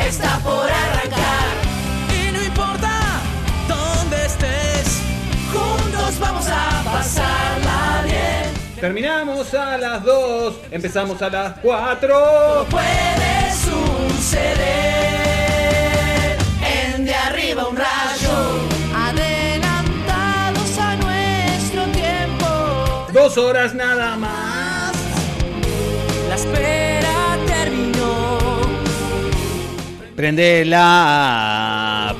está 0.00 0.38
por 0.38 0.70
arrancar. 0.70 1.56
Y 2.12 2.30
no 2.32 2.42
importa 2.42 3.20
dónde 3.66 4.26
estés, 4.26 5.00
juntos 5.52 6.18
vamos 6.18 6.46
a 6.48 6.82
pasarla 6.84 8.02
bien. 8.04 8.58
Terminamos 8.80 9.52
a 9.54 9.76
las 9.76 10.04
2, 10.04 10.54
empezamos 10.70 11.20
a 11.22 11.30
las 11.30 11.54
4. 11.60 12.66
Puede 12.70 13.52
suceder 13.52 14.78
en 16.62 17.04
de 17.04 17.14
arriba 17.14 17.66
un 17.66 17.76
rayo. 17.76 18.68
Adelantados 18.94 20.78
a 20.78 20.96
nuestro 20.96 21.84
tiempo. 21.86 23.08
Dos 23.12 23.36
horas 23.36 23.74
nada 23.74 24.16
más. 24.16 24.92
La 26.28 26.34
Prende 30.18 30.64
la 30.64 32.12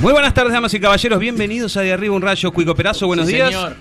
Muy 0.00 0.12
buenas 0.12 0.32
tardes, 0.32 0.52
damas 0.52 0.72
y 0.72 0.80
caballeros. 0.80 1.18
Bienvenidos 1.18 1.76
a 1.76 1.82
De 1.82 1.92
Arriba 1.92 2.14
un 2.14 2.22
Rayo. 2.22 2.52
Cuico 2.52 2.74
Perazo, 2.74 3.06
buenos 3.06 3.26
Sí, 3.26 3.34
días. 3.34 3.48
Señor. 3.50 3.76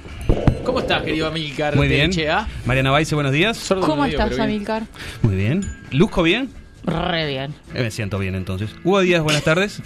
¿Cómo 0.63 0.79
estás, 0.79 1.01
querido 1.03 1.27
Amilcar? 1.27 1.75
Muy 1.75 1.87
bien. 1.87 2.11
Chea? 2.11 2.47
Mariana 2.65 2.91
Baise, 2.91 3.15
buenos 3.15 3.31
días. 3.31 3.57
Sordo 3.57 3.81
¿Cómo 3.87 4.03
medio, 4.03 4.19
estás. 4.21 4.37
Amilcar? 4.39 4.83
Muy 5.21 5.35
bien. 5.35 5.63
¿Luzco 5.91 6.21
bien? 6.21 6.49
Re 6.83 7.27
bien. 7.27 7.53
Eh, 7.73 7.83
me 7.83 7.91
siento 7.91 8.19
bien 8.19 8.35
entonces. 8.35 8.69
Hugo 8.83 8.99
Díaz, 9.01 9.23
buenas 9.23 9.43
tardes. 9.43 9.81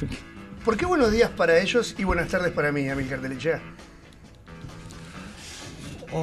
¿Por 0.66 0.76
qué 0.78 0.86
buenos 0.86 1.12
días 1.12 1.30
para 1.30 1.60
ellos 1.60 1.96
y 1.98 2.04
buenas 2.04 2.28
tardes 2.30 2.52
para 2.52 2.72
mí, 2.72 2.88
Amilcar 2.90 3.20
Telechea? 3.20 3.62
No, 6.12 6.22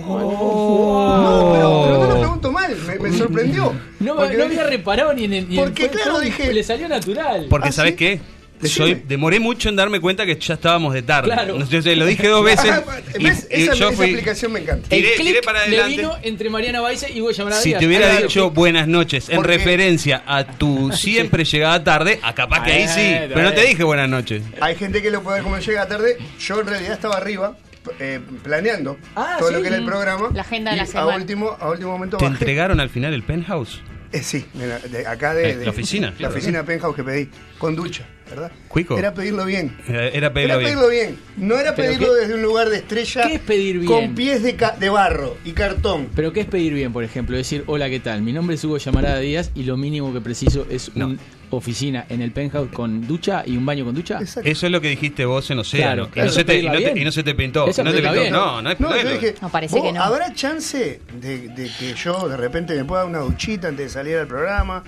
pero, 1.53 1.83
pero 1.84 1.99
no 1.99 2.07
lo 2.15 2.19
pregunto 2.21 2.53
mal, 2.53 2.77
me, 2.87 2.97
me 2.99 3.17
sorprendió. 3.17 3.73
No, 3.99 4.17
Porque 4.17 4.37
no 4.37 4.45
había 4.45 4.65
reparado 4.65 5.13
ni 5.15 5.25
en 5.25 5.33
el. 5.33 5.49
ni 5.49 5.59
en- 5.59 5.65
Porque, 5.65 5.89
claro, 5.89 6.21
dije- 6.21 6.53
Le 6.53 6.63
salió 6.63 6.89
natural. 6.89 7.47
Porque, 7.51 7.69
¿Ah, 7.69 7.73
¿sabes 7.73 7.93
sí? 7.93 7.97
qué? 7.97 8.21
Decime. 8.60 8.87
Soy, 8.88 9.03
demoré 9.09 9.41
mucho 9.41 9.69
en 9.69 9.76
darme 9.76 10.00
cuenta 10.00 10.26
que 10.26 10.38
ya 10.38 10.54
estábamos 10.54 10.93
de 10.93 11.03
tarde. 11.03 11.31
Claro. 11.32 11.54
Entonces, 11.54 11.97
lo 11.97 12.04
dije 12.06 12.28
dos 12.28 12.44
veces. 12.44 12.71
y- 13.19 13.25
¿Ves? 13.25 13.48
y 13.50 13.62
esa, 13.62 13.75
yo 13.75 13.88
esa 13.88 13.97
fui- 13.97 14.06
explicación 14.06 14.53
me 14.53 14.60
encanta. 14.60 14.87
el 14.94 15.03
tiré- 15.03 15.15
click 15.15 15.26
tiré 15.28 15.43
para 15.43 15.60
le 15.66 15.76
adelante. 15.78 15.97
vino 15.97 16.16
entre 16.22 16.50
Mariana 16.50 16.81
Baise 16.81 17.10
y 17.10 17.21
Si 17.34 17.69
Díaz. 17.71 17.81
te 17.81 17.87
hubiera 17.87 18.16
dicho 18.21 18.50
buenas 18.50 18.87
noches 18.87 19.28
en 19.31 19.37
Porque- 19.37 19.56
referencia 19.56 20.22
a 20.26 20.44
tu 20.44 20.93
siempre 20.93 21.44
llegada 21.44 21.82
tarde, 21.82 22.21
a 22.22 22.34
capaz 22.34 22.65
que 22.65 22.72
ahí 22.72 22.88
sí. 22.88 23.16
Pero 23.28 23.43
no 23.43 23.53
te 23.54 23.62
dije 23.62 23.82
buenas 23.82 24.09
noches. 24.09 24.43
Hay 24.60 24.75
gente 24.77 25.00
que 25.03 25.10
lo 25.10 25.22
puede 25.22 25.42
como 25.42 25.59
llega 25.59 25.88
tarde. 25.88 26.19
Yo 26.38 26.60
en 26.60 26.66
realidad 26.66 26.92
estaba 26.92 27.16
arriba 27.16 27.56
eh, 27.98 28.21
planeando 28.42 28.98
Ah, 29.16 29.37
todo 29.38 29.48
sí. 29.48 29.54
lo 29.54 29.62
que 29.62 29.69
era 29.69 29.77
el 29.77 29.84
programa. 29.87 30.28
La 30.34 30.42
agenda 30.42 30.72
de 30.72 30.77
y 30.77 30.81
la 30.81 30.87
semana. 30.87 31.15
A 31.15 31.16
último, 31.16 31.56
a 31.59 31.71
último 31.71 31.92
momento 31.92 32.19
¿Te 32.19 32.25
bajé. 32.27 32.37
entregaron 32.37 32.78
al 32.78 32.91
final 32.91 33.15
el 33.15 33.22
penthouse? 33.22 33.81
Eh, 34.12 34.22
sí, 34.25 34.44
de 34.54 34.66
la- 34.66 34.78
de 34.81 35.06
acá 35.06 35.34
de, 35.34 35.50
Eh, 35.50 35.56
de- 35.56 35.65
la 35.65 35.71
oficina. 35.71 36.12
La 36.19 36.28
oficina 36.28 36.65
Penthouse 36.65 36.97
que 36.97 37.04
pedí, 37.04 37.28
con 37.59 37.76
ducha, 37.76 38.04
¿verdad? 38.28 38.50
Cuico. 38.66 38.98
Era 38.98 39.15
pedirlo 39.15 39.44
bien. 39.44 39.76
Era, 39.87 40.09
era 40.09 40.32
pedirlo 40.32 40.54
Era 40.54 40.59
bien. 40.59 40.71
pedirlo 40.75 40.88
bien. 40.88 41.19
No 41.37 41.56
era 41.56 41.75
¿Pero 41.76 41.88
pedirlo 41.93 42.15
qué- 42.15 42.21
desde 42.22 42.34
un 42.34 42.43
lugar 42.43 42.71
de 42.71 42.76
estrella. 42.78 43.22
qué 43.28 43.34
es 43.34 43.41
pedir 43.41 43.78
bien? 43.78 43.87
Con 43.87 44.15
pies 44.16 44.43
de, 44.43 44.56
ca- 44.56 44.76
de 44.78 44.88
barro 44.88 45.37
y 45.44 45.53
cartón. 45.53 46.09
Pero 46.16 46.32
¿qué 46.32 46.41
es 46.41 46.47
pedir 46.47 46.75
bien, 46.75 46.93
por 46.93 47.04
ejemplo? 47.04 47.37
Decir, 47.37 47.62
hola, 47.66 47.88
¿qué 47.88 48.00
tal? 48.00 48.22
Mi 48.22 48.32
nombre 48.32 48.56
es 48.56 48.65
Hugo 48.65 48.78
Llamarada 48.78 49.21
Díaz 49.21 49.53
y 49.54 49.62
lo 49.62 49.76
mínimo 49.76 50.12
que 50.12 50.21
preciso 50.21 50.66
es 50.69 50.91
No. 50.97 51.06
una 51.06 51.19
oficina 51.50 52.06
en 52.09 52.22
el 52.22 52.33
penthouse 52.33 52.71
con 52.72 53.06
ducha 53.06 53.43
y 53.47 53.56
un 53.56 53.66
baño 53.66 53.84
con 53.84 53.94
ducha. 53.94 54.19
Exacto. 54.21 54.49
Eso 54.49 54.66
es 54.66 54.72
lo 54.72 54.81
que 54.81 54.88
dijiste 54.88 55.25
vos 55.25 55.50
en 55.50 55.59
Océano. 55.59 56.09
Claro, 56.11 56.27
y, 56.27 56.28
no 56.31 56.33
se 56.34 56.44
te, 56.44 56.59
y, 56.61 56.66
no 56.66 56.72
te, 56.78 56.99
y 57.00 57.05
no 57.05 57.12
se 57.12 57.22
te 57.22 57.34
pintó. 57.34 57.66
Eso 57.66 57.83
no 57.84 57.91
te 57.91 57.97
pedirla 57.99 58.11
pintó. 58.12 58.22
bien. 58.22 58.33
No, 58.33 58.62
no 58.62 58.71
es 58.71 58.81
No, 58.81 58.97
yo 58.97 59.03
no 59.05 59.11
es- 59.11 59.21
dije, 59.21 59.34
No, 59.43 59.49
parece 59.50 59.77
¿vos 59.77 59.84
que 59.87 59.93
no. 59.93 60.03
¿habrá 60.03 60.33
chance 60.34 61.00
de, 61.21 61.49
de 61.49 61.71
que 61.78 61.94
yo 61.94 62.28
de 62.28 62.37
repente 62.37 62.75
me 62.77 62.84
pueda 62.84 63.03
dar 63.03 63.10
una 63.10 63.19
duchita 63.21 63.69
antes 63.69 63.87
de 63.87 63.91
salir 63.91 64.16
al 64.16 64.27
programa? 64.27 64.83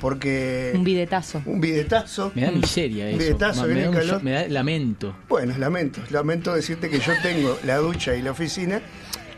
Porque... 0.00 0.70
Un 0.74 0.84
bidetazo. 0.84 1.42
Un 1.44 1.60
bidetazo. 1.60 2.30
Me 2.34 2.42
da 2.42 2.52
miseria 2.52 3.06
Un 3.06 3.10
eso. 3.10 3.18
bidetazo, 3.18 3.60
Ma- 3.62 3.66
viene 3.66 3.80
me, 3.80 3.86
da 3.86 3.90
un 3.90 3.96
calor. 3.96 4.22
me 4.22 4.30
da 4.30 4.48
lamento. 4.48 5.16
Bueno, 5.28 5.54
lamento, 5.58 6.00
lamento 6.10 6.54
decirte 6.54 6.88
que 6.88 7.00
yo 7.00 7.12
tengo 7.22 7.58
la 7.64 7.78
ducha 7.78 8.14
y 8.14 8.22
la 8.22 8.30
oficina. 8.30 8.80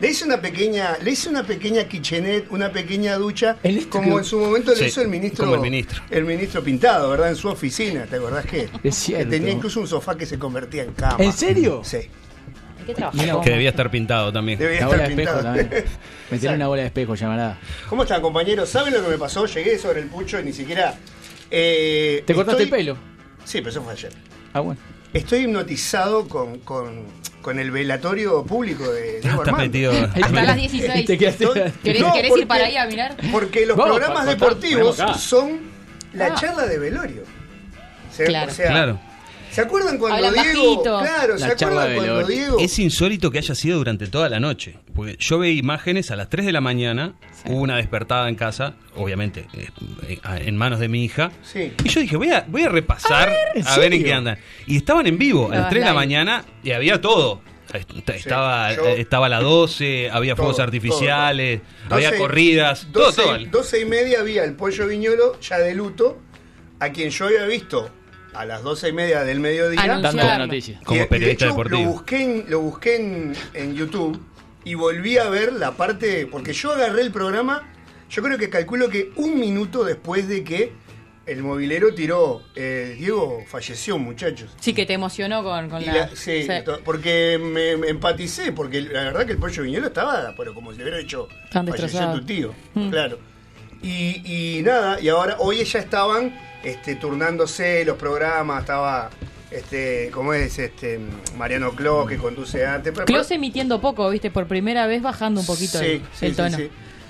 Le 0.01 0.09
hice 0.09 0.25
una 0.25 0.41
pequeña, 0.41 0.97
le 1.03 1.11
hice 1.11 1.29
una 1.29 1.43
pequeña 1.43 1.83
kitchenette, 1.83 2.47
una 2.51 2.71
pequeña 2.71 3.15
ducha, 3.17 3.57
¿En 3.61 3.77
esto 3.77 3.89
como 3.91 4.15
que- 4.15 4.17
en 4.17 4.23
su 4.25 4.39
momento 4.39 4.73
Sí, 4.75 4.81
le 4.81 4.87
hizo 4.87 5.01
el 5.01 5.07
ministro, 5.09 5.45
como 5.45 5.55
el 5.55 5.61
ministro. 5.61 6.01
el 6.09 6.25
ministro 6.25 6.63
Pintado, 6.63 7.09
¿verdad? 7.11 7.29
En 7.29 7.35
su 7.35 7.47
oficina, 7.47 8.05
¿te 8.05 8.15
acordás 8.15 8.45
que? 8.47 8.67
Es 8.83 8.95
cierto. 8.95 9.29
Que 9.29 9.37
tenía 9.37 9.53
incluso 9.53 9.79
un 9.79 9.87
sofá 9.87 10.17
que 10.17 10.25
se 10.25 10.39
convertía 10.39 10.83
en 10.83 10.93
cama. 10.93 11.17
¿En 11.23 11.31
serio? 11.31 11.81
Sí, 11.85 11.97
Hay 11.97 13.41
que 13.43 13.49
debía 13.51 13.69
estar 13.69 13.91
pintado 13.91 14.33
también. 14.33 14.57
debía 14.57 14.81
La 14.81 14.87
bola 14.87 15.03
estar 15.03 15.15
de 15.15 15.21
espejo 15.23 15.37
pintado. 15.39 15.55
también. 15.61 15.85
Meter 16.31 16.51
una 16.55 16.67
bola 16.67 16.81
de 16.81 16.87
espejo, 16.87 17.13
llamarada. 17.15 17.59
¿Cómo 17.87 18.01
están, 18.01 18.21
compañeros? 18.23 18.69
¿Saben 18.69 18.93
lo 18.93 19.03
que 19.03 19.09
me 19.09 19.17
pasó? 19.19 19.45
Llegué 19.45 19.77
sobre 19.77 19.99
el 20.01 20.07
pucho 20.07 20.39
y 20.39 20.43
ni 20.43 20.51
siquiera. 20.53 20.95
eh, 21.51 22.23
¿Te 22.25 22.33
cortaste 22.33 22.63
estoy- 22.63 22.79
el 22.79 22.85
pelo? 22.85 22.97
Sí, 23.45 23.59
pero 23.59 23.69
eso 23.69 23.83
fue 23.83 23.93
ayer. 23.93 24.11
Ah, 24.53 24.61
bueno. 24.61 24.79
Estoy 25.13 25.41
hipnotizado 25.41 26.27
con, 26.27 26.59
con, 26.59 27.05
con 27.41 27.59
el 27.59 27.71
velatorio 27.71 28.43
público 28.43 28.91
de 28.91 29.19
Diego 29.21 29.41
Estás 29.43 29.47
Armando. 29.47 29.57
metido. 29.57 29.91
Hasta 29.91 30.43
las 30.43 30.55
16. 30.55 31.05
Te 31.05 31.17
quedaste- 31.17 31.73
¿Querés, 31.83 32.01
No, 32.01 32.13
querés 32.13 32.29
porque- 32.29 32.41
ir 32.41 32.47
para 32.47 32.65
ahí 32.65 32.77
a 32.77 32.85
mirar? 32.85 33.15
Porque 33.31 33.65
los 33.65 33.77
Vamos, 33.77 33.97
programas 33.97 34.25
deportivos 34.27 34.97
son 35.19 35.59
la 36.13 36.27
Ah. 36.27 36.35
charla 36.35 36.65
de 36.67 36.77
velorio. 36.79 37.23
Se- 38.11 38.25
Claro. 38.25 38.51
O 38.51 38.53
sea, 38.53 38.69
Claro. 38.71 38.99
¿Se 39.51 39.61
acuerdan 39.61 39.97
cuando 39.97 40.25
Hablan 40.27 40.33
Diego. 40.45 40.63
bajito. 40.75 40.99
Claro, 40.99 41.37
La 41.37 41.49
¿se 41.49 41.55
charla 41.55 41.81
acuerdan 41.83 41.89
de 42.05 42.11
cuando. 42.13 42.27
Diego. 42.27 42.59
Es 42.59 42.79
insólito 42.79 43.31
que 43.31 43.37
haya 43.39 43.53
sido 43.55 43.77
durante 43.77 44.07
toda 44.07 44.29
la 44.29 44.39
noche. 44.39 44.77
Porque 44.95 45.17
yo 45.19 45.39
veía 45.39 45.59
imágenes 45.59 46.09
a 46.11 46.15
las 46.15 46.29
3 46.29 46.45
de 46.45 46.51
la 46.53 46.61
mañana, 46.61 47.15
hubo 47.45 47.57
una 47.61 47.75
despertada 47.77 48.29
en 48.29 48.35
casa, 48.35 48.75
obviamente 48.95 49.47
eh, 49.53 50.19
en 50.45 50.55
manos 50.57 50.79
de 50.79 50.87
mi 50.87 51.03
hija. 51.03 51.31
Sí. 51.43 51.73
Y 51.83 51.89
yo 51.89 51.99
dije, 52.01 52.15
voy 52.17 52.29
a, 52.29 52.45
voy 52.47 52.63
a 52.63 52.69
repasar, 52.69 53.33
¿en 53.55 53.67
a 53.67 53.77
ver 53.77 53.93
en 53.93 54.03
qué 54.03 54.13
andan. 54.13 54.37
Y 54.67 54.77
estaban 54.77 55.05
en 55.07 55.17
vivo 55.17 55.45
a 55.47 55.49
las 55.49 55.53
Estabas 55.55 55.69
3 55.71 55.81
de 55.83 55.87
la 55.89 55.93
mañana 55.93 56.45
y 56.63 56.71
había 56.71 57.01
todo. 57.01 57.41
Est- 57.73 58.09
Estaba, 58.09 58.73
yo- 58.75 58.85
eh, 58.85 58.99
estaba 59.01 59.29
la 59.29 59.39
12, 59.39 60.09
había 60.11 60.35
Todo, 60.35 60.45
fuegos 60.47 60.59
artificiales, 60.59 61.61
todo. 61.87 61.95
había 61.95 62.09
12 62.09 62.21
corridas, 62.21 62.87
12, 62.91 63.21
todo, 63.21 63.37
todo. 63.37 63.45
12 63.49 63.79
y 63.81 63.85
media 63.85 64.19
había 64.19 64.43
el 64.43 64.53
pollo 64.55 64.87
viñolo 64.87 65.39
ya 65.39 65.57
de 65.57 65.73
luto, 65.73 66.19
a 66.79 66.89
quien 66.89 67.09
yo 67.11 67.25
había 67.27 67.45
visto 67.45 67.89
a 68.33 68.45
las 68.45 68.63
12 68.63 68.89
y 68.89 68.93
media 68.93 69.23
del 69.23 69.39
mediodía. 69.39 69.81
Dando 69.99 70.11
la 70.23 70.37
noticia. 70.37 70.79
Como 70.85 71.07
periodista 71.07 71.45
de 71.45 71.49
hecho, 71.51 71.57
deportivo. 71.57 71.81
Lo 71.81 71.89
busqué, 71.91 72.23
en, 72.23 72.45
lo 72.49 72.59
busqué 72.61 72.95
en, 72.95 73.33
en 73.53 73.75
YouTube 73.75 74.21
y 74.63 74.73
volví 74.75 75.17
a 75.17 75.29
ver 75.29 75.53
la 75.53 75.71
parte. 75.71 76.27
Porque 76.27 76.53
yo 76.53 76.71
agarré 76.71 77.01
el 77.01 77.11
programa, 77.11 77.69
yo 78.09 78.21
creo 78.23 78.37
que 78.37 78.49
calculo 78.49 78.89
que 78.89 79.11
un 79.15 79.39
minuto 79.39 79.83
después 79.83 80.27
de 80.27 80.43
que 80.43 80.71
el 81.27 81.43
movilero 81.43 81.93
tiró. 81.93 82.41
eh, 82.55 82.95
Diego 82.97 83.43
falleció, 83.47 83.97
muchachos. 83.97 84.49
Sí, 84.59 84.73
que 84.73 84.85
te 84.85 84.93
emocionó 84.93 85.43
con, 85.43 85.69
con 85.69 85.85
la... 85.85 85.93
la- 85.93 86.09
sí, 86.15 86.47
porque 86.83 87.39
me, 87.41 87.77
me 87.77 87.89
empaticé, 87.89 88.51
porque 88.51 88.81
la 88.81 89.03
verdad 89.03 89.25
que 89.25 89.33
el 89.33 89.37
pollo 89.37 89.63
viñolo 89.63 89.87
estaba, 89.87 90.33
pero 90.35 90.53
como 90.53 90.71
si 90.71 90.77
le 90.79 90.83
hubiera 90.85 90.99
hecho 90.99 91.27
Tan 91.51 91.67
falleció 91.67 91.85
destrozado. 91.99 92.19
tu 92.19 92.25
tío, 92.25 92.53
Mm. 92.73 92.89
claro. 92.89 93.19
Y, 93.83 94.57
y 94.59 94.61
nada, 94.63 94.99
y 94.99 95.09
ahora, 95.09 95.37
hoy 95.39 95.63
ya 95.63 95.79
estaban 95.79 96.35
este, 96.63 96.95
turnándose 96.95 97.83
los 97.85 97.97
programas, 97.97 98.61
estaba 98.61 99.09
este, 99.49 100.09
¿cómo 100.13 100.33
es? 100.33 100.57
Este, 100.59 100.99
Mariano 101.37 101.71
Clos 101.71 102.07
que 102.07 102.17
conduce 102.17 102.65
antes. 102.65 102.93
Close 103.05 103.35
emitiendo 103.35 103.81
poco, 103.81 104.09
viste, 104.09 104.31
por 104.31 104.47
primera 104.47 104.87
vez 104.87 105.01
bajando 105.01 105.41
un 105.41 105.45
poquito 105.47 105.79
Sí, 105.79 105.85
el, 105.85 106.01
sí, 106.13 106.25
el 106.27 106.31
sí, 106.31 106.37
tono. 106.37 106.57
sí. 106.57 106.69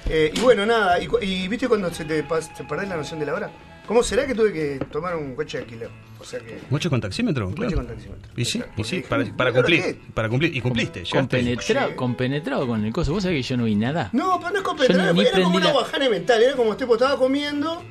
Eh, 0.09 0.31
y 0.35 0.39
bueno, 0.39 0.65
nada, 0.65 0.99
y, 1.01 1.05
cu- 1.07 1.19
y 1.21 1.47
viste 1.47 1.67
cuando 1.67 1.93
se 1.93 2.03
te, 2.05 2.25
pas- 2.27 2.51
te 2.55 2.63
perdés 2.63 2.89
la 2.89 2.97
noción 2.97 3.19
de 3.19 3.25
la 3.27 3.33
hora. 3.35 3.51
¿Cómo 3.87 4.01
será 4.03 4.25
que 4.25 4.33
tuve 4.33 4.53
que 4.53 4.79
tomar 4.91 5.15
un 5.15 5.35
coche 5.35 5.57
de 5.57 5.63
alquiler? 5.65 5.89
O 6.19 6.23
sea 6.23 6.39
que. 6.39 6.59
¿Mucho 6.69 6.89
con 6.89 7.01
taxímetro? 7.01 7.47
Un 7.47 7.53
Claro. 7.53 7.71
coche 7.71 7.75
con 7.77 7.87
taxímetro. 7.87 8.31
Y 8.37 8.45
sí, 8.45 8.63
y 8.77 8.83
sí, 8.83 9.03
para, 9.07 9.23
para 9.35 9.49
¿y 9.51 9.53
ahora 9.55 9.67
cumplir. 9.67 10.01
Para 10.13 10.29
cumplir. 10.29 10.55
Y 10.55 10.61
cumpliste. 10.61 11.03
Compenetrado, 11.11 11.95
compenetrado 11.95 12.67
con 12.67 12.83
el 12.85 12.93
coso. 12.93 13.11
¿Vos 13.13 13.23
sabés 13.23 13.37
que 13.45 13.49
yo 13.53 13.57
no 13.57 13.65
vi 13.65 13.75
nada? 13.75 14.09
No, 14.13 14.39
pero 14.39 14.61
no 14.61 14.83
es 14.83 15.13
ni- 15.13 15.21
ni 15.21 15.27
era 15.27 15.41
como 15.43 15.57
una 15.57 15.73
bajada 15.73 16.09
mental, 16.09 16.41
era 16.41 16.55
como 16.55 16.75
tipo, 16.77 16.93
estaba 16.93 17.17
comiendo 17.17 17.83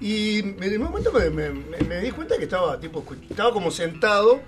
y 0.00 0.42
me- 0.58 0.68
de 0.68 0.78
un 0.78 0.84
momento 0.84 1.12
me, 1.12 1.30
me- 1.30 1.50
me- 1.50 1.78
me 1.88 2.00
di 2.00 2.10
cuenta 2.10 2.36
que 2.38 2.44
estaba 2.44 2.78
tipo 2.80 3.04
estaba 3.28 3.52
como 3.52 3.70
sentado 3.70 4.40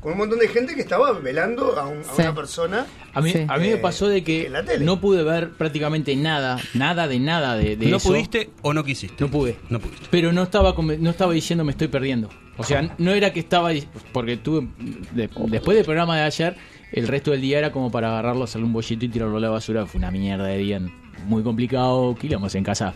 con 0.00 0.12
un 0.12 0.18
montón 0.18 0.38
de 0.38 0.48
gente 0.48 0.74
que 0.74 0.82
estaba 0.82 1.12
velando 1.12 1.78
a, 1.78 1.86
un- 1.86 2.00
a 2.00 2.04
Sí. 2.14 2.22
una 2.22 2.34
persona. 2.34 2.86
A 3.14 3.20
mí, 3.22 3.30
Sí. 3.30 3.46
a 3.48 3.56
mí 3.56 3.68
me 3.68 3.72
Eh, 3.74 3.76
pasó 3.78 4.06
de 4.06 4.22
que 4.22 4.46
en 4.46 4.52
la 4.52 4.62
tele. 4.62 4.84
no 4.84 5.00
pude 5.00 5.22
ver 5.22 5.52
prácticamente 5.52 6.14
nada, 6.16 6.58
nada 6.74 7.08
de 7.08 7.18
nada 7.20 7.56
de, 7.56 7.76
de 7.76 7.86
¿No 7.86 7.96
eso. 7.96 8.08
pudiste 8.10 8.50
o 8.62 8.74
no 8.74 8.84
quisiste? 8.84 9.16
No 9.18 9.30
pude. 9.30 9.56
No 9.70 9.80
pudiste. 9.80 10.06
Pero 10.10 10.32
no 10.32 10.42
estaba 10.42 10.74
no 10.98 11.10
estaba 11.10 11.32
diciendo 11.32 11.64
me 11.64 11.72
estoy 11.72 11.88
perdiendo. 11.88 12.28
O 12.56 12.62
sea, 12.64 12.94
no 12.98 13.10
era 13.12 13.32
que 13.32 13.40
estaba 13.40 13.70
porque 14.12 14.36
tuve 14.36 14.68
de- 15.12 15.28
después 15.48 15.74
del 15.76 15.84
programa 15.84 16.16
de 16.16 16.22
ayer, 16.22 16.56
el 16.92 17.08
resto 17.08 17.30
del 17.32 17.40
día 17.40 17.58
era 17.58 17.72
como 17.72 17.90
para 17.90 18.08
agarrarlo, 18.08 18.44
hacerle 18.44 18.66
un 18.66 18.72
bollito 18.74 19.04
y 19.06 19.08
tirarlo 19.08 19.38
a 19.38 19.40
la 19.40 19.48
basura. 19.50 19.86
Fue 19.86 19.98
una 19.98 20.10
mierda 20.10 20.44
de 20.44 20.58
día, 20.58 20.80
muy 21.26 21.42
complicado. 21.42 22.14
Quilomos 22.14 22.54
en 22.54 22.62
casa, 22.62 22.92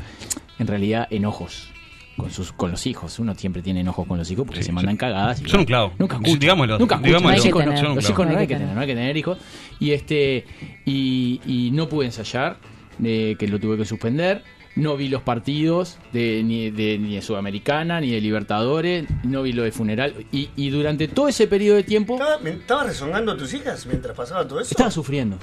en 0.59 0.67
realidad 0.67 1.09
enojos 1.11 1.71
con 2.19 2.31
sus 2.31 2.53
con 2.53 2.71
los 2.71 2.87
hijos. 2.87 3.19
Uno 3.19 3.35
siempre 3.35 3.63
tiene 3.63 3.81
enojos 3.81 4.07
con 4.07 4.19
los 4.19 4.31
hijos 4.31 4.45
porque 4.47 4.61
Sí, 4.63 4.67
se 4.67 4.73
mandan 4.73 4.97
cagadas. 4.97 5.41
y 5.41 5.49
son 5.49 5.61
un 5.61 5.67
clavo. 5.67 5.93
Nunca 5.99 6.17
escuchan. 6.17 6.39
Digámoslo, 6.39 6.79
Nunca 6.79 6.97
escuchan. 6.97 7.23
Los 7.23 7.47
hijos 7.47 7.65
no- 7.65 7.95
los 7.95 8.11
hijos 8.11 8.27
no 8.27 8.33
No 8.33 8.39
hay 8.39 8.47
que 8.47 8.57
tener, 8.57 8.75
no 8.75 8.81
hay 8.81 8.87
que 8.87 8.95
tener 8.95 9.17
hijos. 9.17 9.39
Y 9.81 9.93
este 9.93 10.45
y, 10.85 11.41
y 11.47 11.71
no 11.73 11.89
pude 11.89 12.07
ensayar, 12.07 12.59
eh, 13.03 13.37
que 13.39 13.49
lo 13.49 13.59
tuve 13.59 13.77
que 13.79 13.85
suspender. 13.85 14.43
No 14.77 14.97
vi 14.97 15.09
los 15.09 15.23
partidos 15.23 15.99
de, 16.13 16.43
ni, 16.45 16.71
de, 16.71 16.99
ni 16.99 17.17
de 17.17 17.23
Sudamericana, 17.23 18.01
ni 18.01 18.11
de 18.13 18.21
Libertadores, 18.21 19.07
no 19.25 19.43
vi 19.43 19.53
lo 19.53 19.65
de 19.65 19.73
funeral. 19.73 20.15
Y, 20.31 20.51
y 20.55 20.71
durante 20.71 21.09
todo 21.09 21.27
ese 21.27 21.49
periodo 21.49 21.77
de 21.79 21.83
tiempo 21.83 22.15
¿Estaba, 22.15 22.49
¿Estabas 22.49 22.87
rezongando 22.87 23.33
a 23.33 23.37
tus 23.37 23.53
hijas 23.55 23.87
mientras 23.87 24.17
pasaba 24.17 24.47
todo 24.47 24.61
eso? 24.61 24.71
estaba 24.71 24.91
sufriendo. 24.93 25.37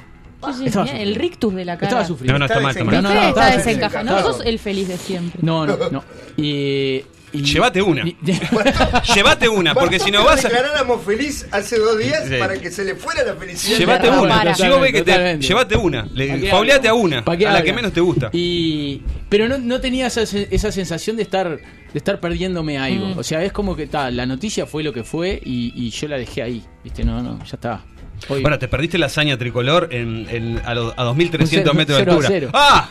Sí, 0.53 0.69
sí, 0.69 0.79
el 0.93 1.15
rictus 1.15 1.53
de 1.55 1.65
la 1.65 1.75
cara. 1.77 1.87
Estaba 1.87 2.05
sufriendo. 2.05 2.33
No, 2.33 2.39
no, 2.39 2.45
está 2.45 2.59
mal, 2.59 2.71
está 2.71 2.83
mal. 2.83 2.95
No, 2.95 3.01
no, 3.01 3.09
está 3.13 3.29
estaba 3.29 3.57
desencajado. 3.57 4.05
No 4.05 4.21
sos 4.21 4.45
el 4.45 4.59
feliz 4.59 4.87
de 4.87 4.97
siempre. 4.97 5.39
No, 5.43 5.65
no, 5.65 5.77
no. 5.91 6.03
Y, 6.37 7.03
y- 7.31 7.41
Llévate 7.43 7.81
una. 7.81 8.03
Llévate 9.15 9.49
una, 9.49 9.73
porque 9.73 9.99
si 9.99 10.11
no 10.11 10.23
vas 10.23 10.45
a. 10.45 10.47
declaráramos 10.47 11.03
feliz 11.03 11.47
hace 11.51 11.77
dos 11.77 11.97
días 11.97 12.23
Sí. 12.27 12.35
para 12.39 12.57
que 12.57 12.71
se 12.71 12.85
le 12.85 12.95
fuera 12.95 13.23
la 13.23 13.35
felicidad. 13.35 13.77
Llévate 13.77 14.09
una. 14.09 14.43
Que 14.91 15.01
te. 15.03 15.37
Llévate 15.39 15.75
una. 15.75 16.03
¿Pa' 16.05 16.09
Le, 16.13 16.49
fauleate 16.49 16.87
a 16.87 16.93
una. 16.93 17.25
¿Pa' 17.25 17.37
qué 17.37 17.47
A 17.47 17.51
la 17.53 17.61
que 17.63 17.73
menos 17.73 17.91
te 17.93 18.01
gusta. 18.01 18.29
Y 18.31 19.01
pero 19.29 19.49
no, 19.49 19.57
no 19.57 19.81
tenía 19.81 20.07
esa, 20.07 20.21
esa 20.21 20.71
sensación 20.71 21.17
de 21.17 21.23
estar 21.23 21.49
de 21.95 21.99
estar 21.99 22.19
perdiéndome 22.19 22.77
algo. 22.77 23.07
Mm. 23.07 23.17
O 23.19 23.23
sea, 23.23 23.43
es 23.43 23.51
como 23.51 23.75
que 23.75 23.87
ta, 23.87 24.11
la 24.11 24.25
noticia 24.25 24.65
fue 24.65 24.83
lo 24.83 24.91
que 24.93 25.03
fue 25.03 25.41
y, 25.43 25.71
y 25.75 25.89
yo 25.91 26.07
la 26.07 26.17
dejé 26.17 26.41
ahí. 26.43 26.63
¿Viste? 26.83 27.03
No, 27.03 27.21
no, 27.21 27.39
ya 27.39 27.55
está. 27.55 27.83
Hoy- 28.29 28.41
Bueno, 28.41 28.57
te 28.59 28.67
perdiste 28.67 28.97
la 28.97 29.05
hazaña 29.07 29.37
tricolor 29.37 29.89
en, 29.91 30.27
en- 30.29 30.61
a, 30.65 30.73
lo- 30.73 30.93
a 30.97 31.03
2300 31.03 31.71
Un 31.71 31.77
metros 31.77 31.97
de 31.97 32.03
a 32.11 32.13
altura. 32.13 32.49
¡Ah! 32.53 32.89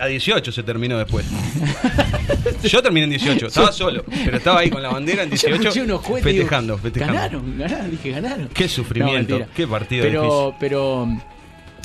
A 0.00 0.06
18 0.06 0.50
se 0.50 0.62
terminó 0.64 0.98
después. 0.98 1.24
Yo 2.64 2.82
terminé 2.82 3.04
en 3.04 3.10
18, 3.10 3.46
estaba 3.46 3.70
solo, 3.70 4.04
pero 4.24 4.36
estaba 4.38 4.60
ahí 4.60 4.70
con 4.70 4.82
la 4.82 4.88
bandera 4.90 5.22
en 5.22 5.28
Yo 5.30 5.34
18 5.36 5.54
escuché 5.62 5.82
unos 5.82 6.00
cohetes 6.02 6.26
y 6.26 6.32
digo, 6.32 6.42
festejando, 6.44 6.78
festejando. 6.78 7.14
Ganaron, 7.14 7.58
ganaron, 7.58 7.90
dije, 7.90 8.10
ganaron. 8.10 8.48
Qué 8.48 8.68
sufrimiento, 8.68 9.40
qué 9.54 9.66
partido 9.68 10.02
Pero, 10.04 10.56
pero 10.58 11.08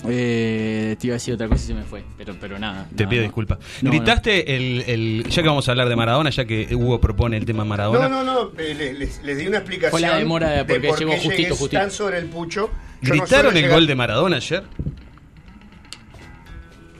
eh, 0.08 0.96
te 1.00 1.08
iba 1.08 1.14
a 1.14 1.18
decir 1.18 1.34
otra 1.34 1.48
cosa 1.48 1.64
y 1.64 1.68
se 1.68 1.74
me 1.74 1.84
fue. 1.84 2.04
Pero, 2.18 2.36
pero 2.40 2.58
nada. 2.60 2.88
Te 2.96 3.06
pido 3.08 3.22
no. 3.22 3.28
disculpas. 3.28 3.60
No, 3.82 3.90
Gritaste 3.92 4.56
El, 4.56 4.84
el- 4.88 5.24
Ya 5.30 5.42
que 5.42 5.48
vamos 5.50 5.68
a 5.68 5.72
hablar 5.72 5.90
de 5.90 5.96
Maradona, 5.96 6.30
ya 6.30 6.46
que 6.46 6.74
Hugo 6.74 7.02
propone 7.02 7.38
el 7.38 7.46
tema 7.46 7.66
Maradona. 7.66 8.08
No, 8.08 8.24
no, 8.24 8.34
no, 8.52 8.52
eh, 8.60 8.74
les, 8.76 8.98
les- 8.98 9.24
les 9.24 9.38
di 9.38 9.48
una 9.48 9.58
explicación. 9.58 9.92
Fue 9.92 10.02
la 10.02 10.18
demora 10.18 10.50
de- 10.52 10.66
porque 10.66 10.88
por 10.88 11.00
llegó 11.00 11.12
qué 11.12 11.18
justito, 11.20 11.56
justito. 11.56 11.82
tan 11.82 11.92
sobre 11.92 12.18
el 12.20 12.26
pucho. 12.26 12.70
Yo 13.02 13.14
¿Gritaron 13.14 13.56
el 13.58 13.64
llegar- 13.64 13.78
gol 13.80 13.88
de 13.88 13.96
Maradona 13.96 14.36
ayer? 14.38 14.64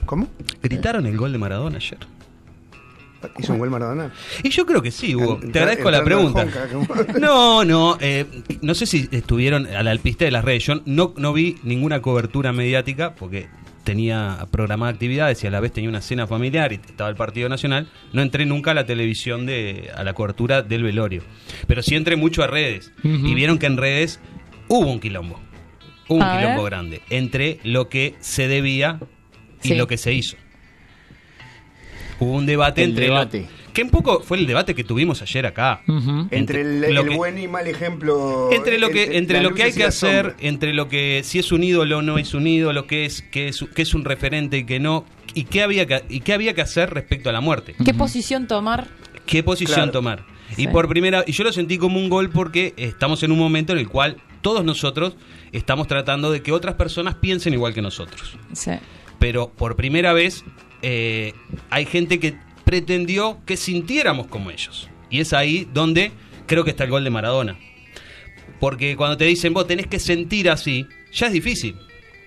¿Cómo? 0.06 0.28
¿Gritaron 0.62 1.06
el 1.06 1.16
gol 1.16 1.32
de 1.32 1.38
Maradona 1.38 1.76
ayer? 1.76 1.98
¿Hizo 3.38 3.52
un 3.52 3.58
gol 3.58 3.70
Maradona? 3.70 4.12
Y 4.42 4.48
yo 4.50 4.64
creo 4.66 4.80
que 4.82 4.90
sí, 4.90 5.14
Hugo. 5.14 5.38
Te 5.52 5.58
agradezco 5.58 5.90
la 5.90 6.02
pregunta. 6.04 6.42
Honka, 6.72 7.18
No, 7.20 7.64
no, 7.64 7.98
eh, 8.00 8.24
no 8.62 8.74
sé 8.74 8.86
si 8.86 9.08
estuvieron 9.10 9.66
a 9.66 9.82
la 9.82 9.90
alpiste 9.90 10.24
de 10.24 10.30
las 10.30 10.44
redes. 10.44 10.64
Yo 10.64 10.80
no, 10.86 11.14
no 11.16 11.32
vi 11.32 11.56
ninguna 11.62 12.00
cobertura 12.02 12.52
mediática 12.52 13.14
porque 13.14 13.48
tenía 13.84 14.46
programada 14.50 14.90
actividades 14.92 15.42
y 15.42 15.46
a 15.46 15.50
la 15.50 15.60
vez 15.60 15.72
tenía 15.72 15.88
una 15.90 16.00
cena 16.00 16.26
familiar 16.26 16.72
y 16.72 16.76
estaba 16.76 17.10
el 17.10 17.16
Partido 17.16 17.48
Nacional. 17.48 17.88
No 18.12 18.22
entré 18.22 18.46
nunca 18.46 18.70
a 18.70 18.74
la 18.74 18.86
televisión 18.86 19.46
de 19.46 19.90
a 19.94 20.04
la 20.04 20.12
cobertura 20.14 20.62
del 20.62 20.82
velorio. 20.82 21.22
Pero 21.66 21.82
sí 21.82 21.96
entré 21.96 22.16
mucho 22.16 22.42
a 22.42 22.46
redes 22.46 22.92
y 23.02 23.34
vieron 23.34 23.58
que 23.58 23.66
en 23.66 23.76
redes 23.76 24.20
hubo 24.68 24.90
un 24.90 25.00
quilombo. 25.00 25.40
Hubo 26.08 26.16
un 26.18 26.22
A 26.22 26.32
ver. 26.36 26.40
quilombo 26.42 26.64
grande 26.64 27.02
entre 27.10 27.58
lo 27.64 27.88
que 27.88 28.14
se 28.20 28.48
debía 28.48 28.98
y 29.62 29.68
Sí. 29.68 29.74
lo 29.74 29.86
que 29.86 29.96
se 29.98 30.12
hizo. 30.12 30.36
Hubo 32.20 32.32
un 32.36 32.46
debate 32.46 32.82
El 32.84 32.90
entre 32.90 33.08
lo- 33.08 33.14
debate. 33.14 33.46
que 33.72 33.82
un 33.82 33.90
poco 33.90 34.20
fue 34.20 34.36
el 34.38 34.46
debate 34.46 34.74
que 34.74 34.84
tuvimos 34.84 35.22
ayer 35.22 35.46
acá. 35.46 35.82
Entre 36.30 36.60
el, 36.60 36.80
lo 36.94 37.00
el 37.02 37.08
que- 37.08 37.16
buen 37.16 37.38
y 37.38 37.48
mal 37.48 37.66
ejemplo. 37.66 38.50
entre 38.52 38.78
lo 38.78 38.90
que 38.90 39.16
entre 39.18 39.40
lo 39.42 39.54
que 39.54 39.62
hay 39.64 39.72
que 39.72 39.84
hacer 39.84 40.36
entre 40.40 40.72
lo 40.74 40.88
que 40.88 41.22
si 41.24 41.38
es 41.38 41.50
un 41.52 41.64
ídolo 41.64 41.98
o 41.98 42.02
no 42.02 42.18
es 42.18 42.34
un 42.34 42.46
ídolo 42.46 42.86
que 42.86 43.04
es 43.06 43.22
que 43.22 43.48
es 43.48 43.64
que 43.74 43.82
es 43.82 43.94
un 43.94 44.04
referente 44.04 44.58
y 44.58 44.64
que 44.64 44.78
no 44.80 45.04
y 45.34 45.44
qué 45.44 45.62
había 45.62 45.86
que 45.86 46.02
y 46.08 46.20
qué 46.20 46.32
había 46.34 46.54
que 46.54 46.60
hacer 46.60 46.90
respecto 46.90 47.30
a 47.30 47.32
la 47.32 47.40
muerte 47.40 47.74
¿Qué 47.84 47.94
posición 47.94 48.46
tomar? 48.46 48.88
qué 49.26 49.42
posición 49.42 49.74
Claro. 49.76 49.92
tomar 49.92 50.24
y 50.52 50.62
Sí. 50.62 50.68
por 50.68 50.88
primera 50.88 51.22
y 51.26 51.32
yo 51.32 51.44
lo 51.44 51.52
sentí 51.52 51.78
como 51.78 51.98
un 51.98 52.08
gol 52.08 52.30
porque 52.30 52.74
estamos 52.76 53.22
en 53.22 53.30
un 53.32 53.38
momento 53.38 53.72
en 53.72 53.78
el 53.78 53.88
cual 53.88 54.16
todos 54.42 54.64
nosotros 54.64 55.14
estamos 55.52 55.86
tratando 55.86 56.30
de 56.32 56.42
que 56.42 56.50
otras 56.52 56.74
personas 56.74 57.14
piensen 57.14 57.54
igual 57.54 57.72
que 57.72 57.82
nosotros 57.82 58.36
Sí. 58.52 58.72
pero 59.20 59.50
por 59.50 59.76
primera 59.76 60.12
vez 60.12 60.44
eh, 60.82 61.32
hay 61.70 61.84
gente 61.86 62.18
que 62.20 62.34
pretendió 62.64 63.38
que 63.46 63.56
sintiéramos 63.56 64.26
como 64.28 64.50
ellos. 64.50 64.88
Y 65.10 65.20
es 65.20 65.32
ahí 65.32 65.68
donde 65.72 66.12
creo 66.46 66.64
que 66.64 66.70
está 66.70 66.84
el 66.84 66.90
gol 66.90 67.04
de 67.04 67.10
Maradona. 67.10 67.58
Porque 68.60 68.96
cuando 68.96 69.16
te 69.16 69.24
dicen, 69.24 69.52
vos 69.54 69.66
tenés 69.66 69.86
que 69.86 69.98
sentir 69.98 70.50
así, 70.50 70.86
ya 71.12 71.26
es 71.28 71.32
difícil. 71.32 71.76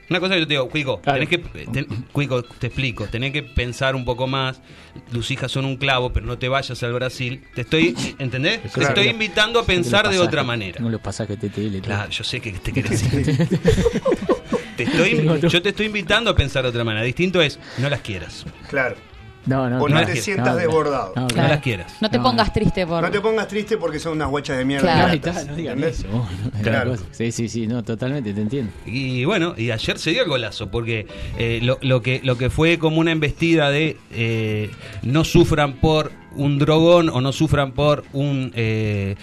Una 0.10 0.20
cosa 0.20 0.34
que 0.34 0.42
yo 0.42 0.48
te 0.48 0.54
digo, 0.56 0.68
Cuico, 0.70 1.00
Claro. 1.00 1.20
tenés 1.26 1.30
que, 1.30 1.38
ten- 1.72 1.88
Cuico, 2.12 2.44
te 2.44 2.68
explico, 2.68 3.06
tenés 3.08 3.32
que 3.32 3.42
pensar 3.42 3.96
un 3.96 4.04
poco 4.04 4.28
más. 4.28 4.60
Tus 5.12 5.32
hijas 5.32 5.50
son 5.52 5.64
un 5.66 5.78
clavo, 5.78 6.12
pero 6.12 6.26
no 6.26 6.38
te 6.38 6.50
vayas 6.50 6.84
al 6.84 6.94
Brasil. 6.94 7.42
Te 7.56 7.62
estoy, 7.62 7.96
¿entendés? 8.20 8.62
Te 8.74 8.84
estoy 8.84 9.08
invitando 9.08 9.60
a 9.60 9.66
pensar 9.66 10.10
de 10.10 10.20
otra 10.20 10.44
manera. 10.44 10.78
Tengo 10.78 10.90
los 10.90 11.02
pasajes 11.02 11.40
TTL. 11.40 11.72
todo. 11.78 11.82
Claro, 11.84 12.12
yo 12.12 12.24
sé 12.24 12.42
que 12.42 12.52
te 12.52 12.74
querés 12.74 13.02
ir. 13.14 13.48
Te 14.76 14.84
estoy, 14.84 15.40
yo 15.50 15.62
te 15.62 15.70
estoy 15.70 15.86
invitando 15.88 16.30
a 16.32 16.36
pensar 16.36 16.64
de 16.64 16.70
otra 16.70 16.84
manera. 16.84 17.04
Distinto 17.06 17.42
es, 17.42 17.60
no 17.78 17.90
las 17.90 18.02
quieras. 18.02 18.46
Claro. 18.70 18.96
No, 19.46 19.70
no, 19.70 19.84
O 19.84 19.90
no 19.90 20.00
no 20.00 20.06
te 20.06 20.16
sientas 20.16 20.56
desbordado. 20.56 21.12
No, 21.18 21.28
claro. 21.28 21.50
las 21.50 21.60
quieras. 21.60 21.98
No 22.00 22.10
te 22.10 22.18
No, 22.18 22.24
pongas 22.24 22.48
no. 22.48 22.54
triste 22.54 22.88
por. 22.88 23.04
No 23.04 23.12
te 23.12 23.20
pongas 23.20 23.48
triste 23.50 23.76
porque 23.78 24.00
son 24.00 24.14
unas 24.14 24.30
guachas 24.30 24.58
de 24.58 24.64
mierda. 24.64 24.84
Claro. 24.94 25.20
Gratas, 26.62 27.02
no. 27.02 27.08
Sí, 27.12 27.32
sí, 27.34 27.50
sí, 27.50 27.68
no, 27.68 27.84
totalmente, 27.84 28.34
te 28.34 28.40
entiendo. 28.42 28.72
Y 28.86 29.26
bueno, 29.26 29.54
y 29.58 29.72
ayer 29.72 30.00
se 30.00 30.12
dio 30.12 30.24
el 30.24 30.30
golazo, 30.30 30.72
porque 30.72 31.08
eh, 31.38 31.60
lo, 31.62 31.78
lo 31.82 32.02
que, 32.02 32.22
lo 32.24 32.38
que 32.38 32.50
fue 32.50 32.80
como 32.80 33.02
una 33.02 33.12
embestida 33.12 33.70
de 33.70 33.98
eh, 34.12 34.72
no 35.02 35.26
sufran 35.26 35.74
por 35.74 36.12
un 36.36 36.58
drogón 36.58 37.10
o 37.10 37.20
no 37.20 37.34
sufran 37.34 37.74
por 37.74 38.06
un 38.14 38.52
eh, 38.56 39.16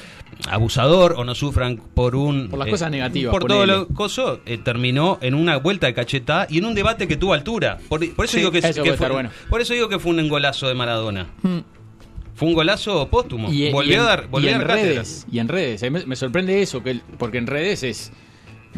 abusador 0.48 1.14
o 1.16 1.24
no 1.24 1.34
sufran 1.34 1.76
por 1.76 2.14
un... 2.16 2.48
Por 2.48 2.58
las 2.58 2.68
eh, 2.68 2.70
cosas 2.70 2.90
negativas, 2.90 3.30
Por 3.32 3.44
todo 3.44 3.66
lo 3.66 3.86
coso, 3.88 4.40
eh, 4.46 4.58
terminó 4.58 5.18
en 5.20 5.34
una 5.34 5.56
vuelta 5.58 5.86
de 5.86 5.94
cachetada 5.94 6.46
y 6.50 6.58
en 6.58 6.64
un 6.64 6.74
debate 6.74 7.06
que 7.08 7.16
tuvo 7.16 7.34
altura. 7.34 7.78
Por, 7.88 8.00
por 8.14 8.24
eso 8.24 8.32
Sí, 8.32 8.38
digo 8.38 8.50
que, 8.50 8.58
eso 8.58 8.82
que 8.82 8.94
fue, 8.94 9.08
bueno. 9.10 9.30
por 9.48 9.60
eso 9.60 9.74
digo 9.74 9.88
que 9.88 9.98
fue 9.98 10.12
un 10.12 10.28
golazo 10.28 10.68
de 10.68 10.74
Maradona. 10.74 11.26
Mm. 11.42 11.58
Fue 12.34 12.48
un 12.48 12.54
golazo 12.54 13.08
póstumo. 13.10 13.52
Y, 13.52 13.70
volvió 13.70 13.92
y 13.92 13.94
en, 13.96 14.00
a 14.00 14.04
dar, 14.04 14.28
volvió 14.28 14.48
y 14.48 14.52
a 14.52 14.56
en 14.56 14.60
dar 14.60 14.68
cátedra. 14.68 14.88
redes, 14.94 15.26
y 15.30 15.38
en 15.40 15.48
redes. 15.48 15.82
Mí 15.82 15.90
Me, 15.90 16.06
me 16.06 16.16
sorprende 16.16 16.62
eso, 16.62 16.82
que 16.82 16.90
el- 16.92 17.02
porque 17.18 17.38
en 17.38 17.46
redes 17.46 17.82
es... 17.82 18.12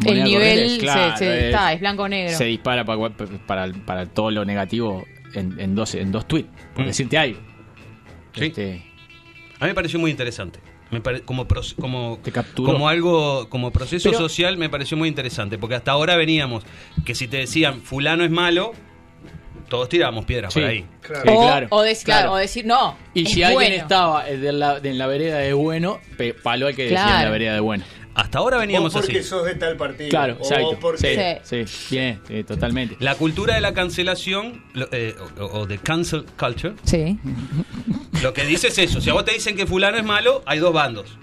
El 0.05 0.25
nivel 0.25 0.71
se- 0.71 0.79
claro, 0.79 1.17
se- 1.17 1.39
es- 1.39 1.45
está, 1.45 1.73
es 1.73 1.81
blanco-negro. 1.81 2.37
Se 2.37 2.45
dispara 2.47 2.85
para, 2.85 3.11
para, 3.47 3.73
para 3.87 4.07
todo 4.07 4.31
lo 4.31 4.45
negativo 4.45 5.05
en, 5.35 5.61
en 5.61 5.75
dos, 5.75 5.95
en 5.95 6.11
dos 6.11 6.27
tweets. 6.27 6.49
Por 6.75 6.85
Mm. 6.85 6.87
decirte 6.89 7.19
algo. 7.19 7.39
Sí. 8.35 8.47
Este, 8.47 8.83
A 9.61 9.65
mí 9.65 9.69
me 9.71 9.75
pareció 9.75 9.99
muy 10.01 10.11
interesante. 10.11 10.59
Me 10.93 11.01
pare- 11.01 11.23
como, 11.23 11.47
como, 11.81 12.21
como 12.55 12.89
algo, 12.89 13.49
como 13.49 13.73
proceso 13.73 14.11
Pero- 14.11 14.21
social 14.23 14.57
me 14.59 14.69
pareció 14.69 14.97
muy 14.97 15.09
interesante. 15.09 15.59
Porque 15.59 15.75
hasta 15.75 15.91
ahora 15.91 16.15
veníamos 16.17 16.63
que 17.05 17.15
si 17.15 17.27
te 17.27 17.39
decían 17.39 17.81
fulano 17.81 18.25
es 18.25 18.31
malo, 18.31 18.73
todos 19.69 19.89
tirábamos 19.89 20.27
piedras 20.27 20.53
Sí. 20.53 20.61
por 20.61 20.69
ahí. 20.69 20.85
Claro. 21.01 21.23
Sí, 21.23 21.29
o, 21.31 21.41
claro, 21.41 21.67
o 21.71 21.83
claro. 21.83 21.99
claro, 22.05 22.33
o 22.33 22.37
decir, 22.37 22.67
no. 22.67 22.97
Y 23.15 23.23
es 23.25 23.31
si 23.33 23.43
alguien 23.43 23.73
estaba 23.73 24.29
eh, 24.29 24.37
de 24.37 24.53
la, 24.53 24.81
de 24.81 24.93
la 24.93 25.07
vereda 25.07 25.39
de 25.39 25.55
bueno, 25.55 25.99
palo 26.43 26.67
al 26.67 26.77
que 26.77 26.83
decía 26.85 27.17
en 27.19 27.25
la 27.25 27.31
vereda 27.31 27.55
de 27.55 27.61
bueno. 27.61 27.85
Hasta 28.15 28.39
ahora 28.39 28.59
O 28.59 28.61
veníamos 28.61 28.93
porque 28.93 29.19
así. 29.21 29.29
sos 29.29 29.45
de 29.47 29.55
tal 29.55 29.77
partido. 29.77 30.11
Claro, 30.11 30.35
o 30.35 30.43
exacto. 30.43 30.79
porque- 30.81 31.39
Sí, 31.45 31.65
sí, 31.65 31.95
bien, 31.95 32.21
sí, 32.29 32.45
totalmente. 32.45 32.97
La 33.01 33.15
cultura 33.15 33.55
de 33.55 33.61
la 33.63 33.73
cancelación 33.75 34.63
lo- 34.75 34.89
eh, 34.93 35.15
o, 35.41 35.45
o 35.61 35.67
de 35.67 35.79
cancel 35.79 36.25
culture, 36.39 36.75
Sí. 36.85 37.19
lo 38.23 38.33
que 38.35 38.45
dice 38.45 38.69
es 38.69 38.79
eso. 38.79 39.01
Si 39.01 39.09
a 39.11 39.15
vos 39.15 39.25
te 39.25 39.33
dicen 39.33 39.57
que 39.57 39.67
fulano 39.67 39.97
es 39.97 40.05
malo, 40.05 40.43
hay 40.47 40.59
dos 40.59 40.73
bandos. 40.73 41.17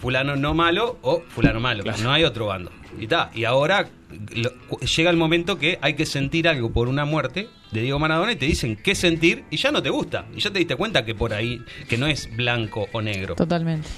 Fulano 0.00 0.36
no 0.36 0.54
malo 0.54 0.98
o 1.02 1.22
fulano 1.28 1.60
malo. 1.60 1.84
No 2.02 2.12
hay 2.12 2.24
otro 2.24 2.46
bando. 2.46 2.70
Y 3.00 3.06
ta, 3.06 3.30
Y 3.34 3.44
ahora 3.44 3.88
lo- 4.34 4.52
llega 4.80 5.10
el 5.10 5.16
momento 5.16 5.58
que 5.58 5.78
hay 5.82 5.94
que 5.94 6.06
sentir 6.06 6.48
algo 6.48 6.72
por 6.72 6.88
una 6.88 7.04
muerte 7.04 7.48
de 7.72 7.82
Diego 7.82 7.98
Maradona 7.98 8.32
y 8.32 8.36
te 8.36 8.46
dicen 8.46 8.76
qué 8.82 8.94
sentir 8.94 9.44
y 9.50 9.56
ya 9.56 9.70
no 9.70 9.82
te 9.82 9.90
gusta. 9.90 10.26
Y 10.34 10.40
ya 10.40 10.50
te 10.50 10.58
diste 10.60 10.74
cuenta 10.76 11.04
que 11.04 11.14
por 11.14 11.32
ahí, 11.34 11.60
que 11.88 11.98
no 11.98 12.06
es 12.06 12.34
blanco 12.34 12.88
o 12.92 13.02
negro. 13.02 13.34
Totalmente. 13.34 13.88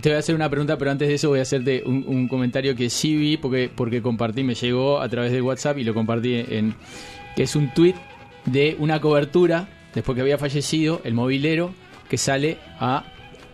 Te 0.00 0.08
voy 0.08 0.16
a 0.16 0.18
hacer 0.20 0.34
una 0.34 0.48
pregunta, 0.48 0.78
pero 0.78 0.90
antes 0.90 1.06
de 1.08 1.14
eso 1.14 1.28
voy 1.28 1.38
a 1.40 1.42
hacerte 1.42 1.82
un, 1.84 2.04
un 2.06 2.26
comentario 2.28 2.74
que 2.74 2.88
sí 2.90 3.14
vi 3.14 3.36
porque, 3.36 3.70
porque 3.74 4.00
compartí, 4.00 4.42
me 4.42 4.54
llegó 4.54 5.00
a 5.00 5.08
través 5.08 5.32
de 5.32 5.42
WhatsApp 5.42 5.78
y 5.78 5.84
lo 5.84 5.92
compartí 5.94 6.34
en. 6.48 6.74
que 7.36 7.42
es 7.42 7.54
un 7.56 7.72
tweet 7.74 7.94
de 8.46 8.76
una 8.78 9.00
cobertura 9.00 9.68
después 9.94 10.16
que 10.16 10.22
había 10.22 10.38
fallecido 10.38 11.00
el 11.04 11.14
movilero 11.14 11.74
que 12.08 12.16
sale 12.18 12.58
a. 12.80 13.04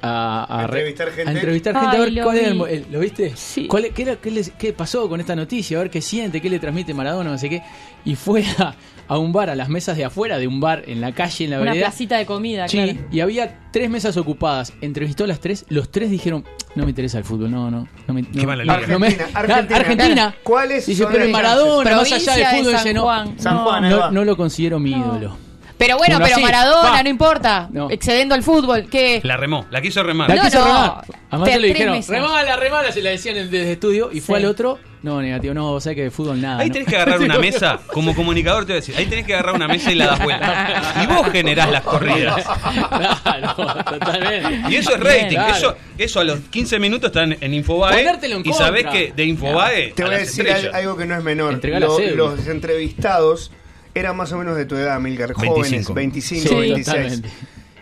A, 0.01 0.45
a 0.45 0.63
A 0.63 0.67
re- 0.69 0.79
entrevistar 0.91 1.09
gente. 1.11 1.29
a 1.29 1.33
entrevistar 1.35 1.75
gente. 1.75 1.89
Ay, 1.91 1.97
a 1.97 2.05
ver, 2.05 2.13
lo 2.13 2.23
¿cuál 2.23 2.37
era 2.39 2.47
el 2.47 2.53
vi. 2.53 2.59
mo- 2.61 2.67
el- 2.69 2.87
¿Lo 2.93 3.01
viste? 3.01 3.33
Sí. 3.35 3.67
¿Cuál 3.67 3.89
qué, 3.93 4.03
era- 4.03 4.15
qué 4.15 4.31
les- 4.31 4.51
qué 4.51 4.73
pasó 4.73 5.09
con 5.09 5.19
esta 5.19 5.35
noticia? 5.35 5.77
A 5.77 5.81
ver 5.83 5.91
qué 5.91 6.01
siente, 6.01 6.41
qué 6.41 6.49
le 6.49 6.61
transmite 6.61 6.95
Maradona, 6.95 7.31
no 7.33 7.37
sé 7.39 7.49
qué. 7.51 7.63
Y 8.05 8.15
fue 8.15 8.45
a, 8.59 8.77
a 9.09 9.19
un 9.19 9.33
bar, 9.33 9.49
a 9.51 9.55
las 9.57 9.69
mesas 9.71 9.97
de 9.97 10.05
afuera 10.05 10.39
de 10.39 10.47
un 10.47 10.61
bar 10.61 10.83
en 10.87 11.01
la 11.01 11.13
calle, 11.13 11.45
en 11.45 11.51
la 11.51 11.61
Una 11.61 11.71
vereda. 11.73 11.87
placita 11.87 12.19
de 12.19 12.27
comida, 12.27 12.69
Sí, 12.69 12.77
claro. 12.77 12.99
y 13.11 13.21
había 13.21 13.59
tres 13.73 13.89
mesas 13.91 14.17
ocupadas. 14.19 14.73
Entrevistó 14.83 15.25
a 15.25 15.27
las 15.27 15.41
tres. 15.41 15.65
Los 15.69 15.91
tres 15.91 16.11
dijeron: 16.11 16.45
No 16.75 16.85
me 16.85 16.91
interesa 16.91 17.19
el 17.19 17.25
fútbol, 17.25 17.51
no, 17.51 17.71
no. 17.71 17.89
no 18.07 18.15
me, 18.15 18.23
Qué 18.23 18.43
no, 18.43 18.47
mala 18.47 18.65
no, 18.65 18.77
liga. 18.77 18.87
no 18.89 18.99
me- 18.99 19.07
Argentina, 19.07 19.31
Claro, 19.33 19.55
Argentina. 19.55 19.77
Argentina. 19.79 20.35
¿Cuáles 20.43 20.87
Dice: 20.87 21.03
son 21.03 21.13
Pero 21.13 21.25
el 21.25 21.31
Maradona, 21.31 21.91
más 21.91 22.13
allá 22.13 22.17
Provincia 22.17 22.33
del 22.35 22.41
de 22.43 22.47
fútbol, 22.59 22.73
San 22.75 22.83
dice: 22.85 22.95
no, 22.95 23.03
Juan. 23.03 23.39
San 23.41 23.55
No. 23.55 23.65
Juan, 23.65 23.85
ahí 23.85 23.91
no, 23.91 23.99
va. 23.99 24.11
no 24.11 24.25
lo 24.25 24.37
considero 24.37 24.79
mi 24.79 24.91
ídolo. 24.91 25.37
Pero 25.79 25.97
bueno, 25.97 26.19
pero 26.21 26.35
así, 26.35 26.43
Maradona, 26.43 27.03
no 27.05 27.09
importa. 27.09 27.69
No. 27.73 27.89
Excediendo 27.89 28.35
al 28.35 28.43
fútbol, 28.43 28.89
¿qué? 28.91 29.21
La 29.23 29.37
remó, 29.37 29.65
la 29.71 29.81
quiso 29.81 30.03
remar. 30.03 30.29
La 30.29 30.35
No, 30.35 30.43
quiso 30.43 30.59
no. 30.59 30.65
remar. 30.67 31.05
Además 31.31 31.49
Te- 31.49 31.53
se 31.55 31.61
le 31.61 31.69
dijeron. 31.69 32.01
Remala, 32.09 32.57
remala, 32.57 32.91
se 32.93 33.01
la 33.01 33.11
decían 33.11 33.37
desde 33.37 33.63
el 33.63 33.69
estudio. 33.69 34.11
Y 34.13 34.21
fue 34.21 34.39
Sí. 34.41 34.45
al 34.45 34.51
otro: 34.51 34.79
No, 35.01 35.23
negativo, 35.23 35.55
no, 35.55 35.73
o 35.73 35.81
sea 35.81 35.95
que 35.95 36.03
de 36.03 36.11
fútbol 36.11 36.41
nada. 36.41 36.59
Ahí 36.61 36.69
¿no? 36.69 36.73
tenés 36.73 36.89
que 36.89 36.97
agarrar 36.97 37.21
una 37.23 37.39
mesa, 37.39 37.79
como 37.93 38.15
comunicador 38.17 38.65
te 38.65 38.73
voy 38.73 38.79
a 38.79 38.81
decir, 38.81 38.95
ahí 38.97 39.07
tenés 39.07 39.25
que 39.27 39.35
agarrar 39.35 39.55
una 39.55 39.69
mesa 39.69 39.93
y 39.93 39.95
la 39.95 40.07
das 40.09 40.23
vuelta. 40.25 40.83
Y 41.03 41.07
vos 41.07 41.31
generás 41.31 41.71
las 41.71 41.83
corridas. 41.83 42.45
claro, 43.23 43.85
totalmente. 43.85 44.71
Y 44.73 44.77
eso 44.77 44.95
es 44.95 45.01
rating, 45.01 45.37
Claro. 45.37 45.55
eso, 45.57 45.77
eso 45.99 46.21
a 46.21 46.25
los 46.25 46.41
15 46.51 46.79
minutos 46.79 47.09
están 47.11 47.37
en 47.41 47.55
Infobae. 47.55 47.97
Ponértelo 48.05 48.37
en 48.37 48.49
y 48.49 48.53
sabés 48.53 48.87
que 48.87 49.13
de 49.15 49.25
Infobae 49.25 49.93
Te 49.95 50.05
voy 50.05 50.15
a 50.15 50.19
decir 50.19 50.47
estrellas. 50.47 50.75
algo 50.75 50.97
que 50.97 51.07
no 51.07 51.17
es 51.17 51.23
menor. 51.23 51.61
Lo- 51.65 51.99
los 52.17 52.47
entrevistados 52.49 53.53
eran 53.95 54.17
más 54.17 54.33
o 54.33 54.39
menos 54.39 54.57
de 54.57 54.65
tu 54.67 54.77
edad, 54.77 54.99
Milgar. 55.01 55.33
Jóvenes, 55.33 55.93
25. 55.93 55.95
25, 55.95 56.49
Sí, 56.49 56.55
26. 56.55 56.85
totalmente. 56.87 57.29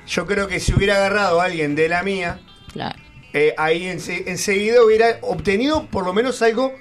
Yo 0.07 0.27
creo 0.27 0.49
que 0.49 0.61
si 0.61 0.73
hubiera 0.75 0.97
agarrado 0.97 1.41
a 1.41 1.45
alguien 1.47 1.75
de 1.75 1.89
la 1.89 2.03
mía, 2.03 2.39
Claro. 2.73 2.99
eh, 3.33 3.55
ahí 3.59 3.83
ense- 3.85 4.23
enseguida 4.27 4.83
hubiera 4.85 5.19
obtenido 5.23 5.87
por 5.87 6.05
lo 6.05 6.13
menos 6.13 6.41
algo, 6.43 6.75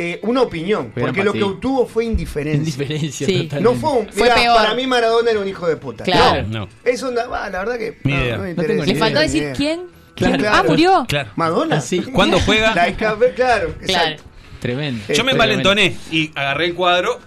eh, 0.00 0.20
una 0.22 0.42
opinión. 0.42 0.92
Porque 0.98 1.24
lo 1.24 1.32
que 1.32 1.42
obtuvo 1.42 1.86
fue 1.86 2.04
indiferencia. 2.04 2.58
Indiferencia, 2.58 3.26
Sí. 3.26 3.42
totalmente. 3.48 3.60
No 3.60 3.74
fue 3.74 3.98
un. 4.00 4.08
Fue 4.12 4.22
mirá, 4.22 4.34
peor. 4.36 4.56
para 4.56 4.74
mí 4.74 4.86
Maradona 4.86 5.30
era 5.32 5.40
un 5.40 5.48
hijo 5.48 5.66
de 5.66 5.76
puta. 5.76 6.04
Claro. 6.04 6.46
No, 6.48 6.60
no. 6.60 6.68
Eso, 6.84 7.10
no- 7.10 7.20
ah, 7.34 7.50
la 7.50 7.58
verdad 7.58 7.76
que. 7.78 7.98
Ni 8.04 8.12
idea. 8.14 8.38
me 8.38 8.44
No 8.44 8.50
interesa. 8.50 8.84
Le 8.86 8.94
faltó 8.94 9.18
decir 9.20 9.42
idea. 9.42 9.52
quién. 9.54 9.80
Claro. 10.14 10.44
Ah, 10.50 10.64
murió. 10.66 11.04
Claro. 11.08 11.30
Madonna. 11.36 11.76
Ah, 11.76 11.80
sí. 11.80 12.00
¿Cuándo 12.12 12.38
juega? 12.40 12.74
Like 12.74 13.04
a- 13.04 13.16
claro, 13.16 13.34
Claro. 13.34 13.74
exacto. 13.82 14.22
Tremendo. 14.60 15.02
Eh, 15.08 15.14
Yo 15.14 15.24
me 15.24 15.32
envalentoné 15.32 15.96
y 16.10 16.30
agarré 16.34 16.66
el 16.66 16.74
cuadro 16.74 17.20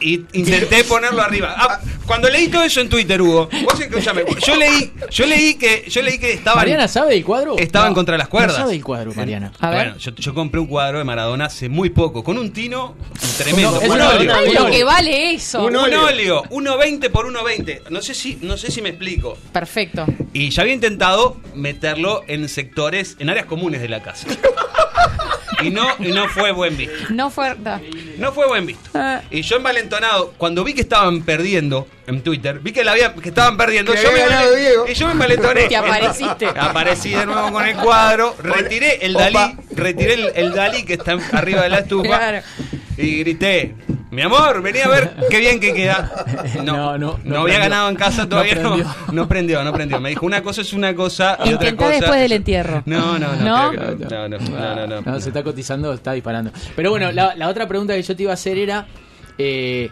y 0.00 0.24
intenté 0.32 0.84
ponerlo 0.84 1.22
arriba. 1.22 1.54
Ah, 1.56 1.80
cuando 2.06 2.28
leí 2.28 2.48
todo 2.48 2.62
eso 2.62 2.80
en 2.80 2.88
Twitter, 2.88 3.20
Hugo, 3.20 3.48
vos 3.64 3.80
escuchame, 3.80 4.22
yo 4.46 4.54
leí, 4.56 4.92
yo 5.10 5.26
leí 5.26 5.54
que, 5.54 5.84
yo 5.88 6.02
leí 6.02 6.18
que 6.18 6.32
estaban. 6.34 6.58
¿Mariana 6.60 6.86
sabe 6.88 7.14
del 7.14 7.24
cuadro? 7.24 7.56
Estaban 7.58 7.94
contra 7.94 8.16
las 8.18 8.28
cuerdas. 8.28 8.52
No 8.58 8.64
sabe 8.64 8.74
el 8.76 8.84
cuadro, 8.84 9.12
Mariana. 9.14 9.52
A 9.60 9.70
ver. 9.70 9.78
Bueno, 9.78 9.98
yo, 9.98 10.12
yo 10.14 10.34
compré 10.34 10.60
un 10.60 10.66
cuadro 10.66 10.98
de 10.98 11.04
Maradona 11.04 11.46
hace 11.46 11.68
muy 11.68 11.90
poco, 11.90 12.22
con 12.22 12.38
un 12.38 12.52
tino 12.52 12.94
tremendo. 13.38 13.70
Uno- 13.70 13.94
un 13.94 14.00
es 14.00 14.36
óleo. 14.36 14.64
Lo 14.64 14.70
que 14.70 14.84
vale 14.84 15.32
eso. 15.34 15.60
Un 15.64 15.76
Un 15.76 15.76
óleo. 15.76 16.04
óleo, 16.06 16.42
1.20 16.50 17.10
por 17.10 17.26
1.20. 17.26 17.88
No 17.90 18.00
sé 18.02 18.14
si, 18.14 18.38
no 18.42 18.56
sé 18.56 18.70
si 18.70 18.82
me 18.82 18.90
explico. 18.90 19.36
Perfecto. 19.52 20.04
Y 20.32 20.50
ya 20.50 20.62
había 20.62 20.74
intentado 20.74 21.38
meterlo 21.54 22.22
en 22.28 22.48
sectores, 22.48 23.16
en 23.18 23.30
áreas 23.30 23.46
comunes 23.46 23.80
de 23.80 23.88
la 23.88 24.02
casa. 24.02 24.26
Y 25.62 25.70
no, 25.70 25.86
y 25.98 26.08
no 26.12 26.28
fue 26.28 26.52
buen 26.52 26.76
visto. 26.76 26.94
No 27.10 27.30
fue. 27.30 27.54
no. 27.56 27.80
No 28.18 28.32
fue 28.32 28.46
buen 28.46 28.66
visto. 28.66 28.90
Ah. 28.94 29.22
Y 29.30 29.40
yo 29.40 29.58
cuando 30.36 30.64
vi 30.64 30.74
que 30.74 30.80
estaban 30.82 31.22
perdiendo 31.22 31.86
en 32.06 32.22
Twitter, 32.22 32.60
vi 32.60 32.72
que, 32.72 32.84
la 32.84 32.92
había, 32.92 33.14
que 33.14 33.28
estaban 33.28 33.56
perdiendo, 33.56 33.92
Que 33.92 34.02
yo 34.02 34.08
había 34.10 34.24
me, 34.24 34.30
ganado 34.30 34.54
Diego. 34.54 34.84
y 34.88 34.94
yo 34.94 35.06
me 35.06 35.12
envalentoné. 35.12 35.64
Te 35.68 35.76
apareciste. 35.76 36.46
Aparecí 36.46 37.10
de 37.10 37.26
nuevo 37.26 37.52
con 37.52 37.66
el 37.66 37.76
cuadro, 37.76 38.34
retiré 38.42 39.04
el 39.06 39.16
Opa. 39.16 39.24
Dalí, 39.30 39.56
retiré 39.74 40.14
el, 40.14 40.32
el 40.34 40.52
Dalí 40.52 40.84
que 40.84 40.94
está 40.94 41.16
arriba 41.32 41.62
de 41.62 41.68
la 41.68 41.78
estufa 41.78 42.06
Claro. 42.18 42.38
y 42.96 43.18
grité, 43.20 43.74
mi 44.10 44.22
amor, 44.22 44.62
vení 44.62 44.78
a 44.80 44.88
ver 44.88 45.14
qué 45.30 45.38
bien 45.40 45.58
que 45.60 45.74
queda. 45.74 46.10
No, 46.62 46.62
No, 46.62 46.98
no, 46.98 46.98
no, 46.98 47.18
no 47.24 47.40
había 47.42 47.56
prendió. 47.56 47.58
ganado 47.58 47.88
en 47.90 47.96
casa 47.96 48.28
todavía, 48.28 48.54
no, 48.54 48.70
prendió. 48.74 48.94
no 49.12 49.28
prendió, 49.28 49.64
no 49.64 49.72
prendió. 49.72 50.00
Me 50.00 50.08
dijo, 50.10 50.24
una 50.24 50.42
cosa 50.42 50.62
es 50.62 50.72
una 50.72 50.94
cosa 50.94 51.38
y 51.44 51.52
otra 51.52 51.74
cosa... 51.76 51.90
después 51.90 52.20
del 52.20 52.32
entierro. 52.32 52.82
No, 52.86 53.18
no, 53.18 53.34
no, 53.36 53.44
¿No? 53.44 53.70
creo 53.72 53.98
que 53.98 54.04
no, 54.06 54.28
no, 54.28 54.38
no, 54.38 54.76
no, 54.76 54.86
no. 54.86 55.00
No, 55.02 55.20
se 55.20 55.28
está 55.28 55.42
cotizando, 55.42 55.92
está 55.92 56.12
disparando. 56.12 56.50
Pero 56.74 56.90
bueno, 56.90 57.10
la, 57.12 57.34
la 57.34 57.48
otra 57.48 57.66
pregunta 57.68 57.94
que 57.94 58.02
yo 58.02 58.16
te 58.16 58.22
iba 58.22 58.32
a 58.32 58.34
hacer 58.34 58.56
era. 58.58 58.86
Eh, 59.38 59.90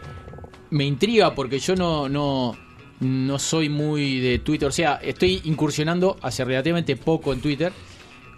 me 0.71 0.85
intriga 0.85 1.35
porque 1.35 1.59
yo 1.59 1.77
no, 1.77 2.09
no, 2.09 2.57
no 3.01 3.39
soy 3.39 3.69
muy 3.69 4.21
de 4.21 4.39
Twitter. 4.41 4.69
O 4.69 4.73
sea, 4.73 4.95
estoy 4.97 5.41
incursionando 5.45 6.17
hace 6.23 6.45
relativamente 6.45 6.97
poco 6.97 7.33
en 7.33 7.41
Twitter. 7.41 7.73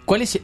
¿Cuál 0.05 0.21
es. 0.21 0.39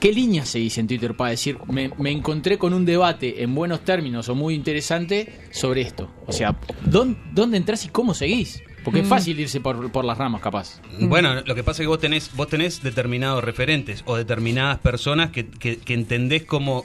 ¿Qué 0.00 0.12
línea 0.12 0.44
se 0.44 0.58
dice 0.58 0.80
en 0.80 0.86
Twitter 0.86 1.16
para 1.16 1.30
decir, 1.30 1.56
me, 1.68 1.90
me 1.98 2.10
encontré 2.10 2.58
con 2.58 2.74
un 2.74 2.84
debate 2.84 3.42
en 3.42 3.54
buenos 3.54 3.84
términos 3.84 4.28
o 4.28 4.34
muy 4.34 4.54
interesante 4.54 5.46
sobre 5.50 5.80
esto? 5.80 6.12
O 6.26 6.32
sea, 6.32 6.58
¿dónde, 6.84 7.18
dónde 7.32 7.56
entras 7.56 7.86
y 7.86 7.88
cómo 7.88 8.12
seguís? 8.12 8.62
Porque 8.84 9.00
es 9.00 9.08
fácil 9.08 9.40
irse 9.40 9.62
por, 9.62 9.90
por 9.90 10.04
las 10.04 10.18
ramas, 10.18 10.42
capaz. 10.42 10.82
Bueno, 11.00 11.40
lo 11.40 11.54
que 11.54 11.64
pasa 11.64 11.82
es 11.82 11.84
que 11.84 11.88
vos 11.88 12.00
tenés, 12.00 12.36
vos 12.36 12.48
tenés 12.48 12.82
determinados 12.82 13.42
referentes 13.42 14.02
o 14.04 14.14
determinadas 14.16 14.78
personas 14.78 15.30
que, 15.30 15.46
que, 15.46 15.78
que 15.78 15.94
entendés 15.94 16.44
como 16.44 16.84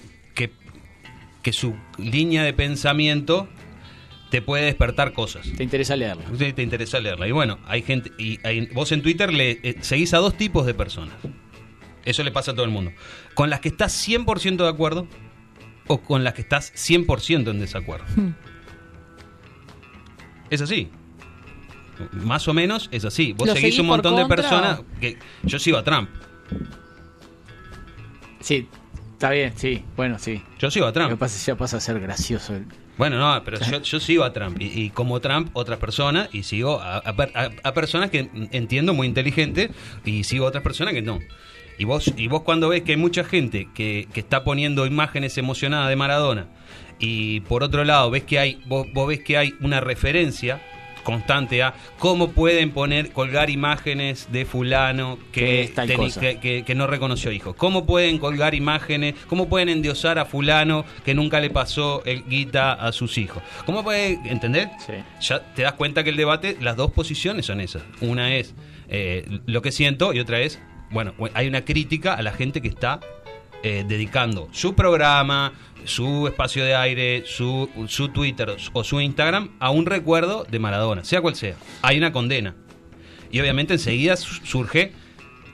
que, 1.41 1.53
su 1.53 1.75
línea 1.98 2.43
de 2.43 2.53
pensamiento 2.53 3.48
te 4.29 4.41
puede 4.41 4.65
despertar 4.65 5.13
cosas. 5.13 5.48
Te 5.58 5.63
interesa 5.63 5.96
leerlo. 5.96 6.24
Te, 6.38 6.53
te 6.53 6.62
interesa 6.62 7.00
leerla. 7.00 7.27
Y 7.27 7.31
bueno, 7.31 7.60
hay 7.65 7.81
gente. 7.81 8.12
Y 8.17 8.39
hay- 8.46 8.67
vos 8.67 8.91
en 8.91 9.01
Twitter 9.01 9.34
le 9.34 9.60
eh, 9.63 9.77
seguís 9.81 10.13
a 10.13 10.17
dos 10.17 10.38
tipos 10.38 10.65
de 10.65 10.74
personas. 10.74 11.15
Eso 12.05 12.24
le 12.24 12.31
pasa 12.31 12.51
a 12.51 12.53
todo 12.55 12.65
el 12.65 12.72
mundo. 12.72 12.91
Con 13.34 13.50
las 13.50 13.60
que 13.60 13.69
estás 13.69 13.91
100% 14.08 14.58
de 14.58 14.69
acuerdo 14.69 15.08
o 15.88 16.01
con 16.01 16.24
las 16.24 16.34
que 16.34 16.41
estás 16.41 16.72
100% 16.75 17.50
en 17.50 17.60
desacuerdo. 17.60 18.05
Es 20.50 20.62
así. 20.62 20.89
Más 22.13 22.48
o 22.48 22.53
menos 22.53 22.88
es 22.91 23.03
así. 23.05 23.34
Vos 23.34 23.48
¿Lo 23.48 23.53
seguís 23.53 23.75
seguís 23.75 23.79
un 23.79 23.88
montón 23.88 24.15
de 24.15 24.25
personas. 24.25 24.79
o? 24.79 24.86
que 25.00 25.17
Yo 25.43 25.60
sigo 25.60 25.77
a 25.77 25.84
Trump. 25.84 26.10
Sí, 28.39 28.67
está 29.19 29.31
bien, 29.31 29.51
sí. 29.57 29.83
Bueno, 29.97 30.17
sí. 30.17 30.41
Yo 30.59 30.71
sigo 30.71 30.85
a 30.85 30.89
Lo 30.89 30.93
que 30.93 30.99
Trump. 31.01 31.19
pasa 31.19 31.35
es 31.35 31.43
que 31.43 31.51
ya 31.51 31.57
pasa 31.57 31.75
a 31.77 31.79
ser 31.81 31.99
gracioso. 31.99 32.55
el- 32.55 32.65
Bueno, 32.97 33.17
no, 33.19 33.43
pero 33.43 33.59
yo, 33.59 33.81
yo 33.83 33.99
sigo 33.99 34.23
a 34.23 34.31
Trump. 34.31 34.61
Y, 34.61 34.67
y 34.83 34.89
como 34.91 35.19
Trump, 35.19 35.49
otras 35.53 35.77
personas. 35.77 36.29
Y 36.31 36.43
sigo 36.43 36.79
a, 36.79 36.97
a 36.99 37.09
a- 37.09 37.49
a 37.63 37.73
personas 37.73 38.09
que 38.11 38.29
entiendo 38.51 38.93
muy 38.93 39.07
inteligentes. 39.07 39.71
Y 40.05 40.23
sigo 40.23 40.45
a 40.45 40.47
otras 40.49 40.63
personas 40.63 40.93
que 40.93 41.01
no. 41.01 41.19
Y 41.77 41.83
vos, 41.83 42.13
y 42.15 42.27
vos 42.27 42.43
cuando 42.43 42.69
ves 42.69 42.83
que 42.83 42.91
hay 42.93 42.97
mucha 42.97 43.23
gente 43.25 43.67
que, 43.73 44.07
que 44.13 44.19
está 44.21 44.43
poniendo 44.45 44.85
imágenes 44.85 45.38
emocionadas 45.38 45.89
de 45.89 45.95
Maradona. 45.97 46.47
Y 46.97 47.41
por 47.41 47.61
otro 47.63 47.83
lado, 47.83 48.09
ves 48.11 48.23
que 48.23 48.39
hay, 48.39 48.61
vos, 48.67 48.88
vos 48.93 49.07
ves 49.09 49.19
que 49.19 49.38
hay 49.38 49.53
una 49.61 49.79
referencia 49.81 50.61
constante 51.09 51.63
a 51.63 51.73
cómo 51.97 52.31
pueden 52.31 52.71
poner, 52.71 53.11
colgar 53.11 53.49
imágenes 53.49 54.27
de 54.31 54.45
fulano 54.45 55.17
Que 55.31 56.73
no 56.75 56.87
reconoció 56.87 57.31
hijos. 57.31 57.55
¿Cómo 57.55 57.85
pueden 57.85 58.19
colgar 58.19 58.53
imágenes? 58.53 59.15
¿Cómo 59.27 59.49
pueden 59.49 59.69
endiosar 59.69 60.19
a 60.19 60.25
fulano 60.25 60.85
que 61.03 61.15
nunca 61.15 61.39
le 61.39 61.49
pasó 61.49 62.03
el 62.05 62.23
guita 62.25 62.73
a 62.73 62.91
sus 62.91 63.17
hijos? 63.17 63.41
¿Cómo 63.65 63.83
pueden, 63.83 64.25
entender? 64.25 64.69
Sí. 64.85 64.93
Ya 65.21 65.39
te 65.53 65.63
das 65.63 65.73
cuenta 65.73 66.03
que 66.03 66.11
el 66.11 66.17
debate, 66.17 66.57
las 66.61 66.75
dos 66.75 66.91
posiciones 66.91 67.47
son 67.47 67.59
esas. 67.59 67.81
Una 68.01 68.35
es 68.35 68.53
eh, 68.89 69.25
lo 69.45 69.61
que 69.61 69.71
siento 69.71 70.13
y 70.13 70.19
otra 70.19 70.39
es, 70.41 70.59
bueno, 70.91 71.13
hay 71.33 71.47
una 71.47 71.65
crítica 71.65 72.13
a 72.13 72.21
la 72.21 72.31
gente 72.31 72.61
que 72.61 72.67
está 72.67 72.99
eh, 73.63 73.83
dedicando 73.87 74.47
su 74.51 74.73
programa, 74.75 75.53
su 75.85 76.27
espacio 76.27 76.63
de 76.65 76.75
aire, 76.75 77.23
su, 77.25 77.69
su 77.87 78.09
Twitter 78.09 78.55
o 78.73 78.83
su 78.83 78.99
Instagram 79.01 79.51
a 79.59 79.69
un 79.71 79.85
recuerdo 79.85 80.45
de 80.49 80.59
Maradona, 80.59 81.03
sea 81.03 81.21
cual 81.21 81.35
sea. 81.35 81.55
Hay 81.81 81.97
una 81.97 82.11
condena. 82.11 82.55
Y 83.31 83.39
obviamente 83.39 83.73
enseguida 83.73 84.15
su- 84.17 84.45
surge 84.45 84.93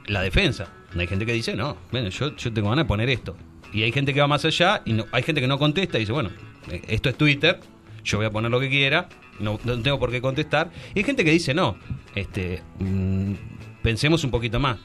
la 0.08 0.22
defensa. 0.22 0.72
Hay 0.98 1.08
gente 1.08 1.26
que 1.26 1.34
dice, 1.34 1.56
no, 1.56 1.78
bueno, 1.92 2.10
yo, 2.10 2.36
yo 2.36 2.54
tengo 2.54 2.70
ganas 2.70 2.86
de 2.86 2.88
poner 2.88 3.10
esto. 3.10 3.36
Y 3.74 3.84
hay 3.84 3.92
gente 3.92 4.14
que 4.14 4.22
va 4.22 4.28
más 4.28 4.46
allá 4.46 4.82
y 4.86 4.94
no, 4.94 5.06
hay 5.12 5.24
gente 5.24 5.42
que 5.42 5.48
no 5.48 5.60
contesta 5.60 5.98
y 5.98 6.02
dice, 6.02 6.14
bueno, 6.14 6.30
eh, 6.72 6.82
esto 6.88 7.10
es 7.10 7.18
Twitter, 7.18 7.60
yo 8.04 8.18
voy 8.18 8.26
a 8.28 8.32
poner 8.32 8.50
lo 8.50 8.60
que 8.62 8.70
quiera, 8.70 9.10
no, 9.40 9.58
tengo 9.58 10.00
por 10.00 10.12
qué 10.12 10.22
contestar. 10.22 10.72
Y 10.94 11.00
hay 11.00 11.04
gente 11.06 11.26
que 11.26 11.32
dice, 11.32 11.54
no, 11.54 11.78
este, 12.16 12.62
mm, 12.80 13.34
pensemos 13.82 14.24
un 14.24 14.32
poquito 14.32 14.60
más. 14.60 14.78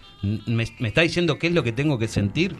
¿Me, 0.47 0.67
me 0.81 0.89
está 0.89 1.03
diciendo 1.03 1.39
qué 1.39 1.47
es 1.47 1.53
lo 1.55 1.63
que 1.63 1.71
tengo 1.73 1.99
que 1.99 2.09
sentir? 2.09 2.57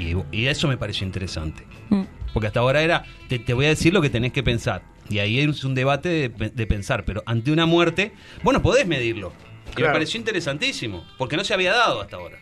Y, 0.00 0.16
y 0.32 0.46
eso 0.46 0.66
me 0.68 0.76
pareció 0.76 1.06
interesante. 1.06 1.64
Mm. 1.90 2.02
Porque 2.32 2.46
hasta 2.46 2.60
ahora 2.60 2.82
era, 2.82 3.04
te, 3.28 3.38
te 3.38 3.54
voy 3.54 3.66
a 3.66 3.68
decir 3.68 3.92
lo 3.92 4.00
que 4.00 4.10
tenés 4.10 4.32
que 4.32 4.42
pensar. 4.42 4.82
Y 5.08 5.18
ahí 5.18 5.40
es 5.40 5.64
un 5.64 5.74
debate 5.74 6.08
de, 6.08 6.30
pe- 6.30 6.50
de 6.50 6.66
pensar. 6.66 7.04
Pero 7.04 7.22
ante 7.26 7.50
una 7.52 7.66
muerte, 7.66 8.12
bueno, 8.42 8.62
podés 8.62 8.86
medirlo. 8.86 9.32
Y 9.76 9.82
me 9.82 9.88
pareció 9.88 10.18
interesantísimo. 10.18 11.04
Porque 11.18 11.36
no 11.36 11.44
se 11.44 11.54
había 11.54 11.72
dado 11.72 12.00
hasta 12.00 12.16
ahora. 12.16 12.38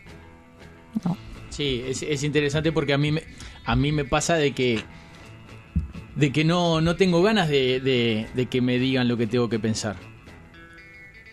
Sí, 1.49 1.83
es, 1.87 2.03
es 2.03 2.23
interesante 2.23 2.71
porque 2.71 2.93
a 2.93 2.97
mí 2.97 3.11
me, 3.11 3.23
a 3.65 3.75
mí 3.75 3.91
me 3.91 4.05
pasa 4.05 4.35
de 4.35 4.51
que 4.53 4.81
de 6.15 6.31
que 6.31 6.43
no, 6.43 6.81
no 6.81 6.95
tengo 6.95 7.21
ganas 7.23 7.47
de, 7.49 7.79
de- 7.79 8.27
de 8.33 8.45
que 8.47 8.61
me 8.61 8.77
digan 8.77 9.07
lo 9.07 9.17
que 9.17 9.25
tengo 9.27 9.49
que 9.49 9.57
pensar. 9.59 9.95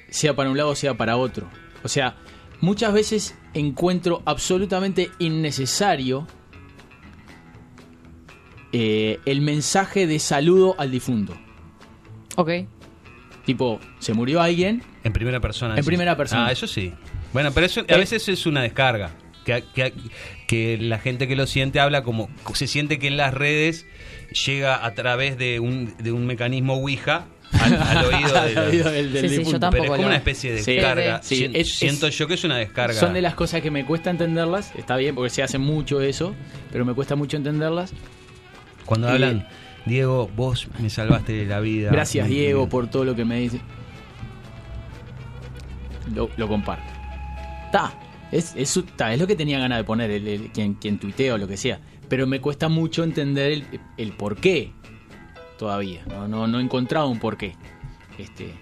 Sea 0.09 0.35
para 0.35 0.50
un 0.50 0.56
lado, 0.56 0.75
sea 0.75 0.95
para 0.95 1.16
otro. 1.16 1.49
O 1.83 1.88
sea, 1.88 2.16
muchas 2.61 2.92
veces 2.92 3.37
encuentro 3.59 4.23
absolutamente 4.25 5.11
innecesario 5.19 6.27
eh, 8.73 9.19
el 9.25 9.41
mensaje 9.41 10.07
de 10.07 10.19
saludo 10.19 10.75
al 10.79 10.91
difunto. 10.91 11.37
Ok. 12.37 12.51
Tipo, 13.45 13.81
se 14.01 14.13
murió 14.13 14.41
alguien, 14.43 14.83
En 15.05 15.13
primera 15.13 15.41
persona. 15.41 15.77
En 15.79 15.85
primera 15.85 16.17
persona. 16.17 16.47
Ah, 16.49 16.53
eso 16.53 16.67
sí. 16.67 16.93
Bueno, 17.33 17.53
pero 17.53 17.67
eso 17.67 17.81
a 17.89 17.95
Eh. 17.95 17.99
veces 17.99 18.29
es 18.29 18.45
una 18.47 18.63
descarga. 18.63 19.13
Que, 19.45 19.63
que, 19.73 19.93
que 20.49 20.77
la 20.77 20.99
gente 20.99 21.29
que 21.29 21.37
lo 21.37 21.47
siente 21.47 21.79
habla 21.79 22.03
como. 22.03 22.29
Se 22.55 22.67
siente 22.67 22.99
que 22.99 23.07
en 23.07 23.17
las 23.17 23.33
redes 23.33 23.87
llega 24.47 24.85
a 24.85 24.95
través 24.95 25.39
de 25.39 25.61
un, 25.61 25.95
de 25.99 26.11
un 26.11 26.27
mecanismo 26.27 26.75
Ouija 26.75 27.27
al, 27.53 27.75
al 27.83 28.05
oído 28.07 28.33
de 28.33 28.38
al 28.38 28.55
los- 28.55 28.67
oído 28.69 28.91
del- 28.91 29.12
del 29.12 29.23
Sí, 29.23 29.29
sí, 29.29 29.35
yo 29.35 29.38
difunto. 29.41 29.61
tampoco 29.61 29.83
Pero 29.83 29.85
es 29.85 29.91
como 29.91 30.03
lo- 30.03 30.09
una 30.09 30.17
especie 30.17 30.53
de 30.53 30.62
Sí. 30.62 30.73
descarga. 30.75 31.23
Sí, 31.23 31.37
Sien- 31.37 31.53
es- 31.57 31.75
Siento 31.75 32.07
es- 32.07 32.19
yo 32.19 32.26
que 32.29 32.35
es 32.35 32.45
una 32.45 32.57
descarga. 32.57 32.95
Son 32.99 33.15
de 33.15 33.23
las 33.23 33.35
cosas 33.35 33.61
que 33.62 33.71
me 33.71 33.85
cuesta 33.85 34.11
entenderlas. 34.11 34.73
Está 34.76 34.97
bien, 34.97 35.15
porque 35.15 35.31
se 35.31 35.43
hace 35.43 35.59
mucho 35.59 36.00
eso, 36.00 36.35
pero 36.73 36.85
me 36.85 36.95
cuesta 36.95 37.17
mucho 37.17 37.37
entenderlas. 37.37 37.93
Cuando 38.85 39.09
Y- 39.09 39.12
hablan, 39.12 39.49
Diego, 39.85 40.29
vos 40.37 40.67
me 40.81 40.91
salvaste 40.91 41.45
la 41.47 41.61
vida. 41.61 41.91
Gracias, 41.91 42.29
Diego, 42.29 42.69
por 42.69 42.88
todo 42.91 43.05
lo 43.05 43.15
que 43.15 43.25
me 43.25 43.38
dice. 43.41 43.61
Lo, 46.15 46.31
lo 46.37 46.49
comparto. 46.49 46.93
Está. 47.67 47.93
Es, 48.33 48.55
es, 48.57 48.81
ta, 48.97 49.15
lo 49.17 49.26
que 49.26 49.37
tenía 49.37 49.59
ganas 49.59 49.79
de 49.79 49.85
poner 49.85 50.11
el, 50.11 50.26
el- 50.26 50.50
quien, 50.53 50.75
quien 50.75 50.99
tuitea 50.99 51.35
o 51.35 51.38
lo 51.38 51.47
que 51.49 51.57
sea. 51.57 51.81
Pero 52.09 52.26
me 52.26 52.41
cuesta 52.41 52.69
mucho 52.69 53.03
entender 53.05 53.53
el, 53.53 53.81
el 53.97 54.12
por 54.12 54.37
qué 54.37 54.73
todavía. 55.59 56.05
No, 56.07 56.27
no, 56.29 56.47
no 56.47 56.59
he 56.61 56.63
encontrado 56.63 57.09
un 57.09 57.19
por 57.19 57.37
qué. 57.37 57.55
Este, 58.19 58.55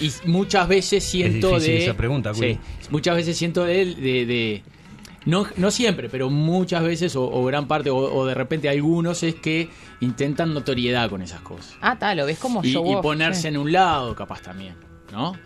y 0.00 0.10
muchas 0.26 0.68
veces 0.68 1.04
siento 1.04 1.58
de. 1.58 1.84
esa 1.84 1.94
pregunta, 1.96 2.34
sí, 2.34 2.58
muchas 2.90 3.16
veces 3.16 3.36
siento 3.36 3.64
de. 3.64 3.84
de, 3.94 4.26
de- 4.26 4.62
no, 5.26 5.46
no 5.56 5.70
siempre, 5.70 6.08
pero 6.08 6.30
muchas 6.30 6.82
veces, 6.82 7.14
o, 7.16 7.24
o 7.30 7.44
gran 7.44 7.66
parte, 7.68 7.90
o, 7.90 7.96
o 7.96 8.24
de 8.24 8.34
repente 8.34 8.68
algunos, 8.68 9.22
es 9.22 9.34
que 9.34 9.68
intentan 10.00 10.54
notoriedad 10.54 11.10
con 11.10 11.20
esas 11.22 11.40
cosas 11.42 11.76
Ah, 11.82 11.98
tal, 11.98 12.16
lo 12.18 12.24
ves 12.26 12.38
como 12.38 12.64
y, 12.64 12.72
show 12.72 12.98
y 12.98 13.02
ponerse 13.02 13.42
sí. 13.42 13.48
en 13.48 13.58
un 13.58 13.70
lado 13.72 14.14
capaz 14.14 14.40
también 14.42 14.74
no 15.12 15.36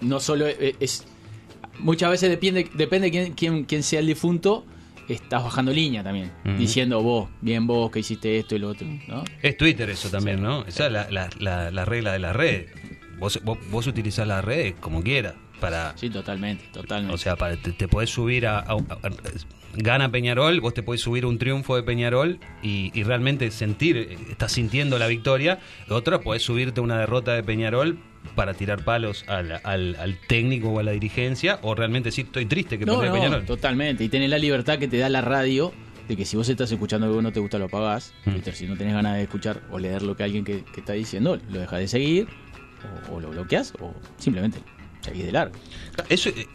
no 0.00 0.18
solo 0.18 0.46
es, 0.46 0.74
es- 0.80 1.04
muchas 1.78 2.10
veces 2.10 2.30
depende 2.30 2.68
depende 2.74 3.10
quién, 3.10 3.34
quién, 3.34 3.64
quién 3.64 3.82
sea 3.82 4.00
el 4.00 4.06
difunto 4.06 4.64
estás 5.08 5.42
bajando 5.44 5.72
línea 5.72 6.02
también 6.02 6.32
diciendo 6.58 7.02
vos 7.02 7.28
bien 7.40 7.66
vos 7.66 7.90
que 7.90 8.00
hiciste 8.00 8.38
esto 8.38 8.54
y 8.54 8.58
lo 8.58 8.68
otro 8.68 8.86
¿no? 9.08 9.24
Es 9.42 9.56
Twitter 9.56 9.88
eso 9.90 10.08
también, 10.10 10.42
¿no? 10.42 10.64
Esa 10.66 10.86
es 10.86 10.92
la, 10.92 11.10
la, 11.10 11.28
la, 11.38 11.70
la 11.70 11.84
regla 11.84 12.12
de 12.12 12.18
la 12.18 12.32
red. 12.32 12.66
Vos, 13.18 13.40
vos, 13.44 13.58
vos 13.70 13.86
utilizás 13.86 14.26
la 14.26 14.42
red 14.42 14.74
como 14.80 15.02
quieras. 15.02 15.34
Para, 15.60 15.96
sí 15.96 16.10
totalmente 16.10 16.64
totalmente 16.72 17.14
o 17.14 17.18
sea, 17.18 17.36
para, 17.36 17.56
te, 17.56 17.72
te 17.72 17.86
podés 17.86 18.10
subir 18.10 18.46
a, 18.48 18.58
a- 18.58 18.72
a- 18.72 19.10
Gana 19.74 20.10
Peñarol, 20.10 20.60
vos 20.60 20.74
te 20.74 20.82
podés 20.82 21.00
subir 21.00 21.24
un 21.24 21.38
triunfo 21.38 21.76
de 21.76 21.82
Peñarol 21.82 22.40
y, 22.62 22.90
y 22.98 23.04
realmente 23.04 23.50
sentir, 23.50 23.96
estás 24.28 24.52
sintiendo 24.52 24.98
la 24.98 25.06
victoria. 25.06 25.60
Otra, 25.88 26.20
podés 26.20 26.42
subirte 26.42 26.80
una 26.82 26.98
derrota 26.98 27.32
de 27.34 27.42
Peñarol 27.42 27.98
para 28.34 28.54
tirar 28.54 28.84
palos 28.84 29.24
al, 29.28 29.60
al, 29.64 29.96
al 29.96 30.18
técnico 30.26 30.70
o 30.70 30.78
a 30.78 30.82
la 30.82 30.92
dirigencia, 30.92 31.58
o 31.62 31.74
realmente 31.74 32.10
sí 32.10 32.22
estoy 32.22 32.46
triste 32.46 32.78
que 32.78 32.86
no, 32.86 32.94
perdió 32.98 33.14
no, 33.14 33.20
Peñarol. 33.20 33.44
totalmente 33.46 34.04
y 34.04 34.08
tenés 34.08 34.30
la 34.30 34.38
libertad 34.38 34.78
que 34.78 34.88
te 34.88 34.96
da 34.98 35.08
la 35.08 35.20
radio 35.20 35.72
de 36.08 36.16
que 36.16 36.24
si 36.24 36.36
vos 36.36 36.48
estás 36.48 36.70
escuchando 36.72 37.06
algo 37.06 37.18
que 37.18 37.22
no 37.24 37.32
te 37.32 37.40
gusta 37.40 37.58
lo 37.58 37.66
apagás 37.66 38.12
Mm. 38.24 38.36
si 38.52 38.66
no 38.66 38.76
tenés 38.76 38.94
ganas 38.94 39.16
de 39.16 39.22
escuchar 39.22 39.60
o 39.70 39.78
leer 39.78 40.02
lo 40.02 40.16
que 40.16 40.22
alguien 40.24 40.44
que, 40.44 40.64
que 40.64 40.80
está 40.80 40.92
diciendo 40.94 41.38
lo 41.50 41.60
dejas 41.60 41.80
de 41.80 41.88
seguir 41.88 42.28
o, 43.10 43.14
o 43.16 43.20
lo 43.20 43.30
bloqueas 43.30 43.72
o 43.80 43.94
simplemente 44.18 44.58
seguís 45.00 45.26
de 45.26 45.32
largo 45.32 45.54
Eso, 46.08 46.30
eh, 46.30 46.46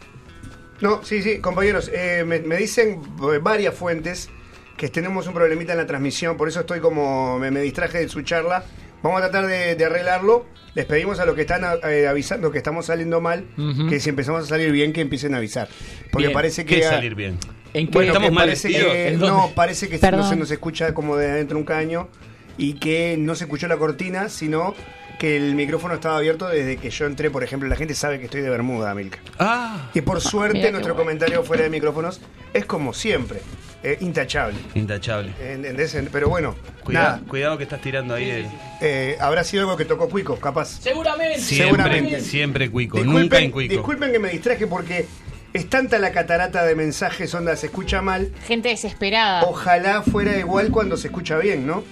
No, 0.80 1.02
sí, 1.04 1.22
sí, 1.22 1.38
compañeros, 1.40 1.90
eh, 1.94 2.24
me, 2.26 2.40
me 2.40 2.56
dicen 2.56 3.00
varias 3.42 3.74
fuentes 3.74 4.28
que 4.76 4.88
tenemos 4.88 5.26
un 5.26 5.34
problemita 5.34 5.72
en 5.72 5.78
la 5.78 5.86
transmisión, 5.86 6.36
por 6.36 6.48
eso 6.48 6.60
estoy 6.60 6.78
como, 6.80 7.38
me, 7.38 7.50
me 7.50 7.60
distraje 7.62 7.98
de 7.98 8.08
su 8.08 8.22
charla. 8.22 8.64
Vamos 9.02 9.18
a 9.22 9.30
tratar 9.30 9.46
de, 9.46 9.74
de 9.76 9.84
arreglarlo. 9.84 10.46
Les 10.74 10.84
pedimos 10.86 11.18
a 11.18 11.24
los 11.26 11.34
que 11.34 11.40
están 11.42 11.62
eh, 11.84 12.06
avisando 12.06 12.50
que 12.52 12.58
estamos 12.58 12.86
saliendo 12.86 13.20
mal, 13.20 13.44
que 13.88 13.98
si 14.00 14.10
empezamos 14.10 14.44
a 14.44 14.46
salir 14.46 14.70
bien, 14.70 14.92
que 14.92 15.00
empiecen 15.00 15.34
a 15.34 15.38
avisar. 15.38 15.68
Porque 16.10 16.28
Bien. 16.28 16.34
parece 16.34 16.64
que... 16.64 16.76
¿qué 16.80 16.86
ah, 16.86 16.90
salir 16.90 17.14
bien? 17.14 17.38
¿En 17.74 17.86
qué- 17.86 17.92
Bueno, 17.92 18.08
¿Estamos 18.12 18.28
que 18.28 18.34
mal 18.34 18.44
parece 18.46 18.68
que, 18.68 19.08
¿En 19.08 19.18
no, 19.18 19.50
parece 19.54 19.88
que 19.88 19.98
no 20.12 20.28
se 20.28 20.36
nos 20.36 20.50
escucha 20.50 20.94
como 20.94 21.16
de 21.16 21.30
adentro 21.30 21.58
un 21.58 21.64
caño 21.64 22.08
y 22.56 22.74
que 22.74 23.16
no 23.18 23.34
se 23.34 23.44
escuchó 23.44 23.66
la 23.66 23.76
cortina, 23.76 24.28
sino 24.28 24.74
que 25.18 25.36
el 25.36 25.54
micrófono 25.56 25.94
estaba 25.94 26.16
abierto 26.18 26.46
desde 26.48 26.76
que 26.76 26.90
yo 26.90 27.06
entré, 27.06 27.28
por 27.30 27.42
ejemplo. 27.42 27.68
La 27.68 27.74
gente 27.76 27.94
sabe 27.94 28.18
que 28.20 28.26
estoy 28.26 28.40
de 28.40 28.50
Bermuda, 28.50 28.94
Milka. 28.94 29.18
Ah, 29.38 29.90
Y 29.94 30.00
por 30.02 30.20
suerte 30.20 30.58
Mira 30.58 30.68
qué 30.68 30.72
nuestro 30.72 30.94
bueno. 30.94 31.06
comentario 31.06 31.42
fuera 31.42 31.64
de 31.64 31.70
micrófonos 31.70 32.20
es 32.54 32.64
como 32.66 32.92
siempre, 32.94 33.40
eh, 33.82 33.96
intachable. 34.00 34.56
intachable. 34.74 35.32
¿Entendés? 35.40 35.96
Pero 36.12 36.28
bueno, 36.28 36.54
Cuidado, 36.82 37.16
nada, 37.16 37.22
cuidado 37.28 37.58
que 37.58 37.64
estás 37.64 37.80
tirando 37.80 38.14
ahí. 38.14 38.28
el- 38.30 38.46
eh, 38.80 39.16
habrá 39.20 39.44
sido 39.44 39.62
algo 39.64 39.76
que 39.76 39.84
tocó 39.84 40.08
Cuico, 40.08 40.36
capaz. 40.36 40.78
seguramente 40.80 41.38
Siempre, 41.40 41.66
Seguramente. 41.66 42.20
siempre 42.20 42.70
cuico, 42.70 42.96
Disculpen, 42.98 43.22
nunca 43.22 43.38
en 43.38 43.50
cuico. 43.50 43.72
disculpen 43.74 44.12
que 44.12 44.18
me 44.18 44.30
distraje 44.30 44.66
porque 44.66 45.06
es 45.52 45.68
tanta 45.70 45.98
la 45.98 46.12
catarata 46.12 46.64
de 46.64 46.74
mensajes, 46.74 47.32
onda, 47.34 47.56
se 47.56 47.66
escucha 47.66 48.02
mal. 48.02 48.32
Gente 48.46 48.68
desesperada. 48.68 49.42
Ojalá 49.44 50.02
fuera 50.02 50.36
igual 50.38 50.70
cuando 50.70 50.96
se 50.96 51.08
escucha 51.08 51.38
bien, 51.38 51.66
¿no? 51.66 51.82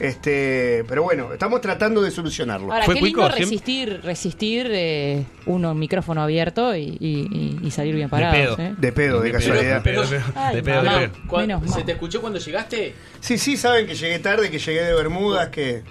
Este, 0.00 0.84
pero 0.88 1.02
bueno, 1.04 1.32
estamos 1.32 1.60
tratando 1.60 2.02
de 2.02 2.10
solucionarlo. 2.10 2.72
Ahora, 2.72 2.84
¿Fue 2.84 2.94
qué 2.96 3.02
lindo 3.02 3.22
Cuico? 3.22 3.36
resistir, 3.36 4.00
resistir 4.02 4.66
eh, 4.70 5.24
uno 5.46 5.72
micrófono 5.74 6.22
abierto 6.22 6.74
y, 6.74 6.96
y- 7.00 7.28
y- 7.30 7.58
y 7.66 7.70
salir 7.70 7.94
bien 7.94 8.08
parados. 8.10 8.56
pedo. 8.56 8.68
¿eh? 8.68 8.74
De 8.76 8.92
pedo, 8.92 9.20
de 9.20 9.30
casualidad. 9.32 9.76
de 9.76 9.80
pedo, 9.82 10.02
de 10.02 10.18
pedo, 10.18 10.24
Ay, 10.34 10.56
de 10.56 10.62
pedo, 10.62 10.76
de 10.82 10.82
mamá. 10.88 10.98
pedo. 11.00 11.12
¿Cuán- 11.28 11.46
Menos 11.46 11.70
¿Se 11.74 11.82
te 11.84 11.92
escuchó 11.92 12.20
cuando 12.20 12.38
llegaste? 12.40 12.94
Sí, 13.20 13.38
sí, 13.38 13.56
saben 13.56 13.86
que 13.86 13.94
llegué 13.94 14.18
tarde, 14.18 14.50
que 14.50 14.58
llegué 14.58 14.82
de 14.82 14.94
Bermudas, 14.94 15.48
que, 15.50 15.84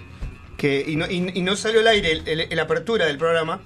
que 0.58 0.84
y, 0.86 0.96
no, 0.96 1.06
y- 1.10 1.32
y 1.34 1.40
no 1.42 1.56
salió 1.56 1.80
al 1.80 1.86
aire 1.88 2.22
el 2.50 2.58
apertura 2.60 3.06
del 3.06 3.16
programa, 3.16 3.60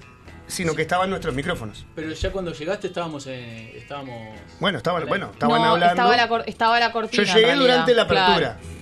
sino 0.46 0.74
que 0.74 0.82
estaban 0.82 1.10
nuestros 1.10 1.34
micrófonos. 1.34 1.84
Pero 1.94 2.12
ya 2.12 2.30
cuando 2.32 2.52
llegaste 2.52 2.86
estábamos 2.86 3.26
eh, 3.26 3.72
estábamos 3.76 4.38
Bueno, 4.60 4.78
estaban, 4.78 5.04
bueno, 5.06 5.30
estaban 5.32 5.60
no, 5.60 5.72
hablando. 5.72 5.94
Estaba 5.94 6.16
la, 6.16 6.28
cor- 6.28 6.44
estaba 6.46 6.80
la 6.80 6.92
cortina. 6.92 7.24
Yo 7.24 7.34
llegué 7.34 7.46
realidad. 7.48 7.64
durante 7.66 7.94
la 7.94 8.02
apertura. 8.02 8.36
Claro. 8.60 8.77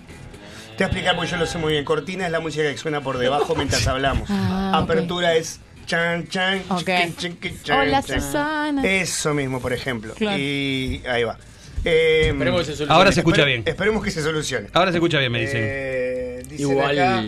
Te 0.77 0.85
voy 0.85 0.85
a 0.85 0.87
explicar 0.87 1.17
porque 1.17 1.31
yo 1.31 1.37
lo 1.39 1.47
sé 1.47 1.59
muy 1.59 1.73
bien. 1.73 1.85
Cortina 1.85 2.27
es 2.27 2.33
la 2.33 2.41
música 2.41 2.65
que 2.71 2.77
suena 2.77 3.01
por 3.01 3.19
debajo 3.19 3.55
mientras 3.55 3.87
hablamos. 3.87 4.29
Ah, 4.31 4.73
ok. 4.83 4.91
apertura 4.91 5.35
es 5.35 5.61
chan 5.87 6.29
chan. 6.29 6.63
Ok. 6.69 6.79
chiqui, 6.85 7.15
chiqui, 7.17 7.55
chan, 7.63 7.81
Hola, 7.81 8.03
chan. 8.03 8.21
Susana. 8.21 8.83
Eso 8.85 9.33
mismo, 9.35 9.61
por 9.61 9.73
ejemplo. 9.73 10.15
Claro. 10.15 10.37
Y 10.39 11.03
ahí 11.09 11.25
va. 11.25 11.39
Eh, 11.85 12.31
Esperemos 12.33 12.61
que 12.61 12.65
se 12.67 12.73
solucione. 12.73 12.95
Ahora 12.95 13.13
se 13.13 13.21
escucha 13.21 13.43
espere- 13.43 13.47
bien. 13.47 13.63
Esperemos 13.65 14.05
que 14.05 14.11
se 14.11 14.23
solucione. 14.23 14.69
Ahora 14.73 14.91
se 14.91 14.99
escucha 14.99 15.19
bien, 15.19 15.33
me 15.33 15.41
dicen. 15.41 15.61
Eh, 15.63 16.43
dicen 16.49 16.71
Igual- 16.71 16.99
acá, 16.99 17.25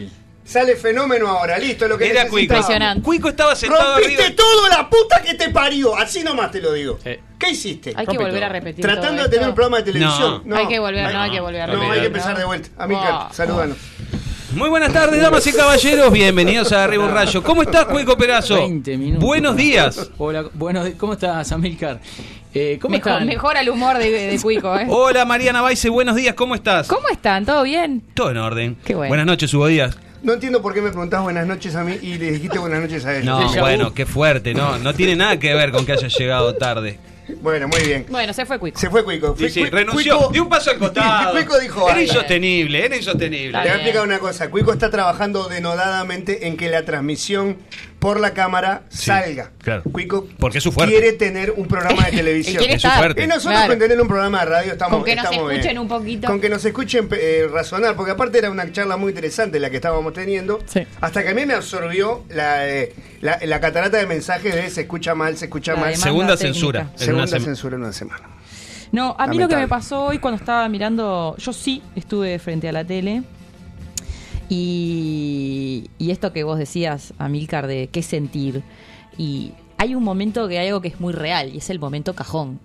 sale 0.49 0.77
fenómeno 0.77 1.29
ahora, 1.29 1.59
listo, 1.59 1.87
lo 1.87 1.99
que 1.99 2.09
Era. 2.11 2.23
Cuico. 2.29 2.55
Impresionante. 2.55 3.03
Cuico 3.03 3.29
estaba 3.29 3.55
sentado 3.55 3.97
Rompiste 3.99 4.23
arriba. 4.23 4.37
todo 4.37 4.69
la 4.69 4.89
puta 4.89 5.21
que 5.23 5.35
te 5.35 5.51
parió, 5.51 5.95
así 5.97 6.23
nomás 6.25 6.51
te 6.51 6.61
lo 6.63 6.73
digo. 6.73 6.99
Sí. 7.05 7.11
¿Qué 7.39 7.51
hiciste? 7.51 7.91
Hay 7.91 8.07
que 8.07 8.13
Rompe 8.13 8.25
volver 8.25 8.45
a 8.45 8.49
repetir. 8.49 8.83
Tratando 8.85 9.09
todo 9.09 9.23
de 9.25 9.29
tener 9.29 9.35
esto. 9.41 9.49
un 9.51 9.55
programa 9.55 9.77
de 9.79 9.83
televisión. 9.85 10.43
No. 10.47 10.57
Hay 10.57 10.67
que 10.67 10.79
volver, 10.79 11.13
no, 11.13 11.21
hay 11.21 11.31
que 11.31 11.41
volver 11.41 11.61
a 11.63 11.67
No, 11.67 11.93
hay 11.93 12.01
que 12.01 12.07
empezar 12.07 12.37
de 12.39 12.45
vuelta. 12.45 12.69
Amílcar, 12.79 13.13
Wow. 13.13 13.23
salúdanos. 13.33 13.77
Muy 14.55 14.71
buenas 14.71 14.93
tardes, 14.95 15.21
damas 15.21 15.47
y 15.47 15.53
caballeros. 15.53 16.11
Bienvenidos 16.11 16.73
a 16.73 16.83
Arriba 16.83 17.05
un 17.05 17.13
Rayo. 17.13 17.43
¿Cómo 17.43 17.63
estás, 17.63 17.85
Cuico 17.85 18.17
Perazo? 18.17 18.55
20 18.57 18.97
minutos. 18.97 19.23
Buenos 19.25 19.55
días. 19.57 20.11
Hola, 20.17 20.47
buenos 20.55 20.89
¿cómo 20.97 21.13
estás, 21.13 21.53
Amilcar? 21.53 22.01
Eh, 22.55 22.79
¿Cómo 22.81 22.93
Mejor, 22.93 23.13
están? 23.13 23.27
mejora 23.29 23.61
el 23.61 23.69
humor 23.69 23.99
de, 23.99 24.11
de 24.11 24.41
Cuico, 24.41 24.75
¿eh? 24.77 24.87
Hola, 24.89 25.27
Mariana 25.27 25.61
Baise. 25.61 25.91
Buenos 25.91 26.17
días. 26.17 26.35
¿Cómo 26.35 26.55
estás? 26.55 26.89
¿Cómo 26.89 27.07
están? 27.11 27.45
¿Todo 27.45 27.63
bien? 27.63 28.03
Todo 28.15 28.31
en 28.31 28.39
orden. 28.39 28.77
Qué 28.87 28.95
bueno. 28.95 29.09
Buenas 29.11 29.27
noches, 29.27 29.53
Hugo 29.53 29.67
Díaz. 29.67 29.97
No 30.23 30.33
entiendo 30.35 30.61
por 30.61 30.75
qué 30.75 30.83
me 30.83 30.91
preguntás 30.91 31.23
buenas 31.23 31.47
noches 31.47 31.75
a 31.77 31.85
mí 31.85 31.97
y 32.03 32.19
le 32.19 32.33
dijiste 32.33 32.59
buenas 32.59 32.81
noches 32.81 33.05
a 33.07 33.13
ellos. 33.17 33.25
No, 33.27 33.61
bueno, 33.61 33.95
qué 33.95 34.05
fuerte, 34.07 34.53
no, 34.55 34.79
no 34.79 34.93
tiene 34.95 35.15
nada 35.17 35.39
que 35.39 35.55
ver 35.55 35.71
con 35.71 35.87
que 35.87 35.93
haya 35.93 36.09
llegado 36.09 36.55
tarde. 36.55 36.99
Bueno, 37.43 37.69
muy 37.69 37.81
bien. 37.83 38.07
Bueno, 38.09 38.33
se 38.33 38.47
fue 38.47 38.59
Cuico. 38.59 38.79
Se 38.81 38.89
fue 38.89 39.05
Cuico. 39.05 39.35
Sí, 39.37 39.43
Fue 39.43 39.51
sí, 39.51 39.61
Cuico- 39.61 39.71
renunció, 39.71 40.19
Cuico- 40.19 40.33
dio 40.33 40.43
un 40.45 40.49
paso 40.49 40.71
al 40.71 40.79
costado. 40.79 41.33
Cuico 41.33 41.59
dijo 41.59 41.89
Era 41.91 42.01
insostenible, 42.03 42.85
era 42.87 42.97
insostenible. 42.97 43.53
Te 43.53 43.59
voy 43.59 43.69
a 43.69 43.75
explicar 43.75 44.03
una 44.03 44.19
cosa. 44.19 44.51
Cuico 44.51 44.73
está 44.73 44.91
trabajando 44.91 45.47
denodadamente 45.47 46.49
en 46.49 46.57
que 46.57 46.71
la 46.71 46.85
transmisión 46.87 47.59
por 47.99 48.21
la 48.21 48.33
cámara 48.33 48.83
Sí, 48.91 49.07
salga. 49.07 49.51
claro. 49.61 49.83
Cuico 49.91 50.29
Porque 50.39 50.59
es 50.59 50.65
su 50.65 50.71
fuerte. 50.73 50.93
quiere 50.95 51.13
tener 51.15 51.53
un 51.57 51.67
programa 51.67 52.05
de 52.05 52.13
televisión. 52.17 52.57
quiere 52.59 52.75
Es 52.75 52.83
su 52.83 52.87
estar. 52.89 53.01
fuerte. 53.03 53.25
Y 53.25 53.27
nosotros 53.27 53.53
Claro. 53.55 53.69
con 53.73 53.79
tener 53.79 54.01
un 54.01 54.07
programa 54.09 54.41
de 54.41 54.45
radio 54.47 54.73
estamos 54.73 54.97
Con 54.99 55.05
que 55.05 55.17
nos 55.17 55.25
estamos 55.25 55.49
bien. 55.49 55.61
escuchen 55.61 55.79
un 55.79 55.89
poquito. 55.89 56.27
Con 56.29 56.41
que 56.41 56.49
nos 56.49 56.65
escuchen 56.65 57.09
eh, 57.13 57.49
razonar, 57.53 57.97
porque 57.97 58.13
aparte 58.13 58.39
era 58.39 58.51
una 58.51 58.71
charla 58.73 58.97
muy 58.97 59.11
interesante 59.11 59.59
la 59.59 59.69
que 59.71 59.77
estábamos 59.77 60.13
teniendo. 60.13 60.61
Sí. 60.67 60.87
Hasta 61.01 61.23
que 61.25 61.31
a 61.31 61.35
mí 61.35 61.45
me 61.45 61.55
absorbió 61.55 62.25
la, 62.31 62.69
eh, 62.69 62.95
la, 63.21 63.39
la 63.43 63.61
catarata 63.61 63.97
de 63.97 64.07
mensajes 64.07 64.55
de 64.55 64.71
se 64.71 64.83
escucha 64.83 65.15
mal, 65.15 65.37
se 65.37 65.47
escucha 65.47 65.75
La 65.75 65.81
mal. 65.81 65.97
Segunda 65.97 66.37
técnica. 66.37 66.55
censura. 66.55 66.91
Segunda 66.95 67.27
censura 67.41 67.77
en 67.77 67.83
una 67.83 67.93
semana. 67.93 68.23
No, 68.93 69.15
a 69.19 69.27
mí 69.27 69.37
lo 69.39 69.49
que 69.49 69.57
me 69.57 69.69
pasó 69.69 70.05
hoy 70.05 70.19
cuando 70.19 70.39
estaba 70.39 70.67
mirando, 70.69 71.35
yo 71.39 71.53
sí 71.53 71.83
estuve 71.95 72.39
frente 72.39 72.69
a 72.69 72.73
la 72.73 72.85
tele 72.85 73.23
y, 74.49 75.91
y 75.99 76.11
esto 76.11 76.33
que 76.33 76.45
vos 76.45 76.59
decías, 76.59 77.13
Amilcar, 77.19 77.67
de 77.67 77.89
qué 77.93 78.03
sentir. 78.03 78.63
Y 79.17 79.53
hay 79.77 79.95
un 79.95 80.03
momento 80.05 80.49
que 80.49 80.59
hay 80.59 80.69
algo 80.69 80.81
que 80.81 80.89
es 80.89 81.01
muy 81.01 81.13
real 81.13 81.51
y 81.55 81.59
es 81.59 81.71
el 81.71 81.79
momento 81.79 82.15
cajón. 82.15 82.59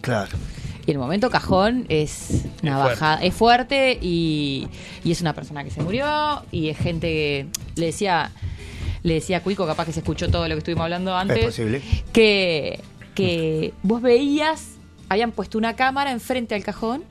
Claro. 0.00 0.36
Y 0.86 0.90
el 0.90 0.98
momento 0.98 1.30
cajón 1.30 1.86
es 1.88 2.44
una 2.62 2.72
Es 2.72 2.76
fuerte. 2.82 3.00
bajada, 3.00 3.22
es 3.24 3.34
fuerte 3.34 3.98
y, 4.02 4.68
y 5.02 5.12
es 5.12 5.20
una 5.22 5.32
persona 5.32 5.64
que 5.64 5.70
se 5.70 5.82
murió 5.82 6.42
y 6.52 6.68
es 6.68 6.76
gente 6.76 7.06
que 7.08 7.46
le 7.76 7.86
decía, 7.86 8.30
le 9.02 9.14
decía 9.14 9.38
a 9.38 9.40
Cuico, 9.42 9.66
capaz 9.66 9.86
que 9.86 9.92
se 9.92 10.00
escuchó 10.00 10.28
todo 10.30 10.46
lo 10.46 10.54
que 10.54 10.58
estuvimos 10.58 10.84
hablando 10.84 11.16
antes 11.16 11.38
Es 11.38 11.44
posible. 11.46 11.80
que, 12.12 12.80
que 13.14 13.72
vos 13.82 14.02
veías, 14.02 14.72
habían 15.08 15.32
puesto 15.32 15.56
una 15.56 15.74
cámara 15.74 16.12
enfrente 16.12 16.54
al 16.54 16.62
cajón 16.62 17.02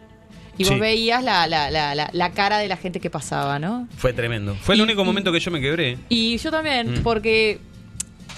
y 0.58 0.64
vos 0.66 0.74
Sí. 0.74 0.80
veías 0.80 1.24
la, 1.24 1.48
la, 1.48 1.70
la, 1.72 1.96
la, 1.96 2.10
la 2.14 2.32
cara 2.32 2.58
de 2.60 2.68
la 2.68 2.78
gente 2.78 3.00
que 3.00 3.10
pasaba, 3.10 3.60
¿no? 3.60 3.88
Fue 3.98 4.14
tremendo. 4.14 4.56
Fue 4.56 4.76
el 4.76 4.82
Y- 4.82 4.84
único 4.84 5.02
y- 5.02 5.06
momento 5.06 5.32
que 5.32 5.40
yo 5.40 5.50
me 5.52 5.60
quebré. 5.62 5.98
Y 6.10 6.38
yo 6.38 6.52
también, 6.52 7.00
Mm. 7.00 7.04
porque 7.04 7.60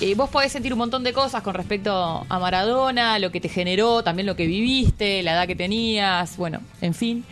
eh, 0.02 0.14
vos 0.16 0.30
podés 0.30 0.52
sentir 0.52 0.74
un 0.74 0.80
montón 0.80 1.04
de 1.04 1.14
cosas 1.14 1.42
con 1.42 1.54
respecto 1.54 2.26
a 2.28 2.40
Maradona, 2.40 3.18
lo 3.20 3.32
que 3.32 3.40
te 3.40 3.48
generó, 3.50 4.04
también 4.04 4.26
lo 4.26 4.36
que 4.36 4.46
viviste, 4.46 5.24
la 5.24 5.34
edad 5.34 5.48
que 5.48 5.56
tenías, 5.56 6.36
bueno, 6.38 6.60
en 6.82 6.94
fin. 6.94 7.24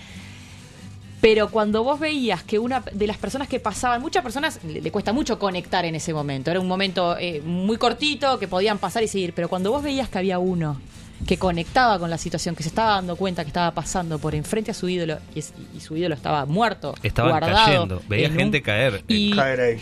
Pero 1.21 1.49
cuando 1.49 1.83
vos 1.83 1.99
veías 2.01 2.43
que 2.43 2.59
una 2.59 2.81
de 2.91 3.07
las 3.07 3.17
personas 3.17 3.47
que 3.47 3.59
pasaban, 3.61 4.01
muchas 4.01 4.23
personas 4.23 4.59
le, 4.65 4.81
le 4.81 4.91
cuesta 4.91 5.13
mucho 5.13 5.39
conectar 5.39 5.85
en 5.85 5.95
ese 5.95 6.13
momento. 6.13 6.51
Era 6.51 6.59
un 6.59 6.67
momento 6.67 7.17
eh, 7.17 7.41
muy 7.45 7.77
cortito 7.77 8.37
que 8.39 8.49
podían 8.49 8.77
pasar 8.77 9.03
y 9.03 9.07
seguir. 9.07 9.31
Pero 9.33 9.47
cuando 9.47 9.71
vos 9.71 9.81
veías 9.83 10.09
que 10.09 10.17
había 10.17 10.39
uno 10.39 10.81
que 11.27 11.37
conectaba 11.37 11.99
con 11.99 12.09
la 12.09 12.17
situación, 12.17 12.55
que 12.55 12.63
se 12.63 12.69
estaba 12.69 12.95
dando 12.95 13.15
cuenta 13.15 13.43
que 13.43 13.47
estaba 13.49 13.71
pasando 13.71 14.19
por 14.19 14.35
enfrente 14.35 14.71
a 14.71 14.73
su 14.73 14.89
ídolo 14.89 15.19
y, 15.35 15.39
es- 15.39 15.53
y 15.75 15.79
su 15.79 15.95
ídolo 15.95 16.15
estaba 16.15 16.45
muerto, 16.45 16.95
Estaban 17.03 17.31
guardado 17.31 17.65
cayendo. 17.65 18.01
Veía 18.09 18.27
un- 18.29 18.35
gente 18.35 18.61
caer. 18.61 19.03
Y, 19.07 19.35
Caer 19.35 19.59
ahí. 19.61 19.79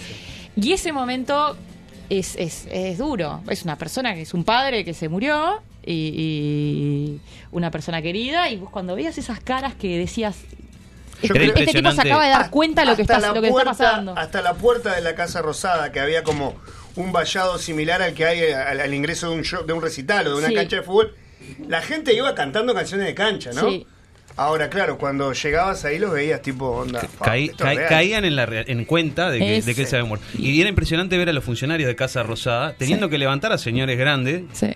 y 0.55 0.71
ese 0.73 0.91
momento 0.91 1.55
es, 2.09 2.35
es, 2.35 2.67
es 2.69 2.97
duro. 2.97 3.41
Es 3.49 3.63
una 3.63 3.77
persona 3.77 4.13
que 4.13 4.21
es 4.21 4.33
un 4.33 4.43
padre 4.43 4.83
que 4.85 4.93
se 4.93 5.09
murió 5.09 5.61
y, 5.83 5.93
y 6.15 7.21
una 7.51 7.71
persona 7.71 8.01
querida. 8.01 8.49
Y 8.49 8.57
vos 8.57 8.69
cuando 8.69 8.95
veías 8.95 9.17
esas 9.17 9.39
caras 9.39 9.73
que 9.73 9.97
decías, 9.97 10.37
este, 11.21 11.45
este 11.45 11.65
tipo 11.73 11.91
se 11.91 12.01
acaba 12.01 12.23
de 12.25 12.31
dar 12.31 12.49
cuenta 12.49 12.81
de 12.81 12.87
lo 12.87 12.95
que, 12.95 13.01
está, 13.03 13.19
lo 13.33 13.41
que 13.41 13.47
está 13.47 13.63
pasando. 13.63 14.13
Hasta 14.17 14.41
la 14.41 14.53
puerta 14.55 14.93
de 14.95 15.01
la 15.01 15.15
Casa 15.15 15.41
Rosada, 15.41 15.91
que 15.91 15.99
había 15.99 16.23
como 16.23 16.55
un 16.95 17.11
vallado 17.13 17.57
similar 17.57 18.01
al 18.01 18.13
que 18.13 18.25
hay 18.25 18.51
al, 18.51 18.79
al 18.81 18.93
ingreso 18.93 19.29
de 19.29 19.35
un 19.37 19.43
show, 19.43 19.65
de 19.65 19.71
un 19.73 19.81
recital 19.81 20.27
o 20.27 20.31
de 20.31 20.37
una 20.37 20.47
Sí. 20.49 20.55
cancha 20.55 20.75
de 20.77 20.81
fútbol. 20.81 21.15
La 21.67 21.81
gente 21.81 22.13
iba 22.13 22.33
cantando 22.35 22.73
canciones 22.73 23.07
de 23.07 23.13
cancha, 23.15 23.51
¿no? 23.53 23.69
Sí. 23.69 23.85
Ahora, 24.37 24.69
claro, 24.69 24.97
cuando 24.97 25.33
llegabas 25.33 25.83
ahí 25.83 25.99
los 25.99 26.13
veías 26.13 26.41
tipo 26.41 26.65
onda. 26.69 27.01
Caí- 27.19 27.49
caían 27.89 28.23
en, 28.23 28.37
la, 28.37 28.45
en 28.49 28.85
cuenta 28.85 29.29
de 29.29 29.39
que, 29.39 29.61
de 29.61 29.75
que 29.75 29.81
él 29.81 29.87
se 29.87 29.97
había 29.97 30.07
muerto. 30.07 30.25
Y 30.37 30.59
era 30.61 30.69
impresionante 30.69 31.17
ver 31.17 31.27
a 31.29 31.33
los 31.33 31.43
funcionarios 31.43 31.87
de 31.87 31.95
Casa 31.97 32.23
Rosada 32.23 32.73
teniendo 32.77 33.09
que 33.09 33.17
levantar 33.17 33.51
a 33.51 33.57
señores 33.57 33.97
grandes 33.97 34.43
Sí. 34.53 34.67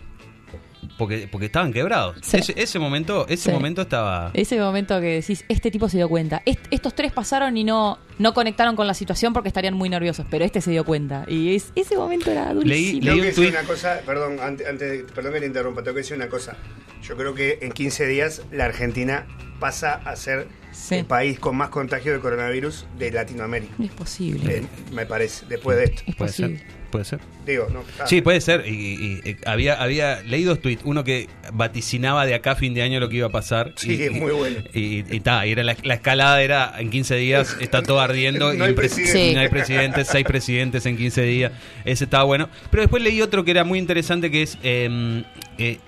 Porque, 0.97 1.27
porque 1.31 1.47
estaban 1.47 1.73
quebrados. 1.73 2.17
Sí. 2.21 2.37
Ese, 2.37 2.53
ese 2.57 2.79
momento 2.79 3.25
ese 3.27 3.49
Sí. 3.49 3.51
momento 3.51 3.81
estaba... 3.81 4.31
Ese 4.33 4.59
momento 4.59 4.99
que 5.01 5.07
decís, 5.07 5.43
este 5.49 5.71
tipo 5.71 5.89
se 5.89 5.97
dio 5.97 6.07
cuenta. 6.09 6.41
Est- 6.45 6.65
estos 6.71 6.95
tres 6.95 7.11
pasaron 7.11 7.55
y 7.57 7.63
no, 7.63 7.99
no 8.19 8.33
conectaron 8.33 8.75
con 8.75 8.87
la 8.87 8.93
situación 8.93 9.33
porque 9.33 9.49
estarían 9.49 9.73
muy 9.73 9.89
nerviosos, 9.89 10.25
pero 10.29 10.45
este 10.45 10.61
se 10.61 10.71
dio 10.71 10.85
cuenta. 10.85 11.25
Y 11.27 11.55
es, 11.55 11.71
ese 11.75 11.95
momento 11.97 12.31
era 12.31 12.53
durísimo. 12.53 12.69
Leí- 12.69 12.99
Tengo 13.01 13.15
un 13.15 13.21
que 13.21 13.27
decir 13.27 13.45
tuit- 13.47 13.51
una 13.59 13.63
cosa, 13.63 13.99
perdón, 14.05 14.37
antes, 14.41 14.65
perdón 15.13 15.33
que 15.33 15.39
te 15.41 15.45
interrumpa, 15.45 15.83
tengo 15.83 15.95
que 15.95 16.01
decir 16.01 16.15
una 16.15 16.29
cosa. 16.29 16.55
Yo 17.03 17.15
creo 17.17 17.35
que 17.35 17.59
en 17.61 17.71
15 17.71 18.07
días 18.07 18.41
la 18.51 18.65
Argentina 18.65 19.27
pasa 19.59 19.93
a 20.05 20.15
ser 20.15 20.47
Sí. 20.71 20.95
el 20.95 21.05
país 21.05 21.39
con 21.39 21.55
más 21.55 21.69
contagio 21.69 22.11
de 22.13 22.19
coronavirus 22.19 22.85
de 22.97 23.11
Latinoamérica. 23.11 23.73
Es 23.81 23.91
posible. 23.91 24.57
Eh, 24.57 24.65
me 24.91 25.05
parece, 25.05 25.45
después 25.47 25.77
de 25.77 25.83
esto. 25.85 26.01
es 26.07 26.15
Puede 26.15 26.31
posible. 26.31 26.63
Puede 26.95 27.05
ser. 27.05 27.19
Digo, 27.45 27.67
no. 27.71 27.83
ah, 27.99 28.07
Sí, 28.07 28.21
puede 28.21 28.41
ser. 28.41 28.63
Y, 28.67 28.71
y- 28.71 29.29
y 29.29 29.37
había, 29.45 29.81
había 29.81 30.21
leído 30.23 30.51
dos 30.55 30.61
tweets. 30.61 30.81
Uno 30.85 31.03
que 31.03 31.27
vaticinaba 31.53 32.25
de 32.25 32.33
acá 32.35 32.51
a 32.51 32.55
fin 32.55 32.73
de 32.73 32.81
año 32.81 32.99
lo 32.99 33.09
que 33.09 33.17
iba 33.17 33.27
a 33.27 33.31
pasar. 33.31 33.73
Sí, 33.75 34.01
y, 34.03 34.09
muy 34.11 34.31
bueno. 34.31 34.57
Y, 34.73 35.19
ta, 35.21 35.45
y 35.45 35.51
era 35.51 35.63
la, 35.63 35.75
la 35.83 35.93
escalada 35.95 36.41
era 36.41 36.73
en 36.77 36.89
15 36.89 37.15
días, 37.15 37.57
está 37.61 37.81
todo 37.83 37.99
ardiendo. 37.99 38.53
No 38.53 38.65
y 38.65 38.67
hay 38.69 38.73
presidente. 38.73 39.33
No 39.33 39.39
hay 39.41 39.49
presidente, 39.49 40.05
seis 40.05 40.25
presidentes 40.25 40.85
en 40.85 40.97
15 40.97 41.21
días. 41.23 41.51
Ese 41.83 42.03
estaba 42.05 42.23
bueno. 42.23 42.49
Pero 42.71 42.81
después 42.81 43.01
leí 43.03 43.21
otro 43.21 43.43
que 43.45 43.51
era 43.51 43.63
muy 43.63 43.79
interesante 43.79 44.31
que 44.31 44.41
es. 44.43 44.57
eh, 44.63 45.23
eh, 45.57 45.79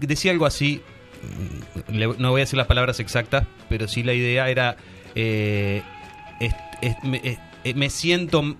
decía 0.00 0.32
algo 0.32 0.46
así. 0.46 0.80
mm, 1.88 2.12
no 2.18 2.30
voy 2.30 2.40
a 2.40 2.44
decir 2.44 2.56
las 2.56 2.66
palabras 2.66 3.00
exactas, 3.00 3.44
pero 3.68 3.88
sí 3.88 4.02
la 4.02 4.14
idea 4.14 4.48
era. 4.50 4.76
eh, 5.14 5.82
es- 6.40 6.54
es- 6.80 6.96
me, 7.04 7.18
es- 7.18 7.24
eh, 7.24 7.38
me 7.74 7.90
siento 7.90 8.42
mm, 8.42 8.56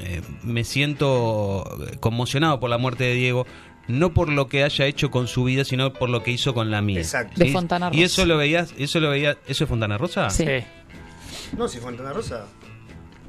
eh, 0.00 0.22
me 0.42 0.64
siento 0.64 1.64
conmocionado 2.00 2.60
por 2.60 2.70
la 2.70 2.78
muerte 2.78 3.04
de 3.04 3.14
Diego 3.14 3.46
no 3.88 4.14
por 4.14 4.28
lo 4.30 4.48
que 4.48 4.62
haya 4.64 4.86
hecho 4.86 5.10
con 5.10 5.26
su 5.26 5.44
vida 5.44 5.64
sino 5.64 5.92
por 5.92 6.08
lo 6.08 6.22
que 6.22 6.30
hizo 6.30 6.54
con 6.54 6.70
la 6.70 6.80
mía 6.82 7.00
Exacto. 7.00 7.34
De 7.36 7.50
Fontana 7.50 7.88
y 7.92 8.02
Rosa. 8.02 8.04
eso 8.04 8.26
lo 8.26 8.36
veías 8.36 8.74
eso 8.78 9.00
lo 9.00 9.10
veías 9.10 9.36
eso 9.46 9.64
es 9.64 9.68
Fontana 9.68 9.98
Rosa 9.98 10.30
Sí. 10.30 10.44
Sí. 10.46 10.64
No, 11.56 11.68
si 11.68 11.78
Fontana 11.78 12.12
Rosa. 12.12 12.46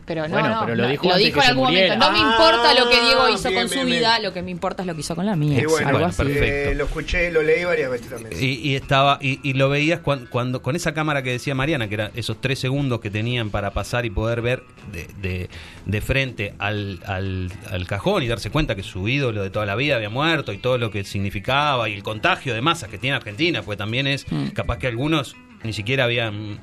Pero 0.05 0.23
no, 0.27 0.33
Bueno, 0.33 0.49
no, 0.49 0.59
pero 0.65 0.75
lo 0.75 0.87
dijo 0.89 1.05
en 1.05 1.41
algún 1.47 1.63
muriera. 1.65 1.95
momento. 1.95 2.05
No 2.05 2.11
me 2.11 2.19
importa 2.31 2.73
lo 2.73 2.89
que 2.89 3.01
Diego 3.01 3.29
hizo 3.29 3.47
Ah, 3.47 3.51
bien, 3.51 3.61
con 3.61 3.69
su 3.69 3.75
bien, 3.75 3.85
vida, 3.87 4.09
bien. 4.11 4.23
lo 4.23 4.33
que 4.33 4.41
me 4.41 4.51
importa 4.51 4.83
es 4.83 4.87
lo 4.87 4.93
que 4.95 4.99
hizo 4.99 5.15
con 5.15 5.25
la 5.25 5.35
mía. 5.37 5.61
Y 5.61 5.65
bueno, 5.65 5.87
algo 5.87 5.99
bueno, 5.99 6.05
así. 6.07 6.23
perfecto. 6.23 6.71
Eh, 6.71 6.75
lo 6.75 6.83
escuché, 6.85 7.31
lo 7.31 7.41
leí 7.41 7.63
varias 7.63 7.89
veces 7.89 8.09
también. 8.09 8.33
y, 8.37 8.45
y 8.69 8.75
estaba 8.75 9.17
y, 9.21 9.39
y 9.47 9.53
lo 9.53 9.69
veías 9.69 10.01
cuan- 10.01 10.25
cuando, 10.29 10.61
con 10.61 10.75
esa 10.75 10.93
cámara 10.93 11.23
que 11.23 11.31
decía 11.31 11.55
Mariana 11.55 11.87
que 11.87 11.93
eran 11.95 12.11
esos 12.15 12.41
tres 12.41 12.59
segundos 12.59 12.99
que 12.99 13.09
tenían 13.09 13.49
para 13.49 13.71
pasar 13.71 14.05
y 14.05 14.09
poder 14.09 14.41
ver 14.41 14.63
de, 14.91 15.07
de, 15.21 15.49
de 15.85 16.01
frente 16.01 16.53
al, 16.59 16.99
al, 17.05 17.49
al 17.71 17.87
cajón 17.87 18.23
y 18.23 18.27
darse 18.27 18.49
cuenta 18.49 18.75
que 18.75 18.83
su 18.83 19.07
ídolo 19.07 19.41
de 19.41 19.49
toda 19.51 19.65
la 19.65 19.75
vida 19.75 19.95
había 19.95 20.09
muerto 20.09 20.51
y 20.51 20.57
todo 20.57 20.77
lo 20.77 20.91
que 20.91 21.05
significaba 21.05 21.87
y 21.87 21.93
el 21.93 22.03
contagio 22.03 22.53
de 22.53 22.61
masas 22.61 22.89
que 22.89 22.97
tiene 22.97 23.15
Argentina 23.15 23.61
pues 23.61 23.77
también 23.77 24.07
es 24.07 24.25
Mm. 24.29 24.47
capaz 24.49 24.79
que 24.79 24.87
algunos 24.87 25.35
ni 25.63 25.71
siquiera 25.73 26.03
habían 26.05 26.59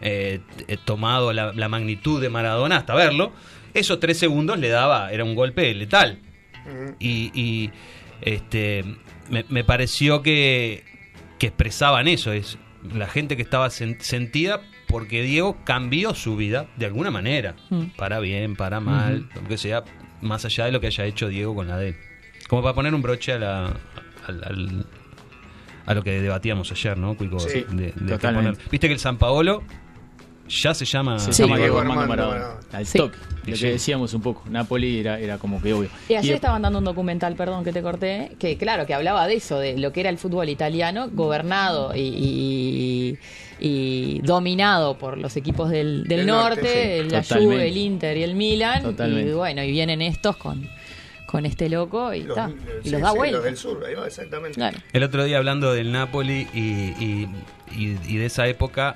eh, 0.00 0.40
t- 0.66 0.76
tomado 0.78 1.32
la, 1.32 1.52
la 1.52 1.68
magnitud 1.68 2.20
de 2.20 2.28
Maradona 2.28 2.76
hasta 2.76 2.94
verlo 2.94 3.32
esos 3.74 3.98
tres 4.00 4.18
segundos 4.18 4.58
le 4.58 4.68
daba 4.68 5.10
era 5.12 5.24
un 5.24 5.34
golpe 5.34 5.74
letal 5.74 6.18
Mm. 6.66 6.94
y, 6.98 7.30
y, 7.40 7.70
este 8.20 8.84
me, 9.30 9.44
me 9.48 9.64
pareció 9.64 10.22
que, 10.22 10.84
que 11.38 11.46
expresaban 11.46 12.08
eso 12.08 12.32
es 12.32 12.58
la 12.94 13.06
gente 13.08 13.36
que 13.36 13.42
estaba 13.42 13.68
sen- 13.68 13.98
sentida 14.00 14.60
porque 14.86 15.22
Diego 15.22 15.56
cambió 15.64 16.14
su 16.14 16.36
vida 16.36 16.66
de 16.76 16.86
alguna 16.86 17.10
manera 17.10 17.54
Mm. 17.70 17.84
para 17.96 18.20
bien 18.20 18.54
para 18.56 18.80
mal 18.80 19.28
lo 19.34 19.48
que 19.48 19.56
sea 19.56 19.82
más 20.20 20.44
allá 20.44 20.66
de 20.66 20.72
lo 20.72 20.80
que 20.80 20.88
haya 20.88 21.04
hecho 21.06 21.28
Diego 21.28 21.54
con 21.54 21.68
la 21.68 21.76
de 21.78 21.88
él 21.90 21.96
como 22.48 22.62
para 22.62 22.74
poner 22.74 22.94
un 22.94 23.02
broche 23.02 23.32
a 23.32 23.38
la 23.38 23.64
al- 24.26 24.44
al- 24.44 24.86
a 25.86 25.94
lo 25.94 26.02
que 26.02 26.20
debatíamos 26.20 26.70
ayer 26.70 26.98
no 26.98 27.16
Cuico? 27.16 27.38
Sí, 27.40 27.64
De- 27.70 27.86
de 27.86 27.92
qué 27.92 28.00
totalmente. 28.08 28.52
poner. 28.58 28.70
viste 28.70 28.88
que 28.88 28.92
el 28.94 29.00
San 29.00 29.16
Paolo 29.16 29.62
ya 30.48 30.74
se 30.74 30.84
llama 30.84 31.18
Se 31.18 31.32
Sí. 31.32 31.42
llama 31.42 31.56
Diego 31.58 31.78
Armando 31.78 32.02
Armando 32.02 32.24
Maradona. 32.26 32.44
Maradona. 32.54 32.78
Al 32.78 32.86
Sí. 32.86 32.98
toque. 32.98 33.16
Lo 33.46 33.56
Sí. 33.56 33.62
que 33.62 33.70
decíamos 33.72 34.12
un 34.14 34.20
poco. 34.22 34.42
Napoli 34.50 34.98
era, 35.00 35.18
era 35.18 35.38
como 35.38 35.62
que 35.62 35.72
obvio. 35.72 35.88
Y 36.08 36.14
ayer 36.14 36.32
Y- 36.32 36.34
estaban 36.34 36.60
dando 36.62 36.78
un 36.80 36.84
documental, 36.84 37.34
perdón 37.34 37.64
que 37.64 37.72
te 37.72 37.80
corté, 37.82 38.32
que 38.38 38.56
claro, 38.58 38.84
que 38.86 38.92
hablaba 38.94 39.26
de 39.26 39.34
eso, 39.36 39.58
de 39.58 39.78
lo 39.78 39.92
que 39.92 40.00
era 40.00 40.10
el 40.10 40.18
fútbol 40.18 40.48
italiano, 40.50 41.08
gobernado 41.12 41.94
y, 41.94 42.00
y- 42.00 43.18
y 43.60 44.20
dominado 44.20 44.98
por 44.98 45.18
los 45.18 45.36
equipos 45.36 45.70
del, 45.70 46.04
del 46.04 46.26
norte, 46.26 46.56
norte, 46.62 46.98
el- 47.00 47.08
la. 47.08 47.22
Juve, 47.24 47.68
el 47.68 47.76
Inter 47.76 48.16
y 48.16 48.22
el 48.22 48.34
Milan, 48.34 48.82
Totalmente. 48.82 49.30
y 49.30 49.34
bueno, 49.34 49.62
y 49.64 49.70
vienen 49.70 50.02
estos 50.02 50.36
con, 50.36 50.68
con 51.26 51.44
este 51.46 51.68
loco 51.68 52.12
y, 52.14 52.22
Los, 52.22 52.36
ta, 52.36 52.50
y 52.50 52.84
sí, 52.84 52.90
los 52.90 53.00
da 53.00 53.10
sí, 53.12 53.16
vuelta. 53.16 53.36
Los 53.36 53.44
del 53.44 53.56
sur, 53.56 53.84
ahí 53.86 53.94
va, 53.94 54.06
exactamente. 54.06 54.54
Claro. 54.56 54.78
El 54.92 55.02
otro 55.02 55.24
día 55.24 55.38
hablando 55.38 55.72
del 55.72 55.90
Napoli 55.90 56.46
y, 56.54 56.58
y- 56.60 57.28
y- 57.76 57.98
y 58.06 58.16
de 58.16 58.26
esa 58.26 58.46
época, 58.46 58.94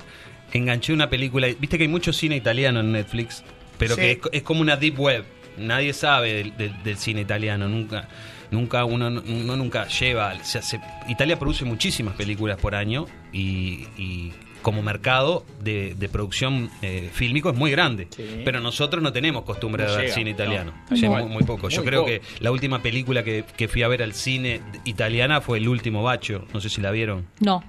enganché 0.58 0.92
una 0.92 1.08
película. 1.10 1.46
Viste 1.58 1.76
que 1.78 1.84
hay 1.84 1.88
mucho 1.88 2.12
cine 2.12 2.36
italiano 2.36 2.80
en 2.80 2.92
Netflix, 2.92 3.42
pero 3.78 3.94
Sí. 3.94 4.00
que 4.00 4.10
es, 4.12 4.18
es 4.32 4.42
como 4.42 4.60
una 4.60 4.76
deep 4.76 4.98
web. 4.98 5.24
Nadie 5.58 5.92
sabe 5.92 6.32
del, 6.34 6.56
del- 6.56 6.82
del 6.82 6.96
cine 6.96 7.20
italiano, 7.20 7.68
nunca 7.68 8.08
nunca 8.50 8.84
uno, 8.84 9.06
uno 9.08 9.56
nunca 9.56 9.86
lleva. 9.88 10.34
o 10.40 10.44
sea, 10.44 10.60
se- 10.62 10.80
Italia 11.08 11.38
produce 11.38 11.64
muchísimas 11.64 12.14
películas 12.16 12.58
por 12.58 12.74
año 12.74 13.06
y, 13.32 13.86
y 13.96 14.30
como 14.60 14.82
mercado 14.82 15.44
de, 15.60 15.94
de 15.94 16.08
producción 16.10 16.70
eh, 16.82 17.08
fílmico 17.12 17.50
es 17.50 17.56
muy 17.56 17.70
grande. 17.70 18.08
Sí. 18.14 18.42
Pero 18.44 18.60
nosotros 18.60 19.02
no 19.02 19.10
tenemos 19.12 19.42
costumbre 19.44 19.84
No 19.84 19.90
de 19.90 19.96
ver 19.96 20.04
llega, 20.04 20.14
cine 20.14 20.30
no. 20.30 20.36
italiano. 20.36 20.74
Cual. 20.88 21.22
muy, 21.24 21.32
muy 21.32 21.42
poco. 21.44 21.68
Yo 21.70 21.82
creo 21.82 22.02
poco. 22.02 22.12
que 22.12 22.22
la 22.40 22.50
última 22.52 22.80
película 22.82 23.24
que, 23.24 23.44
que 23.56 23.68
fui 23.68 23.82
a 23.82 23.88
ver 23.88 24.02
al 24.02 24.12
cine 24.12 24.60
italiana 24.84 25.40
fue 25.40 25.56
El 25.58 25.68
último 25.68 26.02
bacho. 26.02 26.46
No 26.54 26.60
sé 26.60 26.68
si 26.68 26.80
la 26.82 26.90
vieron. 26.90 27.26
No. 27.40 27.64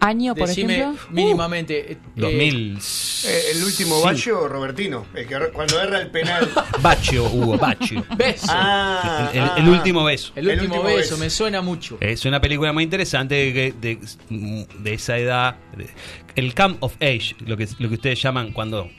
Año, 0.00 0.34
por 0.34 0.48
Decime 0.48 0.74
ejemplo. 0.78 1.06
mínimamente. 1.10 1.92
eh, 1.92 1.98
2000. 2.16 2.78
Eh, 3.24 3.42
el 3.54 3.64
último 3.64 4.00
bacho, 4.02 4.46
Robertino, 4.46 5.06
el 5.14 5.26
que 5.26 5.36
cuando 5.52 5.80
erra 5.80 6.00
el 6.02 6.10
penal. 6.10 6.48
Bacio, 6.82 7.24
Hugo, 7.24 7.56
Bacio. 7.58 8.04
Beso. 8.16 8.46
Ah, 8.50 9.30
El, 9.32 9.40
ah, 9.40 9.54
el 9.56 9.64
ah. 9.66 9.70
último 9.70 10.04
beso. 10.04 10.32
el, 10.36 10.48
último 10.48 10.64
último 10.74 10.82
beso, 10.84 10.98
beso. 10.98 11.16
me 11.18 11.30
suena 11.30 11.62
mucho. 11.62 11.96
Es 12.00 12.24
una 12.24 12.40
película 12.40 12.72
muy 12.72 12.84
interesante 12.84 13.34
de, 13.52 13.72
de- 13.80 13.98
de 14.78 14.94
esa 14.94 15.16
edad. 15.18 15.56
de- 15.76 15.88
el 16.36 16.54
Come 16.54 16.76
of 16.80 16.94
Age, 17.00 17.34
lo 17.46 17.56
que, 17.56 17.66
lo 17.78 17.88
que 17.88 17.94
ustedes 17.94 18.20
llaman 18.20 18.52
cuando 18.52 18.90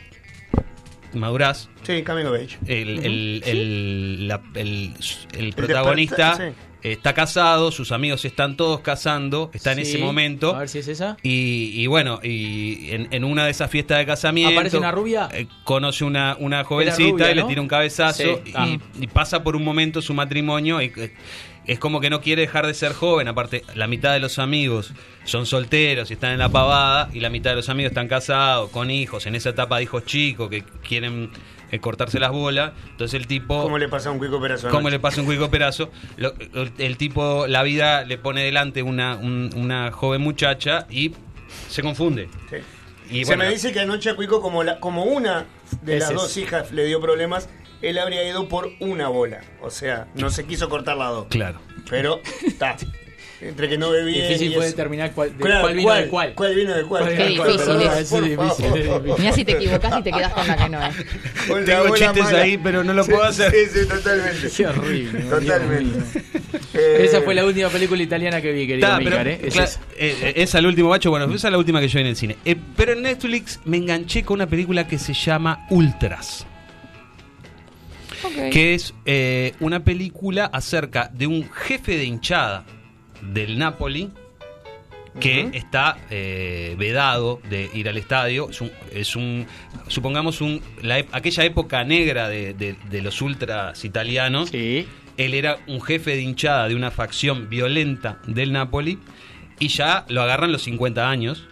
madurás. 1.13 1.69
Sí, 1.83 2.03
Coming 2.03 2.25
of 2.25 2.33
Age. 2.35 2.57
El, 2.65 2.99
el- 3.05 3.43
el- 3.45 4.27
la- 4.27 4.41
el- 4.55 4.93
el 5.33 5.53
protagonista 5.53 6.29
despertar, 6.37 6.53
está 6.83 7.13
casado, 7.13 7.71
sus 7.71 7.91
amigos 7.91 8.23
están 8.25 8.55
todos 8.57 8.81
casando, 8.81 9.49
está 9.53 9.71
en 9.73 9.79
ese 9.79 9.97
momento. 9.97 10.55
A 10.55 10.59
ver 10.59 10.69
si 10.69 10.79
es 10.79 10.87
esa. 10.87 11.17
Y, 11.23 11.71
y 11.75 11.87
bueno, 11.87 12.19
y 12.23 12.91
en, 12.91 13.07
en 13.11 13.23
una 13.23 13.45
de 13.45 13.51
esas 13.51 13.69
fiestas 13.69 13.97
de 13.99 14.05
casamiento. 14.05 14.53
¿Aparece 14.53 14.77
una 14.77 14.91
rubia? 14.91 15.29
eh, 15.33 15.47
conoce 15.63 16.03
una, 16.05 16.35
una 16.39 16.63
jovencita 16.63 17.11
rubia, 17.11 17.31
y 17.31 17.35
le 17.35 17.43
tira 17.43 17.61
un 17.61 17.67
cabezazo. 17.67 18.23
Sí. 18.23 18.29
Y, 18.45 18.53
Ah. 18.55 18.77
y 18.99 19.07
pasa 19.07 19.43
por 19.43 19.55
un 19.55 19.63
momento 19.63 20.01
su 20.01 20.13
matrimonio. 20.13 20.81
Y, 20.81 20.91
eh, 20.95 21.13
es 21.65 21.79
como 21.79 21.99
que 21.99 22.09
no 22.09 22.21
quiere 22.21 22.43
dejar 22.43 22.65
de 22.65 22.73
ser 22.73 22.93
joven. 22.93 23.27
Aparte, 23.27 23.63
la 23.75 23.87
mitad 23.87 24.13
de 24.13 24.19
los 24.21 24.39
amigos 24.39 24.93
son 25.25 25.45
solteros 25.45 26.09
y 26.09 26.13
están 26.13 26.31
en 26.31 26.39
la 26.39 26.47
pavada. 26.47 27.09
Y 27.13 27.19
la 27.19 27.29
mitad 27.29 27.49
de 27.49 27.57
los 27.57 27.67
amigos 27.67 27.89
están 27.91 28.07
casados, 28.07 28.69
con 28.69 28.89
hijos, 28.89 29.25
en 29.25 29.35
esa 29.35 29.49
etapa 29.49 29.75
de 29.77 29.83
hijos 29.83 30.05
chicos 30.05 30.49
que 30.49 30.63
quieren 30.87 31.29
eh, 31.71 31.79
cortarse 31.79 32.19
las 32.19 32.31
bolas. 32.31 32.73
Entonces 32.91 33.19
el 33.19 33.27
tipo. 33.27 33.61
¿Cómo 33.63 33.77
le 33.77 33.87
pasa 33.89 34.09
a 34.09 34.11
un 34.11 34.17
cuico 34.19 34.39
perazo? 34.41 34.69
¿Cómo 34.69 34.89
le 34.89 34.99
pasa 34.99 35.21
un 35.21 35.27
cuico 35.27 35.49
perazo? 35.49 35.89
Lo- 36.17 36.33
el, 36.53 36.71
el 36.77 36.97
tipo, 36.97 37.47
la 37.47 37.63
vida 37.63 38.03
le 38.05 38.17
pone 38.17 38.43
delante 38.43 38.81
una, 38.83 39.15
un- 39.15 39.49
una 39.55 39.91
joven 39.91 40.21
muchacha 40.21 40.85
y 40.89 41.13
se 41.69 41.81
confunde. 41.81 42.29
Sí. 42.49 42.57
Y 43.09 43.19
Se 43.23 43.31
bueno, 43.31 43.45
me 43.45 43.51
dice 43.51 43.71
que 43.71 43.79
anoche 43.79 44.09
a 44.09 44.15
Cuico, 44.17 44.41
como, 44.41 44.63
la, 44.63 44.81
como 44.81 45.03
una 45.05 45.45
de 45.81 45.99
las 45.99 46.13
dos 46.13 46.35
hijas 46.35 46.71
le 46.73 46.83
dio 46.85 46.99
problemas, 46.99 47.47
él 47.81 47.97
habría 47.99 48.27
ido 48.27 48.49
por 48.49 48.69
una 48.81 49.07
bola. 49.07 49.41
O 49.61 49.69
sea, 49.69 50.07
no 50.15 50.29
se 50.29 50.45
quiso 50.45 50.67
cortar 50.67 50.97
las 50.97 51.11
dos. 51.11 51.27
Claro. 51.29 51.59
Pero, 51.89 52.19
está. 52.45 52.75
Entre 53.39 53.69
que 53.69 53.77
no 53.77 53.91
bebía. 53.91 54.23
Difícil 54.27 54.51
y 54.51 54.55
fue 54.55 54.65
determinar 54.65 55.11
cuál, 55.11 55.37
de 55.37 55.43
Claro, 55.43 55.61
cuál 55.61 55.75
vino 55.75 55.93
de 55.93 56.07
cuál. 56.07 56.33
¿Cuál 56.33 56.55
vino 56.55 56.73
de 56.73 56.83
cuál? 56.85 57.03
Cuál 57.03 57.15
Qué 57.17 57.35
cuál, 57.37 57.51
difícil 57.51 57.75
es. 57.81 58.09
difícil, 58.09 58.35
favor. 58.35 58.57
es 58.57 58.83
difícil. 58.83 59.13
Mira 59.19 59.31
si 59.33 59.45
te 59.45 59.51
equivocas 59.51 59.99
y 59.99 60.01
te 60.01 60.11
quedas 60.11 60.33
con 60.33 60.47
la 60.47 60.57
que 60.57 60.69
no 60.69 60.83
es. 60.85 60.95
Con 61.47 61.59
la 61.59 61.65
Tengo 61.83 61.95
chistes 61.95 62.23
mala. 62.23 62.39
ahí, 62.41 62.57
pero 62.57 62.83
no 62.83 62.93
lo 62.93 63.03
Sí, 63.03 63.11
puedo 63.11 63.23
hacer. 63.23 63.51
Sí, 63.51 63.79
sí, 63.79 63.87
totalmente. 63.87 64.49
Qué 64.57 64.65
horrible. 64.67 65.19
Totalmente. 65.29 65.97
Mío. 66.23 66.59
Eh, 66.73 66.97
Esa 67.05 67.21
fue 67.21 67.35
la 67.35 67.45
última 67.45 67.69
película 67.69 68.01
italiana 68.03 68.41
que 68.41 68.51
vi, 68.51 68.65
querido 68.67 68.87
pero, 68.97 68.99
Mícar, 69.11 69.27
¿eh? 69.27 69.39
Es 69.43 69.53
claro, 69.53 69.69
esa. 69.69 69.79
eh, 69.97 70.17
eh, 70.23 70.33
esa 70.37 70.57
el 70.59 70.65
último 70.65 70.89
bacho, 70.89 71.09
bueno, 71.11 71.25
esa 71.33 71.47
es 71.47 71.51
la 71.51 71.57
última 71.59 71.79
que 71.79 71.87
yo 71.87 71.97
vi 71.97 72.01
en 72.01 72.07
el 72.07 72.15
cine. 72.15 72.37
Eh, 72.43 72.55
pero 72.75 72.93
en 72.93 73.03
Netflix 73.03 73.59
me 73.65 73.77
enganché 73.77 74.23
con 74.23 74.35
una 74.35 74.47
película 74.47 74.87
que 74.87 74.97
se 74.97 75.13
llama 75.13 75.65
Ultras. 75.69 76.45
Ok. 78.23 78.51
que 78.51 78.73
es 78.73 78.95
eh, 79.05 79.53
una 79.59 79.83
película 79.83 80.45
acerca 80.45 81.09
de 81.13 81.27
un 81.27 81.47
jefe 81.51 81.97
de 81.97 82.05
hinchada 82.05 82.65
del 83.21 83.57
Napoli 83.57 84.09
que 85.19 85.49
está 85.53 85.97
eh, 86.11 86.75
vedado 86.77 87.41
de 87.49 87.69
ir 87.73 87.89
al 87.89 87.97
estadio. 87.97 88.49
Es 88.51 88.61
un, 88.61 88.71
es 88.93 89.15
un 89.15 89.47
supongamos, 89.87 90.41
un, 90.41 90.61
la 90.83 91.03
aquella 91.11 91.43
época 91.43 91.83
negra 91.83 92.29
de, 92.29 92.53
de- 92.53 92.75
de 92.89 93.01
los 93.01 93.19
ultras 93.21 93.83
italianos. 93.83 94.49
Sí. 94.49 94.87
Él 95.17 95.33
era 95.33 95.57
un 95.65 95.81
jefe 95.81 96.11
de 96.11 96.21
hinchada 96.21 96.67
de 96.67 96.75
una 96.75 96.91
facción 96.91 97.49
violenta 97.49 98.19
del 98.27 98.51
Napoli 98.53 98.99
y 99.57 99.69
ya 99.69 100.05
lo 100.09 100.21
agarran 100.21 100.51
los 100.51 100.61
50 100.61 101.09
años 101.09 101.47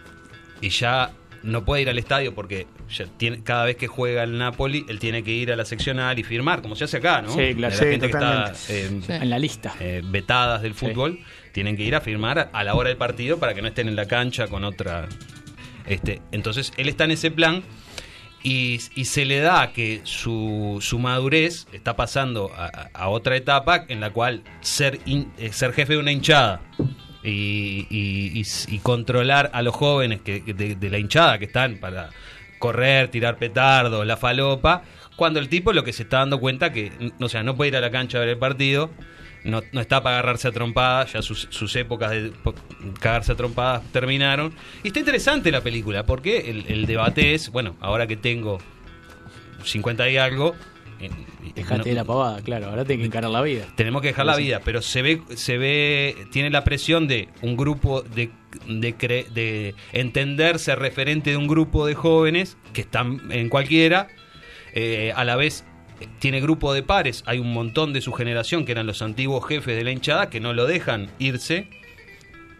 y 0.60 0.68
ya 0.68 1.10
no 1.42 1.64
puede 1.64 1.82
ir 1.82 1.88
al 1.90 1.98
estadio 1.98 2.32
porque 2.36 2.68
ya 2.88 3.06
tiene, 3.16 3.42
cada 3.42 3.64
vez 3.64 3.74
que 3.76 3.88
juega 3.88 4.22
el 4.22 4.38
Napoli 4.38 4.84
él 4.88 5.00
tiene 5.00 5.24
que 5.24 5.32
ir 5.32 5.50
a 5.52 5.56
la 5.56 5.64
seccional 5.64 6.16
y 6.18 6.22
firmar, 6.22 6.62
como 6.62 6.76
se 6.76 6.84
hace 6.84 6.98
acá, 6.98 7.20
¿no? 7.22 7.30
Sí, 7.32 7.54
claro. 7.56 7.74
La 7.74 7.80
Sí, 7.80 7.84
gente 7.86 8.06
que 8.06 8.12
está 8.12 8.52
eh, 8.68 9.00
Sí. 9.04 9.12
En 9.12 9.30
la 9.30 9.38
lista. 9.40 9.74
eh, 9.80 10.02
vetadas 10.04 10.62
del 10.62 10.74
fútbol 10.74 11.18
tienen 11.56 11.74
que 11.74 11.84
ir 11.84 11.94
a 11.94 12.02
firmar 12.02 12.50
a 12.52 12.64
la 12.64 12.74
hora 12.74 12.90
del 12.90 12.98
partido 12.98 13.38
para 13.38 13.54
que 13.54 13.62
no 13.62 13.68
estén 13.68 13.88
en 13.88 13.96
la 13.96 14.04
cancha 14.04 14.46
con 14.46 14.62
otra. 14.62 15.08
Este, 15.86 16.20
entonces 16.30 16.70
él 16.76 16.86
está 16.86 17.04
en 17.04 17.12
ese 17.12 17.30
plan 17.30 17.62
y, 18.42 18.78
se 18.78 19.24
le 19.24 19.40
da 19.40 19.72
que 19.72 20.02
su, 20.04 20.76
su 20.82 20.98
madurez 20.98 21.66
está 21.72 21.96
pasando 21.96 22.52
a, 22.54 23.08
otra 23.08 23.36
etapa 23.36 23.86
en 23.88 24.00
la 24.00 24.10
cual 24.10 24.42
ser, 24.60 25.00
eh, 25.06 25.50
ser 25.50 25.72
jefe 25.72 25.94
de 25.94 25.98
una 25.98 26.12
hinchada 26.12 26.60
y, 27.24 27.86
y- 27.88 28.42
y- 28.68 28.78
controlar 28.80 29.48
a 29.54 29.62
los 29.62 29.74
jóvenes 29.74 30.22
de, 30.24 30.90
la 30.90 30.98
hinchada 30.98 31.38
que 31.38 31.46
están 31.46 31.78
para 31.78 32.10
correr, 32.58 33.08
tirar 33.08 33.38
petardo, 33.38 34.04
la 34.04 34.18
falopa, 34.18 34.82
cuando 35.16 35.40
el 35.40 35.48
tipo 35.48 35.72
lo 35.72 35.84
que 35.84 35.94
se 35.94 36.02
está 36.02 36.18
dando 36.18 36.38
cuenta 36.38 36.70
que, 36.70 36.92
o 37.18 37.30
sea, 37.30 37.42
no 37.42 37.56
puede 37.56 37.68
ir 37.68 37.76
a 37.76 37.80
la 37.80 37.90
cancha 37.90 38.18
a 38.18 38.20
ver 38.20 38.28
el 38.28 38.38
partido, 38.38 38.90
no, 39.46 39.62
no 39.72 39.80
está 39.80 40.02
para 40.02 40.18
agarrarse 40.18 40.48
a 40.48 40.52
trompadas, 40.52 41.12
ya 41.14 41.22
sus, 41.22 41.48
sus 41.50 41.74
épocas 41.76 42.10
de 42.10 42.32
cagarse 43.00 43.32
a 43.32 43.34
trompadas 43.36 43.82
terminaron. 43.92 44.52
Y 44.82 44.88
está 44.88 44.98
interesante 45.00 45.50
la 45.50 45.60
película, 45.62 46.04
porque 46.04 46.50
el, 46.50 46.64
el 46.68 46.86
debate 46.86 47.34
es, 47.34 47.50
bueno, 47.50 47.76
ahora 47.80 48.06
que 48.06 48.16
tengo 48.16 48.58
50 49.64 50.08
y 50.10 50.16
algo, 50.16 50.54
Dejate 51.54 51.78
no- 51.78 51.84
de 51.84 51.92
la 51.92 52.04
pavada, 52.04 52.40
claro. 52.40 52.66
Ahora 52.70 52.84
tengo 52.86 53.00
que 53.00 53.06
encarar 53.06 53.30
la 53.30 53.42
vida. 53.42 53.66
tenemos 53.76 54.00
que 54.00 54.08
dejar 54.08 54.24
la 54.24 54.36
vida, 54.36 54.62
pero 54.64 54.80
se 54.80 55.02
ve, 55.02 55.20
se 55.34 55.58
ve, 55.58 56.16
tiene 56.32 56.48
la 56.50 56.64
presión 56.64 57.06
de 57.06 57.28
un 57.42 57.54
grupo 57.56 58.00
de, 58.00 58.30
de, 58.66 58.96
cre- 58.96 59.26
de 59.28 59.74
entenderse 59.92 60.74
referente 60.74 61.30
de 61.30 61.36
un 61.36 61.48
grupo 61.48 61.86
de 61.86 61.94
jóvenes 61.94 62.56
que 62.72 62.80
están 62.80 63.30
en 63.30 63.50
cualquiera, 63.50 64.08
eh, 64.72 65.12
a 65.14 65.24
la 65.24 65.36
vez 65.36 65.65
tiene 66.18 66.40
grupo 66.40 66.72
de 66.72 66.82
pares, 66.82 67.22
hay 67.26 67.38
un 67.38 67.52
montón 67.52 67.92
de 67.92 68.00
su 68.00 68.12
generación 68.12 68.64
que 68.64 68.72
eran 68.72 68.86
los 68.86 69.02
antiguos 69.02 69.46
jefes 69.46 69.76
de 69.76 69.84
la 69.84 69.90
hinchada 69.90 70.30
que 70.30 70.40
no 70.40 70.52
lo 70.52 70.66
dejan 70.66 71.08
irse 71.18 71.68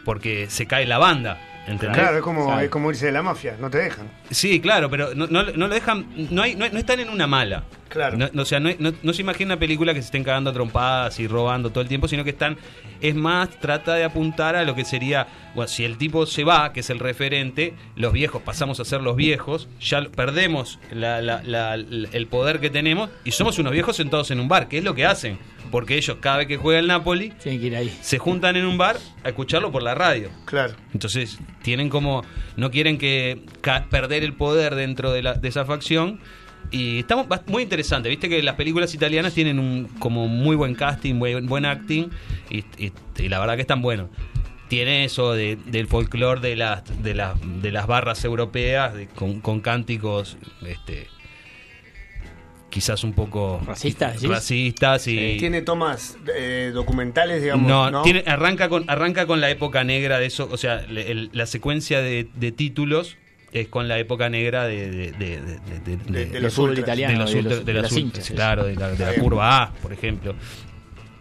porque 0.05 0.49
se 0.49 0.67
cae 0.67 0.85
la 0.85 0.97
banda. 0.97 1.37
¿Entendés? 1.67 1.97
Claro, 1.99 2.17
es 2.17 2.23
como, 2.23 2.59
es 2.59 2.69
como 2.69 2.89
irse 2.89 3.05
de 3.07 3.11
la 3.11 3.21
mafia, 3.21 3.55
no 3.59 3.69
te 3.69 3.77
dejan. 3.79 4.09
Sí, 4.31 4.59
claro, 4.59 4.89
pero 4.89 5.13
no, 5.13 5.27
no, 5.27 5.43
no 5.43 5.67
lo 5.67 5.73
dejan, 5.73 6.07
no, 6.31 6.41
hay, 6.41 6.55
no, 6.55 6.67
no 6.69 6.79
están 6.79 6.99
en 6.99 7.09
una 7.09 7.27
mala. 7.27 7.63
Claro. 7.89 8.17
No, 8.17 8.41
o 8.41 8.45
sea, 8.45 8.59
no, 8.59 8.69
no- 8.79 9.13
se 9.13 9.21
imagina 9.21 9.53
una 9.53 9.59
película 9.59 9.93
que 9.93 10.01
se 10.01 10.07
estén 10.07 10.23
cagando 10.23 10.49
a 10.49 10.53
trompadas 10.53 11.19
y 11.21 11.27
robando 11.27 11.69
todo 11.69 11.81
el 11.81 11.87
tiempo, 11.87 12.07
sino 12.09 12.23
que 12.25 12.31
están, 12.31 12.57
es 12.99 13.15
más, 13.15 13.49
trata 13.61 13.93
de 13.95 14.03
apuntar 14.03 14.55
a 14.57 14.63
lo 14.65 14.75
que 14.75 14.83
sería, 14.83 15.25
bueno, 15.55 15.69
si 15.69 15.85
el 15.85 15.97
tipo 15.97 16.25
se 16.25 16.43
va, 16.43 16.73
que 16.73 16.81
es 16.81 16.89
el 16.89 16.99
referente, 16.99 17.73
los 17.95 18.11
viejos 18.11 18.41
pasamos 18.41 18.79
a 18.81 18.85
ser 18.85 19.01
los 19.01 19.15
viejos, 19.15 19.69
ya 19.79 20.01
perdemos 20.03 20.79
la- 20.91 21.21
la- 21.21 21.41
la- 21.43 21.75
el 21.75 22.27
poder 22.27 22.59
que 22.59 22.69
tenemos 22.69 23.09
y 23.23 23.31
somos 23.31 23.57
unos 23.57 23.71
viejos 23.71 23.95
sentados 23.95 24.31
en 24.31 24.41
un 24.41 24.49
bar, 24.49 24.67
que 24.67 24.79
es 24.79 24.83
lo 24.83 24.93
que 24.93 25.05
hacen, 25.05 25.39
porque 25.71 25.95
ellos 25.97 26.17
cada 26.19 26.37
vez 26.37 26.47
que 26.47 26.57
juega 26.57 26.79
el 26.79 26.87
Napoli, 26.87 27.29
Tienen 27.41 27.61
que 27.61 27.67
ir 27.67 27.75
ahí. 27.75 27.97
se 28.01 28.17
juntan 28.17 28.55
en 28.55 28.65
un 28.65 28.77
bar 28.77 28.97
a 29.23 29.29
escucharlo 29.29 29.71
por 29.71 29.83
la 29.83 29.95
radio. 29.95 30.29
Claro. 30.45 30.73
Entonces, 30.93 31.39
tienen 31.63 31.89
como. 31.89 32.23
No 32.55 32.71
quieren 32.71 32.97
que 32.97 33.41
perder 33.89 34.23
el 34.23 34.33
poder 34.33 34.75
dentro 34.75 35.11
de, 35.11 35.21
la- 35.23 35.33
de 35.33 35.47
esa 35.47 35.65
facción. 35.65 36.19
Y 36.71 36.99
está 36.99 37.15
mu- 37.15 37.25
muy 37.47 37.63
interesante. 37.63 38.09
Viste 38.09 38.27
que 38.27 38.43
las 38.43 38.55
películas 38.55 38.93
italianas 38.93 39.33
tienen 39.33 39.57
un 39.59 39.85
como 39.99 40.27
muy 40.27 40.55
buen 40.55 40.75
casting, 40.75 41.17
buen, 41.19 41.45
buen 41.45 41.65
acting. 41.65 42.09
Y, 42.49 42.57
y- 42.77 42.91
y 43.17 43.29
la 43.29 43.39
verdad 43.39 43.55
que 43.55 43.61
están 43.61 43.81
buenos. 43.81 44.09
Tiene 44.67 45.05
eso 45.05 45.31
de- 45.33 45.55
del 45.67 45.87
folclore 45.87 46.41
de 46.41 46.57
las, 46.57 46.83
de, 47.01 47.13
las, 47.13 47.35
de 47.61 47.71
las 47.71 47.87
barras 47.87 48.25
europeas, 48.25 48.93
de- 48.95 49.07
con, 49.07 49.39
con 49.39 49.61
cánticos 49.61 50.37
este, 50.65 51.07
quizás 52.77 53.03
un 53.03 53.13
poco 53.13 53.59
¿Racistas, 53.65 54.21
racistas 54.21 55.07
y 55.07 55.37
Tiene 55.39 55.63
tomas 55.63 56.15
eh, 56.35 56.69
documentales, 56.71 57.41
digamos. 57.41 57.67
no, 57.67 57.89
No, 57.89 58.03
tiene- 58.03 58.23
arranca, 58.27 58.69
con, 58.69 58.87
arranca 58.87 59.25
con 59.25 59.41
la 59.41 59.49
época 59.49 59.83
negra 59.83 60.19
de 60.19 60.27
eso, 60.27 60.47
o 60.51 60.57
sea, 60.57 60.83
le- 60.83 61.09
el- 61.09 61.31
la 61.33 61.47
secuencia 61.47 62.01
de, 62.03 62.27
de 62.35 62.51
títulos 62.51 63.17
es 63.51 63.67
con 63.67 63.87
la 63.87 63.97
época 63.97 64.29
negra 64.29 64.67
de, 64.67 64.91
de, 64.91 65.11
de, 65.13 65.17
de- 65.17 65.39
de- 65.39 65.97
de- 65.97 65.97
De- 65.97 66.25
de 66.27 66.37
El 66.37 66.43
los 66.43 66.53
fútbol 66.53 66.69
ultras. 66.71 66.85
italiano. 66.85 67.25
de 67.25 67.73
los 67.73 67.97
hinchas, 67.97 68.29
claro, 68.29 68.65
de 68.65 68.75
la, 68.75 69.13
curva 69.15 69.63
A, 69.63 69.73
por 69.73 69.91
ejemplo. 69.91 70.35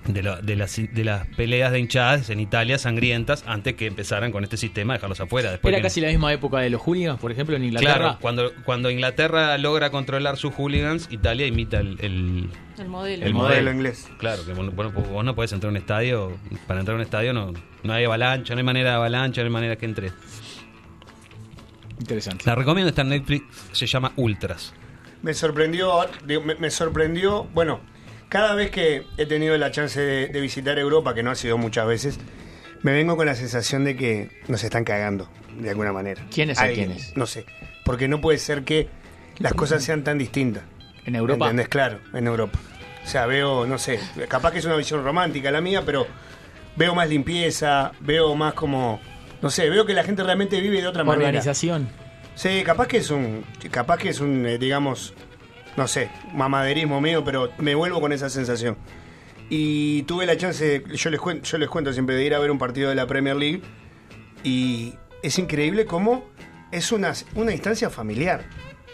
De, 0.06 0.22
lo- 0.22 0.36
de 0.40 0.56
las, 0.56 0.76
de 0.76 1.04
las 1.04 1.26
peleas 1.28 1.72
de 1.72 1.78
hinchadas 1.80 2.30
en 2.30 2.40
Italia 2.40 2.78
sangrientas 2.78 3.44
antes 3.46 3.74
que 3.74 3.86
empezaran 3.86 4.32
con 4.32 4.44
este 4.44 4.56
sistema 4.56 4.92
de 4.92 4.98
dejarlos 4.98 5.20
afuera. 5.20 5.50
Después 5.50 5.72
Era 5.72 5.78
que- 5.78 5.82
casi 5.84 6.00
la 6.00 6.08
misma 6.08 6.32
época 6.32 6.58
de 6.60 6.70
los 6.70 6.80
hooligans, 6.80 7.18
por 7.20 7.32
ejemplo, 7.32 7.56
en 7.56 7.64
Inglaterra. 7.64 7.94
Claro, 7.96 8.18
cuando, 8.20 8.52
cuando 8.64 8.90
Inglaterra 8.90 9.56
logra 9.58 9.90
controlar 9.90 10.36
sus 10.36 10.54
hooligans, 10.54 11.08
Italia 11.10 11.46
imita 11.46 11.80
el, 11.80 11.98
el, 12.00 12.50
El 12.78 12.88
modelo. 12.88 13.26
el 13.26 13.34
modelo 13.34 13.72
inglés. 13.72 14.08
Claro, 14.18 14.44
que 14.46 14.52
vos, 14.52 14.74
bueno, 14.74 14.92
vos 14.92 15.24
no 15.24 15.34
podés 15.34 15.52
entrar 15.52 15.68
a 15.68 15.72
un 15.72 15.76
estadio, 15.76 16.36
para 16.66 16.80
entrar 16.80 16.94
a 16.94 16.96
un 16.98 17.02
estadio 17.02 17.32
no, 17.32 17.52
no 17.82 17.92
hay 17.92 18.04
avalancha, 18.04 18.54
no 18.54 18.58
hay 18.58 18.64
manera 18.64 18.90
de 18.90 18.96
avalancha, 18.96 19.40
no 19.42 19.46
hay 19.46 19.52
manera 19.52 19.76
que 19.76 19.86
entre. 19.86 20.12
Interesante. 21.98 22.44
La 22.46 22.54
recomiendo, 22.54 22.90
está 22.90 23.02
en 23.02 23.08
Netflix, 23.08 23.44
se 23.72 23.86
llama 23.86 24.12
Ultras. 24.16 24.74
Me 25.22 25.32
sorprendió, 25.34 26.06
me 26.58 26.70
sorprendió, 26.70 27.44
bueno, 27.54 27.80
cada 28.28 28.54
vez 28.54 28.70
que 28.70 29.04
he 29.16 29.26
tenido 29.26 29.56
la 29.56 29.70
chance 29.70 30.00
de, 30.00 30.28
de 30.28 30.40
visitar 30.40 30.78
Europa, 30.78 31.14
que 31.14 31.22
no 31.22 31.30
ha 31.30 31.34
sido 31.34 31.58
muchas 31.58 31.86
veces, 31.86 32.18
me 32.82 32.92
vengo 32.92 33.16
con 33.16 33.26
la 33.26 33.34
sensación 33.34 33.84
de 33.84 33.96
que 33.96 34.30
nos 34.48 34.62
están 34.62 34.84
cagando, 34.84 35.28
de 35.58 35.70
alguna 35.70 35.92
manera. 35.92 36.22
¿Quiénes 36.30 36.58
Alguien, 36.58 36.92
quiénes? 36.92 37.16
No 37.16 37.26
sé, 37.26 37.44
porque 37.84 38.08
no 38.08 38.20
puede 38.20 38.38
ser 38.38 38.64
que 38.64 38.88
las 39.38 39.54
cosas 39.54 39.82
sean 39.82 40.04
tan 40.04 40.18
distintas. 40.18 40.64
En 41.04 41.14
Europa. 41.14 41.46
¿Entendés? 41.46 41.68
Claro, 41.68 42.00
en 42.14 42.26
Europa. 42.26 42.58
O 43.04 43.08
sea, 43.08 43.26
veo, 43.26 43.66
no 43.66 43.78
sé, 43.78 44.00
capaz 44.28 44.50
que 44.50 44.58
es 44.58 44.64
una 44.64 44.76
visión 44.76 45.04
romántica 45.04 45.50
la 45.50 45.60
mía, 45.60 45.82
pero 45.86 46.06
veo 46.74 46.94
más 46.94 47.08
limpieza, 47.08 47.92
veo 48.00 48.34
más 48.34 48.54
como, 48.54 49.00
no 49.40 49.50
sé, 49.50 49.70
veo 49.70 49.86
que 49.86 49.94
la 49.94 50.02
gente 50.02 50.24
realmente 50.24 50.60
vive 50.60 50.80
de 50.80 50.88
otra 50.88 51.04
manera. 51.04 51.28
Organización. 51.28 51.88
Sí, 52.34 52.62
capaz 52.64 52.88
que 52.88 52.98
es 52.98 53.10
un, 53.10 53.44
capaz 53.70 53.98
que 53.98 54.08
es 54.08 54.20
un, 54.20 54.44
eh, 54.44 54.58
digamos, 54.58 55.14
no 55.76 55.86
sé, 55.88 56.10
mamaderismo 56.34 57.00
mío, 57.00 57.22
pero 57.24 57.50
me 57.58 57.74
vuelvo 57.74 58.00
con 58.00 58.12
esa 58.12 58.28
sensación. 58.30 58.76
Y 59.48 60.02
tuve 60.04 60.26
la 60.26 60.36
chance, 60.36 60.82
yo 60.94 61.10
les 61.10 61.20
cuento, 61.20 61.44
yo 61.48 61.58
les 61.58 61.68
cuento 61.68 61.92
siempre 61.92 62.16
de 62.16 62.24
ir 62.24 62.34
a 62.34 62.38
ver 62.38 62.50
un 62.50 62.58
partido 62.58 62.88
de 62.88 62.94
la 62.96 63.06
Premier 63.06 63.36
League 63.36 63.62
y 64.42 64.94
es 65.22 65.38
increíble 65.38 65.86
cómo 65.86 66.24
es 66.72 66.90
una, 66.92 67.12
una 67.34 67.52
instancia 67.52 67.90
familiar, 67.90 68.44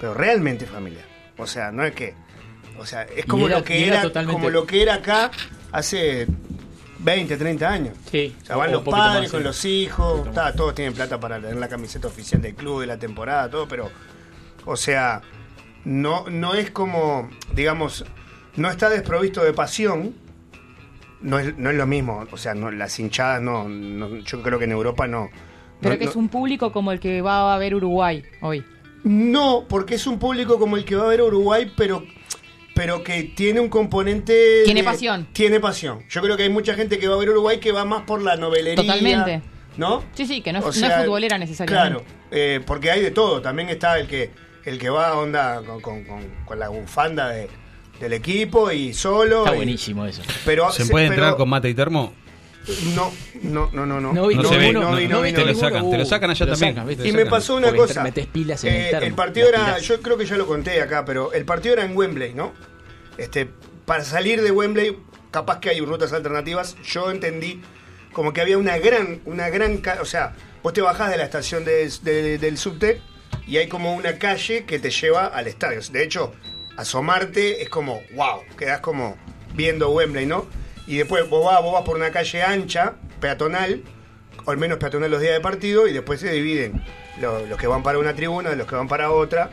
pero 0.01 0.15
realmente 0.15 0.67
familiar. 0.67 1.05
O 1.39 1.47
sea, 1.47 1.71
no 1.73 1.85
es 1.85 1.95
que, 1.95 2.15
o 2.79 2.85
sea, 2.87 3.03
es 3.05 3.25
como 3.27 3.47
era- 3.47 3.59
lo 3.59 3.65
que 3.65 3.83
era 3.87 3.95
era, 3.95 4.03
totalmente- 4.03 4.33
como 4.35 4.51
lo 4.51 4.67
que 4.67 4.83
era 4.83 4.95
acá 4.95 5.31
hace 5.73 6.27
20, 6.99 7.37
30 7.37 7.69
años. 7.71 7.97
Sí. 8.11 8.37
O 8.43 8.47
sea, 8.47 8.57
van 8.57 8.69
O- 8.71 8.73
los 8.75 8.83
padres 8.83 9.23
más, 9.23 9.31
con 9.31 9.41
sí. 9.41 9.45
los 9.45 9.65
hijos, 9.65 10.33
ta, 10.35 10.53
todos 10.53 10.75
tienen 10.75 10.93
plata 10.95 11.19
para 11.19 11.37
tener 11.41 11.57
la 11.57 11.69
camiseta 11.69 12.09
oficial 12.09 12.43
del 12.43 12.55
club 12.55 12.83
de 12.83 12.87
la 12.89 12.99
temporada, 12.99 13.49
todo, 13.51 13.67
pero, 13.67 13.91
o 14.67 14.77
sea, 14.77 15.23
no, 15.85 16.29
no 16.31 16.55
es 16.55 16.71
como, 16.71 17.29
digamos, 17.55 18.05
no 18.57 18.71
está 18.71 18.89
desprovisto 18.91 19.43
de 19.43 19.53
pasión, 19.53 20.15
no 21.21 21.39
es, 21.39 21.57
no 21.57 21.71
es 21.71 21.77
lo 21.77 21.87
mismo, 21.87 22.25
o 22.31 22.37
sea, 22.37 22.55
no, 22.55 22.71
las 22.71 22.99
hinchadas 22.99 23.41
no, 23.43 23.69
no- 23.69 24.17
yo 24.19 24.43
creo 24.43 24.59
que 24.59 24.65
en 24.65 24.73
Europa 24.73 25.07
no. 25.07 25.29
Pero 25.81 25.95
no- 25.95 25.99
que 25.99 26.05
es 26.07 26.17
un 26.17 26.29
público 26.29 26.73
como 26.73 26.93
el 26.93 27.01
que 27.01 27.23
va 27.23 27.55
a 27.55 27.59
ver 27.59 27.75
Uruguay 27.75 28.23
hoy. 28.41 28.65
No, 29.05 29.65
porque 29.69 29.97
es 29.97 30.07
un 30.07 30.19
público 30.19 30.59
como 30.59 30.77
el 30.77 30.85
que 30.85 30.95
va 30.97 31.05
a 31.05 31.09
ver 31.09 31.23
Uruguay, 31.23 31.73
pero, 31.77 32.05
pero 32.75 33.03
que 33.03 33.25
tiene 33.25 33.59
un 33.61 33.69
componente... 33.69 34.63
Tiene 34.65 34.81
de- 34.83 34.87
pasión. 34.87 35.27
Tiene 35.33 35.59
pasión. 35.61 36.05
Yo 36.09 36.23
creo 36.23 36.37
que 36.37 36.45
hay 36.45 36.51
mucha 36.51 36.75
gente 36.75 36.99
que 36.99 37.09
va 37.09 37.17
a 37.17 37.19
ver 37.19 37.31
Uruguay 37.31 37.59
que 37.59 37.73
va 37.73 37.85
más 37.85 38.03
por 38.03 38.23
la 38.23 38.37
novelería. 38.37 38.77
Totalmente. 38.77 39.43
¿No? 39.77 40.05
Sí, 40.13 40.27
sí, 40.27 40.41
que 40.43 40.53
no, 40.53 40.59
es- 40.61 40.65
O 40.65 40.69
no 40.69 40.73
sea, 40.73 40.99
es 41.01 41.05
futbolera 41.05 41.39
necesariamente. 41.39 42.01
Claro, 42.03 42.05
eh, 42.31 42.61
porque 42.65 42.91
hay 42.91 43.01
de 43.03 43.11
todo. 43.11 43.41
También 43.43 43.69
está 43.71 43.99
el 43.99 44.07
que 44.07 44.31
el 44.65 44.79
que 44.79 44.91
va 44.91 45.17
onda 45.17 45.63
con, 45.67 45.81
con- 45.81 46.05
con- 46.05 46.29
con 46.45 46.59
la 46.59 46.69
bufanda 46.69 47.29
de- 47.31 47.49
del 48.01 48.13
equipo 48.13 48.71
y 48.73 48.95
solo. 48.95 49.41
Está 49.41 49.55
y- 49.55 49.57
buenísimo 49.57 50.07
eso. 50.07 50.23
Pero, 50.45 50.71
¿Se 50.73 50.85
se- 50.85 50.91
puede 50.91 51.09
pero- 51.09 51.23
entrar 51.23 51.37
con 51.37 51.49
mate 51.49 51.69
y 51.69 51.75
termo? 51.75 52.15
No, 52.95 53.13
no, 53.43 53.71
no, 53.73 53.87
no. 53.87 54.01
No, 54.01 54.13
No 54.13 54.27
vi 54.29 54.37
No 54.37 54.45
se 54.45 54.57
ve, 54.57 54.67
ninguno, 54.67 54.91
no- 54.93 54.97
vi, 54.97 55.09
no 55.09 55.21
vi, 55.23 55.33
te 55.33 55.45
lo 55.45 55.53
sacan, 55.55 55.91
te 55.91 55.99
lo 55.99 56.05
sacan 56.05 56.31
allá 56.31 56.47
lo 56.47 56.53
también. 56.53 56.75
sacan, 56.75 56.87
¿viste? 56.89 57.09
Y 57.09 57.13
me 57.13 57.27
pasó 57.27 57.57
una 57.57 57.69
Porque 57.69 57.81
cosa. 57.89 58.03
metés 58.05 58.27
pilas 58.27 58.63
en 58.63 58.73
el 58.75 58.81
Eh, 58.83 58.91
termo, 58.91 59.07
el 59.07 59.15
partido 59.15 59.49
era, 59.49 59.59
pilas. 59.65 59.83
yo 59.83 60.01
creo 60.01 60.17
que 60.17 60.27
ya 60.27 60.37
lo 60.37 60.47
conté 60.47 60.81
acá, 60.81 61.05
pero 61.05 61.33
el 61.33 61.45
partido 61.45 61.75
era 61.75 61.85
en 61.85 61.97
Wembley, 61.97 62.35
¿no? 62.35 62.53
Este, 63.19 63.49
para 63.85 64.05
salir 64.05 64.43
de 64.43 64.53
Wembley, 64.53 64.97
capaz 65.33 65.59
que 65.59 65.71
hay 65.71 65.81
rutas 65.81 66.13
alternativas. 66.13 66.77
Yo 66.85 67.11
entendí 67.11 67.61
como 68.13 68.33
que 68.33 68.41
había 68.41 68.59
una 68.59 68.79
gran, 68.79 69.21
una 69.25 69.49
gran, 69.49 69.79
ca- 69.79 69.99
o 70.01 70.05
sea, 70.05 70.35
vos 70.63 70.73
te 70.73 70.83
bajás 70.83 71.11
de 71.11 71.17
la 71.17 71.25
estación 71.25 71.65
de- 71.65 71.91
de- 72.03 72.39
del 72.39 72.59
subte 72.59 73.01
y 73.47 73.57
hay 73.59 73.69
como 73.69 73.95
una 73.95 74.19
calle 74.19 74.65
que 74.65 74.79
te 74.79 74.91
lleva 74.91 75.27
al 75.27 75.47
estadio. 75.47 75.81
De 75.91 76.03
hecho, 76.03 76.33
asomarte 76.77 77.63
es 77.63 77.69
como, 77.69 78.01
wow, 78.15 78.41
quedás 78.59 78.81
como 78.81 79.17
viendo 79.55 79.91
Wembley, 79.91 80.27
¿no? 80.27 80.47
Y 80.87 80.97
después 80.97 81.29
vos 81.29 81.45
vas, 81.45 81.63
vos 81.63 81.73
vas 81.75 81.83
por 81.85 81.97
una 81.97 82.11
calle 82.11 82.43
ancha, 82.43 82.95
peatonal, 83.21 83.83
o 84.45 84.51
al 84.51 84.57
menos 84.57 84.79
peatonal 84.79 85.11
los 85.11 85.21
días 85.21 85.35
de 85.35 85.41
partido, 85.41 85.87
y 85.87 85.93
después 85.93 86.21
se 86.21 86.33
dividen 86.33 86.83
lo- 87.21 87.47
los 87.47 87.59
que 87.59 87.67
van 87.67 87.83
para 87.83 87.99
una 87.99 88.15
tribuna, 88.15 88.55
los 88.55 88.67
que 88.67 88.75
van 88.75 88.89
para 88.89 89.11
otra. 89.13 89.51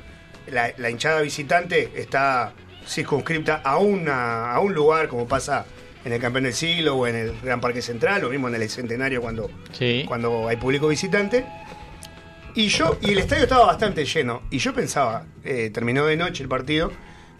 La, 0.47 0.73
la 0.77 0.89
hinchada 0.89 1.21
visitante 1.21 1.91
está 1.95 2.53
circunscripta 2.87 3.61
a, 3.63 3.77
una, 3.77 4.51
a 4.51 4.59
un 4.59 4.73
lugar, 4.73 5.07
como 5.09 5.27
pasa 5.27 5.65
en 6.03 6.13
el 6.13 6.19
Campeón 6.19 6.45
del 6.45 6.53
Siglo 6.53 6.95
o 6.95 7.05
en 7.05 7.15
el 7.15 7.39
Gran 7.41 7.61
Parque 7.61 7.81
Central, 7.83 8.23
o 8.23 8.29
mismo 8.29 8.47
en 8.47 8.55
el 8.55 8.67
Centenario 8.69 9.21
cuando, 9.21 9.49
Sí. 9.73 10.05
cuando 10.07 10.47
hay 10.47 10.55
público 10.57 10.87
visitante. 10.87 11.45
Y 12.55 12.67
yo, 12.67 12.97
y 13.01 13.11
el 13.11 13.19
estadio 13.19 13.43
estaba 13.43 13.65
bastante 13.65 14.05
lleno. 14.05 14.43
Y 14.49 14.57
yo 14.57 14.73
pensaba, 14.73 15.25
eh, 15.43 15.69
terminó 15.73 16.05
de 16.05 16.17
noche 16.17 16.43
el 16.43 16.49
partido, 16.49 16.91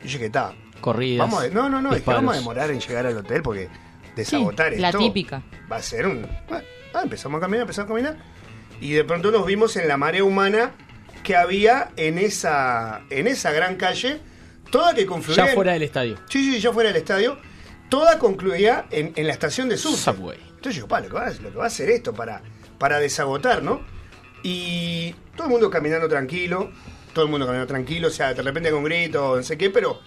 y 0.04 0.08
yo 0.08 0.14
dije, 0.14 0.26
está. 0.28 0.54
Corridas. 0.82 1.28
Vamos 1.30 1.44
a, 1.44 1.50
no, 1.50 1.70
no, 1.70 1.82
no, 1.82 1.94
es 1.94 2.02
que 2.02 2.10
vamos 2.10 2.36
a 2.36 2.38
demorar 2.38 2.72
en 2.72 2.80
llegar 2.80 3.06
al 3.06 3.18
hotel 3.18 3.42
porque 3.42 3.68
desagotar 4.16 4.74
Sí, 4.74 4.80
la 4.80 4.90
esto 4.90 5.00
típica. 5.00 5.44
Va 5.72 5.76
a 5.78 5.82
ser 5.82 6.08
un. 6.08 6.26
Ah, 6.50 7.02
empezamos 7.04 7.40
a 7.40 7.42
caminar, 7.42 7.62
empezamos 7.64 7.92
a 7.92 7.94
caminar. 7.94 8.18
Y 8.80 8.92
de 8.92 9.04
pronto 9.04 9.30
nos 9.32 9.46
vimos 9.46 9.76
en 9.76 9.88
la 9.88 9.98
marea 9.98 10.24
humana 10.24 10.72
que 11.24 11.36
había 11.36 11.92
en 11.98 12.18
esa, 12.18 13.02
en 13.10 13.28
esa 13.28 13.52
gran 13.52 13.76
calle, 13.76 14.22
toda 14.72 14.94
que 14.94 15.06
confluía. 15.06 15.48
Ya 15.48 15.54
fuera 15.54 15.74
del 15.74 15.84
estadio. 15.84 16.16
Sí, 16.30 16.54
sí, 16.54 16.60
ya 16.62 16.72
fuera 16.72 16.90
del 16.90 16.98
estadio. 16.98 17.38
Toda 17.90 18.20
concluía 18.20 18.86
en, 18.92 19.12
en 19.16 19.28
la 19.28 19.34
estación 19.34 19.68
de 19.68 19.78
sur. 19.78 19.98
Subway. 19.98 20.40
Entonces 20.50 20.76
yo, 20.76 20.88
pa, 20.88 21.02
lo 21.02 21.08
que, 21.08 21.14
va, 21.14 21.30
lo 21.30 21.52
que 21.52 21.58
va 21.58 21.66
a 21.66 21.68
hacer 21.68 21.90
esto 21.90 22.14
para, 22.14 22.42
para 22.78 23.00
desagotar, 23.00 23.64
¿no? 23.64 23.82
Y 24.44 25.14
todo 25.36 25.48
el 25.48 25.52
mundo 25.52 25.70
caminando 25.70 26.08
tranquilo, 26.08 26.72
todo 27.14 27.26
el 27.26 27.32
mundo 27.32 27.46
caminando 27.46 27.68
tranquilo, 27.68 28.08
o 28.08 28.12
sea, 28.12 28.34
de 28.34 28.42
repente 28.42 28.72
con 28.72 28.84
gritos, 28.84 29.38
no 29.38 29.44
sé 29.44 29.58
qué, 29.58 29.70
pero. 29.70 30.00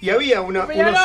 Y 0.00 0.10
había 0.10 0.40
una. 0.40 0.64
Unos, 0.64 0.96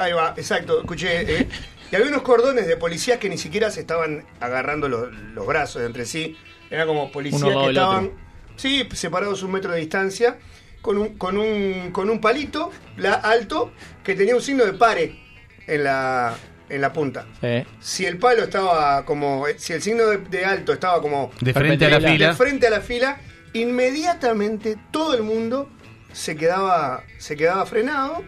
ahí 0.00 0.12
va, 0.12 0.34
exacto, 0.36 0.80
escuché. 0.80 1.40
eh, 1.40 1.48
y 1.92 1.96
había 1.96 2.08
unos 2.08 2.22
cordones 2.22 2.66
de 2.66 2.76
policías 2.76 3.18
que 3.18 3.28
ni 3.28 3.38
siquiera 3.38 3.70
se 3.70 3.80
estaban 3.80 4.24
agarrando 4.40 4.88
los, 4.88 5.12
los 5.12 5.46
brazos 5.46 5.82
entre 5.82 6.06
sí. 6.06 6.36
Eran 6.70 6.86
como 6.86 7.12
policías 7.12 7.42
Uno 7.42 7.62
que 7.64 7.68
estaban. 7.68 8.04
otro. 8.06 8.18
Sí, 8.56 8.88
separados 8.92 9.42
un 9.42 9.52
metro 9.52 9.72
de 9.72 9.80
distancia, 9.80 10.38
con 10.80 10.98
un, 10.98 11.18
con 11.18 11.36
un, 11.36 11.90
con 11.92 12.08
un 12.10 12.20
palito 12.20 12.70
la, 12.96 13.14
alto 13.14 13.72
que 14.02 14.14
tenía 14.14 14.34
un 14.34 14.42
signo 14.42 14.64
de 14.64 14.72
pare 14.74 15.18
en 15.66 15.84
la, 15.84 16.36
en 16.68 16.80
la 16.80 16.92
punta. 16.92 17.26
Sí. 17.40 17.64
Si 17.80 18.06
el 18.06 18.18
palo 18.18 18.44
estaba 18.44 19.04
como. 19.04 19.44
Si 19.56 19.72
el 19.72 19.82
signo 19.82 20.06
de, 20.06 20.18
de 20.18 20.44
alto 20.44 20.72
estaba 20.72 21.00
como 21.02 21.30
De 21.40 21.52
frente 21.52 21.86
a 21.86 21.90
la 21.90 22.00
fila. 22.10 22.28
de 22.28 22.34
frente 22.34 22.66
a 22.66 22.70
la 22.70 22.80
fila, 22.80 23.18
inmediatamente 23.52 24.76
todo 24.90 25.14
el 25.14 25.22
mundo 25.22 25.68
se 26.12 26.36
quedaba, 26.36 27.02
se 27.18 27.36
quedaba 27.36 27.66
frenado. 27.66 28.22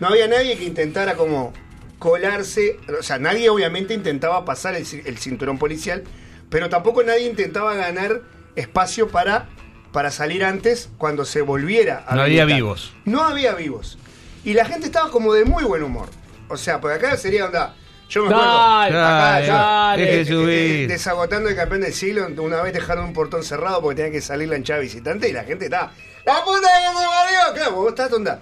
No 0.00 0.08
había 0.08 0.26
nadie 0.28 0.56
que 0.56 0.64
intentara 0.64 1.14
como 1.14 1.52
colarse. 1.98 2.76
O 2.98 3.02
sea, 3.02 3.18
nadie 3.18 3.48
obviamente 3.50 3.94
intentaba 3.94 4.44
pasar 4.44 4.74
el, 4.74 4.84
ci- 4.84 5.02
el 5.06 5.18
cinturón 5.18 5.58
policial, 5.58 6.04
pero 6.50 6.68
tampoco 6.68 7.02
nadie 7.02 7.26
intentaba 7.26 7.74
ganar 7.74 8.22
espacio 8.54 9.08
para, 9.08 9.48
para 9.92 10.10
salir 10.10 10.44
antes 10.44 10.88
cuando 10.98 11.24
se 11.24 11.42
volviera 11.42 12.04
a 12.06 12.14
No 12.14 12.22
había 12.22 12.44
vivos. 12.44 12.94
No 13.04 13.22
había 13.22 13.54
vivos. 13.54 13.98
Y 14.44 14.54
la 14.54 14.64
gente 14.64 14.86
estaba 14.86 15.10
como 15.10 15.32
de 15.34 15.44
muy 15.44 15.64
buen 15.64 15.82
humor. 15.82 16.08
O 16.48 16.56
sea, 16.56 16.80
porque 16.80 16.96
acá 16.96 17.16
sería 17.16 17.46
onda. 17.46 17.74
Yo 18.08 18.22
me 18.24 18.28
acuerdo. 18.34 18.52
Dale, 19.00 19.46
acá, 19.50 19.52
dale, 19.52 20.02
deje 20.04 20.20
eh, 20.20 20.24
subir. 20.24 20.88
desagotando 20.88 21.48
el 21.48 21.56
campeón 21.56 21.80
del 21.80 21.92
siglo, 21.92 22.28
una 22.38 22.62
vez 22.62 22.72
dejaron 22.72 23.06
un 23.06 23.12
portón 23.12 23.42
cerrado 23.42 23.80
porque 23.82 23.96
tenía 23.96 24.12
que 24.12 24.20
salir 24.20 24.48
la 24.48 24.56
hinchada 24.56 24.78
visitante 24.78 25.28
y 25.28 25.32
la 25.32 25.42
gente 25.42 25.64
estaba. 25.64 25.90
¡La 26.24 26.44
puta 26.44 26.60
que 26.68 26.98
se 26.98 27.06
parió! 27.06 27.54
Claro, 27.54 27.72
vos 27.72 27.88
estás 27.88 28.08
tonta. 28.10 28.40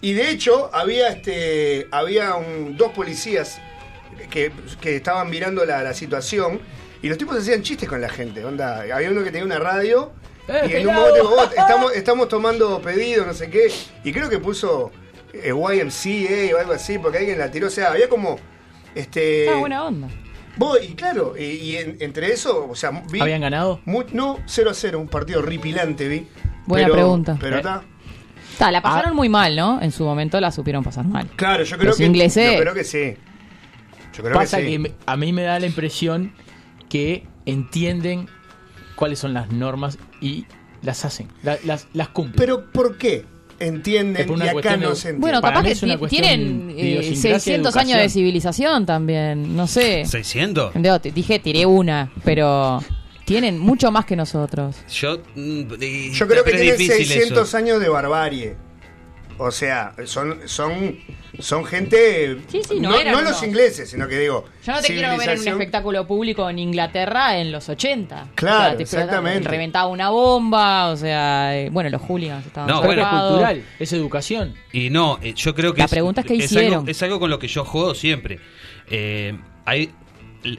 Y 0.00 0.12
de 0.14 0.30
hecho, 0.30 0.70
había 0.72 1.08
este. 1.08 1.88
Había 1.90 2.34
un- 2.36 2.76
dos 2.76 2.92
policías 2.92 3.58
que, 4.30 4.52
que 4.80 4.96
estaban 4.96 5.28
mirando 5.30 5.64
la, 5.64 5.82
la 5.82 5.94
situación 5.94 6.60
y 7.02 7.08
los 7.08 7.18
tipos 7.18 7.36
hacían 7.36 7.62
chistes 7.62 7.88
con 7.88 8.00
la 8.00 8.08
gente. 8.08 8.44
Onda, 8.44 8.82
había 8.82 9.10
uno 9.10 9.24
que 9.24 9.30
tenía 9.32 9.44
una 9.44 9.58
radio 9.58 10.12
¡Eh, 10.48 10.66
y 10.70 10.72
en 10.76 10.88
un 10.88 10.94
momento 10.94 11.28
"Oh, 11.36 11.42
estamos, 11.44 11.92
estamos 11.94 12.28
tomando 12.28 12.80
pedidos, 12.80 13.26
no 13.26 13.34
sé 13.34 13.50
qué. 13.50 13.72
Y 14.04 14.12
creo 14.12 14.28
que 14.28 14.38
puso 14.38 14.90
YMCA 15.34 16.54
o 16.56 16.58
algo 16.60 16.72
así, 16.72 16.98
porque 16.98 17.18
alguien 17.18 17.38
la 17.38 17.50
tiró. 17.50 17.66
O 17.68 17.70
sea, 17.70 17.90
había 17.92 18.08
como. 18.08 18.36
Este, 18.94 19.46
Está 19.46 19.56
buena 19.58 19.84
onda. 19.84 20.08
Vos, 20.56 20.78
y 20.82 20.94
claro, 20.94 21.34
y, 21.38 21.44
y 21.44 21.76
en- 21.76 21.96
entre 22.00 22.30
eso, 22.32 22.68
o 22.68 22.74
sea, 22.74 22.90
vi. 23.10 23.20
¿Habían 23.20 23.40
ganado? 23.40 23.80
mu- 23.86 24.04
no, 24.12 24.38
0 24.46 24.70
a 24.70 24.74
0, 24.74 24.98
un 25.00 25.08
partido 25.08 25.40
ripilante 25.40 26.06
vi. 26.08 26.26
Buena 26.66 26.86
Pero- 26.88 26.94
pregunta. 26.94 27.38
Pero 27.40 27.56
Eh. 27.56 27.58
está. 27.60 27.82
Ta, 28.58 28.70
la 28.70 28.82
pasaron 28.82 29.12
Ah. 29.12 29.14
muy 29.14 29.30
mal, 29.30 29.56
¿no? 29.56 29.80
En 29.80 29.90
su 29.92 30.04
momento 30.04 30.38
la 30.40 30.52
supieron 30.52 30.84
pasar 30.84 31.06
mal. 31.06 31.26
Claro, 31.36 31.64
yo 31.64 31.76
creo 31.78 31.88
Los 31.88 31.96
que. 31.96 32.04
ingleses- 32.06 32.52
Yo 32.54 32.60
creo 32.60 32.74
que 32.74 32.84
sí. 32.84 33.16
Yo 34.14 34.22
creo 34.22 34.34
Pasa 34.34 34.58
que, 34.58 34.64
que, 34.64 34.70
sí. 34.72 34.78
me- 34.78 34.92
a 35.06 35.16
mí 35.16 35.32
me 35.32 35.42
da 35.42 35.58
la 35.58 35.64
impresión 35.66 36.34
que 36.90 37.26
entienden 37.46 38.28
cuáles 38.94 39.18
son 39.18 39.32
las 39.32 39.50
normas 39.50 39.96
y 40.20 40.44
las 40.82 41.06
hacen, 41.06 41.28
la- 41.42 41.58
las, 41.64 41.88
las 41.94 42.08
cumplen. 42.08 42.36
Pero 42.36 42.70
¿por 42.70 42.98
qué? 42.98 43.24
Entienden 43.66 44.28
y 44.38 44.48
acá 44.48 44.76
no 44.76 44.94
se 44.94 45.08
entiende. 45.10 45.20
Bueno, 45.20 45.40
capaz 45.40 45.62
que 45.64 45.74
tienen 46.08 46.70
eh, 46.76 46.82
idiosincrasia, 46.82 47.38
600 47.38 47.68
educación. 47.74 47.78
años 47.96 48.02
de 48.02 48.08
civilización 48.08 48.86
también, 48.86 49.56
no 49.56 49.66
sé. 49.66 50.02
¿600? 50.02 50.72
Digo, 50.74 51.00
te 51.00 51.10
dije, 51.12 51.38
tiré 51.38 51.64
una, 51.66 52.10
pero 52.24 52.82
tienen 53.24 53.58
mucho 53.58 53.90
más 53.92 54.04
que 54.04 54.16
nosotros. 54.16 54.76
Yo, 54.90 55.18
mm, 55.34 55.62
y- 55.80 56.10
Yo 56.12 56.26
creo 56.26 56.44
que 56.44 56.52
tienen 56.52 56.76
difícil 56.76 57.06
600 57.06 57.48
eso. 57.48 57.56
años 57.56 57.80
de 57.80 57.88
barbarie. 57.88 58.56
O 59.38 59.50
sea, 59.50 59.94
son 60.04 60.38
son 60.46 60.96
son 61.38 61.64
gente 61.64 62.36
Sí, 62.48 62.60
sí, 62.68 62.78
no 62.80 62.90
no, 62.90 62.96
eran 62.98 63.14
no 63.14 63.22
los 63.22 63.42
ingleses, 63.42 63.88
sino 63.90 64.06
que 64.06 64.18
digo, 64.18 64.44
Yo 64.64 64.72
no 64.72 64.80
te 64.80 64.88
quiero 64.88 65.16
ver 65.16 65.30
en 65.30 65.40
un 65.40 65.48
espectáculo 65.48 66.06
público 66.06 66.48
en 66.50 66.58
Inglaterra 66.58 67.38
en 67.38 67.50
los 67.52 67.68
80. 67.68 68.28
Claro, 68.34 68.76
te- 68.76 68.82
exactamente. 68.82 69.48
Reventaba 69.48 69.86
una 69.86 70.10
bomba, 70.10 70.88
o 70.88 70.96
sea, 70.96 71.58
eh, 71.58 71.70
bueno, 71.70 71.88
los 71.90 72.02
hooligans 72.02 72.46
estaban 72.46 72.68
No, 72.68 72.82
Pero 72.82 73.02
bueno. 73.02 73.02
es 73.16 73.22
cultural, 73.30 73.62
es 73.78 73.92
educación. 73.92 74.54
Y 74.72 74.90
no, 74.90 75.18
eh, 75.22 75.32
yo 75.34 75.54
creo 75.54 75.72
que 75.74 75.82
La 75.82 75.88
pregunta 75.88 76.20
es 76.20 76.26
qué 76.26 76.34
hicieron. 76.34 76.80
Algo, 76.80 76.90
es 76.90 77.02
algo 77.02 77.18
con 77.20 77.30
lo 77.30 77.38
que 77.38 77.48
yo 77.48 77.64
juego 77.64 77.94
siempre. 77.94 78.38
Eh, 78.90 79.38
hay, 79.64 79.90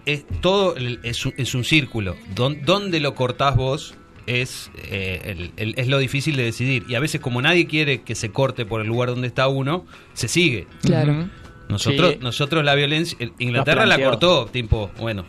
es, 0.05 0.25
todo 0.41 0.75
el- 0.75 0.99
es, 1.03 1.25
un- 1.25 1.33
es 1.37 1.53
un 1.55 1.63
círculo. 1.63 2.15
Don- 2.33 2.63
¿Dónde 2.65 2.99
lo 2.99 3.13
cortás 3.15 3.55
vos? 3.55 3.95
Es, 4.27 4.71
eh, 4.89 5.21
el- 5.25 5.51
el- 5.57 5.73
es 5.77 5.87
lo 5.87 5.97
difícil 5.97 6.35
de 6.35 6.43
decidir. 6.43 6.85
Y 6.87 6.95
a 6.95 6.99
veces, 6.99 7.19
como 7.21 7.41
nadie 7.41 7.67
quiere 7.67 8.01
que 8.01 8.15
se 8.15 8.29
corte 8.31 8.65
por 8.65 8.81
el 8.81 8.87
lugar 8.87 9.09
donde 9.09 9.27
está 9.27 9.47
uno, 9.47 9.85
se 10.13 10.27
sigue. 10.27 10.67
Claro. 10.81 11.27
Nosotros, 11.69 12.11
Sí. 12.13 12.19
nosotros 12.21 12.63
la 12.63 12.75
violencia, 12.75 13.17
Inglaterra 13.39 13.85
la 13.85 13.97
cortó, 13.97 14.45
tipo, 14.45 14.91
bueno, 14.99 15.25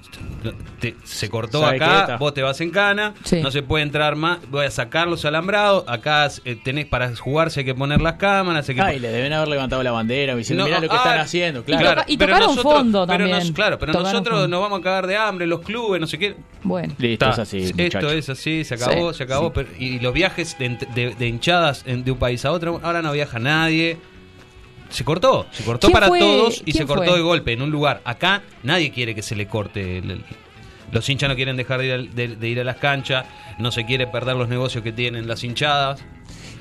te- 0.80 0.94
se 1.04 1.30
cortó 1.30 1.60
¿Sabe 1.60 1.78
qué 1.78 1.84
acá, 1.84 2.16
vos 2.18 2.34
te 2.34 2.42
vas 2.42 2.60
en 2.60 2.70
cana, 2.70 3.14
Sí. 3.24 3.40
no 3.40 3.50
se 3.50 3.62
puede 3.62 3.84
entrar 3.84 4.14
más, 4.16 4.38
voy 4.50 4.66
a 4.66 4.70
sacar 4.70 5.06
los 5.08 5.24
alambrados, 5.24 5.84
acá 5.86 6.28
eh, 6.44 6.56
tenés 6.62 6.86
para 6.86 7.14
jugarse 7.16 7.60
hay 7.60 7.66
que 7.66 7.74
poner 7.74 8.00
las 8.02 8.14
cámaras, 8.14 8.68
hay 8.68 8.74
que 8.74 8.80
Ah, 8.82 8.92
y 8.92 8.98
le 8.98 9.08
deben 9.08 9.32
haber 9.32 9.48
levantado 9.48 9.82
la 9.82 9.92
bandera 9.92 10.34
diciendo, 10.34 10.64
No, 10.64 10.68
mirá 10.68 10.80
lo 10.80 10.88
que 10.88 10.94
ah, 10.94 10.98
están 10.98 11.18
haciendo, 11.20 11.64
claro. 11.64 11.82
Y 11.82 11.88
toca- 11.94 12.04
y 12.08 12.16
pero 12.18 12.32
tocaron 12.32 12.48
nosotros- 12.56 12.74
fondo 12.74 13.06
pero 13.06 13.18
también. 13.24 13.38
nos- 13.38 13.52
claro, 13.52 13.78
pero 13.78 13.92
Tocaron 13.92 14.12
nosotros 14.12 14.34
fondo. 14.40 14.48
nos 14.48 14.60
vamos 14.60 14.80
a 14.80 14.82
cagar 14.82 15.06
de 15.06 15.16
hambre, 15.16 15.46
los 15.46 15.60
clubes, 15.60 16.00
no 16.00 16.06
sé 16.06 16.18
qué. 16.18 16.36
Bueno. 16.62 16.92
Listo, 16.98 17.30
es 17.30 17.38
así, 17.38 17.72
esto 17.76 18.10
es 18.10 18.28
así, 18.28 18.64
se 18.64 18.74
acabó, 18.74 19.12
Sí, 19.12 19.18
se 19.18 19.24
acabó. 19.24 19.52
pero- 19.52 19.68
y 19.78 20.00
los 20.00 20.12
viajes 20.12 20.58
de, 20.58 20.76
de- 20.94 21.14
de 21.14 21.26
hinchadas 21.28 21.84
en- 21.86 22.04
de 22.04 22.10
un 22.10 22.18
país 22.18 22.44
a 22.44 22.52
otro, 22.52 22.80
ahora 22.82 23.00
no 23.02 23.12
viaja 23.12 23.38
nadie. 23.38 23.96
Se 24.94 25.04
cortó, 25.04 25.46
se 25.50 25.64
cortó 25.64 25.88
¿Quién 25.88 25.92
para 25.94 26.06
fue? 26.08 26.18
todos 26.20 26.60
y 26.60 26.72
¿Quién 26.72 26.76
se 26.76 26.86
cortó 26.86 27.04
fue? 27.10 27.16
de 27.16 27.22
golpe 27.22 27.52
en 27.52 27.62
un 27.62 27.70
lugar. 27.70 28.00
Acá 28.04 28.42
nadie 28.62 28.90
quiere 28.92 29.14
que 29.14 29.22
se 29.22 29.34
le 29.36 29.46
corte. 29.46 29.98
el- 29.98 30.10
el- 30.10 30.24
los 30.92 31.08
hinchas 31.08 31.28
no 31.28 31.34
quieren 31.34 31.56
dejar 31.56 31.80
de 31.80 31.86
ir, 31.86 31.92
al- 31.92 32.14
de- 32.14 32.36
de 32.36 32.48
ir 32.48 32.60
a 32.60 32.64
las 32.64 32.76
canchas, 32.76 33.26
no 33.58 33.72
se 33.72 33.84
quiere 33.84 34.06
perder 34.06 34.36
los 34.36 34.48
negocios 34.48 34.84
que 34.84 34.92
tienen 34.92 35.26
las 35.26 35.42
hinchadas. 35.42 36.00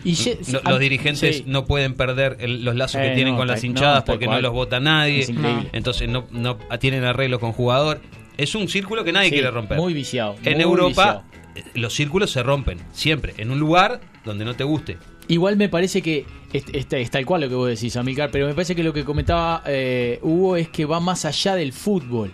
Y 0.03 0.13
ye- 0.15 0.39
ah, 0.65 0.71
los 0.71 0.79
dirigentes 0.79 1.37
sí. 1.37 1.43
no 1.45 1.65
pueden 1.65 1.93
perder 1.93 2.37
el- 2.39 2.65
los 2.65 2.75
lazos 2.75 2.99
Eh, 2.99 3.09
que 3.09 3.15
tienen 3.15 3.35
no, 3.35 3.39
con 3.39 3.47
las 3.47 3.63
hinchadas 3.63 3.99
no, 3.99 4.05
porque 4.05 4.25
no 4.25 4.41
los 4.41 4.51
vota 4.51 4.79
nadie. 4.79 5.19
Es 5.19 5.29
increíble. 5.29 5.69
Entonces 5.71 6.09
no, 6.09 6.25
no 6.31 6.57
tienen 6.79 7.03
arreglos 7.03 7.39
con 7.39 7.51
jugador. 7.53 8.01
Es 8.35 8.55
un 8.55 8.67
círculo 8.67 9.03
que 9.03 9.11
nadie 9.13 9.29
Sí, 9.29 9.35
quiere 9.35 9.51
romper. 9.51 9.77
Muy 9.77 9.93
viciado. 9.93 10.35
En 10.43 10.53
muy 10.55 10.63
Europa 10.63 10.87
viciado. 10.89 11.23
eh, 11.55 11.63
los 11.75 11.93
círculos 11.93 12.31
se 12.31 12.41
rompen, 12.41 12.79
siempre, 12.91 13.35
en 13.37 13.51
un 13.51 13.59
lugar 13.59 14.01
donde 14.25 14.43
no 14.45 14.55
te 14.55 14.63
guste. 14.63 14.97
Igual 15.27 15.55
me 15.57 15.69
parece 15.69 16.01
que 16.01 16.25
es, 16.51 16.65
es- 16.73 17.09
tal 17.11 17.25
cual 17.25 17.41
lo 17.41 17.49
que 17.49 17.55
vos 17.55 17.69
decís, 17.69 17.95
Amilcar, 17.95 18.29
pero 18.31 18.45
me 18.47 18.53
parece 18.53 18.75
que 18.75 18.83
lo 18.83 18.93
que 18.93 19.03
comentaba 19.05 19.63
eh, 19.65 20.19
Hugo 20.21 20.57
es 20.57 20.69
que 20.69 20.85
va 20.85 20.99
más 20.99 21.25
allá 21.25 21.55
del 21.55 21.71
fútbol. 21.73 22.31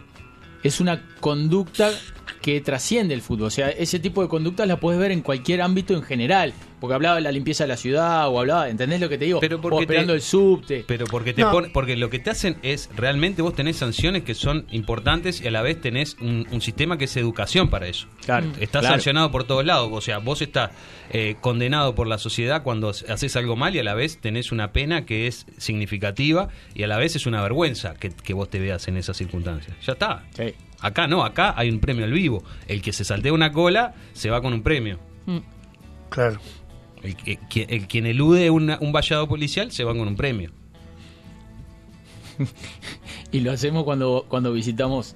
Es 0.64 0.80
una 0.82 1.02
conducta 1.20 1.92
que 2.42 2.60
trasciende 2.62 3.14
el 3.14 3.22
fútbol. 3.22 3.48
O 3.48 3.52
sea, 3.52 3.70
ese 3.70 4.00
tipo 4.00 4.22
de 4.22 4.28
conductas 4.28 4.68
la 4.68 4.80
puedes 4.80 5.00
ver 5.00 5.12
en 5.12 5.22
cualquier 5.22 5.62
ámbito 5.62 5.94
en 5.94 6.02
general. 6.04 6.54
Porque 6.80 6.94
hablaba 6.94 7.16
de 7.16 7.22
la 7.22 7.32
limpieza 7.32 7.66
de 7.66 7.68
la 7.68 7.78
ciudad 7.78 8.28
o 8.30 8.40
hablaba, 8.40 8.70
¿entendés 8.70 9.02
lo 9.02 9.10
que 9.10 9.18
te 9.18 9.26
digo? 9.26 9.40
Pero 9.42 9.60
porque 9.60 9.82
esperando 9.82 10.14
te- 10.14 10.18
el 10.18 10.22
subte. 10.22 10.86
Pero 10.88 11.06
porque 11.08 11.34
te 11.34 11.42
No. 11.42 11.52
porque 11.74 11.98
lo 11.98 12.10
que 12.10 12.20
te 12.20 12.30
hacen 12.30 12.58
es 12.64 12.90
realmente 12.96 13.42
vos 13.42 13.54
tenés 13.54 13.76
sanciones 13.78 14.24
que 14.24 14.34
son 14.34 14.66
importantes 14.72 15.42
y 15.42 15.48
a 15.48 15.52
la 15.52 15.62
vez 15.62 15.82
tenés 15.82 16.16
un, 16.22 16.48
un 16.52 16.62
sistema 16.62 16.98
que 16.98 17.06
es 17.06 17.18
educación 17.18 17.70
para 17.70 17.88
eso. 17.88 18.08
Claro, 18.26 18.48
Estás 18.60 18.82
claro. 18.82 18.96
sancionado 18.96 19.30
por 19.32 19.44
todos 19.44 19.66
lados, 19.66 19.90
o 19.92 20.00
sea, 20.02 20.20
vos 20.20 20.42
estás 20.42 20.72
eh, 21.12 21.36
condenado 21.42 21.96
por 21.96 22.08
la 22.08 22.18
sociedad 22.18 22.64
cuando 22.64 22.90
haces 22.90 23.36
algo 23.36 23.56
mal 23.56 23.76
y 23.76 23.80
a 23.80 23.84
la 23.84 23.94
vez 23.96 24.20
tenés 24.22 24.52
una 24.52 24.72
pena 24.72 25.06
que 25.06 25.28
es 25.28 25.46
significativa 25.58 26.50
y 26.76 26.84
a 26.84 26.88
la 26.88 26.98
vez 26.98 27.16
es 27.16 27.26
una 27.26 27.42
vergüenza 27.42 27.96
que, 27.96 28.10
que 28.10 28.34
vos 28.34 28.50
te 28.50 28.60
veas 28.60 28.88
en 28.88 28.98
esas 28.98 29.18
circunstancias. 29.18 29.76
Ya 29.86 29.94
está. 29.94 30.24
Sí. 30.36 30.54
Acá 30.82 31.08
no, 31.08 31.24
acá 31.26 31.54
hay 31.58 31.70
un 31.70 31.80
premio 31.80 32.06
al 32.06 32.12
vivo. 32.14 32.44
El 32.68 32.82
que 32.82 32.94
se 32.94 33.04
saltea 33.04 33.34
una 33.34 33.52
cola 33.52 33.96
se 34.14 34.30
va 34.30 34.42
con 34.42 34.54
un 34.54 34.62
premio. 34.64 35.00
Mm. 35.26 35.40
Claro. 36.10 36.40
El, 37.04 37.16
que- 37.16 37.38
quien- 37.50 37.70
el 37.70 37.88
quien 37.88 38.06
elude 38.06 38.50
una- 38.50 38.78
un 38.82 38.92
vallado 38.92 39.28
policial 39.28 39.72
se 39.72 39.84
va 39.84 39.94
con 39.94 40.08
un 40.08 40.16
premio. 40.16 40.52
Y 43.32 43.42
lo 43.42 43.52
hacemos 43.52 43.84
cuando, 43.84 44.26
cuando 44.28 44.52
visitamos 44.54 45.16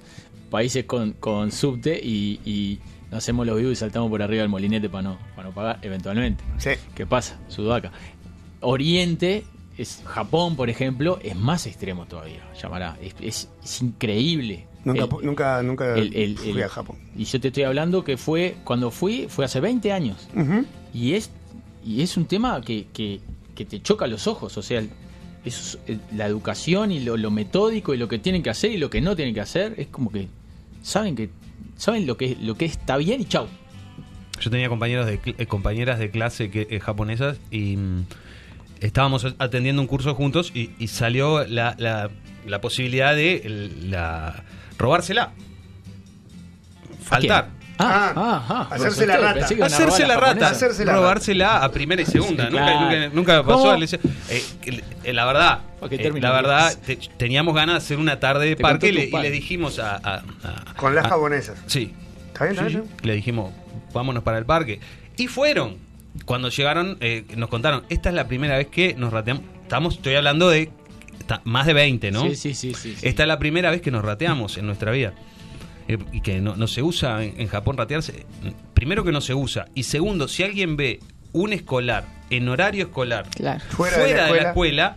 países 0.50 0.84
con, 0.84 1.12
con 1.14 1.50
subte 1.50 1.98
y, 2.02 2.40
y 2.44 2.78
nos 3.10 3.18
hacemos 3.18 3.46
los 3.46 3.56
vivos 3.56 3.72
y 3.72 3.76
saltamos 3.76 4.08
por 4.10 4.22
arriba 4.22 4.42
del 4.42 4.48
molinete 4.50 4.88
para 4.88 5.02
no, 5.02 5.18
para 5.34 5.48
no 5.48 5.54
pagar 5.54 5.78
eventualmente. 5.82 6.44
Sí. 6.58 6.70
¿Qué 6.94 7.06
pasa? 7.06 7.38
Sudaca. 7.48 7.90
Oriente, 8.60 9.44
es, 9.76 10.02
Japón, 10.06 10.54
por 10.56 10.70
ejemplo, 10.70 11.18
es 11.22 11.34
más 11.36 11.66
extremo 11.66 12.06
todavía. 12.06 12.40
Llamará. 12.62 12.96
Es, 13.02 13.14
es- 13.20 13.48
es 13.64 13.82
increíble. 13.82 14.66
Nunca, 14.84 15.02
El- 15.18 15.26
nunca, 15.26 15.62
nunca 15.62 15.94
el- 15.96 16.14
el- 16.14 16.38
fui 16.38 16.50
el- 16.50 16.62
a 16.62 16.68
Japón. 16.68 16.98
Y 17.16 17.24
yo 17.24 17.40
te 17.40 17.48
estoy 17.48 17.64
hablando 17.64 18.04
que 18.04 18.16
fue, 18.16 18.56
cuando 18.64 18.90
fui, 18.90 19.26
fue 19.28 19.44
hace 19.44 19.58
20 19.60 19.90
años. 19.92 20.28
Y 20.92 21.14
es, 21.14 21.30
y 21.84 22.02
es 22.02 22.16
un 22.16 22.26
tema 22.26 22.60
que, 22.60 22.86
que, 22.92 23.20
que 23.54 23.64
te 23.64 23.80
choca 23.82 24.06
los 24.06 24.26
ojos. 24.26 24.56
O 24.56 24.62
sea, 24.62 24.82
es, 25.44 25.78
eh, 25.86 25.98
la 26.16 26.26
educación 26.26 26.90
y 26.92 27.00
lo, 27.00 27.16
lo 27.16 27.30
metódico 27.30 27.94
y 27.94 27.98
lo 27.98 28.08
que 28.08 28.18
tienen 28.18 28.42
que 28.42 28.50
hacer 28.50 28.72
y 28.72 28.78
lo 28.78 28.90
que 28.90 29.00
no 29.00 29.14
tienen 29.16 29.34
que 29.34 29.40
hacer 29.40 29.74
es 29.76 29.86
como 29.88 30.10
que 30.10 30.28
saben 30.82 31.14
que 31.16 31.30
saben 31.76 32.06
lo 32.06 32.16
que 32.16 32.36
lo 32.40 32.56
que 32.56 32.64
está 32.64 32.96
bien 32.96 33.20
y 33.20 33.24
chau. 33.26 33.46
Yo 34.40 34.50
tenía 34.50 34.68
compañeros 34.68 35.06
de, 35.06 35.20
eh, 35.24 35.46
compañeras 35.46 35.98
de 35.98 36.10
clase 36.10 36.50
que, 36.50 36.66
eh, 36.70 36.80
japonesas 36.80 37.38
y 37.50 37.76
mm, 37.76 38.04
estábamos 38.80 39.24
atendiendo 39.38 39.80
un 39.82 39.86
curso 39.88 40.14
juntos 40.14 40.50
y, 40.54 40.70
y 40.78 40.88
salió 40.88 41.46
la, 41.46 41.74
la- 41.78 42.10
la 42.46 42.60
posibilidad 42.60 43.14
de 43.14 43.36
el- 43.44 43.90
la, 43.90 44.44
robársela. 44.76 45.32
Faltar. 47.02 47.50
Ah, 47.76 48.12
Ah, 48.16 48.44
ah, 48.48 48.68
ah, 48.70 48.74
hacerse 48.74 49.06
la 49.06 49.16
rata. 49.16 49.46
Hacerse 49.64 50.06
la 50.06 50.16
rata. 50.16 50.48
Hacerse 50.48 50.84
la 50.84 50.92
robársela 50.94 51.64
a 51.64 51.70
primera 51.72 52.02
y 52.02 52.06
segunda. 52.06 52.44
Sí, 52.46 52.50
nunca, 52.52 52.64
claro. 52.64 52.80
nunca, 53.12 53.42
nunca 53.42 53.42
pasó. 53.42 53.74
Eh, 54.28 54.44
eh, 55.04 55.12
la 55.12 55.24
verdad, 55.24 55.58
eh, 55.90 56.12
la 56.20 56.30
verdad, 56.32 56.78
te- 56.86 56.96
teníamos 57.16 57.54
ganas 57.54 57.74
de 57.74 57.78
hacer 57.78 57.98
una 57.98 58.20
tarde 58.20 58.46
de 58.46 58.56
parque 58.56 58.88
y 58.88 58.92
le, 58.92 59.04
y 59.06 59.30
dijimos 59.30 59.78
a, 59.80 59.96
a- 59.96 60.22
a- 60.44 60.74
Con 60.76 60.94
las 60.94 61.06
a- 61.06 61.08
japonesas. 61.08 61.58
Sí, 61.66 61.92
¿Está 62.32 62.44
bien? 62.44 62.52
¿Está 62.56 62.66
bien? 62.68 62.84
le 63.02 63.14
dijimos, 63.14 63.52
vámonos 63.92 64.22
para 64.22 64.38
el 64.38 64.44
parque. 64.46 64.80
Y 65.16 65.26
fueron. 65.28 65.78
Cuando 66.26 66.48
llegaron, 66.50 66.96
eh, 67.00 67.24
nos 67.36 67.48
contaron, 67.48 67.84
esta 67.88 68.08
es 68.08 68.14
la 68.14 68.28
primera 68.28 68.56
vez 68.56 68.68
que 68.68 68.94
nos 68.94 69.12
rateamos. 69.12 69.42
Estamos, 69.62 69.94
estoy 69.94 70.14
hablando 70.14 70.48
de 70.48 70.70
está- 71.18 71.40
más 71.42 71.66
de 71.66 71.72
20, 71.74 72.12
¿no? 72.12 72.22
Sí, 72.22 72.36
sí, 72.36 72.54
sí, 72.54 72.72
sí, 72.74 72.94
sí. 72.96 73.06
Esta 73.08 73.22
es 73.24 73.28
la 73.28 73.40
primera 73.40 73.72
vez 73.72 73.80
que 73.82 73.90
nos 73.90 74.04
rateamos 74.04 74.56
en 74.58 74.66
nuestra 74.66 74.92
vida. 74.92 75.12
Eh, 75.88 75.98
y 76.12 76.20
que 76.22 76.40
no, 76.40 76.56
no 76.56 76.66
se 76.66 76.82
usa 76.82 77.22
en, 77.24 77.40
en 77.40 77.46
Japón 77.48 77.76
ratearse. 77.76 78.24
Primero 78.74 79.04
que 79.04 79.12
no 79.12 79.20
se 79.20 79.34
usa. 79.34 79.66
Y 79.74 79.82
segundo, 79.84 80.28
si 80.28 80.42
alguien 80.42 80.76
ve 80.76 81.00
un 81.32 81.52
escolar 81.52 82.04
en 82.30 82.48
horario 82.48 82.84
escolar 82.84 83.26
Claro. 83.34 83.62
Fuera 83.70 83.98
de 83.98 84.14
la 84.14 84.48
escuela, 84.48 84.96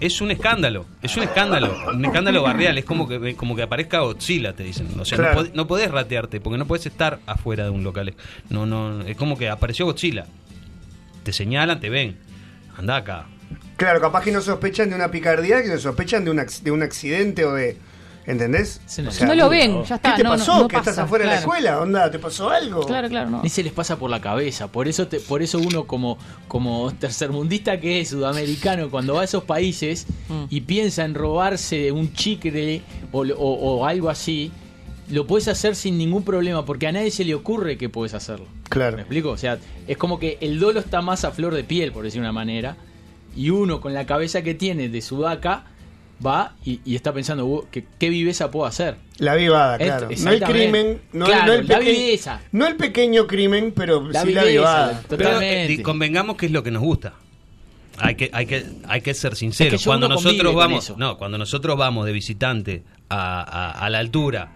es 0.00 0.20
un 0.20 0.30
escándalo. 0.30 0.86
Es 1.02 1.16
un 1.16 1.24
escándalo. 1.24 1.76
Un 1.92 2.04
escándalo 2.04 2.42
barrial. 2.42 2.78
Es 2.78 2.84
como 2.84 3.06
que, 3.08 3.34
como 3.34 3.54
que 3.56 3.62
aparezca 3.62 3.98
Godzilla, 4.00 4.54
te 4.54 4.62
dicen. 4.62 4.88
O 4.98 5.04
sea, 5.04 5.18
Claro. 5.18 5.34
no, 5.34 5.40
pod- 5.48 5.52
no 5.54 5.66
podés 5.66 5.90
ratearte 5.90 6.40
porque 6.40 6.56
no 6.58 6.66
podés 6.66 6.86
estar 6.86 7.18
afuera 7.26 7.64
de 7.64 7.70
un 7.70 7.82
local. 7.84 8.14
No, 8.48 8.64
no, 8.64 9.02
es 9.02 9.16
como 9.16 9.36
que 9.36 9.48
apareció 9.50 9.84
Godzilla. 9.86 10.26
Te 11.24 11.32
señalan, 11.32 11.80
te 11.80 11.90
ven. 11.90 12.16
Anda 12.76 12.96
acá. 12.96 13.26
Claro, 13.76 14.00
capaz 14.00 14.22
que 14.24 14.32
no 14.32 14.40
sospechan 14.40 14.88
de 14.90 14.94
una 14.96 15.10
picardía, 15.10 15.62
que 15.62 15.76
sospechan 15.78 16.24
de 16.24 16.30
un, 16.30 16.40
de 16.62 16.70
un 16.70 16.82
accidente 16.82 17.44
o 17.44 17.52
de. 17.52 17.76
¿Entendés? 18.28 18.80
O 18.86 19.10
sea, 19.10 19.26
no 19.26 19.34
lo 19.34 19.48
ven, 19.48 19.82
ya 19.84 19.94
está. 19.94 20.10
¿Qué 20.10 20.16
te 20.18 20.22
no, 20.22 20.30
no- 20.32 20.36
pasó? 20.38 20.58
no 20.60 20.68
¿Que 20.68 20.76
pasa, 20.76 20.90
estás 20.90 21.04
afuera 21.06 21.24
de 21.24 21.30
la 21.30 21.38
escuela? 21.38 21.80
¿Onda? 21.80 22.10
¿Te 22.10 22.18
pasó 22.18 22.50
algo? 22.50 22.82
Claro, 22.84 23.08
claro, 23.08 23.30
no. 23.30 23.42
Ni 23.42 23.48
se 23.48 23.62
les 23.62 23.72
pasa 23.72 23.96
por 23.98 24.10
la 24.10 24.20
cabeza. 24.20 24.68
Por 24.70 24.86
eso, 24.86 25.08
te- 25.08 25.18
por 25.18 25.40
eso 25.42 25.58
uno 25.58 25.84
como, 25.86 26.18
como 26.46 26.92
tercermundista 26.92 27.80
que 27.80 28.00
es 28.02 28.10
sudamericano, 28.10 28.90
cuando 28.90 29.14
va 29.14 29.22
a 29.22 29.24
esos 29.24 29.44
países 29.44 30.06
Mm. 30.28 30.44
y 30.50 30.60
piensa 30.60 31.06
en 31.06 31.14
robarse 31.14 31.90
un 31.90 32.12
chicle 32.12 32.82
o, 33.12 33.22
o- 33.22 33.78
o 33.78 33.86
algo 33.86 34.10
así, 34.10 34.52
lo 35.10 35.26
puedes 35.26 35.48
hacer 35.48 35.74
sin 35.74 35.96
ningún 35.96 36.22
problema, 36.22 36.66
porque 36.66 36.86
a 36.86 36.92
nadie 36.92 37.10
se 37.10 37.24
le 37.24 37.34
ocurre 37.34 37.78
que 37.78 37.88
puedes 37.88 38.12
hacerlo. 38.12 38.44
Claro. 38.68 38.96
¿Me 38.96 39.02
explico? 39.04 39.30
O 39.30 39.38
sea, 39.38 39.56
es 39.86 39.96
como 39.96 40.18
que 40.18 40.36
el 40.42 40.60
dolo 40.60 40.80
está 40.80 41.00
más 41.00 41.24
a 41.24 41.30
flor 41.30 41.54
de 41.54 41.64
piel, 41.64 41.92
por 41.92 42.04
decir 42.04 42.20
una 42.20 42.32
manera, 42.32 42.76
y 43.34 43.48
uno 43.48 43.80
con 43.80 43.94
la 43.94 44.04
cabeza 44.04 44.42
que 44.42 44.52
tiene 44.52 44.90
de 44.90 45.00
sudaca 45.00 45.64
va 46.24 46.54
y, 46.64 46.80
y 46.84 46.96
está 46.96 47.12
pensando, 47.12 47.46
"Uh, 47.46 47.66
¿qué, 47.70 47.84
¿qué 47.98 48.08
viveza 48.10 48.50
puedo 48.50 48.66
hacer? 48.66 48.96
La 49.18 49.34
vivada, 49.34 49.78
claro. 49.78 50.08
No 50.18 50.30
el 50.30 50.42
crimen, 50.42 51.00
no, 51.12 51.26
el- 51.26 51.30
Claro, 51.32 51.46
no 51.46 51.52
el 51.54 51.66
la 51.68 51.78
viveza. 51.78 52.40
no 52.52 52.66
el 52.66 52.76
pequeño 52.76 53.26
crimen, 53.26 53.72
pero 53.74 54.08
La 54.08 54.22
sí 54.22 54.32
la 54.32 54.42
viveza, 54.44 54.46
vivada. 54.60 55.02
Pero 55.08 55.24
Totalmente. 55.24 55.72
eh, 55.74 55.82
convengamos 55.82 56.36
que 56.36 56.46
es 56.46 56.52
lo 56.52 56.62
que 56.62 56.70
nos 56.70 56.82
gusta. 56.82 57.14
Hay 58.00 58.14
que, 58.14 58.30
hay 58.32 58.46
que, 58.46 58.64
hay 58.86 59.00
que 59.00 59.12
ser 59.14 59.34
sinceros. 59.34 59.74
Es 59.74 59.80
que 59.80 59.86
cuando 59.86 60.08
nosotros 60.08 60.54
vamos, 60.54 60.94
no, 60.96 61.18
cuando 61.18 61.36
nosotros 61.36 61.76
vamos 61.76 62.06
de 62.06 62.12
visitante 62.12 62.82
a, 63.08 63.42
a- 63.42 63.84
a 63.86 63.90
la 63.90 63.98
altura 63.98 64.52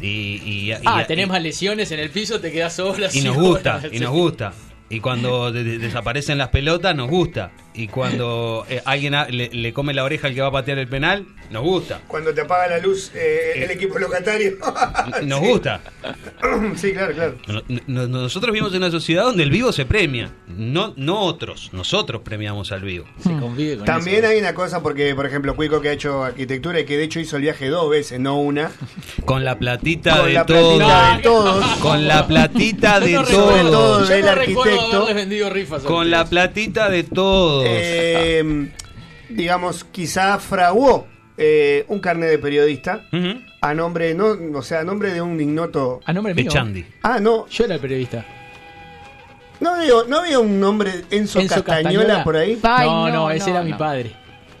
y, 0.00 0.06
y, 0.06 0.70
y- 0.70 0.74
Ah, 0.86 1.02
y- 1.02 1.06
tenés 1.06 1.28
más 1.28 1.42
lesiones 1.42 1.90
en 1.92 2.00
el 2.00 2.08
piso, 2.10 2.40
te 2.40 2.50
quedas 2.50 2.74
sola. 2.76 3.08
y 3.12 3.20
nos 3.22 3.36
gusta, 3.36 3.82
y 3.92 3.98
nos 3.98 4.12
gusta. 4.12 4.52
Y 4.88 5.00
cuando 5.00 5.50
de- 5.52 5.64
de- 5.64 5.78
desaparecen 5.78 6.38
las 6.38 6.48
pelotas, 6.48 6.94
nos 6.96 7.10
gusta. 7.10 7.50
Y 7.76 7.88
cuando 7.88 8.64
eh, 8.70 8.80
alguien 8.84 9.14
a- 9.14 9.26
le, 9.28 9.50
le 9.52 9.72
come 9.72 9.92
la 9.94 10.02
oreja 10.04 10.28
al 10.28 10.34
que 10.34 10.40
va 10.40 10.48
a 10.48 10.52
patear 10.52 10.78
el 10.78 10.88
penal, 10.88 11.26
nos 11.50 11.62
gusta. 11.62 12.00
Cuando 12.08 12.32
te 12.34 12.40
apaga 12.40 12.68
la 12.68 12.78
luz 12.78 13.12
eh, 13.14 13.52
el 13.64 13.70
equipo 13.70 13.98
locatario. 13.98 14.56
Nos 15.24 15.40
Sí. 15.40 15.46
gusta. 15.46 15.80
sí, 16.76 16.92
claro, 16.92 17.14
claro. 17.14 17.34
No- 17.46 17.62
no- 17.86 18.06
Nosotros 18.08 18.52
vivimos 18.52 18.72
en 18.72 18.78
una 18.78 18.90
sociedad 18.90 19.24
donde 19.24 19.42
el 19.42 19.50
vivo 19.50 19.72
se 19.72 19.84
premia. 19.84 20.30
No, 20.48 20.94
no 20.96 21.20
otros. 21.20 21.70
Nosotros 21.72 22.22
premiamos 22.24 22.72
al 22.72 22.80
vivo. 22.82 23.04
Se 23.22 23.30
convive 23.38 23.76
con 23.76 23.84
También 23.86 24.18
eso. 24.24 24.28
hay 24.28 24.38
una 24.38 24.54
cosa, 24.54 24.82
porque 24.82 25.14
por 25.14 25.26
ejemplo, 25.26 25.54
Cuico 25.54 25.80
que 25.80 25.90
ha 25.90 25.92
hecho 25.92 26.24
arquitectura 26.24 26.80
y 26.80 26.84
que 26.86 26.96
de 26.96 27.04
hecho 27.04 27.20
hizo 27.20 27.36
el 27.36 27.42
viaje 27.42 27.68
dos 27.68 27.90
veces, 27.90 28.18
no 28.20 28.38
una. 28.40 28.70
Con 29.24 29.44
la 29.44 29.58
platita 29.58 30.16
Con 30.16 30.26
de 30.26 30.32
la 30.32 30.46
todos. 30.46 30.76
platita 30.78 31.16
de 31.16 31.22
todos. 31.22 31.64
Con 31.76 32.08
la 32.08 32.26
platita 32.26 33.00
de 33.00 33.12
todos. 33.30 34.08
yo 34.08 34.14
del 34.14 34.24
no 34.24 34.34
recuerdo 34.34 34.62
arquitecto. 34.72 34.96
haberles 34.96 35.14
vendido 35.16 35.50
rifas 35.50 35.84
a 35.84 35.86
Con 35.86 36.10
la 36.10 36.24
platita 36.24 36.88
de 36.88 37.04
todos. 37.04 37.65
Eh, 37.70 38.68
digamos, 39.28 39.84
quizá 39.84 40.38
fraguó 40.38 41.06
eh, 41.36 41.84
un 41.88 42.00
carnet 42.00 42.30
de 42.30 42.38
periodista 42.38 43.02
a 43.60 43.74
nombre, 43.74 44.14
no, 44.14 44.36
o 44.54 44.62
sea, 44.62 44.80
a 44.80 44.84
nombre 44.84 45.12
de 45.12 45.20
un 45.20 45.40
ignoto. 45.40 46.00
A 46.04 46.12
nombre 46.12 46.34
De 46.34 46.42
mío. 46.42 46.50
Chandy. 46.52 46.84
Ah, 47.02 47.18
no, 47.20 47.46
Yo 47.48 47.64
era 47.64 47.74
el 47.74 47.80
periodista. 47.80 48.24
no 49.60 49.76
veo, 49.78 50.04
no 50.04 50.18
había 50.18 50.38
un 50.38 50.60
nombre 50.60 51.04
Enzo, 51.10 51.40
Enzo 51.40 51.64
Castañola, 51.64 51.82
Castañola. 51.82 52.24
por 52.24 52.36
ahí. 52.36 52.58
Ay, 52.62 52.88
no, 52.88 53.08
no, 53.08 53.14
no, 53.14 53.30
ese 53.30 53.50
no, 53.50 53.56
era 53.56 53.64
mi 53.64 53.72
padre. 53.74 54.12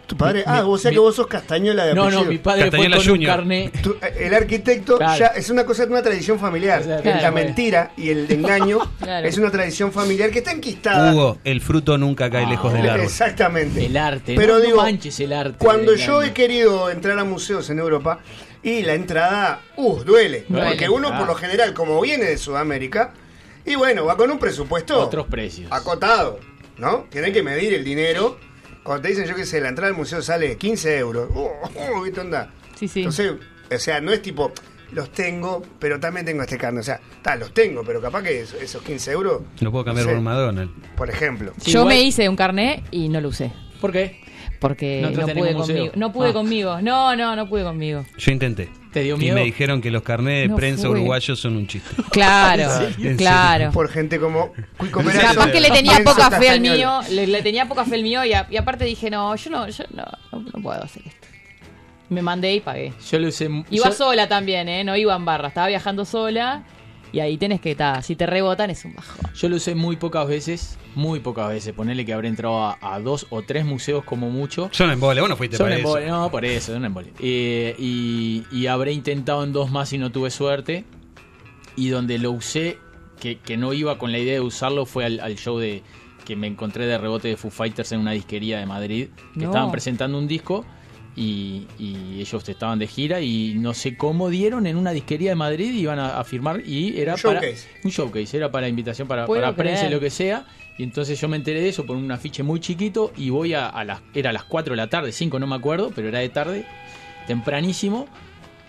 Tu 0.06 0.16
padre, 0.16 0.38
Mi- 0.40 0.44
ah, 0.46 0.64
o 0.66 0.78
sea 0.78 0.90
mi- 0.90 0.94
que 0.94 1.00
vos 1.00 1.16
sos 1.16 1.26
Castañola 1.26 1.84
de 1.86 1.94
No, 1.94 2.02
apellido. 2.04 2.24
no, 2.24 2.30
mi 2.30 2.38
padre 2.38 2.70
fue 2.70 3.12
un 3.12 3.24
carnet. 3.24 3.82
Tu- 3.82 3.96
el 4.20 4.32
arquitecto 4.34 4.98
Claro. 4.98 5.18
ya 5.18 5.26
es 5.28 5.50
una 5.50 5.64
cosa, 5.66 5.84
una 5.84 6.00
tradición 6.02 6.38
familiar. 6.38 6.80
O 6.80 6.84
sea, 6.84 7.00
la 7.02 7.30
bueno. 7.30 7.32
mentira 7.32 7.90
y 7.96 8.10
el 8.10 8.30
engaño 8.30 8.78
Claro. 9.00 9.26
es 9.26 9.36
una 9.36 9.50
tradición 9.50 9.90
familiar 9.92 10.30
que 10.30 10.38
está 10.38 10.52
enquistada. 10.52 11.12
Hugo, 11.12 11.38
el 11.42 11.60
fruto 11.60 11.98
nunca 11.98 12.30
cae 12.30 12.44
Ah, 12.44 12.50
lejos 12.50 12.72
del 12.72 12.88
árbol. 12.88 13.04
Exactamente. 13.04 13.84
El 13.84 13.96
arte. 13.96 14.34
Pero 14.36 14.54
no, 14.54 14.58
no 14.60 14.64
digo, 14.64 14.76
manches 14.82 15.18
el 15.18 15.32
arte. 15.32 15.56
Cuando 15.58 15.94
yo 15.96 16.14
engaño. 16.22 16.30
he 16.30 16.34
querido 16.34 16.90
entrar 16.90 17.18
a 17.18 17.24
museos 17.24 17.68
en 17.70 17.80
Europa 17.80 18.20
y 18.62 18.82
la 18.82 18.94
entrada, 18.94 19.60
uh, 19.76 20.04
duele. 20.04 20.44
Duele, 20.48 20.66
porque 20.68 20.88
uno 20.88 21.08
claro. 21.08 21.18
por 21.24 21.26
lo 21.28 21.34
general, 21.34 21.74
como 21.74 22.00
viene 22.00 22.26
de 22.26 22.38
Sudamérica, 22.38 23.12
y 23.64 23.74
bueno, 23.74 24.04
va 24.04 24.16
con 24.16 24.30
un 24.30 24.38
presupuesto 24.38 25.00
Otros 25.00 25.26
precios. 25.26 25.66
acotado, 25.72 26.38
¿no? 26.78 27.06
Tiene 27.10 27.32
que 27.32 27.42
medir 27.42 27.74
el 27.74 27.82
dinero. 27.84 28.38
Cuando 28.86 29.02
te 29.02 29.08
dicen, 29.08 29.26
yo 29.26 29.34
qué 29.34 29.44
sé, 29.44 29.60
la 29.60 29.68
entrada 29.68 29.90
al 29.90 29.96
museo 29.96 30.22
sale 30.22 30.56
15 30.56 30.96
euros. 30.98 31.28
Uh, 31.34 31.48
uh, 31.98 32.02
¿Viste 32.04 32.20
onda? 32.20 32.50
Sí, 32.78 32.88
sí. 32.88 33.00
Entonces, 33.00 33.32
o 33.74 33.78
sea, 33.78 34.00
no 34.00 34.12
es 34.12 34.22
tipo, 34.22 34.52
los 34.92 35.10
tengo, 35.10 35.62
pero 35.78 35.98
también 35.98 36.24
tengo 36.24 36.42
este 36.42 36.56
carne. 36.56 36.80
O 36.80 36.82
sea, 36.84 37.00
tal, 37.22 37.40
los 37.40 37.52
tengo, 37.52 37.82
pero 37.84 38.00
capaz 38.00 38.22
que 38.22 38.40
eso- 38.42 38.56
esos 38.58 38.82
15 38.82 39.10
euros, 39.12 39.42
Lo 39.60 39.72
puedo 39.72 39.84
cambiar 39.84 40.06
no 40.06 40.10
sé, 40.12 40.16
por 40.16 40.22
McDonald's. 40.24 40.72
por 40.96 41.10
ejemplo. 41.10 41.52
Sí, 41.58 41.72
Yo 41.72 41.80
igual- 41.80 41.94
me 41.96 42.02
hice 42.02 42.28
un 42.28 42.36
carnet 42.36 42.84
y 42.92 43.08
no 43.08 43.20
lo 43.20 43.28
usé. 43.28 43.52
¿Por 43.80 43.92
qué? 43.92 44.20
Porque 44.60 45.02
No 45.02 45.10
pude 45.34 45.54
conmigo. 45.54 45.92
No 45.96 46.12
pude 46.12 46.30
Ah. 46.30 46.32
conmigo. 46.32 46.80
No, 46.80 47.14
no, 47.16 47.36
no 47.36 47.48
pude 47.48 47.62
conmigo. 47.64 48.06
Yo 48.16 48.32
intenté. 48.32 48.68
¿Te 48.96 49.02
dio 49.02 49.16
Y 49.20 49.30
me 49.30 49.44
dijeron 49.44 49.82
que 49.82 49.90
los 49.90 50.00
carnés 50.02 50.44
de 50.44 50.48
No 50.48 50.56
prensa 50.56 50.82
fue. 50.88 50.92
uruguayos 50.92 51.38
son 51.38 51.54
un 51.58 51.66
chiste. 51.66 51.90
Claro, 52.10 52.70
claro. 53.18 53.70
Por 53.70 53.90
gente 53.90 54.18
como 54.18 54.54
Cuico 54.78 55.02
Capaz 55.02 55.50
que 55.50 55.60
le 55.60 55.68
tenía 55.70 55.98
poca 56.02 56.30
fe 56.30 56.48
al 56.48 56.62
mío, 56.62 57.00
le, 57.10 57.26
le 57.26 57.42
tenía 57.42 57.66
poca 57.68 57.84
fe 57.84 57.96
al 57.96 58.02
mío 58.02 58.24
y, 58.24 58.32
a- 58.32 58.46
y 58.50 58.56
aparte 58.56 58.86
dije, 58.86 59.10
no, 59.10 59.36
yo 59.36 59.50
no, 59.50 59.68
yo 59.68 59.84
no, 59.94 60.04
no, 60.32 60.40
no 60.40 60.62
puedo 60.62 60.82
hacer 60.82 61.02
esto. 61.06 61.26
Me 62.08 62.22
mandé 62.22 62.54
y 62.54 62.60
pagué. 62.60 62.94
Yo 63.10 63.18
lo 63.18 63.28
usé. 63.28 63.50
Iba 63.70 63.86
yo- 63.88 63.92
sola 63.92 64.28
también, 64.28 64.66
¿eh? 64.70 64.82
No 64.82 64.96
iba 64.96 65.14
en 65.14 65.26
barra, 65.26 65.48
estaba 65.48 65.66
viajando 65.66 66.06
sola 66.06 66.62
y 67.12 67.20
ahí 67.20 67.36
tenés 67.38 67.60
que 67.60 67.70
estar, 67.72 68.02
si 68.02 68.16
te 68.16 68.26
rebotan 68.26 68.70
es 68.70 68.84
un 68.84 68.94
bajón. 68.94 69.30
Yo 69.34 69.48
lo 69.48 69.56
usé 69.56 69.74
muy 69.74 69.96
pocas 69.96 70.26
veces, 70.26 70.78
muy 70.94 71.20
pocas 71.20 71.48
veces. 71.48 71.72
Ponerle 71.74 72.04
que 72.04 72.12
habré 72.12 72.28
entrado 72.28 72.62
a, 72.64 72.78
a 72.80 73.00
dos 73.00 73.26
o 73.30 73.42
tres 73.42 73.64
museos 73.64 74.04
como 74.04 74.30
mucho. 74.30 74.68
Son 74.72 74.90
embole, 74.90 75.20
vos 75.20 75.30
no 75.30 75.36
fuiste 75.36 75.56
Son 75.56 75.66
para 75.66 75.76
eso. 75.76 75.86
embole, 75.86 76.06
no, 76.08 76.30
por 76.30 76.44
eso, 76.44 76.72
son 76.72 76.84
embole. 76.84 77.12
Eh, 77.20 77.74
y, 77.78 78.44
y 78.50 78.66
habré 78.66 78.92
intentado 78.92 79.44
en 79.44 79.52
dos 79.52 79.70
más 79.70 79.92
y 79.92 79.98
no 79.98 80.10
tuve 80.10 80.30
suerte. 80.30 80.84
Y 81.76 81.88
donde 81.88 82.18
lo 82.18 82.30
usé, 82.32 82.78
que, 83.20 83.38
que 83.38 83.56
no 83.56 83.72
iba 83.72 83.98
con 83.98 84.12
la 84.12 84.18
idea 84.18 84.34
de 84.34 84.40
usarlo, 84.40 84.86
fue 84.86 85.04
al, 85.04 85.20
al 85.20 85.36
show 85.36 85.58
de 85.58 85.82
que 86.24 86.34
me 86.36 86.46
encontré 86.48 86.86
de 86.86 86.98
rebote 86.98 87.28
de 87.28 87.36
Foo 87.36 87.50
Fighters 87.50 87.92
en 87.92 88.00
una 88.00 88.12
disquería 88.12 88.58
de 88.58 88.66
Madrid. 88.66 89.08
Que 89.34 89.40
No. 89.40 89.46
estaban 89.46 89.70
presentando 89.70 90.18
un 90.18 90.26
disco 90.26 90.64
y, 91.16 91.66
y 91.78 92.20
ellos 92.20 92.46
estaban 92.48 92.78
de 92.78 92.86
gira 92.86 93.20
y 93.22 93.54
no 93.56 93.72
sé 93.72 93.96
cómo 93.96 94.28
dieron 94.28 94.66
en 94.66 94.76
una 94.76 94.90
disquería 94.92 95.30
de 95.30 95.36
Madrid 95.36 95.72
iban 95.72 95.98
a, 95.98 96.20
a 96.20 96.24
firmar 96.24 96.60
y 96.66 97.00
era 97.00 97.14
Un 97.14 97.20
para 97.22 97.40
showcase. 97.40 97.68
un 97.84 97.90
showcase 97.90 98.36
era 98.36 98.50
para 98.52 98.68
invitación 98.68 99.08
para, 99.08 99.24
Puedo 99.26 99.40
para 99.42 99.56
prensa 99.56 99.86
y 99.86 99.90
lo 99.90 99.98
que 99.98 100.10
sea. 100.10 100.46
Y 100.78 100.82
entonces 100.82 101.18
yo 101.18 101.26
me 101.26 101.38
enteré 101.38 101.62
de 101.62 101.70
eso 101.70 101.86
por 101.86 101.96
un 101.96 102.12
afiche 102.12 102.42
muy 102.42 102.60
chiquito 102.60 103.10
y 103.16 103.30
voy 103.30 103.54
a, 103.54 103.66
a 103.66 103.82
las 103.84 104.02
era 104.14 104.28
a 104.28 104.32
las 104.34 104.44
4 104.44 104.72
de 104.72 104.76
la 104.76 104.88
tarde 104.90 105.10
5 105.10 105.38
no 105.38 105.46
me 105.46 105.56
acuerdo 105.56 105.90
pero 105.94 106.08
era 106.08 106.18
de 106.18 106.28
tarde 106.28 106.66
tempranísimo 107.26 108.06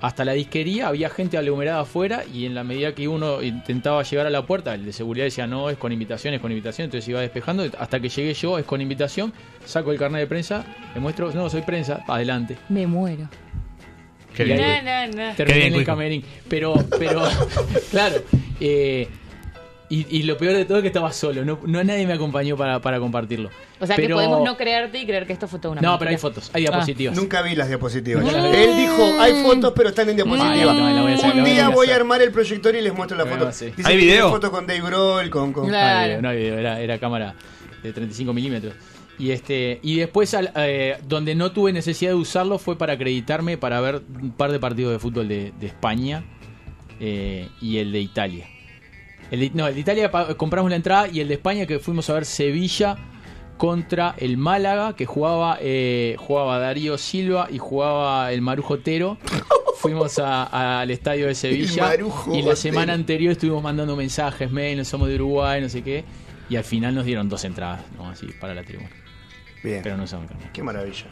hasta 0.02 0.26
la 0.26 0.34
disquería 0.34 0.88
había 0.88 1.10
gente 1.10 1.38
aglomerada 1.38 1.82
afuera 1.82 2.24
y 2.32 2.46
en 2.46 2.54
la 2.54 2.64
medida 2.64 2.94
que 2.94 3.08
uno 3.08 3.42
intentaba 3.42 4.04
llegar 4.04 4.28
a 4.28 4.30
la 4.30 4.46
puerta, 4.46 4.74
el 4.74 4.86
de 4.86 4.94
seguridad 4.94 5.26
decía 5.26 5.48
no, 5.48 5.70
es 5.70 5.78
con 5.78 5.92
invitación, 5.92 6.34
es 6.34 6.42
con 6.42 6.52
invitación, 6.52 6.86
entonces 6.86 7.08
iba 7.08 7.22
despejando, 7.22 7.66
hasta 7.80 8.00
que 8.00 8.10
llegué 8.10 8.34
yo, 8.34 8.60
es 8.60 8.66
con 8.66 8.82
invitación, 8.82 9.34
saco 9.66 9.92
el 9.92 9.98
carnet 9.98 10.22
de 10.22 10.28
prensa, 10.28 10.66
le 10.94 11.00
muestro, 11.00 11.32
no, 11.34 11.50
soy 11.50 11.62
prensa, 11.62 12.04
adelante. 12.08 12.58
Me 12.70 12.86
muero. 12.86 13.28
Qué 14.36 14.44
bien. 14.44 14.62
No, 14.62 14.82
no, 14.84 15.30
no. 15.30 15.36
Terminé 15.36 15.60
bien, 15.60 15.74
en 15.74 15.80
el 15.80 15.86
camerín. 15.86 16.24
Pero, 16.48 16.76
pero, 17.00 17.24
claro. 17.92 18.18
eh, 18.60 19.08
y, 19.90 20.06
y 20.18 20.24
lo 20.24 20.38
peor 20.38 20.54
de 20.56 20.66
todo 20.66 20.78
es 20.80 20.82
que 20.82 20.88
estaba 20.88 21.12
solo. 21.14 21.46
No, 21.46 21.60
no 21.66 21.84
nadie 21.84 22.06
me 22.06 22.14
acompañó 22.14 22.58
para, 22.58 22.80
para 22.82 23.00
compartirlo. 23.00 23.50
O 23.80 23.86
sea 23.88 23.96
que 23.96 24.10
podemos 24.10 24.44
no 24.44 24.58
creerte 24.58 25.00
y 25.00 25.06
creer 25.06 25.26
que 25.26 25.34
esto 25.34 25.48
fue 25.48 25.60
toda 25.60 25.74
una 25.74 25.82
No, 25.82 25.92
mentira. 25.92 26.00
pero 26.00 26.12
hay 26.12 26.18
fotos, 26.18 26.50
hay 26.54 26.62
diapositivas. 26.64 27.16
Nunca 27.16 27.42
vi 27.42 27.56
las 27.56 27.68
diapositivas. 27.70 28.24
Las. 28.26 28.56
Él 28.56 28.76
dijo, 28.78 29.20
hay 29.22 29.42
fotos, 29.44 29.74
pero 29.76 29.90
están 29.90 30.10
en 30.10 30.14
Ah, 30.14 30.16
diapositiva. 30.24 30.56
ya, 30.56 30.74
no, 30.74 30.90
la 30.90 31.02
voy 31.02 31.12
a 31.12 31.16
hacer, 31.16 31.30
la 31.36 31.36
Un 31.36 31.44
día 31.46 31.70
voy 31.70 31.90
a 31.90 31.96
armar 31.96 32.22
el 32.22 32.32
proyector 32.32 32.76
y 32.76 32.82
les 32.82 32.94
muestro 32.94 33.18
la 33.18 33.24
La 33.24 33.30
foto. 33.30 33.40
voy 33.40 33.48
a 33.48 33.50
hacer. 33.52 33.76
Dice 33.76 33.90
¿Hay 33.90 33.98
video? 33.98 34.30
foto 34.30 34.52
con 34.52 34.68
Dave 34.68 34.82
Grohl, 34.82 35.30
con... 35.30 35.54
con- 35.54 35.68
Claro. 35.70 35.88
No 35.88 36.00
hay 36.00 36.08
video, 36.10 36.22
no 36.22 36.30
hay 36.30 36.38
video, 36.38 36.58
era, 36.60 36.82
era 36.82 36.98
cámara 37.00 37.36
de 37.84 37.94
35 37.94 38.34
milímetros. 38.34 38.74
Y 39.20 39.32
este 39.32 39.80
y 39.82 39.98
después 39.98 40.34
al- 40.36 40.52
eh, 40.56 40.98
donde 41.08 41.34
no 41.34 41.52
tuve 41.52 41.72
necesidad 41.74 42.12
de 42.12 42.16
usarlo 42.16 42.60
fue 42.60 42.78
para 42.78 42.94
acreditarme 42.94 43.58
para 43.58 43.80
ver 43.82 44.02
un 44.22 44.32
par 44.32 44.52
de 44.52 44.60
partidos 44.60 44.92
de 44.92 45.00
fútbol 45.00 45.28
de, 45.28 45.54
de 45.60 45.66
España 45.68 46.24
eh, 47.00 47.48
y 47.62 47.78
el 47.78 47.92
de 47.92 48.00
Italia. 48.00 48.48
El 49.32 49.40
de- 49.42 49.52
no, 49.54 49.68
el 49.68 49.74
de 49.76 49.82
Italia 49.82 50.12
compramos 50.38 50.70
la 50.70 50.76
entrada 50.78 51.08
y 51.08 51.20
el 51.20 51.28
de 51.28 51.34
España 51.36 51.66
que 51.66 51.80
fuimos 51.80 52.10
a 52.10 52.14
ver 52.14 52.26
Sevilla 52.26 52.98
contra 53.58 54.14
el 54.18 54.38
Málaga 54.38 54.96
que 54.96 55.06
jugaba 55.06 55.58
eh, 55.60 56.16
jugaba 56.20 56.60
Darío 56.60 56.98
Silva 56.98 57.48
y 57.52 57.58
jugaba 57.58 58.32
el 58.32 58.42
Marujo 58.42 58.76
Otero. 58.76 59.18
Fuimos 59.80 60.18
a- 60.18 60.80
al 60.82 60.90
estadio 60.90 61.28
de 61.28 61.36
Sevilla 61.36 61.94
y 62.34 62.42
la 62.42 62.56
semana 62.56 62.94
anterior 62.94 63.32
estuvimos 63.34 63.62
mandando 63.62 63.96
mensajes, 63.96 64.50
mail, 64.52 64.84
somos 64.86 65.08
de 65.08 65.16
Uruguay, 65.16 65.62
no 65.62 65.70
sé 65.70 65.84
qué. 65.84 66.04
Y 66.50 66.56
al 66.56 66.64
final 66.64 66.96
nos 66.96 67.06
dieron 67.06 67.30
dos 67.30 67.44
entradas, 67.44 67.82
¿no? 67.96 68.10
Así, 68.10 68.26
para 68.40 68.56
la 68.56 68.64
tribuna. 68.64 68.90
Bien, 69.64 69.82
Pero 69.84 69.96
no 69.98 70.06
qué 70.54 70.64
maravilla. 70.64 71.06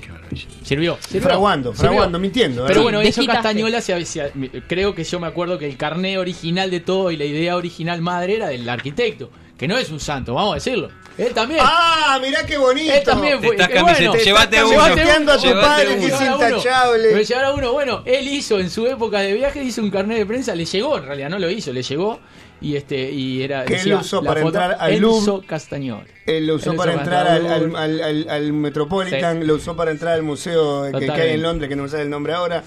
Qué 0.00 0.08
maravilla. 0.10 0.46
Sirvió. 0.62 0.98
sirvió. 1.00 1.22
Fraguando, 1.28 1.72
Sirvió. 1.72 1.88
fraguando, 1.90 2.18
mintiendo. 2.18 2.62
¿eh? 2.62 2.68
Pero 2.68 2.80
Sí, 2.80 2.82
bueno, 2.84 2.98
desquitaste. 3.00 3.32
Castañola, 3.32 3.80
se- 3.80 4.62
creo 4.68 4.94
que 4.94 5.04
yo 5.04 5.20
me 5.20 5.26
acuerdo 5.26 5.58
que 5.58 5.66
el 5.66 5.76
carné 5.76 6.18
original 6.18 6.70
de 6.70 6.80
todo 6.80 7.10
y 7.10 7.16
la 7.16 7.24
idea 7.24 7.56
original 7.56 8.00
madre 8.02 8.36
era 8.36 8.48
del 8.48 8.68
arquitecto, 8.68 9.30
que 9.58 9.66
no 9.68 9.76
es 9.76 9.90
un 9.90 10.00
santo, 10.00 10.34
vamos 10.34 10.52
a 10.52 10.54
decirlo. 10.56 10.88
Él 11.18 11.34
también. 11.34 11.60
¡Ah, 11.62 12.18
mirá 12.22 12.46
qué 12.46 12.56
bonito! 12.56 12.92
Él 12.94 13.02
también 13.04 13.40
Te 13.40 13.46
fue. 13.48 13.56
estás 13.56 13.68
camiseta- 13.68 14.08
bueno, 14.10 14.24
llévate 14.24 14.56
Estás 14.56 14.70
uno. 14.70 14.88
chateando 14.88 15.32
a 15.32 15.36
tu 15.36 15.42
Llévate 15.42 15.66
padre 15.66 15.88
uno. 15.90 16.00
que 16.00 16.06
es 16.06 16.20
intachable. 16.20 17.14
Me 17.14 17.52
uno. 17.58 17.72
Bueno, 17.72 18.02
él 18.06 18.28
hizo 18.28 18.58
en 18.58 18.70
su 18.70 18.86
época 18.86 19.20
de 19.20 19.34
viaje, 19.34 19.62
hizo 19.62 19.82
un 19.82 19.90
carnet 19.90 20.16
de 20.18 20.26
prensa, 20.26 20.54
le 20.54 20.64
llegó, 20.64 20.96
en 20.96 21.04
realidad 21.04 21.28
no 21.28 21.38
lo 21.38 21.50
hizo, 21.50 21.72
le 21.72 21.82
llegó. 21.82 22.20
Y 22.62 22.76
este, 22.76 23.10
y 23.10 23.42
era. 23.42 23.64
Que 23.64 23.74
él 23.74 23.78
decía, 23.78 23.96
usó 23.98 24.20
la 24.22 24.28
para 24.28 24.40
foto, 24.42 24.58
entrar 24.58 24.76
al 24.80 24.98
Louvre. 24.98 25.46
Castañol. 25.46 26.04
Él 26.26 26.46
lo 26.46 26.56
usó 26.56 26.72
Él 26.72 26.76
para 26.76 26.92
entrar 26.92 27.26
al, 27.26 27.46
al, 27.46 27.62
Louvre. 27.64 27.78
al- 27.80 28.02
al- 28.02 28.28
al 28.28 28.52
Metropolitan, 28.52 29.40
Sí. 29.40 29.46
lo 29.46 29.54
usó 29.54 29.74
para 29.76 29.90
entrar 29.90 30.14
al 30.14 30.22
museo 30.22 30.90
que, 30.92 31.06
que 31.06 31.12
hay 31.12 31.30
en 31.34 31.42
Londres, 31.42 31.68
que 31.68 31.76
no 31.76 31.84
me 31.84 31.88
sale 31.88 32.02
el 32.02 32.10
nombre 32.10 32.34
ahora. 32.34 32.62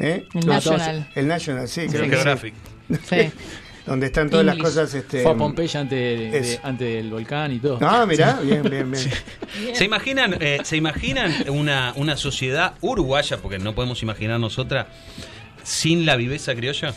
¿Eh? 0.00 0.26
El 0.34 0.40
Lo- 0.46 0.52
National. 0.54 1.08
El 1.14 1.26
National, 1.28 1.68
sí, 1.68 1.86
creo 1.88 2.04
Sí, 2.04 2.10
que 2.10 2.16
sí. 2.16 2.22
Geographic. 2.22 2.54
Sí. 3.08 3.30
donde 3.86 4.06
están 4.06 4.28
todas 4.28 4.44
English. 4.46 4.62
las 4.62 4.72
cosas. 4.74 4.94
Este, 4.94 5.22
Fue 5.22 5.32
a 5.32 5.34
Pompeya 5.34 5.80
antes, 5.80 5.98
de- 5.98 6.30
de- 6.30 6.38
es- 6.38 6.60
antes 6.62 6.92
del 6.94 7.10
volcán 7.10 7.52
y 7.52 7.58
todo. 7.58 7.78
Ah, 7.80 8.04
mirá, 8.06 8.38
bien, 8.42 8.62
bien, 8.62 8.90
bien. 8.90 9.10
¿Se 9.72 9.84
imaginan, 9.84 10.36
eh, 10.40 10.58
¿se 10.64 10.76
imaginan 10.76 11.32
una, 11.48 11.92
una 11.96 12.16
sociedad 12.16 12.74
uruguaya, 12.80 13.38
porque 13.38 13.58
no 13.58 13.74
podemos 13.74 14.02
imaginarnos 14.02 14.58
otra, 14.58 14.88
sin 15.62 16.04
la 16.06 16.16
viveza 16.16 16.54
criolla? 16.54 16.92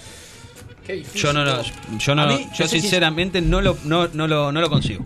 Qué 0.92 0.98
difícil. 0.98 1.22
Yo 1.22 1.34
no, 1.34 1.46
lo- 1.46 1.64
yo 1.98 2.16
no, 2.16 2.22
A 2.24 2.28
mí, 2.28 2.48
yo 2.54 2.68
sinceramente 2.68 3.40
no 3.42 3.62
lo, 3.62 3.78
no, 3.86 4.08
no 4.10 4.28
lo, 4.28 4.52
no 4.52 4.60
lo 4.62 4.70
consigo. 4.70 5.06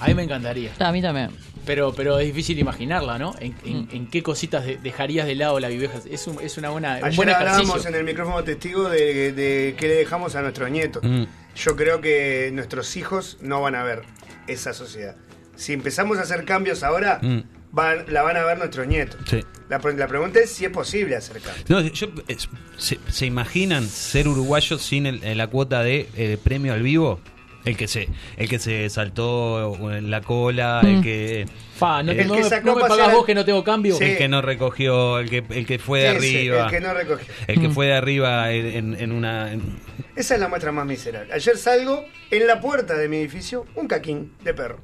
A 0.00 0.08
mí 0.08 0.14
me 0.14 0.24
encantaría. 0.24 0.72
A 0.80 0.90
mí 0.90 1.00
también. 1.00 1.30
Pero, 1.66 1.92
pero 1.94 2.18
es 2.18 2.26
difícil 2.26 2.58
imaginarla, 2.58 3.18
¿no? 3.18 3.34
¿En, 3.38 3.54
en- 3.64 3.82
Mm. 3.82 3.88
en 3.92 4.06
qué 4.08 4.22
cositas 4.22 4.64
de- 4.64 4.78
dejarías 4.78 5.26
de 5.26 5.34
lado 5.36 5.60
la 5.60 5.68
viveza? 5.68 6.00
Es, 6.10 6.26
un- 6.26 6.40
es 6.40 6.56
una 6.58 6.70
buena, 6.70 6.96
un 6.98 7.04
Ayer 7.04 7.16
buen 7.16 7.28
hablábamos 7.30 7.86
en 7.86 7.94
el 7.94 8.02
micrófono 8.04 8.42
testigo 8.42 8.88
de, 8.88 9.32
de 9.32 9.74
qué 9.78 9.86
le 9.88 9.94
dejamos 9.94 10.34
a 10.34 10.42
nuestros 10.42 10.70
nietos. 10.70 11.02
Mm. 11.04 11.24
Yo 11.54 11.76
creo 11.76 12.00
que 12.00 12.50
nuestros 12.52 12.96
hijos 12.96 13.36
no 13.42 13.60
van 13.60 13.74
a 13.76 13.84
ver 13.84 14.02
esa 14.48 14.72
sociedad. 14.72 15.14
Si 15.54 15.74
empezamos 15.74 16.18
a 16.18 16.22
hacer 16.22 16.44
cambios 16.44 16.82
ahora, 16.82 17.20
Mm. 17.22 17.40
Van- 17.72 18.04
la 18.08 18.22
van 18.22 18.36
a 18.36 18.44
ver 18.44 18.58
nuestros 18.58 18.86
nietos. 18.86 19.20
Sí. 19.28 19.40
La, 19.68 19.78
pre- 19.78 19.94
la 19.94 20.08
pregunta 20.08 20.40
es 20.40 20.50
si 20.50 20.64
es 20.64 20.70
posible 20.70 21.16
hacer 21.16 21.40
cambios. 21.40 21.68
No, 21.70 21.80
yo, 21.80 22.08
es- 22.28 22.48
se, 22.76 22.98
se 23.08 23.26
imaginan 23.26 23.86
ser 23.86 24.26
uruguayos 24.28 24.82
sin 24.82 25.06
el- 25.06 25.22
eh, 25.24 25.34
la 25.34 25.46
cuota 25.46 25.82
de 25.82 26.08
eh, 26.16 26.38
premio 26.42 26.72
al 26.72 26.82
vivo? 26.82 27.20
El 27.62 27.76
que 27.76 27.88
se, 27.88 28.08
el 28.38 28.48
que 28.48 28.58
se 28.58 28.88
saltó 28.88 29.90
en 29.92 30.10
la 30.10 30.22
cola, 30.22 30.80
el 30.82 31.02
que 31.02 31.46
Fa, 31.76 32.02
no, 32.02 32.10
El 32.12 32.16
te- 32.18 32.24
no 32.24 32.34
que 32.34 32.40
me- 32.42 32.48
sacó 32.48 32.66
no 32.68 32.74
me 32.76 32.80
pasear 32.80 32.98
pagás 33.00 33.14
vos 33.14 33.26
que 33.26 33.34
no 33.34 33.44
tengo 33.44 33.62
cambio. 33.62 33.96
Sí. 33.96 34.04
el 34.04 34.16
que 34.18 34.28
no 34.28 34.40
recogió, 34.40 35.18
el 35.18 35.28
que, 35.28 35.44
el 35.50 35.66
que 35.66 35.78
fue 35.78 36.00
de 36.00 36.08
arriba, 36.08 36.64
el 36.64 36.70
que 36.70 36.80
no 36.80 36.94
recogió. 36.94 37.26
el 37.46 37.60
que 37.60 37.68
Mm. 37.68 37.72
fue 37.72 37.86
de 37.88 37.92
arriba 37.94 38.50
en, 38.52 38.66
en- 38.66 38.96
en 39.00 39.12
una 39.12 39.52
en- 39.52 39.78
Esa 40.16 40.34
es 40.36 40.40
la 40.40 40.48
muestra 40.48 40.72
más 40.72 40.86
miserable. 40.86 41.32
Ayer 41.34 41.56
salgo 41.58 42.06
en 42.30 42.46
la 42.46 42.60
puerta 42.62 42.94
de 42.96 43.08
mi 43.10 43.18
edificio, 43.18 43.66
un 43.74 43.86
caquín 43.88 44.32
de 44.42 44.54
perro. 44.54 44.78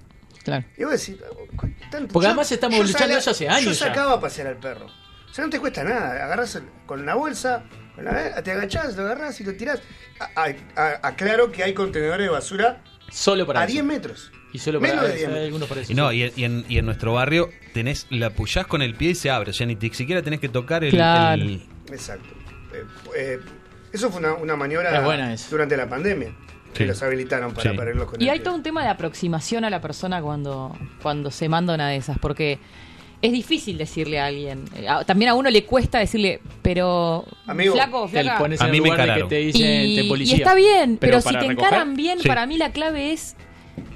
Claro. 0.47 0.65
Y 0.79 0.85
vos 0.85 0.93
decís, 0.93 1.17
"Cu- 1.57 1.69
tanto- 1.91 2.13
Porque 2.13 2.25
yo- 2.25 2.31
además 2.31 2.53
estamos 2.53 2.79
luchando 2.79 3.17
eso 3.17 3.31
hace 3.33 3.49
años 3.49 3.65
Yo 3.65 3.73
ya. 3.73 3.87
sacaba 3.89 4.13
a 4.15 4.21
pasear 4.21 4.47
al 4.47 4.57
perro. 4.59 4.87
O 4.87 5.35
sea, 5.35 5.45
no 5.45 5.51
te 5.51 5.59
cuesta 5.59 5.83
nada. 5.83 6.25
Agarras 6.25 6.63
con 6.87 7.05
la 7.05 7.17
bolsa, 7.17 7.65
con 7.97 8.05
la- 8.05 8.41
te 8.45 8.53
agachás, 8.53 8.97
lo 8.97 9.03
agarrás 9.03 9.41
y 9.41 9.45
lo 9.45 9.55
tirás. 9.55 9.81
A- 10.21 10.31
a- 10.45 10.81
a- 10.81 11.09
aclaro 11.09 11.51
que 11.51 11.65
hay 11.65 11.75
contenedores 11.75 12.27
de 12.27 12.31
basura 12.33 12.81
Solo 13.11 13.45
para 13.45 13.61
a 13.61 13.65
eso. 13.65 13.73
10 13.73 13.85
metros. 13.85 14.31
Y 14.53 14.59
solo 14.61 14.81
para 14.81 14.93
Menos 14.95 15.09
de 15.09 15.11
eso, 15.11 15.17
10 15.19 15.27
hay 15.27 15.33
metros. 15.35 15.47
algunos 15.47 15.69
para 15.69 15.81
eso. 15.81 15.93
y 15.93 15.95
no, 15.97 16.13
y, 16.13 16.23
en- 16.23 16.33
y 16.37 16.45
en, 16.45 16.65
y 16.69 16.79
en 16.79 16.87
nuestro 16.87 17.13
barrio 17.13 17.51
tenés, 17.75 18.07
la 18.11 18.29
apoyás 18.29 18.69
con 18.69 18.81
el 18.83 18.95
pie 18.95 19.11
y 19.11 19.15
se 19.17 19.31
abre, 19.31 19.51
o 19.51 19.53
sea, 19.53 19.67
ni 19.67 19.75
te- 19.75 19.93
siquiera 19.93 20.23
tenés 20.23 20.39
que 20.39 20.49
tocar 20.49 20.85
el, 20.85 20.91
Claro. 20.93 21.43
el- 21.43 21.67
Exacto. 21.91 22.29
Eh, 22.73 22.85
eh, 23.17 23.41
eso 23.93 24.11
fue 24.11 24.21
una, 24.21 24.35
una 24.35 24.55
maniobra 24.55 24.97
Es 24.97 25.05
buena 25.05 25.35
durante 25.51 25.77
la 25.77 25.89
pandemia. 25.89 26.33
Que 26.77 26.85
Sí. 26.85 26.89
los 26.89 27.03
habilitaron 27.03 27.53
para 27.55 27.71
Sí. 27.71 27.77
con 27.77 28.21
Y 28.21 28.25
el 28.25 28.31
hay 28.31 28.39
pie. 28.39 28.45
todo 28.45 28.55
un 28.55 28.63
tema 28.63 28.83
de 28.83 28.89
aproximación 28.91 29.65
a 29.65 29.71
la 29.71 29.81
persona 29.81 30.21
cuando, 30.23 30.77
cuando 31.03 31.31
se 31.31 31.49
manda 31.49 31.75
una 31.75 31.89
de 31.89 31.97
esas, 31.97 32.19
porque 32.19 32.59
es 33.23 33.33
difícil 33.33 33.79
decirle 33.79 34.21
a 34.21 34.27
alguien. 34.27 34.65
eh, 34.77 34.87
También 35.07 35.31
a 35.31 35.35
uno 35.35 35.49
le 35.51 35.65
cuesta 35.65 35.99
decirle, 35.99 36.41
pero 36.63 37.25
Amigo, 37.47 37.75
flaco, 37.75 38.09
flaca. 38.09 38.39
pones 38.39 38.61
A 38.61 38.67
mí 38.69 38.81
me 38.81 38.91
de 38.91 38.95
que 38.97 39.03
encararon. 39.03 39.29
te 39.29 39.37
dicen 39.37 39.63
Y, 39.87 39.97
te 39.97 40.03
y 40.05 40.09
policía. 40.09 40.37
está 40.37 40.55
bien, 40.55 40.99
pero, 41.01 41.21
si 41.21 41.29
te 41.31 41.35
recoger, 41.41 41.51
encaran 41.53 41.95
bien, 41.97 42.19
Sí. 42.21 42.29
para 42.29 42.47
mí 42.47 42.59
la 42.59 42.73
clave 42.73 43.13
es 43.13 43.35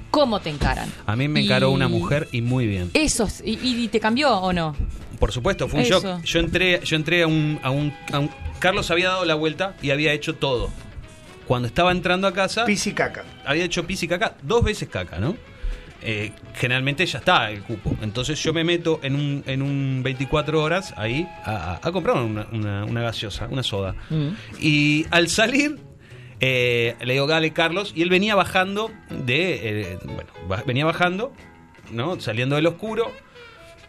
cómo 0.09 0.39
te 0.41 0.49
encaran. 0.49 0.91
A 1.05 1.15
mí 1.15 1.27
me 1.27 1.41
Y- 1.41 1.45
encaró 1.45 1.71
una 1.71 1.87
mujer 1.87 2.27
y 2.31 2.41
muy 2.41 2.65
bien. 2.67 2.89
Eso, 2.93 3.25
es- 3.25 3.41
y, 3.45 3.59
y 3.61 3.87
te 3.89 3.99
cambió 3.99 4.35
o 4.37 4.51
no? 4.53 4.75
Por 5.19 5.31
supuesto, 5.31 5.67
fue 5.69 5.81
un 5.81 5.85
Eso. 5.85 6.01
shock. 6.01 6.23
Yo 6.23 6.39
entré, 6.39 6.79
yo 6.83 6.95
entré 6.95 7.21
a 7.21 7.27
un, 7.27 7.59
a 7.61 7.69
un, 7.69 7.93
a 8.11 8.19
un- 8.19 8.31
Carlos 8.59 8.89
había 8.91 9.09
dado 9.09 9.23
la 9.25 9.35
vuelta 9.35 9.75
y 9.83 9.91
había 9.91 10.11
hecho 10.13 10.35
todo. 10.35 10.69
Cuando 11.47 11.67
estaba 11.67 11.91
entrando 11.91 12.27
a 12.27 12.33
casa, 12.33 12.65
Pis 12.65 12.87
y 12.87 12.93
caca. 12.93 13.23
había 13.45 13.65
hecho 13.65 13.85
pis 13.85 14.03
y 14.03 14.07
caca, 14.07 14.35
dos 14.41 14.63
veces 14.63 14.87
caca, 14.89 15.19
¿no? 15.19 15.35
Eh, 16.03 16.31
generalmente 16.55 17.05
ya 17.05 17.19
está 17.19 17.51
el 17.51 17.61
cupo. 17.61 17.95
Entonces 18.01 18.41
yo 18.41 18.53
me 18.53 18.63
meto 18.63 18.99
en 19.03 19.15
un, 19.15 19.43
en 19.45 19.61
un 19.61 20.01
24 20.03 20.61
horas 20.63 20.93
ahí 20.97 21.27
a, 21.45 21.73
a- 21.73 21.87
a 21.87 21.91
comprar 21.91 22.15
una, 22.17 22.47
una- 22.51 22.85
una 22.85 23.01
gaseosa, 23.01 23.47
una 23.51 23.61
soda. 23.63 23.95
Mm. 24.09 24.29
Y 24.59 25.05
al 25.11 25.27
salir, 25.27 25.77
eh, 26.39 26.95
le 27.01 27.13
digo, 27.13 27.27
dale 27.27 27.51
Carlos, 27.53 27.93
y 27.95 28.01
él 28.01 28.09
venía 28.09 28.33
bajando 28.33 28.89
de. 29.09 29.91
eh, 29.93 29.99
bueno, 30.05 30.31
venía 30.65 30.85
bajando, 30.85 31.33
¿no? 31.91 32.19
Saliendo 32.19 32.55
del 32.55 32.65
oscuro. 32.67 33.11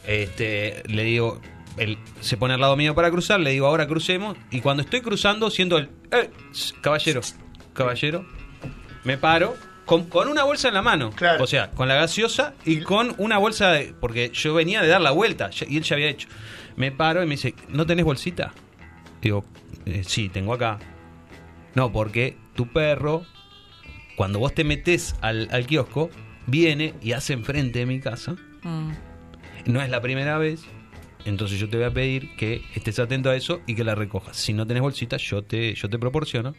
Este, 0.06 0.82
le 0.86 1.04
digo, 1.04 1.40
él 1.76 1.98
se 2.20 2.36
pone 2.36 2.54
al 2.54 2.60
lado 2.60 2.76
mío 2.76 2.94
para 2.94 3.10
cruzar, 3.10 3.40
le 3.40 3.50
digo, 3.50 3.66
ahora 3.66 3.86
crucemos. 3.86 4.36
Y 4.50 4.60
cuando 4.60 4.82
estoy 4.82 5.00
cruzando, 5.00 5.50
siento 5.50 5.78
el. 5.78 5.88
"Eh, 6.10 6.30
caballero, 6.80 7.20
caballero, 7.74 8.26
me 9.04 9.16
paro. 9.18 9.56
Con, 9.84 10.04
con 10.08 10.28
una 10.28 10.44
bolsa 10.44 10.68
en 10.68 10.74
la 10.74 10.82
mano, 10.82 11.10
Claro. 11.10 11.42
o 11.42 11.46
sea, 11.46 11.72
con 11.72 11.88
la 11.88 11.96
gaseosa 11.96 12.54
y 12.64 12.80
con 12.82 13.14
una 13.18 13.36
bolsa 13.38 13.72
de. 13.72 13.92
Porque 14.00 14.30
yo 14.32 14.54
venía 14.54 14.80
de 14.80 14.86
dar 14.88 15.00
la 15.00 15.10
vuelta 15.10 15.50
y 15.68 15.76
él 15.76 15.82
ya 15.82 15.96
había 15.96 16.08
hecho. 16.08 16.28
Me 16.76 16.92
paro 16.92 17.20
y 17.22 17.26
me 17.26 17.32
dice, 17.32 17.54
¿no 17.68 17.84
tenés 17.84 18.04
bolsita? 18.04 18.52
Digo, 19.20 19.44
"Eh, 19.84 20.02
sí, 20.06 20.28
tengo 20.28 20.54
acá. 20.54 20.78
No, 21.74 21.90
porque 21.92 22.36
tu 22.54 22.68
perro, 22.68 23.26
cuando 24.16 24.38
vos 24.38 24.54
te 24.54 24.62
metes 24.62 25.16
al, 25.20 25.48
al 25.50 25.66
kiosco, 25.66 26.10
viene 26.46 26.94
y 27.02 27.12
hace 27.12 27.32
enfrente 27.32 27.80
de 27.80 27.86
mi 27.86 27.98
casa. 27.98 28.36
Mm. 28.62 28.92
No 29.66 29.82
es 29.82 29.90
la 29.90 30.00
primera 30.00 30.38
vez. 30.38 30.62
Entonces 31.24 31.58
yo 31.58 31.68
te 31.68 31.76
voy 31.76 31.86
a 31.86 31.90
pedir 31.90 32.34
que 32.36 32.62
estés 32.74 32.98
atento 32.98 33.30
a 33.30 33.36
eso 33.36 33.60
y 33.66 33.74
que 33.74 33.84
la 33.84 33.94
recojas. 33.94 34.36
Si 34.36 34.52
no 34.52 34.66
tenés 34.66 34.82
bolsita, 34.82 35.16
yo 35.18 35.42
te, 35.42 35.74
yo 35.74 35.88
te 35.88 35.98
proporciono. 35.98 36.54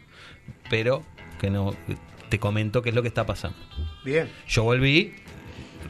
Pero 0.70 1.04
que 1.40 1.50
no 1.50 1.76
te 2.30 2.40
comento 2.40 2.82
qué 2.82 2.90
es 2.90 2.96
lo 2.96 3.02
que 3.02 3.08
está 3.10 3.26
pasando. 3.26 3.58
Bien. 4.06 4.30
Yo 4.48 4.64
volví, 4.64 5.14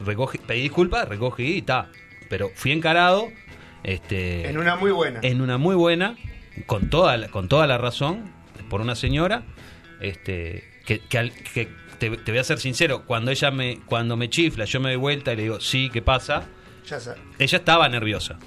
recogí, 0.04 0.38
pedí 0.38 0.62
disculpas, 0.62 1.08
recogí 1.08 1.56
y 1.58 1.62
ta. 1.62 1.90
Pero 2.28 2.50
fui 2.54 2.72
encarado. 2.72 3.28
Este, 3.82 4.48
En 4.48 4.58
una 4.58 4.76
muy 4.76 4.90
buena. 4.92 5.20
en 5.22 5.40
una 5.40 5.58
muy 5.58 5.76
buena, 5.76 6.16
con 6.66 6.88
toda 6.90 7.16
la, 7.16 7.28
con 7.28 7.48
toda 7.48 7.66
la 7.66 7.78
razón, 7.78 8.32
por 8.70 8.80
una 8.80 8.94
señora, 8.94 9.44
este, 10.00 10.64
que, 10.86 11.00
que 11.00 11.30
que 11.52 11.68
te, 11.98 12.10
te 12.10 12.32
voy 12.32 12.38
a 12.38 12.44
ser 12.44 12.58
sincero, 12.58 13.04
cuando 13.06 13.30
ella 13.30 13.50
me, 13.50 13.80
cuando 13.86 14.16
me 14.16 14.30
chifla, 14.30 14.64
yo 14.64 14.80
me 14.80 14.88
doy 14.88 14.96
vuelta 14.96 15.32
y 15.32 15.36
le 15.36 15.42
digo, 15.42 15.60
sí, 15.60 15.90
¿qué 15.92 16.00
pasa? 16.02 16.44
Ya. 16.88 16.98
Ella 17.38 17.58
estaba 17.58 17.88
nerviosa. 17.88 18.38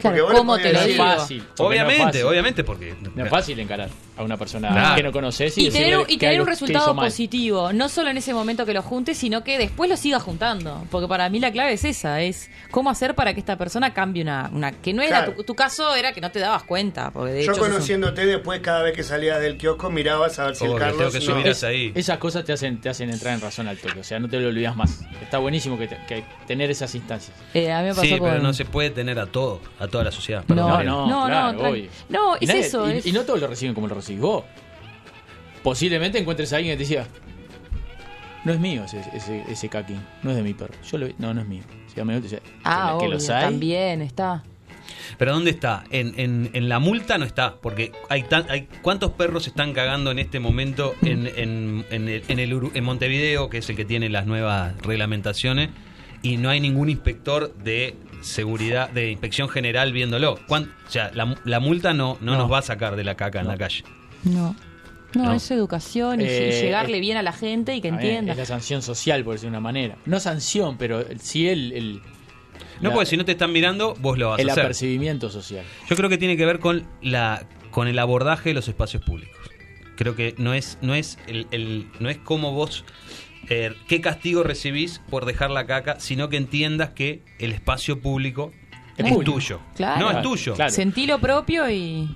Claro, 0.00 0.28
¿cómo 0.28 0.58
te 0.58 0.72
lo 0.72 0.84
digo? 0.84 1.04
fácil. 1.04 1.42
porque 1.56 1.56
no 1.58 1.64
es 1.64 1.68
Obviamente, 1.68 2.04
fácil. 2.04 2.24
obviamente, 2.24 2.64
porque 2.64 2.94
No 3.14 3.24
es 3.24 3.30
fácil 3.30 3.58
encarar 3.60 3.88
a 4.20 4.24
una 4.24 4.36
persona 4.36 4.68
Claro. 4.70 4.96
que 4.96 5.02
no 5.02 5.12
conoces 5.12 5.56
y, 5.58 5.66
Y 5.66 5.70
tener, 5.70 5.98
y 6.08 6.16
tener 6.18 6.40
un 6.40 6.46
resultado 6.46 6.94
positivo, 6.94 7.72
no 7.72 7.88
solo 7.88 8.10
en 8.10 8.16
ese 8.18 8.32
momento 8.34 8.66
que 8.66 8.74
lo 8.74 8.82
juntes, 8.82 9.18
sino 9.18 9.42
que 9.42 9.58
después 9.58 9.88
lo 9.90 9.96
sigas 9.96 10.22
juntando. 10.22 10.84
Porque 10.90 11.08
para 11.08 11.28
mí 11.30 11.40
la 11.40 11.50
clave 11.52 11.72
es 11.72 11.84
esa, 11.84 12.20
es 12.20 12.50
cómo 12.70 12.90
hacer 12.90 13.14
para 13.14 13.34
que 13.34 13.40
esta 13.40 13.56
persona 13.56 13.92
cambie 13.94 14.22
una... 14.22 14.50
una 14.52 14.72
que 14.72 14.92
no 14.92 15.02
era 15.02 15.18
Claro. 15.24 15.32
tu, 15.34 15.44
tu 15.44 15.54
caso, 15.54 15.94
era 15.94 16.12
que 16.12 16.20
no 16.20 16.30
te 16.30 16.38
dabas 16.38 16.62
cuenta. 16.64 17.10
Porque 17.10 17.32
de 17.32 17.38
Yo 17.44 17.52
hecho 17.52 17.54
sos 17.54 17.66
un- 17.68 17.72
conociéndote 17.72 18.26
después, 18.26 18.60
cada 18.60 18.82
vez 18.82 18.94
que 18.94 19.02
salías 19.02 19.40
del 19.40 19.56
kiosco, 19.56 19.90
mirabas 19.90 20.38
a 20.38 20.46
ver 20.46 20.56
si 20.56 20.64
el 20.66 20.76
Carlos 20.78 21.12
que 21.12 21.18
no- 21.20 21.24
subir 21.24 21.46
Es- 21.48 21.64
ahí. 21.64 21.92
Esas 21.94 22.18
cosas 22.18 22.44
te 22.44 22.52
hacen, 22.52 22.80
te 22.80 22.88
hacen 22.88 23.10
entrar 23.10 23.34
en 23.34 23.40
razón 23.40 23.68
al 23.68 23.78
toque, 23.78 24.00
o 24.00 24.04
sea, 24.04 24.18
no 24.18 24.28
te 24.28 24.38
lo 24.38 24.48
olvidas 24.48 24.76
más. 24.76 25.00
Está 25.22 25.38
buenísimo 25.38 25.78
que, 25.78 25.88
te- 25.88 25.98
que 26.06 26.24
tener 26.46 26.70
esas 26.70 26.94
instancias. 26.94 27.36
Eh, 27.54 27.72
a 27.72 27.78
mí 27.80 27.84
me 27.88 27.94
pasó 27.94 28.02
Sí, 28.02 28.18
con... 28.18 28.28
pero 28.30 28.42
no 28.42 28.52
se 28.52 28.64
puede 28.64 28.90
tener 28.90 29.18
a 29.18 29.26
todo, 29.26 29.60
a 29.78 29.88
toda 29.88 30.04
la 30.04 30.12
sociedad. 30.12 30.44
No, 30.48 30.54
No, 30.54 30.82
no, 30.84 31.06
No, 31.06 31.26
claro, 31.58 31.76
Y 31.76 31.84
es 32.44 32.48
nadie- 32.48 32.60
eso, 32.60 32.88
Y, 32.90 32.98
es- 32.98 33.06
y 33.06 33.12
no 33.12 33.22
todos 33.22 33.40
lo 33.40 33.46
reciben 33.46 33.74
como 33.74 33.86
lo 33.88 33.94
vos. 34.18 34.44
Posiblemente 35.62 36.18
encuentres 36.18 36.52
a 36.52 36.56
alguien 36.56 36.72
que 36.76 36.84
te 36.84 36.88
decía, 36.88 37.06
no 38.44 38.52
es 38.52 38.58
mío 38.60 38.84
ese, 38.84 39.02
ese, 39.12 39.44
ese 39.48 39.68
caquín, 39.68 40.00
no 40.22 40.30
es 40.30 40.36
de 40.36 40.42
mi 40.42 40.54
perro. 40.54 40.74
Yo 40.90 40.96
lo 40.98 41.06
vi, 41.06 41.14
no, 41.18 41.34
no 41.34 41.42
es 41.42 41.46
mío. 41.46 41.62
Si 41.94 42.00
Ah, 42.64 42.94
que, 42.98 43.04
obvio, 43.04 43.14
los 43.14 43.28
hay. 43.30 43.44
también 43.44 44.00
está. 44.00 44.42
Pero 45.18 45.32
¿dónde 45.34 45.50
está? 45.50 45.84
En, 45.90 46.18
en, 46.18 46.50
en 46.54 46.68
la 46.68 46.78
multa 46.78 47.18
no 47.18 47.24
está, 47.24 47.56
porque 47.56 47.92
hay, 48.08 48.22
tan, 48.22 48.48
hay 48.50 48.68
¿cuántos 48.80 49.10
perros 49.12 49.46
están 49.48 49.72
cagando 49.72 50.10
en 50.12 50.18
este 50.20 50.40
momento 50.40 50.94
en, 51.02 51.26
en, 51.26 51.84
en, 51.90 52.08
el, 52.08 52.22
en, 52.28 52.38
el 52.38 52.70
en 52.74 52.84
Montevideo, 52.84 53.50
que 53.50 53.58
es 53.58 53.68
el 53.68 53.76
que 53.76 53.84
tiene 53.84 54.08
las 54.08 54.26
nuevas 54.26 54.74
reglamentaciones, 54.82 55.70
y 56.22 56.36
no 56.36 56.48
hay 56.48 56.60
ningún 56.60 56.88
inspector 56.90 57.54
de 57.56 57.96
seguridad, 58.22 58.88
de 58.90 59.10
inspección 59.10 59.48
general 59.48 59.92
viéndolo? 59.92 60.38
¿Cuán- 60.46 60.72
o 60.86 60.90
sea, 60.90 61.10
la, 61.12 61.36
la 61.44 61.60
multa 61.60 61.92
no, 61.92 62.16
no, 62.20 62.32
No. 62.32 62.38
nos 62.38 62.52
va 62.52 62.58
a 62.58 62.62
sacar 62.62 62.94
de 62.96 63.04
la 63.04 63.16
caca 63.16 63.40
en 63.40 63.48
la 63.48 63.58
calle. 63.58 63.82
No. 64.24 64.54
No, 65.14 65.24
No. 65.24 65.32
es 65.32 65.50
educación 65.50 66.20
y, 66.20 66.24
Eh, 66.24 66.60
llegarle 66.62 66.98
es- 66.98 67.00
bien 67.00 67.16
a 67.16 67.22
la 67.22 67.32
gente 67.32 67.74
y 67.74 67.80
que 67.80 67.88
entienda. 67.88 68.32
Es 68.32 68.38
la 68.38 68.46
sanción 68.46 68.80
social, 68.80 69.24
por 69.24 69.34
decir 69.34 69.46
de 69.46 69.50
una 69.50 69.60
manera. 69.60 69.96
No 70.06 70.20
sanción, 70.20 70.78
pero 70.78 71.04
sí 71.18 71.48
el, 71.48 71.72
el, 71.72 72.02
No, 72.80 72.90
la- 72.90 72.94
porque 72.94 73.06
si 73.10 73.16
no 73.16 73.24
te 73.24 73.32
están 73.32 73.50
mirando, 73.52 73.94
vos 74.00 74.16
lo 74.18 74.30
vas 74.30 74.38
el 74.40 74.48
a 74.48 74.52
hacer. 74.52 74.64
apercibimiento 74.64 75.28
social. 75.28 75.64
Yo 75.88 75.96
creo 75.96 76.08
que 76.08 76.16
tiene 76.18 76.36
que 76.36 76.46
ver 76.46 76.60
con 76.60 76.86
la 77.02 77.44
con 77.72 77.86
el 77.88 77.98
abordaje 78.00 78.50
de 78.50 78.54
los 78.54 78.66
espacios 78.68 79.02
públicos. 79.04 79.36
Creo 79.96 80.14
que 80.16 80.34
no 80.38 80.54
es 80.54 80.78
no 80.80 80.94
es 80.94 81.18
el, 81.26 81.46
el- 81.50 81.88
no 81.98 82.08
es 82.08 82.18
como 82.18 82.52
vos 82.52 82.84
eh, 83.48 83.74
qué 83.88 84.00
castigo 84.00 84.42
recibís 84.44 85.00
por 85.10 85.24
dejar 85.24 85.50
la 85.50 85.66
caca, 85.66 85.98
sino 85.98 86.28
que 86.28 86.36
entiendas 86.36 86.90
que 86.90 87.22
el 87.40 87.50
espacio 87.52 88.00
público 88.00 88.52
Es 88.96 89.18
tuyo. 89.24 89.60
Claro. 89.74 90.00
No 90.00 90.10
es 90.10 90.22
tuyo. 90.22 90.54
Claro. 90.54 90.70
Sentí 90.70 91.06
lo 91.06 91.18
propio 91.20 91.68
y. 91.68 92.14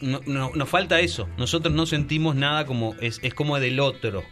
no- 0.00 0.20
no- 0.26 0.50
nos 0.54 0.68
falta 0.68 1.00
eso. 1.00 1.28
Nosotros 1.38 1.74
no 1.74 1.86
sentimos 1.86 2.34
nada 2.36 2.64
como 2.66 2.94
es, 3.00 3.20
es 3.22 3.34
como 3.34 3.58
del 3.60 3.80
otro. 3.80 4.22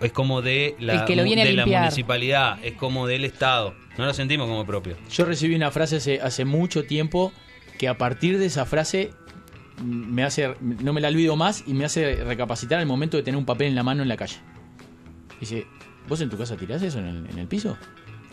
Es 0.00 0.10
como 0.12 0.42
de 0.42 0.74
la, 0.80 0.94
El 0.94 1.04
que 1.04 1.14
lo 1.16 1.22
viene 1.22 1.42
a 1.42 1.44
de 1.44 1.52
la 1.52 1.64
municipalidad, 1.66 2.58
es 2.64 2.72
como 2.74 3.06
del 3.06 3.24
Estado. 3.24 3.74
No 3.98 4.04
lo 4.06 4.12
sentimos 4.14 4.48
como 4.48 4.64
propio. 4.66 4.96
Yo 5.10 5.24
recibí 5.24 5.54
una 5.54 5.70
frase 5.70 5.96
hace, 5.96 6.20
hace 6.20 6.44
mucho 6.44 6.84
tiempo 6.84 7.32
que 7.78 7.86
a 7.88 7.96
partir 7.98 8.38
de 8.38 8.46
esa 8.46 8.64
frase 8.66 9.12
me 9.82 10.22
hace 10.24 10.54
no 10.60 10.92
me 10.92 11.00
la 11.00 11.08
olvido 11.08 11.36
más 11.36 11.64
y 11.66 11.72
me 11.74 11.84
hace 11.84 12.16
recapacitar 12.24 12.80
el 12.80 12.86
momento 12.86 13.16
de 13.16 13.22
tener 13.22 13.38
un 13.38 13.44
papel 13.46 13.68
en 13.68 13.74
la 13.74 13.82
mano 13.82 14.02
en 14.02 14.08
la 14.08 14.16
calle. 14.16 14.36
Dice, 15.40 15.66
¿vos 16.08 16.20
en 16.20 16.30
tu 16.30 16.36
casa 16.38 16.56
tirás 16.56 16.82
eso 16.82 16.98
en 16.98 17.06
el, 17.06 17.30
en 17.30 17.38
el 17.38 17.46
piso? 17.46 17.76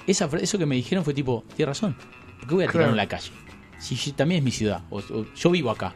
Esa, 0.07 0.30
eso 0.41 0.57
que 0.57 0.65
me 0.65 0.75
dijeron 0.75 1.03
fue 1.03 1.13
tipo, 1.13 1.43
tienes 1.55 1.77
razón, 1.77 1.95
¿por 2.39 2.47
qué 2.49 2.55
voy 2.55 2.63
a 2.63 2.67
tirar 2.67 2.71
Claro. 2.86 2.91
en 2.91 2.97
la 2.97 3.07
calle? 3.07 3.32
Si 3.80 4.11
también 4.11 4.39
es 4.39 4.43
mi 4.45 4.51
ciudad, 4.51 4.82
o, 4.89 4.99
o 4.99 5.25
yo 5.36 5.49
vivo 5.51 5.71
acá. 5.71 5.93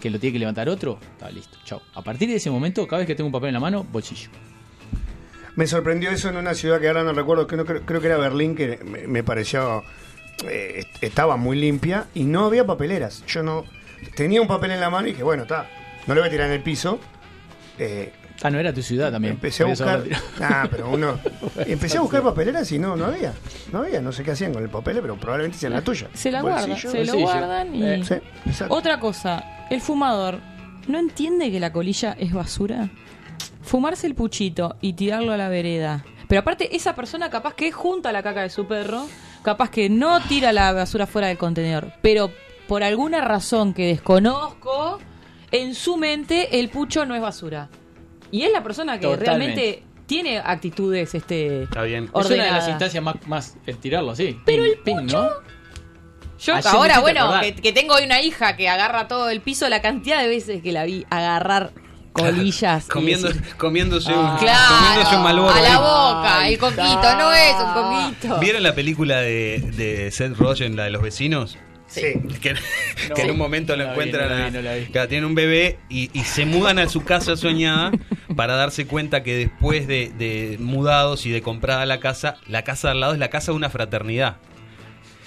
Que 0.00 0.10
lo 0.10 0.18
tiene 0.20 0.34
que 0.34 0.38
levantar 0.40 0.68
otro, 0.68 0.98
está 1.12 1.30
listo, 1.30 1.58
chao. 1.64 1.80
A 1.94 2.02
partir 2.02 2.28
de 2.28 2.36
ese 2.36 2.50
momento, 2.50 2.86
cada 2.86 2.98
vez 3.00 3.06
que 3.06 3.14
tengo 3.14 3.26
un 3.28 3.32
papel 3.32 3.48
en 3.48 3.54
la 3.54 3.60
mano, 3.60 3.84
bolsillo. 3.84 4.28
Me 5.56 5.66
sorprendió 5.66 6.10
eso 6.10 6.28
en 6.28 6.36
una 6.36 6.54
ciudad 6.54 6.78
que 6.80 6.88
ahora 6.88 7.02
no 7.02 7.12
recuerdo, 7.14 7.46
que 7.46 7.56
no 7.56 7.64
creo, 7.64 8.00
que 8.00 8.06
era 8.06 8.18
Berlín, 8.18 8.54
que 8.54 8.78
me, 8.84 9.06
me 9.06 9.22
pareció. 9.24 9.82
eh, 10.46 10.80
est- 10.80 11.02
estaba 11.02 11.36
muy 11.38 11.56
limpia 11.58 12.08
y 12.14 12.24
no 12.24 12.44
había 12.44 12.66
papeleras. 12.66 13.24
Yo 13.26 13.42
no. 13.42 13.64
Tenía 14.14 14.42
un 14.42 14.48
papel 14.48 14.72
en 14.72 14.80
la 14.80 14.90
mano 14.90 15.08
y 15.08 15.12
dije, 15.12 15.22
bueno, 15.22 15.44
está. 15.44 15.66
No 16.06 16.14
lo 16.14 16.20
voy 16.20 16.28
a 16.28 16.30
tirar 16.30 16.48
en 16.48 16.52
el 16.52 16.62
piso. 16.62 17.00
Eh, 17.78 18.12
Ah, 18.42 18.50
no 18.50 18.58
era 18.58 18.72
tu 18.72 18.82
ciudad 18.82 19.10
también. 19.10 19.34
empecé 19.34 19.62
a 19.62 19.66
buscar. 19.66 20.04
Ah, 20.40 20.68
pero 20.70 20.90
uno. 20.90 21.18
Empecé 21.66 21.96
a 21.96 22.02
buscar 22.02 22.22
papeleras 22.22 22.70
y 22.70 22.78
no, 22.78 22.94
no 22.96 23.06
había. 23.06 23.32
No 23.72 23.78
había, 23.80 24.00
no 24.02 24.12
sé 24.12 24.22
qué 24.22 24.32
hacían 24.32 24.52
con 24.52 24.62
el 24.62 24.68
papel, 24.68 24.98
pero 25.00 25.16
probablemente 25.16 25.58
sea 25.58 25.70
la 25.70 25.80
tuya. 25.80 26.08
Se 26.12 26.30
la 26.30 26.42
guardan, 26.42 26.76
se 26.76 27.04
lo 27.04 27.18
guardan 27.18 27.74
y... 27.74 27.82
Eh, 27.82 28.02
Sí, 28.04 28.14
exacto. 28.44 28.74
Otra 28.74 29.00
cosa, 29.00 29.66
el 29.70 29.80
fumador, 29.80 30.38
¿no 30.86 30.98
entiende 30.98 31.50
que 31.50 31.58
la 31.60 31.72
colilla 31.72 32.14
es 32.18 32.32
basura? 32.32 32.90
Fumarse 33.62 34.06
el 34.06 34.14
puchito 34.14 34.76
y 34.80 34.92
tirarlo 34.92 35.32
a 35.32 35.36
la 35.36 35.48
vereda. 35.48 36.04
Pero 36.28 36.40
aparte, 36.40 36.76
esa 36.76 36.94
persona 36.94 37.30
capaz 37.30 37.54
que 37.54 37.72
junta 37.72 38.12
la 38.12 38.22
caca 38.22 38.42
de 38.42 38.50
su 38.50 38.66
perro, 38.66 39.06
capaz 39.42 39.70
que 39.70 39.88
no 39.88 40.20
tira 40.28 40.52
la 40.52 40.72
basura 40.72 41.06
fuera 41.06 41.28
del 41.28 41.38
contenedor, 41.38 41.92
pero 42.02 42.30
por 42.68 42.82
alguna 42.82 43.22
razón 43.22 43.72
que 43.74 43.86
desconozco, 43.86 44.98
en 45.52 45.74
su 45.74 45.96
mente 45.96 46.58
el 46.60 46.68
pucho 46.68 47.06
no 47.06 47.14
es 47.14 47.22
basura. 47.22 47.68
Y 48.30 48.42
es 48.42 48.52
la 48.52 48.62
persona 48.62 48.98
que 48.98 49.06
Totalmente. 49.06 49.24
realmente 49.54 49.82
tiene 50.06 50.38
actitudes 50.38 51.14
este 51.14 51.64
Está 51.64 51.82
bien. 51.82 52.04
Es 52.04 52.10
una 52.10 52.22
de 52.22 52.36
las 52.36 52.40
ordenadas. 52.40 52.68
instancias 52.68 53.02
más, 53.02 53.14
más 53.26 53.56
el 53.66 53.76
tirarlo 53.78 54.12
así. 54.12 54.38
Pero 54.44 54.62
Ping, 54.62 54.70
el 54.72 54.78
ping, 54.78 55.06
¿no? 55.12 55.28
Yo 56.38 56.54
Ayer 56.54 56.66
ahora, 56.72 56.98
bueno, 57.00 57.30
que, 57.40 57.54
que 57.54 57.72
tengo 57.72 57.94
hoy 57.94 58.04
una 58.04 58.20
hija 58.20 58.56
que 58.56 58.68
agarra 58.68 59.08
todo 59.08 59.30
el 59.30 59.40
piso, 59.40 59.68
la 59.70 59.80
cantidad 59.80 60.20
de 60.20 60.28
veces 60.28 60.62
que 60.62 60.70
la 60.70 60.84
vi 60.84 61.06
agarrar 61.08 61.72
colillas. 62.12 62.86
Comiendo, 62.88 63.28
decir, 63.28 63.56
comiéndose 63.56 64.12
Ah. 64.14 64.32
un, 64.32 64.38
claro, 64.38 64.74
comiéndose 64.76 65.16
un 65.16 65.22
Malboro 65.22 65.54
a 65.54 65.60
la 65.60 65.78
boca, 65.78 66.38
Ahí 66.40 66.54
el 66.54 66.58
coquito, 66.60 66.82
está. 66.82 67.16
no 67.18 67.32
es 67.32 67.54
un 67.54 67.72
coquito. 67.72 68.38
¿Vieron 68.38 68.62
la 68.62 68.74
película 68.74 69.20
de, 69.20 69.60
de 69.76 70.10
Seth 70.10 70.36
Rogen, 70.36 70.76
la 70.76 70.84
de 70.84 70.90
los 70.90 71.02
vecinos? 71.02 71.56
Sí. 71.88 72.14
Que, 72.40 72.54
No. 72.54 73.14
que 73.14 73.22
en 73.22 73.30
un 73.30 73.38
momento 73.38 73.76
No 73.76 73.82
lo 73.82 73.84
vi, 73.84 73.90
encuentran, 73.92 74.28
no 74.28 74.34
la 74.34 74.42
a- 74.42 74.48
vi, 74.48 74.52
no 74.56 74.62
la 74.62 74.74
vi. 74.74 75.08
tienen 75.08 75.24
un 75.24 75.34
bebé 75.34 75.78
y, 75.88 76.10
y 76.18 76.24
se 76.24 76.44
mudan 76.44 76.78
a 76.78 76.88
su 76.88 77.04
casa 77.04 77.36
soñada 77.36 77.92
para 78.34 78.56
darse 78.56 78.86
cuenta 78.86 79.22
que 79.22 79.36
después 79.36 79.86
de, 79.86 80.10
de 80.18 80.56
mudados 80.58 81.26
y 81.26 81.30
de 81.30 81.42
comprada 81.42 81.86
la 81.86 82.00
casa, 82.00 82.36
la 82.48 82.62
casa 82.62 82.88
de 82.88 82.92
al 82.92 83.00
lado 83.00 83.12
es 83.12 83.18
la 83.20 83.28
casa 83.30 83.52
de 83.52 83.56
una 83.56 83.70
fraternidad. 83.70 84.36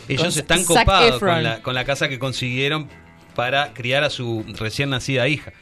Ellos 0.10 0.24
Con 0.34 0.40
están 0.40 0.64
copados 0.66 1.20
con 1.20 1.44
la, 1.44 1.62
con 1.62 1.76
la 1.76 1.86
casa 1.86 2.10
que 2.10 2.20
consiguieron 2.20 2.90
para 3.36 3.74
criar 3.74 4.04
a 4.04 4.10
su 4.10 4.44
recién 4.60 4.90
nacida 4.90 5.28
hija. 5.28 5.54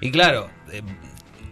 Y 0.00 0.10
claro, 0.10 0.50
eh, 0.72 0.82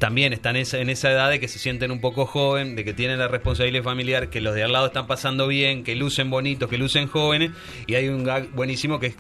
también 0.01 0.33
están 0.33 0.57
en 0.57 0.91
esa 0.91 1.11
edad 1.13 1.31
de 1.31 1.39
que 1.39 1.47
se 1.47 1.61
sienten 1.61 1.93
un 1.93 2.01
poco 2.01 2.27
joven, 2.27 2.75
de 2.75 2.85
que 2.85 2.93
tienen 2.93 3.19
la 3.21 3.29
responsabilidad 3.29 3.85
familiar, 3.85 4.31
que 4.31 4.41
los 4.41 4.55
de 4.57 4.65
al 4.65 4.73
lado 4.73 4.87
están 4.87 5.07
pasando 5.07 5.47
bien, 5.47 5.85
que 5.85 5.95
lucen 5.95 6.31
bonitos, 6.31 6.69
que 6.69 6.79
lucen 6.79 7.07
jóvenes. 7.07 7.53
Y 7.87 7.95
hay 7.95 8.09
un 8.09 8.25
gag 8.25 8.51
buenísimo 8.51 8.99
que 8.99 9.07
es- 9.09 9.17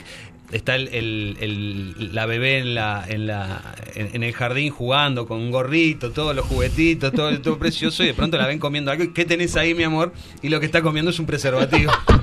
está 0.50 0.74
el, 0.74 0.88
el- 0.88 1.36
el- 1.40 2.14
la 2.14 2.26
bebé 2.26 2.58
en 2.58 2.74
la, 2.74 3.04
en 3.06 3.28
la 3.28 3.74
en, 3.94 4.10
en 4.14 4.22
el 4.24 4.32
jardín 4.32 4.70
jugando 4.70 5.26
con 5.28 5.38
un 5.38 5.52
gorrito, 5.52 6.10
todos 6.10 6.34
los 6.34 6.44
juguetitos, 6.46 7.12
todo, 7.12 7.40
todo 7.40 7.56
precioso, 7.58 8.02
y 8.02 8.06
de 8.06 8.14
pronto 8.14 8.36
la 8.36 8.48
ven 8.48 8.58
comiendo 8.58 8.90
algo. 8.90 9.04
¿Y 9.04 9.12
¿Qué 9.12 9.24
tenés 9.24 9.54
ahí, 9.56 9.74
mi 9.74 9.84
amor? 9.84 10.12
Y 10.42 10.48
lo 10.48 10.58
que 10.58 10.66
está 10.66 10.82
comiendo 10.82 11.10
es 11.12 11.18
un 11.20 11.26
preservativo. 11.26 11.92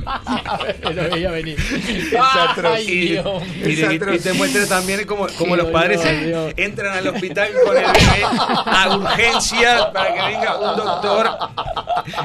lo 0.94 1.10
veía 1.10 1.32
venir. 1.32 1.58
atroz. 2.20 2.74
Ay, 2.76 2.86
Y, 2.88 3.00
Dios. 3.10 3.44
y- 3.58 3.72
Es 3.72 3.80
y- 3.80 3.84
atroz. 3.84 4.16
y 4.16 4.20
te 4.20 4.34
muestra 4.34 4.66
también 4.68 5.06
como, 5.06 5.28
como 5.38 5.56
los 5.56 5.68
padres 5.68 6.02
Dios. 6.26 6.54
entran 6.58 6.98
al 6.98 7.08
hospital 7.08 7.50
con 7.66 7.78
el 7.78 7.84
bebé 7.84 8.24
a 8.66 8.98
urgencia 8.98 9.92
para 9.92 10.14
que 10.14 10.22
venga 10.22 10.58
un 10.60 10.78
doctor. 10.78 11.30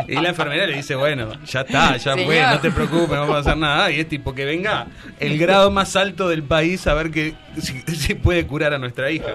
Y 0.09 0.15
la 0.15 0.29
enfermera 0.31 0.67
le 0.67 0.77
dice, 0.77 0.95
bueno, 0.95 1.33
ya 1.45 1.61
está, 1.63 1.97
ya 1.97 2.15
fue, 2.15 2.25
Señor. 2.37 2.51
no 2.55 2.61
te 2.61 2.71
preocupes, 2.71 3.09
no 3.11 3.21
vamos 3.21 3.37
a 3.37 3.39
hacer 3.41 3.57
nada. 3.57 3.91
Y 3.91 4.01
es 4.01 4.09
tipo 4.09 4.35
que 4.35 4.45
venga 4.45 4.87
el 5.21 5.39
grado 5.39 5.71
más 5.71 5.97
alto 5.97 6.29
del 6.29 6.43
país 6.43 6.87
a 6.87 6.95
ver 6.95 7.11
que 7.11 7.35
si, 7.61 7.81
si 7.97 8.15
puede 8.15 8.47
curar 8.47 8.75
a 8.75 8.79
nuestra 8.79 9.11
hija. 9.11 9.35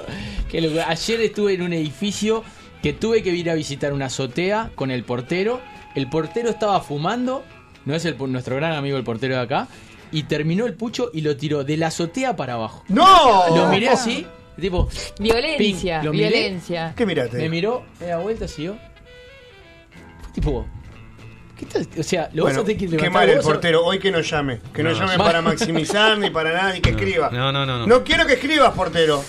Qué. 0.49 0.57
Ayer 0.87 1.21
estuve 1.21 1.53
en 1.53 1.61
un 1.61 1.73
edificio 1.73 2.43
que 2.81 2.93
tuve 2.93 3.23
que 3.23 3.29
ir 3.31 3.49
a 3.49 3.55
visitar 3.55 3.91
una 3.93 4.05
azotea 4.05 4.69
con 4.75 4.91
el 4.91 5.03
portero. 5.03 5.59
El 5.95 6.07
portero 6.09 6.49
estaba 6.49 6.79
fumando, 6.81 7.43
no 7.87 7.95
es 7.95 8.05
el, 8.05 8.15
nuestro 8.31 8.55
gran 8.57 8.73
amigo 8.73 8.97
el 8.97 9.03
portero 9.03 9.35
de 9.35 9.41
acá, 9.41 9.67
y 10.11 10.23
terminó 10.23 10.65
el 10.65 10.73
pucho 10.73 11.09
y 11.13 11.21
lo 11.21 11.35
tiró 11.37 11.63
de 11.63 11.77
la 11.77 11.87
azotea 11.87 12.35
para 12.35 12.53
abajo. 12.53 12.83
¡No! 12.89 13.55
Lo 13.55 13.67
miré 13.69 13.89
así, 13.89 14.27
tipo, 14.59 14.87
Violencia, 15.19 15.99
Ping, 16.01 16.05
lo 16.05 16.13
miré. 16.13 16.29
violencia. 16.29 16.93
¿Qué 16.95 17.05
miraste? 17.05 17.37
me 17.37 17.49
miró, 17.49 17.83
me 17.99 18.07
da 18.07 18.17
vuelta, 18.19 18.47
siguió. 18.47 18.77
Fue 20.21 20.31
tipo, 20.33 20.65
¿qué 21.57 21.65
tal? 21.65 21.87
O 21.97 22.03
sea, 22.03 22.29
lo 22.33 22.43
Bueno, 22.43 22.57
vas 22.59 22.63
a 22.63 22.65
tener 22.65 22.77
que 22.79 22.85
qué 22.85 22.91
levantar 22.91 23.11
mal 23.13 23.29
el 23.29 23.39
portero. 23.39 23.85
Hoy 23.85 23.99
que 23.99 24.11
nos 24.11 24.29
llame. 24.29 24.59
Que 24.73 24.83
no, 24.83 24.91
No. 24.91 24.99
llame 24.99 25.17
para 25.17 25.41
maximizar 25.41 26.17
ni 26.17 26.29
para 26.29 26.51
nada, 26.53 26.73
ni 26.73 26.81
que 26.81 26.89
escriba. 26.91 27.29
No, 27.31 27.51
no, 27.51 27.65
no, 27.65 27.79
no. 27.79 27.87
No 27.87 28.03
quiero 28.03 28.25
que 28.25 28.33
escribas, 28.33 28.73
portero. 28.73 29.23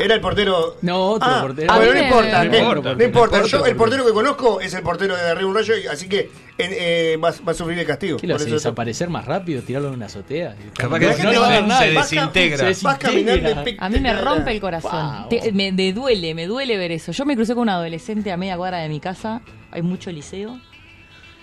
Era 0.00 0.14
el 0.14 0.20
portero. 0.20 0.76
No, 0.82 1.10
otro 1.10 1.28
Ah, 1.30 1.40
portero. 1.42 1.74
Bueno, 1.74 1.82
mí 1.82 1.88
no 1.88 1.94
me- 2.00 2.06
importa. 2.08 2.44
No 2.44 2.56
importa. 2.58 2.94
No 2.94 3.04
importa. 3.04 3.42
Yo, 3.46 3.66
el 3.66 3.76
portero 3.76 4.06
que 4.06 4.12
conozco 4.12 4.60
es 4.60 4.74
el 4.74 4.82
portero 4.82 5.16
de 5.16 5.22
Arriba 5.30 5.48
un 5.48 5.54
Rayo, 5.54 5.76
y- 5.76 5.86
así 5.86 6.08
que 6.08 6.30
eh, 6.58 7.16
va, 7.22 7.32
va 7.46 7.52
a 7.52 7.54
sufrir 7.54 7.78
el 7.78 7.86
castigo. 7.86 8.18
¿Qué 8.18 8.26
lo 8.26 8.36
hace 8.36 8.50
desaparecer 8.50 9.08
más 9.08 9.24
rápido? 9.24 9.62
Tirarlo 9.62 9.88
en 9.88 9.94
una 9.94 10.06
azotea. 10.06 10.54
Capaz 10.76 10.98
que 10.98 11.06
No, 11.22 11.62
no 11.62 11.78
se 11.78 11.90
desintegra. 11.90 12.70
Vas 12.82 12.98
caminando 12.98 13.64
A 13.78 13.88
mí 13.88 14.00
me 14.00 14.12
rompe 14.14 14.52
el 14.52 14.60
corazón. 14.60 15.20
Wow. 15.22 15.28
Te- 15.28 15.52
me, 15.52 15.72
duele, 15.92 16.34
me 16.34 16.46
duele 16.46 16.76
ver 16.76 16.92
eso. 16.92 17.12
Yo 17.12 17.24
me 17.24 17.34
crucé 17.34 17.54
con 17.54 17.62
un 17.62 17.68
adolescente 17.70 18.30
a 18.32 18.36
media 18.36 18.56
cuadra 18.56 18.78
de 18.78 18.88
mi 18.88 19.00
casa. 19.00 19.40
Hay 19.70 19.82
mucho 19.82 20.10
liceo. 20.10 20.58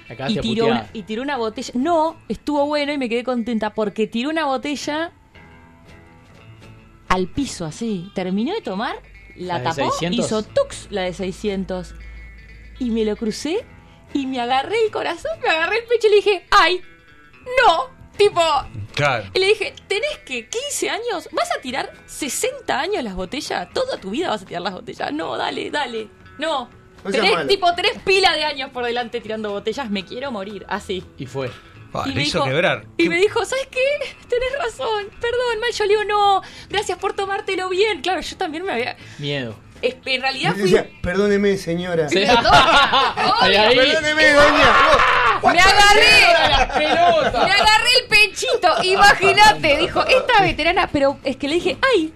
Acá 0.09 0.29
y 0.29 0.35
te 0.35 0.41
tiró, 0.41 0.63
puteaba. 0.65 0.81
una, 0.81 0.89
y 0.93 1.03
tiró 1.03 1.21
una 1.21 1.37
botella. 1.37 1.71
No, 1.75 2.17
estuvo 2.27 2.65
bueno 2.65 2.91
y 2.91 2.97
me 2.97 3.09
quedé 3.09 3.23
contenta 3.23 3.73
porque 3.75 4.07
tiró 4.07 4.29
una 4.29 4.45
botella 4.45 5.11
al 7.09 7.27
piso 7.27 7.65
así. 7.65 8.11
Terminó 8.15 8.53
de 8.53 8.61
tomar, 8.61 8.95
la, 9.35 9.55
¿La 9.55 9.59
de 9.59 9.63
tapó, 9.65 9.91
600? 9.91 10.25
hizo 10.25 10.43
tux 10.43 10.87
la 10.89 11.01
de 11.03 11.13
600. 11.13 11.93
Y 12.79 12.91
me 12.91 13.03
lo 13.05 13.15
crucé 13.17 13.65
y 14.13 14.25
me 14.25 14.39
agarré 14.39 14.83
el 14.85 14.91
corazón, 14.91 15.31
me 15.43 15.49
agarré 15.49 15.79
el 15.79 15.83
pecho 15.85 16.07
y 16.07 16.09
le 16.11 16.15
dije, 16.17 16.45
¡ay! 16.51 16.81
¡No! 17.65 17.97
Tipo, 18.17 18.41
Claro. 18.95 19.29
y 19.33 19.39
le 19.39 19.47
dije, 19.47 19.73
tenés 19.87 20.17
que 20.25 20.49
15 20.49 20.89
años, 20.89 21.29
vas 21.31 21.49
a 21.57 21.61
tirar 21.61 21.93
60 22.05 22.77
años 22.79 23.01
las 23.03 23.15
botellas, 23.15 23.69
toda 23.73 23.97
tu 23.97 24.09
vida 24.11 24.29
vas 24.29 24.41
a 24.41 24.45
tirar 24.45 24.61
las 24.61 24.73
botellas. 24.73 25.13
No, 25.13 25.37
dale, 25.37 25.69
dale. 25.71 26.09
No. 26.37 26.69
No 27.05 27.11
Tenés 27.11 27.47
tipo 27.47 27.73
tres 27.75 27.93
pilas 28.03 28.35
de 28.35 28.43
años 28.43 28.71
por 28.71 28.83
delante 28.83 29.21
tirando 29.21 29.51
botellas, 29.51 29.89
me 29.89 30.03
quiero 30.03 30.31
morir, 30.31 30.65
así. 30.67 31.01
Y 31.17 31.27
fue. 31.27 31.49
Ah, 31.93 32.03
y 32.05 32.09
le 32.09 32.15
me 32.15 32.21
hizo 32.23 32.37
dijo- 32.39 32.45
quebrar. 32.49 32.85
Y 32.97 33.03
¿Qué- 33.03 33.09
me 33.09 33.17
dijo, 33.17 33.43
¿sabes 33.45 33.67
qué? 33.71 33.79
Tenés 34.27 34.49
razón, 34.59 35.05
perdón, 35.19 35.59
mal. 35.59 35.71
Yo 35.73 35.83
le 35.85 35.89
digo, 35.89 36.03
no, 36.05 36.41
gracias 36.69 36.97
por 36.97 37.13
tomártelo 37.13 37.69
bien. 37.69 38.01
Claro, 38.01 38.21
yo 38.21 38.37
también 38.37 38.63
me 38.65 38.71
había. 38.73 38.95
Miedo. 39.17 39.55
es- 39.81 39.95
En 40.05 40.21
realidad 40.21 40.51
Y 40.57 40.59
fui. 40.59 40.71
decía, 40.71 40.89
perdóneme, 41.01 41.55
señora. 41.57 42.09
Sí. 42.09 42.19
Ahí. 43.39 43.75
Perdóneme, 43.75 44.33
doña. 44.33 44.75
Me 45.41 45.59
agarré. 45.61 46.79
Me 46.79 46.85
agarré 47.51 47.89
el 48.01 48.07
pechito. 48.09 48.83
Imagínate, 48.83 49.77
dijo, 49.77 50.05
esta 50.05 50.41
veterana. 50.41 50.89
Pero 50.91 51.17
es 51.23 51.37
que 51.37 51.47
le 51.47 51.55
dije, 51.55 51.77
¡ay! 51.95 52.13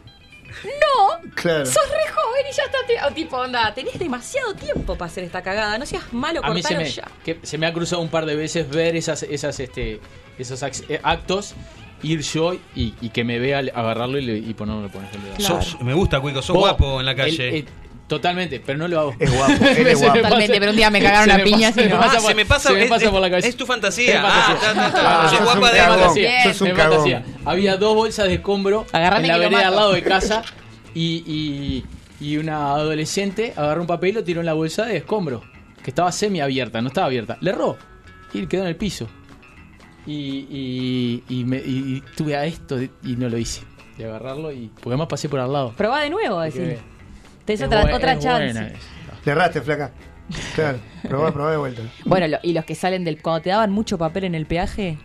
No, 0.64 1.32
Claro. 1.36 1.66
sos 1.66 1.90
re 1.90 2.12
joven 2.14 2.46
y 2.50 2.56
ya 2.56 2.64
está. 2.64 2.78
te- 2.88 3.02
o 3.06 3.12
tipo, 3.14 3.38
onda, 3.38 3.74
tenés 3.74 3.98
demasiado 4.00 4.54
tiempo 4.56 4.96
para 4.96 5.10
hacer 5.12 5.24
esta 5.24 5.42
cagada. 5.42 5.78
No 5.78 5.86
seas 5.86 6.12
malo, 6.14 6.42
A 6.44 6.54
mí 6.54 6.62
se 6.64 6.76
me, 6.78 6.86
ya. 6.90 7.08
que 7.24 7.40
se 7.44 7.58
me 7.58 7.66
ha 7.68 7.74
cruzado 7.74 8.02
un 8.02 8.10
par 8.10 8.26
de 8.26 8.36
veces 8.36 8.70
ver 8.70 8.96
esas, 8.96 9.24
esas, 9.24 9.60
este, 9.60 10.00
esos 10.38 10.62
eh, 10.64 11.00
actos, 11.04 11.54
ir 12.02 12.22
yo 12.22 12.54
y, 12.76 12.94
y 13.02 13.10
que 13.10 13.24
me 13.24 13.40
vea 13.40 13.60
agarrarlo 13.60 14.18
y, 14.18 14.26
le- 14.26 14.38
y 14.38 14.54
ponerlo 14.54 14.90
por 14.90 15.04
ejemplo. 15.04 15.32
Claro. 15.38 15.62
Sos- 15.62 15.82
me 15.82 15.94
gusta, 15.94 16.20
Cuico, 16.20 16.42
sos 16.42 16.58
guapo 16.58 17.00
en 17.00 17.06
la 17.06 17.16
calle. 17.16 17.60
el- 17.60 17.66
totalmente, 18.08 18.60
pero 18.60 18.78
no 18.78 18.88
lo 18.88 19.00
hago. 19.00 19.16
Es 19.20 19.32
guapo, 19.36 19.54
él 19.66 19.88
es 19.88 20.00
guapo. 20.00 20.16
me 20.16 20.22
Totalmente, 20.24 20.60
pero 20.60 20.72
un 20.72 20.78
día 20.78 20.90
me 20.90 21.02
cagaron 21.02 21.26
se 21.26 21.32
a 21.32 21.38
me 21.38 21.44
piñas 21.44 21.72
pasa- 21.74 21.86
y 21.86 21.90
no. 21.90 21.96
me 21.98 22.02
pasa 22.04 22.18
Ah, 22.18 22.22
se 22.22 22.36
me 22.36 22.46
pasa, 22.46 22.70
se 22.70 22.76
me 22.76 22.86
pasa 22.86 23.06
es- 23.06 23.12
por 23.12 23.22
la 23.22 23.30
cabeza. 23.30 23.48
es 23.48 23.56
tu 23.58 23.66
fantasía. 23.66 24.22
Ah, 24.26 25.32
guapa 25.44 25.72
de 25.72 25.80
fantasía. 25.82 26.54
Sos 26.54 26.62
un. 26.62 27.24
Había 27.46 27.78
dos 27.78 27.96
bolsas 27.96 28.28
de 28.28 28.36
escombro 28.36 28.86
Agarrame 28.92 29.24
en 29.24 29.28
la 29.28 29.38
vereda 29.38 29.68
al 29.68 29.76
lado 29.76 29.94
de 29.94 30.04
casa 30.04 30.44
y, 30.94 31.24
y, 31.26 31.86
y 32.26 32.38
una 32.38 32.74
adolescente 32.74 33.54
agarró 33.56 33.82
un 33.82 33.88
papel 33.88 34.10
y 34.10 34.14
lo 34.14 34.24
tiró 34.24 34.40
en 34.42 34.46
la 34.46 34.54
bolsa 34.54 34.86
de 34.86 34.98
escombro, 34.98 35.42
que 35.84 35.90
estaba 35.90 36.12
semi 36.12 36.40
abierta, 36.42 36.82
no 36.82 36.90
estaba 36.90 37.08
abierta. 37.08 37.38
Le 37.42 37.52
erró 37.52 37.78
y 38.34 38.46
quedó 38.48 38.62
en 38.64 38.68
el 38.70 38.76
piso. 38.76 39.08
Y, 40.06 40.14
y, 40.50 41.24
y 41.30 41.44
me, 41.46 41.58
y- 41.58 42.04
tuve 42.16 42.36
a 42.36 42.46
esto 42.46 42.78
y 42.82 42.90
no 43.16 43.30
lo 43.30 43.38
hice. 43.38 43.62
De 43.98 44.06
agarrarlo 44.06 44.52
y. 44.52 44.68
Porque 44.76 44.90
además 44.90 45.08
pasé 45.08 45.30
por 45.30 45.40
al 45.40 45.54
lado. 45.54 45.74
Probá 45.78 46.02
de 46.02 46.10
nuevo, 46.10 46.40
a 46.40 46.46
decir. 46.46 46.80
Tenés 47.46 47.62
es 47.62 47.68
otra, 47.68 47.96
otra 47.96 48.14
es 48.14 48.20
chance. 48.20 48.54
buena. 48.54 48.72
Le 49.26 49.32
erraste, 49.32 49.62
flaca. 49.62 49.92
Claro, 50.56 50.80
probá, 51.08 51.32
probá 51.34 51.52
de 51.52 51.58
vuelta. 51.58 51.82
Bueno, 52.06 52.28
lo- 52.28 52.40
y 52.44 52.54
los 52.54 52.64
que 52.66 52.76
salen 52.76 53.04
del. 53.04 53.22
Cuando 53.22 53.42
te 53.42 53.50
daban 53.50 53.72
mucho 53.72 53.98
papel 53.98 54.24
en 54.24 54.36
el 54.36 54.46
peaje, 54.46 54.98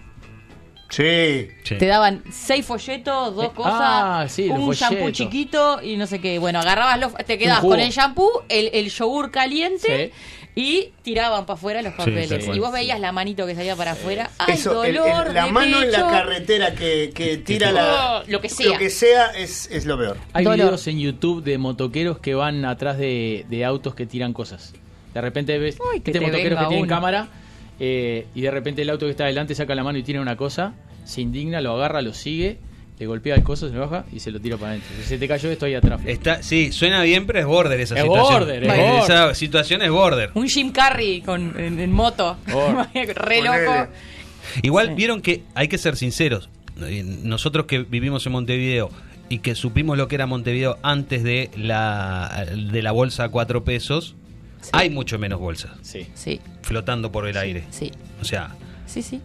Sí. 0.90 1.48
Sí. 1.64 1.76
te 1.76 1.86
daban 1.86 2.22
seis 2.30 2.64
folletos, 2.64 3.34
dos 3.36 3.44
Eh, 3.46 3.50
cosas, 3.54 3.72
ah, 3.74 4.24
sí, 4.28 4.48
los 4.48 4.58
un 4.58 4.72
shampoo 4.72 4.98
folletos. 5.00 5.12
chiquito 5.18 5.82
y 5.82 5.96
no 5.98 6.06
sé 6.06 6.18
qué. 6.20 6.38
Bueno, 6.38 6.60
agarrabas 6.60 6.98
los. 6.98 7.14
Te 7.26 7.36
quedabas 7.36 7.60
jugo. 7.60 7.72
con 7.72 7.80
el 7.80 7.90
shampoo, 7.90 8.44
el, 8.48 8.70
el 8.72 8.88
yogur 8.88 9.30
caliente. 9.30 10.12
Y 10.60 10.90
tiraban 11.02 11.46
para 11.46 11.56
afuera 11.56 11.82
los 11.82 11.94
papeles. 11.94 12.48
y 12.52 12.58
vos 12.58 12.72
veías 12.72 12.98
la 12.98 13.12
manito 13.12 13.46
que 13.46 13.54
salía 13.54 13.76
para 13.76 13.92
afuera. 13.92 14.28
¡Ay, 14.38 14.54
Eso, 14.54 14.82
el- 14.82 14.96
dolor! 14.96 15.28
el- 15.28 15.34
la 15.34 15.44
de 15.44 15.52
mano 15.52 15.82
en 15.82 15.92
la 15.92 16.06
carretera 16.08 16.74
que, 16.74 17.12
que 17.14 17.36
tira 17.36 17.70
la. 17.70 18.24
Lo 18.26 18.40
que 18.40 18.48
sea. 18.48 18.72
Lo 18.72 18.78
que 18.78 18.90
sea 18.90 19.26
es, 19.36 19.68
es 19.70 19.86
lo 19.86 19.96
peor. 19.96 20.16
Hay 20.32 20.42
Dolor. 20.44 20.58
videos 20.66 20.86
en 20.88 20.98
YouTube 20.98 21.44
de 21.44 21.58
motoqueros 21.58 22.18
que 22.18 22.34
van 22.34 22.64
atrás 22.64 22.98
de, 22.98 23.46
de 23.48 23.64
autos 23.64 23.94
que 23.94 24.04
tiran 24.04 24.32
cosas. 24.32 24.74
De 25.14 25.20
repente 25.20 25.56
ves 25.58 25.78
Ay, 25.92 26.00
que 26.00 26.10
este 26.10 26.18
te 26.18 26.26
motoquero 26.26 26.58
que 26.58 26.66
tiene 26.66 26.88
cámara 26.88 27.28
eh, 27.78 28.26
y 28.34 28.40
de 28.40 28.50
repente 28.50 28.82
el 28.82 28.90
auto 28.90 29.06
que 29.06 29.10
está 29.12 29.24
adelante 29.24 29.54
saca 29.54 29.76
la 29.76 29.84
mano 29.84 29.98
y 29.98 30.02
tira 30.02 30.20
una 30.20 30.36
cosa, 30.36 30.74
se 31.04 31.20
indigna, 31.20 31.60
lo 31.60 31.72
agarra, 31.72 32.02
lo 32.02 32.12
sigue, 32.14 32.58
le 32.98 33.06
golpea 33.06 33.34
el 33.36 33.42
coso, 33.42 33.68
se 33.68 33.74
lo 33.74 33.80
baja 33.88 34.04
y 34.12 34.20
se 34.20 34.30
lo 34.30 34.40
tira 34.40 34.56
para 34.56 34.70
adentro. 34.72 34.90
Si 35.00 35.04
se 35.08 35.18
te 35.18 35.28
cayó 35.28 35.50
esto 35.50 35.66
ahí 35.66 35.74
atrás. 35.74 36.00
Está, 36.04 36.42
sí, 36.42 36.72
suena 36.72 37.02
bien, 37.02 37.26
pero 37.26 37.38
es 37.38 37.46
border 37.46 37.80
esa 37.80 37.94
Es 37.96 38.02
situación. 38.02 38.32
border, 38.40 38.62
es 38.64 38.68
border. 38.68 39.02
Esa 39.04 39.34
situación 39.34 39.82
es 39.82 39.90
border. 39.90 40.30
Un 40.34 40.48
Jim 40.48 40.72
Carrey 40.72 41.20
con, 41.22 41.58
en, 41.60 41.78
en 41.78 41.92
moto. 41.92 42.36
Re 42.94 43.42
loco. 43.42 43.88
Igual 44.62 44.88
Sí. 44.88 44.94
vieron 44.94 45.20
que 45.22 45.42
hay 45.54 45.68
que 45.68 45.78
ser 45.78 45.96
sinceros. 45.96 46.48
Eh, 46.82 47.04
Nosotros 47.22 47.66
que 47.66 47.80
vivimos 47.80 48.24
en 48.26 48.32
Montevideo 48.32 48.90
y 49.28 49.38
que 49.40 49.54
supimos 49.54 49.96
lo 49.98 50.08
que 50.08 50.14
era 50.14 50.26
Montevideo 50.26 50.78
antes 50.82 51.22
de 51.22 51.50
la, 51.56 52.46
de 52.72 52.82
la 52.82 52.92
bolsa 52.92 53.24
a 53.24 53.28
cuatro 53.28 53.62
pesos, 53.64 54.14
Sí. 54.60 54.70
hay 54.72 54.90
mucho 54.90 55.20
menos 55.20 55.38
bolsas 55.38 55.70
Sí. 55.82 56.08
Sí, 56.14 56.40
flotando 56.62 57.12
por 57.12 57.28
el 57.28 57.36
aire. 57.36 57.62
sí, 57.70 57.92
O 58.20 58.24
sea, 58.24 58.56
sí, 58.86 59.02
sí. 59.02 59.20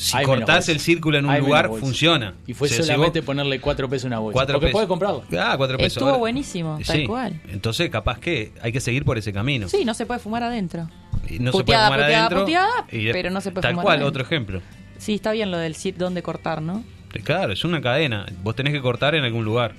Si 0.00 0.16
Hay 0.16 0.24
cortás 0.24 0.68
el 0.70 0.80
círculo 0.80 1.18
en 1.18 1.26
un 1.26 1.30
Hay 1.30 1.40
lugar, 1.42 1.68
funciona. 1.68 2.34
Y 2.46 2.54
fue 2.54 2.68
si 2.68 2.82
solamente 2.82 3.22
ponerle 3.22 3.60
cuatro 3.60 3.88
pesos 3.88 4.04
a 4.04 4.08
una 4.08 4.18
bolsa. 4.18 4.34
cuatro 4.34 4.54
Porque 4.54 4.66
pesos. 4.68 4.72
puede 4.72 4.88
comprarlo. 4.88 5.24
Ah, 5.38 5.54
cuatro 5.58 5.76
pesos. 5.76 5.92
Estuvo 5.94 6.08
Ahora- 6.08 6.18
buenísimo, 6.20 6.78
tal 6.86 6.96
Sí. 6.96 7.06
cual. 7.06 7.40
Entonces, 7.48 7.90
capaz 7.90 8.18
que 8.18 8.52
hay 8.62 8.72
que 8.72 8.80
seguir 8.80 9.04
por 9.04 9.18
ese 9.18 9.32
camino. 9.32 9.68
Sí, 9.68 9.84
no 9.84 9.92
se 9.94 10.06
puede 10.06 10.20
fumar 10.20 10.42
adentro. 10.42 10.88
Y 11.28 11.38
no 11.38 11.50
Puteada, 11.52 11.52
se 11.52 11.62
puede 11.64 11.76
fumar 11.76 11.98
puteada, 12.00 12.18
adentro. 12.26 12.40
puteada, 12.44 12.86
y- 12.90 13.12
pero 13.12 13.30
no 13.30 13.40
se 13.42 13.50
puede 13.50 13.62
Tal 13.62 13.72
fumar 13.72 13.84
cual, 13.84 13.96
adentro. 13.98 14.08
otro 14.08 14.22
ejemplo. 14.22 14.62
Sí, 14.96 15.14
está 15.14 15.32
bien 15.32 15.50
lo 15.50 15.58
del 15.58 15.74
sit 15.74 15.96
donde 15.96 16.22
cortar, 16.22 16.62
¿no? 16.62 16.82
Claro, 17.24 17.52
es 17.52 17.62
una 17.64 17.80
cadena. 17.82 18.24
Vos 18.42 18.56
tenés 18.56 18.72
que 18.72 18.80
cortar 18.80 19.14
en 19.14 19.24
algún 19.24 19.44
lugar. 19.44 19.74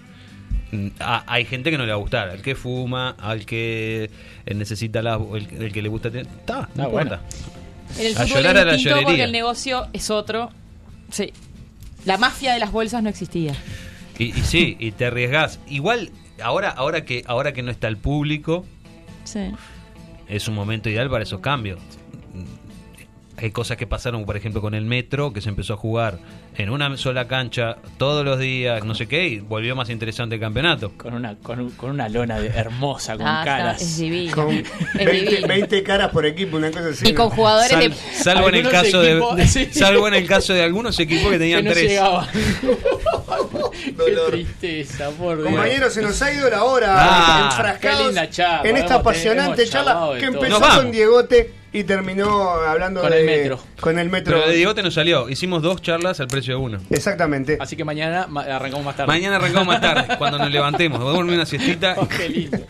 Mm, 0.71 0.87
ah, 0.99 1.23
hay 1.27 1.45
gente 1.45 1.69
que 1.71 1.77
no 1.77 1.83
le 1.85 1.89
va 1.91 1.97
a 1.97 1.99
gustar. 2.01 2.29
Al 2.29 2.41
que 2.41 2.55
fuma, 2.55 3.15
al 3.19 3.45
que 3.45 4.09
eh, 4.45 4.53
necesita 4.53 5.01
la. 5.01 5.15
El, 5.15 5.63
el 5.63 5.71
que 5.73 5.81
le 5.81 5.89
gusta. 5.89 6.09
tener- 6.11 6.27
Está, 6.27 6.69
no 6.75 6.83
Ah, 6.83 6.87
bueno. 6.87 7.17
En 7.99 8.05
el 8.07 8.17
A 8.17 8.21
fútbol 8.21 8.37
llorar 8.43 8.55
es 8.57 8.61
a 8.61 8.65
la 8.65 8.71
distinto 8.73 9.01
porque 9.03 9.23
el 9.23 9.31
negocio 9.31 9.87
es 9.93 10.09
otro. 10.09 10.49
Sí. 11.11 11.31
La 12.05 12.17
mafia 12.17 12.53
de 12.53 12.59
las 12.59 12.71
bolsas 12.71 13.03
no 13.03 13.09
existía. 13.09 13.53
Y, 14.17 14.25
y 14.37 14.41
sí, 14.43 14.75
y 14.79 14.91
te 14.91 15.05
arriesgás. 15.05 15.59
Igual, 15.67 16.11
ahora, 16.41 16.69
ahora, 16.69 17.05
que, 17.05 17.23
ahora 17.27 17.53
que 17.53 17.61
no 17.63 17.71
está 17.71 17.87
el 17.87 17.97
público, 17.97 18.65
Sí. 19.23 19.51
es 20.27 20.47
un 20.47 20.55
momento 20.55 20.89
ideal 20.89 21.09
para 21.09 21.23
esos 21.23 21.39
cambios. 21.41 21.79
Hay 23.41 23.49
cosas 23.51 23.75
que 23.77 23.87
pasaron, 23.87 24.23
por 24.25 24.37
ejemplo, 24.37 24.61
con 24.61 24.75
el 24.75 24.85
metro, 24.85 25.33
que 25.33 25.41
se 25.41 25.49
empezó 25.49 25.73
a 25.73 25.77
jugar 25.77 26.19
en 26.57 26.69
una 26.69 26.95
sola 26.97 27.27
cancha 27.27 27.77
todos 27.97 28.23
los 28.23 28.37
días, 28.37 28.83
no 28.85 28.93
sé 28.93 29.07
qué, 29.07 29.27
y 29.27 29.39
volvió 29.39 29.75
más 29.75 29.89
interesante 29.89 30.35
el 30.35 30.41
campeonato. 30.41 30.91
Con 30.95 31.15
una, 31.15 31.35
con, 31.37 31.59
un- 31.59 31.71
con 31.71 31.89
una 31.89 32.07
lona 32.07 32.39
de- 32.39 32.49
hermosa, 32.49 33.17
con 33.17 33.25
Ah, 33.25 33.41
caras. 33.43 33.81
es 33.81 33.97
divino. 33.97 34.35
Con 34.35 34.49
Es 34.51 34.65
20, 34.93 35.11
divino. 35.31 35.47
20 35.47 35.83
caras 35.83 36.11
por 36.11 36.25
equipo, 36.27 36.57
una 36.57 36.69
cosa 36.69 36.89
así. 36.89 37.07
Y 37.09 37.13
con 37.15 37.29
jugadores 37.31 37.71
Sal- 37.71 37.89
de. 37.89 37.95
salvo 37.95 38.49
en 38.49 38.55
el 38.55 38.69
caso 38.69 39.01
de, 39.01 39.11
equipos- 39.17 39.35
de- 39.35 39.47
sí. 39.47 39.65
salvo 39.71 40.07
en 40.07 40.13
el 40.13 40.27
caso 40.27 40.53
de 40.53 40.63
algunos 40.63 40.99
equipos 40.99 41.25
que 41.25 41.31
que 41.31 41.39
tenían 41.39 41.65
no 41.65 41.71
tres. 41.71 41.99
Qué 43.85 43.91
Dolor. 43.93 44.31
tristeza, 44.31 45.09
por 45.11 45.37
Dios. 45.37 45.49
Compañeros, 45.49 45.93
se 45.93 46.01
nos 46.01 46.21
ha 46.21 46.31
ido 46.31 46.49
la 46.49 46.63
hora 46.63 46.93
Ah, 46.97 47.49
enfrascados 47.51 47.99
qué 47.99 48.05
linda 48.05 48.29
charla, 48.29 48.69
en 48.69 48.77
esta 48.77 48.95
apasionante 48.95 49.65
charla 49.67 50.11
que 50.19 50.25
empezó 50.25 50.59
con 50.59 50.91
Diegote 50.91 51.53
y 51.73 51.83
terminó 51.85 52.49
hablando 52.51 53.01
Con 53.01 53.11
de 53.11 53.19
el 53.21 53.25
metro. 53.25 53.59
Con 53.79 53.97
el 53.97 54.09
metro. 54.09 54.35
Pero 54.35 54.49
de 54.49 54.55
Diegote 54.57 54.83
nos 54.83 54.93
salió. 54.93 55.29
Hicimos 55.29 55.61
dos 55.63 55.81
charlas 55.81 56.19
al 56.19 56.27
precio 56.27 56.55
de 56.55 56.59
una. 56.61 56.79
Exactamente. 56.89 57.57
Así 57.59 57.75
que 57.77 57.85
mañana 57.85 58.27
ma- 58.27 58.41
arrancamos 58.41 58.85
más 58.85 58.95
tarde. 58.97 59.07
Mañana 59.07 59.37
arrancamos 59.37 59.67
más 59.67 59.79
tarde, 59.81 60.15
cuando 60.17 60.37
nos 60.37 60.51
levantemos. 60.51 60.99
Vamos 60.99 61.13
a 61.13 61.17
dormir 61.17 61.35
una 61.35 61.45
siestita. 61.45 61.95
Oh, 61.97 62.07
qué 62.07 62.29
lindo. 62.29 62.57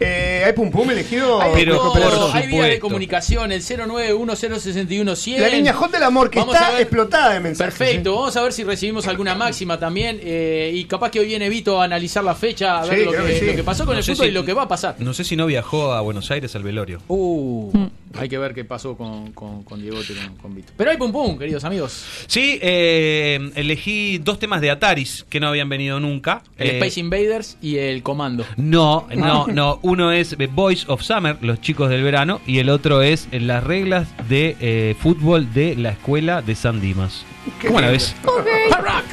Eh, 0.00 0.42
¿Hay 0.46 0.52
pum 0.52 0.70
pum 0.70 0.90
elegido? 0.90 1.40
Hay, 1.40 1.52
Pero 1.54 1.74
de 1.94 2.00
por 2.00 2.36
hay 2.36 2.46
vía 2.46 2.64
de 2.64 2.78
comunicación, 2.78 3.52
el 3.52 3.62
091061100. 3.62 5.38
La 5.38 5.48
línea 5.48 5.72
J 5.72 5.92
del 5.92 6.02
amor 6.04 6.30
que 6.30 6.38
Vamos 6.38 6.54
está 6.54 6.70
ver. 6.70 6.80
explotada 6.82 7.34
de 7.34 7.40
mensajes. 7.40 7.74
Perfecto, 7.74 8.14
vamos 8.14 8.36
a 8.36 8.42
ver 8.42 8.52
si 8.52 8.64
recibimos 8.64 9.06
alguna 9.06 9.34
máxima 9.34 9.78
también. 9.78 10.18
eh, 10.22 10.70
y 10.74 10.84
capaz 10.84 11.10
que 11.10 11.20
hoy 11.20 11.26
viene 11.26 11.48
Vito 11.48 11.80
a 11.80 11.84
analizar 11.84 12.22
la 12.24 12.34
fecha, 12.34 12.78
a 12.80 12.86
ver 12.86 12.98
Sí, 13.00 13.04
lo, 13.04 13.10
que, 13.12 13.18
que 13.18 13.38
sí. 13.40 13.46
lo 13.46 13.54
que 13.56 13.62
pasó 13.64 13.84
con 13.84 13.94
No 13.94 13.98
el 14.00 14.04
fútbol 14.04 14.16
si- 14.26 14.30
y 14.30 14.30
lo 14.32 14.44
que 14.44 14.52
va 14.54 14.62
a 14.62 14.68
pasar. 14.68 14.96
No 14.98 15.12
sé 15.14 15.24
si 15.24 15.36
no 15.36 15.46
viajó 15.46 15.92
a 15.92 16.00
Buenos 16.00 16.30
Aires 16.30 16.54
al 16.54 16.62
velorio. 16.62 17.00
Uh, 17.08 17.88
hay 18.14 18.28
que 18.28 18.38
ver 18.38 18.54
qué 18.54 18.64
pasó 18.64 18.96
con, 18.96 19.32
con, 19.32 19.62
con 19.64 19.80
Diego 19.80 19.98
y 20.00 20.04
con, 20.04 20.36
con 20.36 20.54
Vito. 20.54 20.72
Pero 20.76 20.90
hay 20.90 20.96
pum 20.96 21.12
pum, 21.12 21.38
queridos 21.38 21.64
amigos. 21.64 22.04
Sí, 22.26 22.58
eh, 22.62 23.50
elegí 23.54 24.18
dos 24.18 24.38
temas 24.38 24.60
de 24.60 24.70
Ataris 24.70 25.24
que 25.28 25.40
no 25.40 25.48
habían 25.48 25.68
venido 25.68 26.00
nunca. 26.00 26.42
El 26.56 26.68
Eh, 26.70 26.76
Space 26.78 27.00
Invaders 27.00 27.56
y 27.60 27.76
el 27.78 28.02
Comando. 28.02 28.44
No, 28.56 29.06
no, 29.14 29.46
no. 29.46 29.78
Uno 29.82 30.12
es 30.12 30.34
The 30.36 30.46
Boys 30.46 30.88
of 30.88 31.02
Summer, 31.02 31.36
los 31.40 31.60
chicos 31.60 31.90
del 31.90 32.02
verano, 32.02 32.40
y 32.46 32.58
el 32.58 32.70
otro 32.70 33.02
es 33.02 33.28
las 33.32 33.62
reglas 33.64 34.08
de 34.28 34.56
eh, 34.60 34.96
fútbol 34.98 35.52
de 35.52 35.76
la 35.76 35.90
escuela 35.90 36.42
de 36.42 36.54
San 36.54 36.80
Dimas. 36.80 37.24
Qué 37.60 37.68
¿Cómo 37.68 37.80
la 37.80 37.90
ves? 37.90 38.14
Hard 38.24 39.04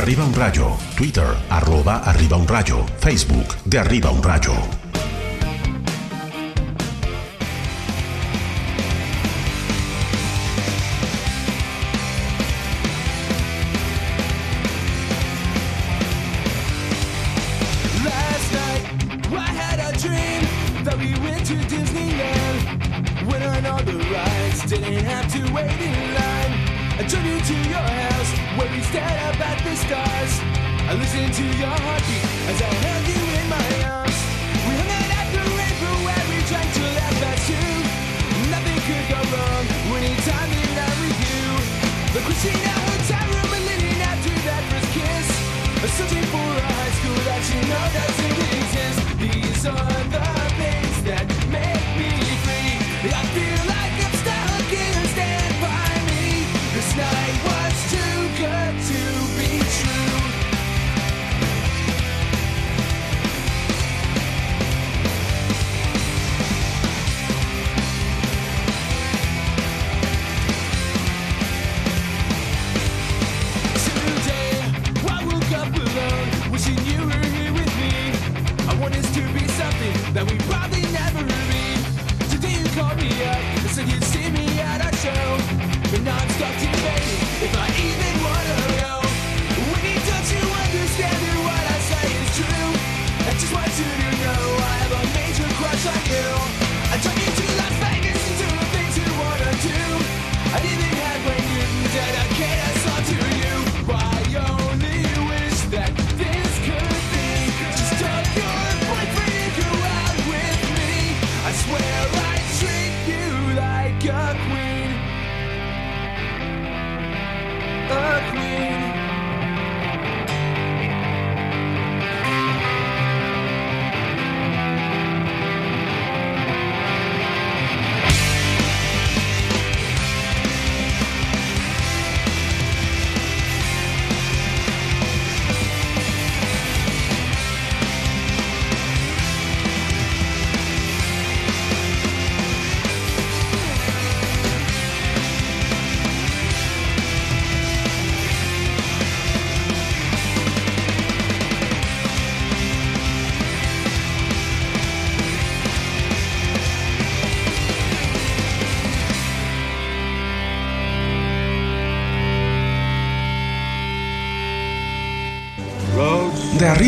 arriba 0.00 0.24
un 0.24 0.32
rayo, 0.32 0.78
Twitter, 0.96 1.26
arroba 1.50 1.98
arriba 1.98 2.36
un 2.36 2.48
rayo, 2.48 2.86
Facebook, 3.00 3.56
de 3.66 3.78
arriba 3.78 4.10
un 4.10 4.22
rayo. 4.22 4.79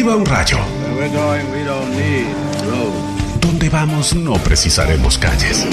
Arriba 0.02 0.16
un 0.16 0.26
rayo. 0.26 0.58
Donde 3.40 3.68
vamos 3.68 4.16
no 4.16 4.32
precisaremos 4.32 5.16
calles. 5.16 5.64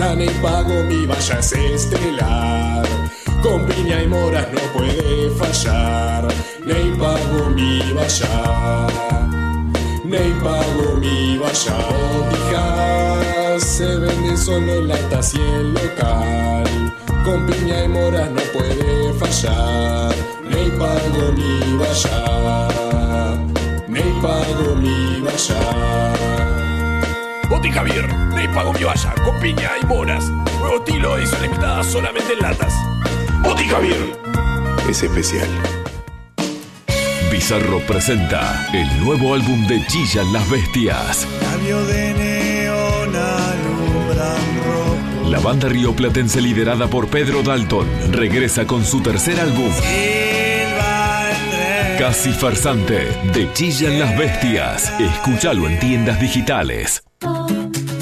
Lana 0.00 0.24
y 0.24 0.30
pago, 0.42 0.82
mi 0.82 1.06
valla 1.06 1.38
es 1.38 1.52
estelar. 1.52 2.84
Con 3.40 3.64
piña 3.66 4.02
y 4.02 4.08
moras 4.08 4.48
no 4.52 4.60
puede 4.76 5.30
fallar. 5.38 6.26
Ney 6.66 6.92
pago 6.98 7.50
mi 7.50 7.78
valla. 7.92 8.88
Ney 10.04 10.32
pago 10.42 10.96
mi 10.98 11.38
valla. 11.38 13.41
Se 13.58 13.84
vende 13.84 14.36
solo 14.36 14.72
en 14.72 14.88
latas 14.88 15.34
y 15.34 15.38
en 15.38 15.74
local. 15.74 16.94
Con 17.24 17.46
piña 17.46 17.84
y 17.84 17.88
moras 17.88 18.30
no 18.30 18.40
puede 18.52 19.12
fallar. 19.14 20.14
Ney 20.48 20.70
pago 20.78 21.32
mi 21.32 21.76
valla. 21.76 23.38
Ney 23.88 24.12
pago 24.22 24.74
mi 24.76 25.20
valla. 25.20 26.12
Boti 27.50 27.70
Javier, 27.70 28.08
Ney 28.34 28.48
Pago 28.48 28.72
mi 28.72 28.84
valla, 28.84 29.14
con 29.22 29.38
piña 29.38 29.70
y 29.82 29.86
moras. 29.86 30.24
Nuevo 30.58 30.76
estilo 30.78 31.20
y 31.20 31.26
son 31.26 31.42
limitadas 31.42 31.86
solamente 31.86 32.32
en 32.32 32.38
latas. 32.40 32.72
Boti 33.42 33.64
Javier. 33.64 34.18
Es 34.88 35.02
especial. 35.02 35.48
Bizarro 37.30 37.80
presenta 37.86 38.66
el 38.72 39.04
nuevo 39.04 39.34
álbum 39.34 39.66
de 39.66 39.86
Chillan 39.86 40.32
las 40.32 40.48
Bestias. 40.48 41.26
Cambio 41.42 41.84
de. 41.84 42.41
La 45.32 45.40
banda 45.40 45.66
rioplatense 45.66 46.42
liderada 46.42 46.88
por 46.88 47.08
Pedro 47.08 47.42
Dalton 47.42 47.86
regresa 48.10 48.66
con 48.66 48.84
su 48.84 49.00
tercer 49.00 49.40
álbum. 49.40 49.70
Casi 51.98 52.32
farsante, 52.32 53.06
de 53.32 53.50
Chillan 53.54 53.98
las 53.98 54.18
Bestias. 54.18 54.92
Escúchalo 55.00 55.66
en 55.66 55.78
tiendas 55.78 56.20
digitales. 56.20 57.02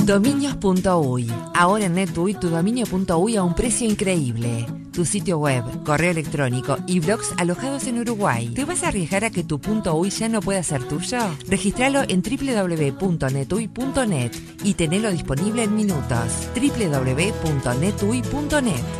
Dominios.uy. 0.04 1.30
Ahora 1.54 1.84
en 1.84 1.94
NetUI 1.94 2.34
tu 2.34 2.48
dominio.uy 2.48 3.36
a 3.36 3.44
un 3.44 3.54
precio 3.54 3.88
increíble. 3.88 4.66
Tu 5.00 5.06
sitio 5.06 5.38
web, 5.38 5.64
correo 5.82 6.10
electrónico 6.10 6.76
y 6.86 7.00
blogs 7.00 7.32
alojados 7.38 7.86
en 7.86 8.00
Uruguay. 8.00 8.50
¿Te 8.50 8.66
vas 8.66 8.82
a 8.82 8.88
arriesgar 8.88 9.24
a 9.24 9.30
que 9.30 9.42
tu 9.42 9.58
.uy 9.94 10.10
ya 10.10 10.28
no 10.28 10.42
pueda 10.42 10.62
ser 10.62 10.84
tuyo? 10.84 11.20
Registralo 11.48 12.02
en 12.06 12.22
www.netuy.net 12.22 14.32
y 14.62 14.74
tenelo 14.74 15.10
disponible 15.10 15.62
en 15.62 15.74
minutos. 15.74 16.50
www.netuy.net 16.54 18.99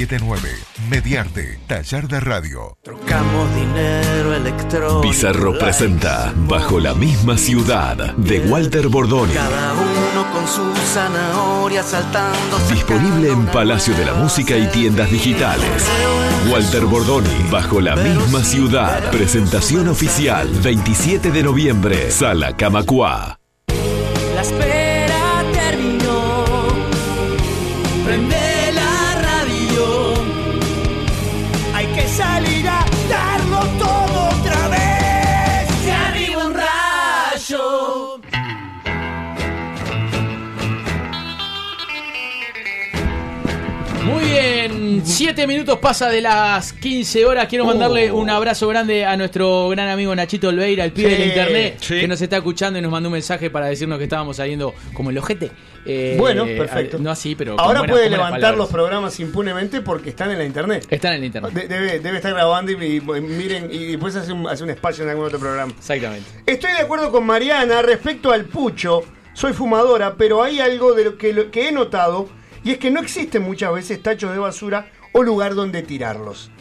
479 0.07 0.49
Mediarte, 0.89 1.59
taller 1.67 2.07
de 2.07 2.19
radio. 2.19 2.77
Trocamos 2.81 3.55
dinero 3.55 4.33
electrónico. 4.33 5.01
Pizarro 5.01 5.57
presenta 5.57 6.33
Bajo 6.47 6.79
la 6.79 6.93
misma 6.93 7.37
ciudad 7.37 8.15
de 8.15 8.39
Walter 8.41 8.87
Bordoni. 8.87 9.33
Cada 9.33 9.73
uno 9.73 10.31
con 10.33 10.47
su 10.47 10.73
zanahoria 10.93 11.83
saltando. 11.83 12.57
Disponible 12.69 13.29
en 13.29 13.45
Palacio 13.47 13.93
de 13.95 14.05
la 14.05 14.13
Música 14.15 14.57
y 14.57 14.67
tiendas 14.67 15.11
digitales. 15.11 15.87
Walter 16.51 16.85
Bordoni, 16.85 17.49
Bajo 17.51 17.79
la 17.79 17.95
misma 17.95 18.43
ciudad. 18.43 19.11
Presentación 19.11 19.87
oficial, 19.87 20.49
27 20.63 21.31
de 21.31 21.43
noviembre, 21.43 22.09
Sala 22.09 22.55
Camacua. 22.55 23.40
7 45.23 45.45
minutos 45.45 45.77
pasa 45.77 46.09
de 46.09 46.19
las 46.19 46.73
15 46.73 47.25
horas. 47.27 47.45
Quiero 47.47 47.63
mandarle 47.63 48.11
un 48.11 48.27
abrazo 48.27 48.67
grande 48.67 49.05
a 49.05 49.15
nuestro 49.15 49.69
gran 49.69 49.87
amigo 49.87 50.15
Nachito 50.15 50.47
Olveira, 50.47 50.83
el 50.83 50.93
pibe 50.93 51.11
Sí, 51.11 51.15
del 51.15 51.27
internet, 51.27 51.77
sí. 51.79 51.99
que 51.99 52.07
nos 52.07 52.19
está 52.23 52.37
escuchando 52.37 52.79
y 52.79 52.81
nos 52.81 52.89
mandó 52.91 53.07
un 53.09 53.13
mensaje 53.13 53.51
para 53.51 53.67
decirnos 53.67 53.99
que 53.99 54.05
estábamos 54.05 54.37
saliendo 54.37 54.73
como 54.95 55.11
el 55.11 55.19
ojete. 55.19 55.51
Eh, 55.85 56.15
Bueno, 56.17 56.45
perfecto. 56.45 56.97
No 56.97 57.11
así, 57.11 57.35
pero. 57.35 57.55
con 57.55 57.59
Ahora 57.63 57.81
buenas- 57.81 57.91
puede 57.93 58.03
con 58.05 58.09
buenas 58.13 58.17
levantar 58.29 58.39
palabras. 58.41 58.57
los 58.57 58.69
programas 58.69 59.19
impunemente 59.19 59.81
porque 59.81 60.09
están 60.09 60.31
en 60.31 60.39
la 60.39 60.43
internet. 60.43 60.87
Están 60.89 61.11
en 61.13 61.17
el 61.19 61.25
internet. 61.25 61.53
De- 61.53 61.67
debe, 61.67 61.99
debe 61.99 62.17
estar 62.17 62.33
grabando 62.33 62.71
y, 62.71 62.75
y- 62.97 63.01
miren 63.01 63.69
y 63.71 63.91
después 63.91 64.15
hace 64.15 64.33
un, 64.33 64.47
hace 64.47 64.63
un 64.63 64.71
espacio 64.71 65.03
en 65.03 65.11
algún 65.11 65.25
otro 65.25 65.37
programa. 65.37 65.71
Exactamente. 65.77 66.25
Estoy 66.47 66.71
de 66.71 66.79
acuerdo 66.79 67.11
con 67.11 67.27
Mariana 67.27 67.83
respecto 67.83 68.31
al 68.31 68.45
pucho. 68.45 69.03
Soy 69.35 69.53
fumadora, 69.53 70.15
pero 70.17 70.41
hay 70.41 70.59
algo 70.61 70.93
de 70.95 71.03
lo 71.05 71.15
que, 71.19 71.31
lo 71.31 71.51
que 71.51 71.67
he 71.67 71.71
notado 71.71 72.27
y 72.63 72.71
es 72.71 72.79
que 72.79 72.89
no 72.89 72.99
existen 72.99 73.43
muchas 73.43 73.71
veces 73.71 74.01
tachos 74.01 74.31
de 74.31 74.39
basura 74.39 74.87
o 75.13 75.23
lugar 75.23 75.55
donde 75.55 75.81
tirarlos. 75.83 76.51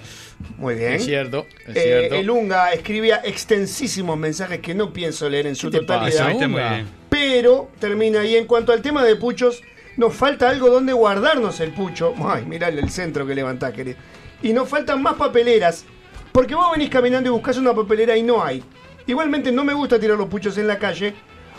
Muy 0.57 0.75
bien. 0.75 0.95
Es 0.95 1.05
cierto, 1.05 1.47
es 1.67 1.77
Eh, 1.77 1.83
cierto. 1.83 2.15
el 2.17 2.31
Unga 2.31 2.73
escribía 2.73 3.21
extensísimos 3.25 4.17
mensajes 4.17 4.61
que 4.61 4.75
no 4.75 4.93
pienso 4.93 5.29
leer 5.29 5.47
en 5.47 5.55
su 5.55 5.71
¿Qué 5.71 5.79
te 5.81 5.85
totalidad. 5.87 6.33
pasa, 6.33 6.37
Unga? 6.47 6.85
Pero 7.11 7.71
termina 7.79 8.21
ahí. 8.21 8.37
En 8.37 8.47
cuanto 8.47 8.73
al 8.73 8.81
tema 8.81 9.05
de 9.05 9.17
puchos, 9.17 9.63
nos 9.97 10.15
falta 10.15 10.49
algo 10.49 10.71
donde 10.71 10.93
guardarnos 10.95 11.61
el 11.61 11.73
pucho. 11.73 12.15
Ay, 12.25 12.45
mirá 12.47 12.69
el 12.69 12.89
centro 12.91 13.27
que 13.27 13.35
levantás, 13.35 13.73
querido. 13.75 13.99
Y 14.43 14.53
nos 14.55 14.69
faltan 14.69 15.03
más 15.03 15.15
papeleras. 15.15 15.85
Porque 16.33 16.55
vos 16.55 16.73
venís 16.73 16.89
caminando 16.89 17.29
y 17.29 17.33
buscas 17.33 17.59
una 17.59 17.75
papelera 17.75 18.17
y 18.17 18.23
no 18.23 18.43
hay. 18.43 18.63
Igualmente 19.07 19.51
no 19.53 19.65
me 19.65 19.75
gusta 19.75 19.99
tirar 19.99 20.17
los 20.17 20.29
puchos 20.29 20.57
en 20.59 20.69
la 20.69 20.79
calle. 20.79 21.13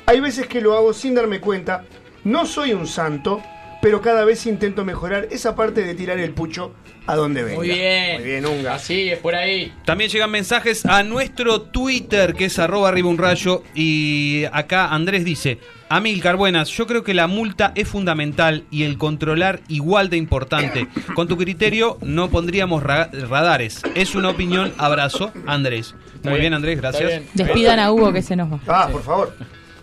Hay 0.06 0.20
veces 0.22 0.48
que 0.48 0.62
lo 0.62 0.76
hago 0.76 0.94
sin 0.94 1.14
darme 1.14 1.40
cuenta. 1.40 1.84
No 2.24 2.46
soy 2.46 2.74
un 2.74 2.88
santo, 2.88 3.42
pero 3.82 4.02
cada 4.02 4.26
vez 4.26 4.46
intento 4.46 4.86
mejorar 4.86 5.28
esa 5.32 5.56
parte 5.56 5.82
de 5.84 5.94
tirar 5.96 6.20
el 6.20 6.32
pucho 6.32 6.74
a 7.08 7.16
donde 7.16 7.44
venga. 7.44 7.58
Muy 7.58 7.70
bien. 7.70 8.16
Muy 8.22 8.24
bien, 8.30 8.46
Unga. 8.46 8.76
Así 8.76 9.10
es, 9.10 9.20
por 9.20 9.34
ahí. 9.36 9.74
También 9.86 10.10
llegan 10.10 10.30
mensajes 10.32 10.86
a 10.86 11.02
nuestro 11.04 11.62
Twitter, 11.62 12.34
que 12.36 12.46
es 12.46 12.60
arroba 12.60 12.90
arriba 12.90 13.10
un 13.10 13.18
rayo. 13.18 13.64
Y 13.74 14.44
acá 14.54 14.88
Andrés 14.90 15.26
dice: 15.26 15.58
Amilcar, 15.90 16.36
buenas. 16.36 16.70
Yo 16.70 16.86
creo 16.86 17.04
que 17.04 17.14
la 17.16 17.26
multa 17.28 17.72
es 17.76 17.88
fundamental 17.88 18.66
y 18.70 18.84
el 18.84 18.98
controlar 19.00 19.62
igual 19.68 20.10
de 20.10 20.18
importante. 20.18 20.88
Con 21.16 21.28
tu 21.28 21.38
criterio, 21.38 21.98
no 22.02 22.30
pondríamos 22.30 22.84
ra- 22.84 23.10
radares. 23.12 23.82
Es 23.96 24.14
una 24.16 24.30
opinión. 24.30 24.72
Abrazo, 24.78 25.32
Andrés. 25.48 25.96
Muy 26.24 26.40
bien, 26.40 26.54
Andrés, 26.54 26.80
gracias. 26.80 27.24
Despidan 27.34 27.80
a 27.80 27.92
Hugo 27.92 28.14
que 28.14 28.22
se 28.22 28.36
nos 28.36 28.52
va. 28.52 28.60
Ah, 28.68 28.90
por 28.92 29.02
favor. 29.02 29.36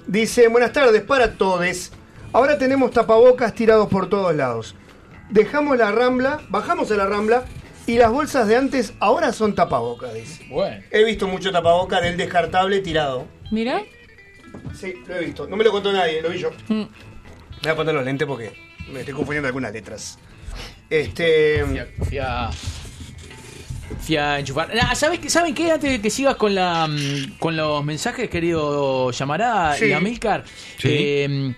Dice, 0.07 0.47
buenas 0.49 0.73
tardes 0.73 1.03
para 1.03 1.33
todos. 1.33 1.93
Ahora 2.33 2.59
tenemos 2.59 2.91
tapabocas 2.91 3.55
tirados 3.55 3.89
por 3.89 4.09
todos 4.09 4.35
lados. 4.35 4.75
Dejamos 5.31 5.77
la 5.77 5.93
rambla, 5.93 6.41
bajamos 6.49 6.91
a 6.91 6.95
la 6.97 7.07
rambla 7.07 7.45
y 7.87 7.97
las 7.97 8.11
bolsas 8.11 8.47
de 8.49 8.57
antes 8.57 8.93
ahora 9.01 9.33
son 9.33 9.55
tapabocas, 9.55 10.13
dice. 10.15 10.47
Bueno. 10.51 10.83
He 10.91 11.05
visto 11.05 11.27
mucho 11.27 11.51
tapabocas 11.51 12.03
del 12.03 12.17
descartable 12.17 12.81
tirado. 12.81 13.27
Mira. 13.51 13.83
Sí, 14.79 14.95
lo 15.07 15.17
he 15.17 15.25
visto. 15.27 15.47
No 15.47 15.57
me 15.57 15.65
lo 15.65 15.71
contó 15.71 15.93
nadie, 15.93 16.21
lo 16.23 16.31
vi 16.31 16.39
yo. 16.39 16.51
Mm. 16.69 16.75
Me 16.81 16.87
voy 17.63 17.71
a 17.73 17.77
poner 17.77 17.95
los 17.95 18.05
lentes 18.05 18.27
porque 18.29 18.53
me 18.93 19.01
estoy 19.01 19.15
confundiendo 19.15 19.49
algunas 19.49 19.73
letras. 19.73 20.19
Este. 20.91 21.65
Fui 22.05 22.19
a, 22.19 22.51
fui 24.01 24.17
a 24.17 24.39
enchufar. 24.39 24.71
Ah, 24.81 24.95
¿sabes 24.95 25.19
qué- 25.19 25.29
¿Saben 25.31 25.55
qué? 25.55 25.71
Antes 25.73 25.91
de 25.91 26.01
que 26.01 26.11
sigas 26.11 26.37
con 26.37 26.55
la 26.55 26.87
mm, 26.87 27.39
con 27.39 27.57
los 27.57 27.85
mensajes, 27.85 28.31
querido 28.31 29.11
Llamará 29.11 29.75
Sí. 29.79 29.87
y 29.87 29.93
Amilcar. 29.93 30.45
Sí. 30.79 30.89
eh, 30.91 31.55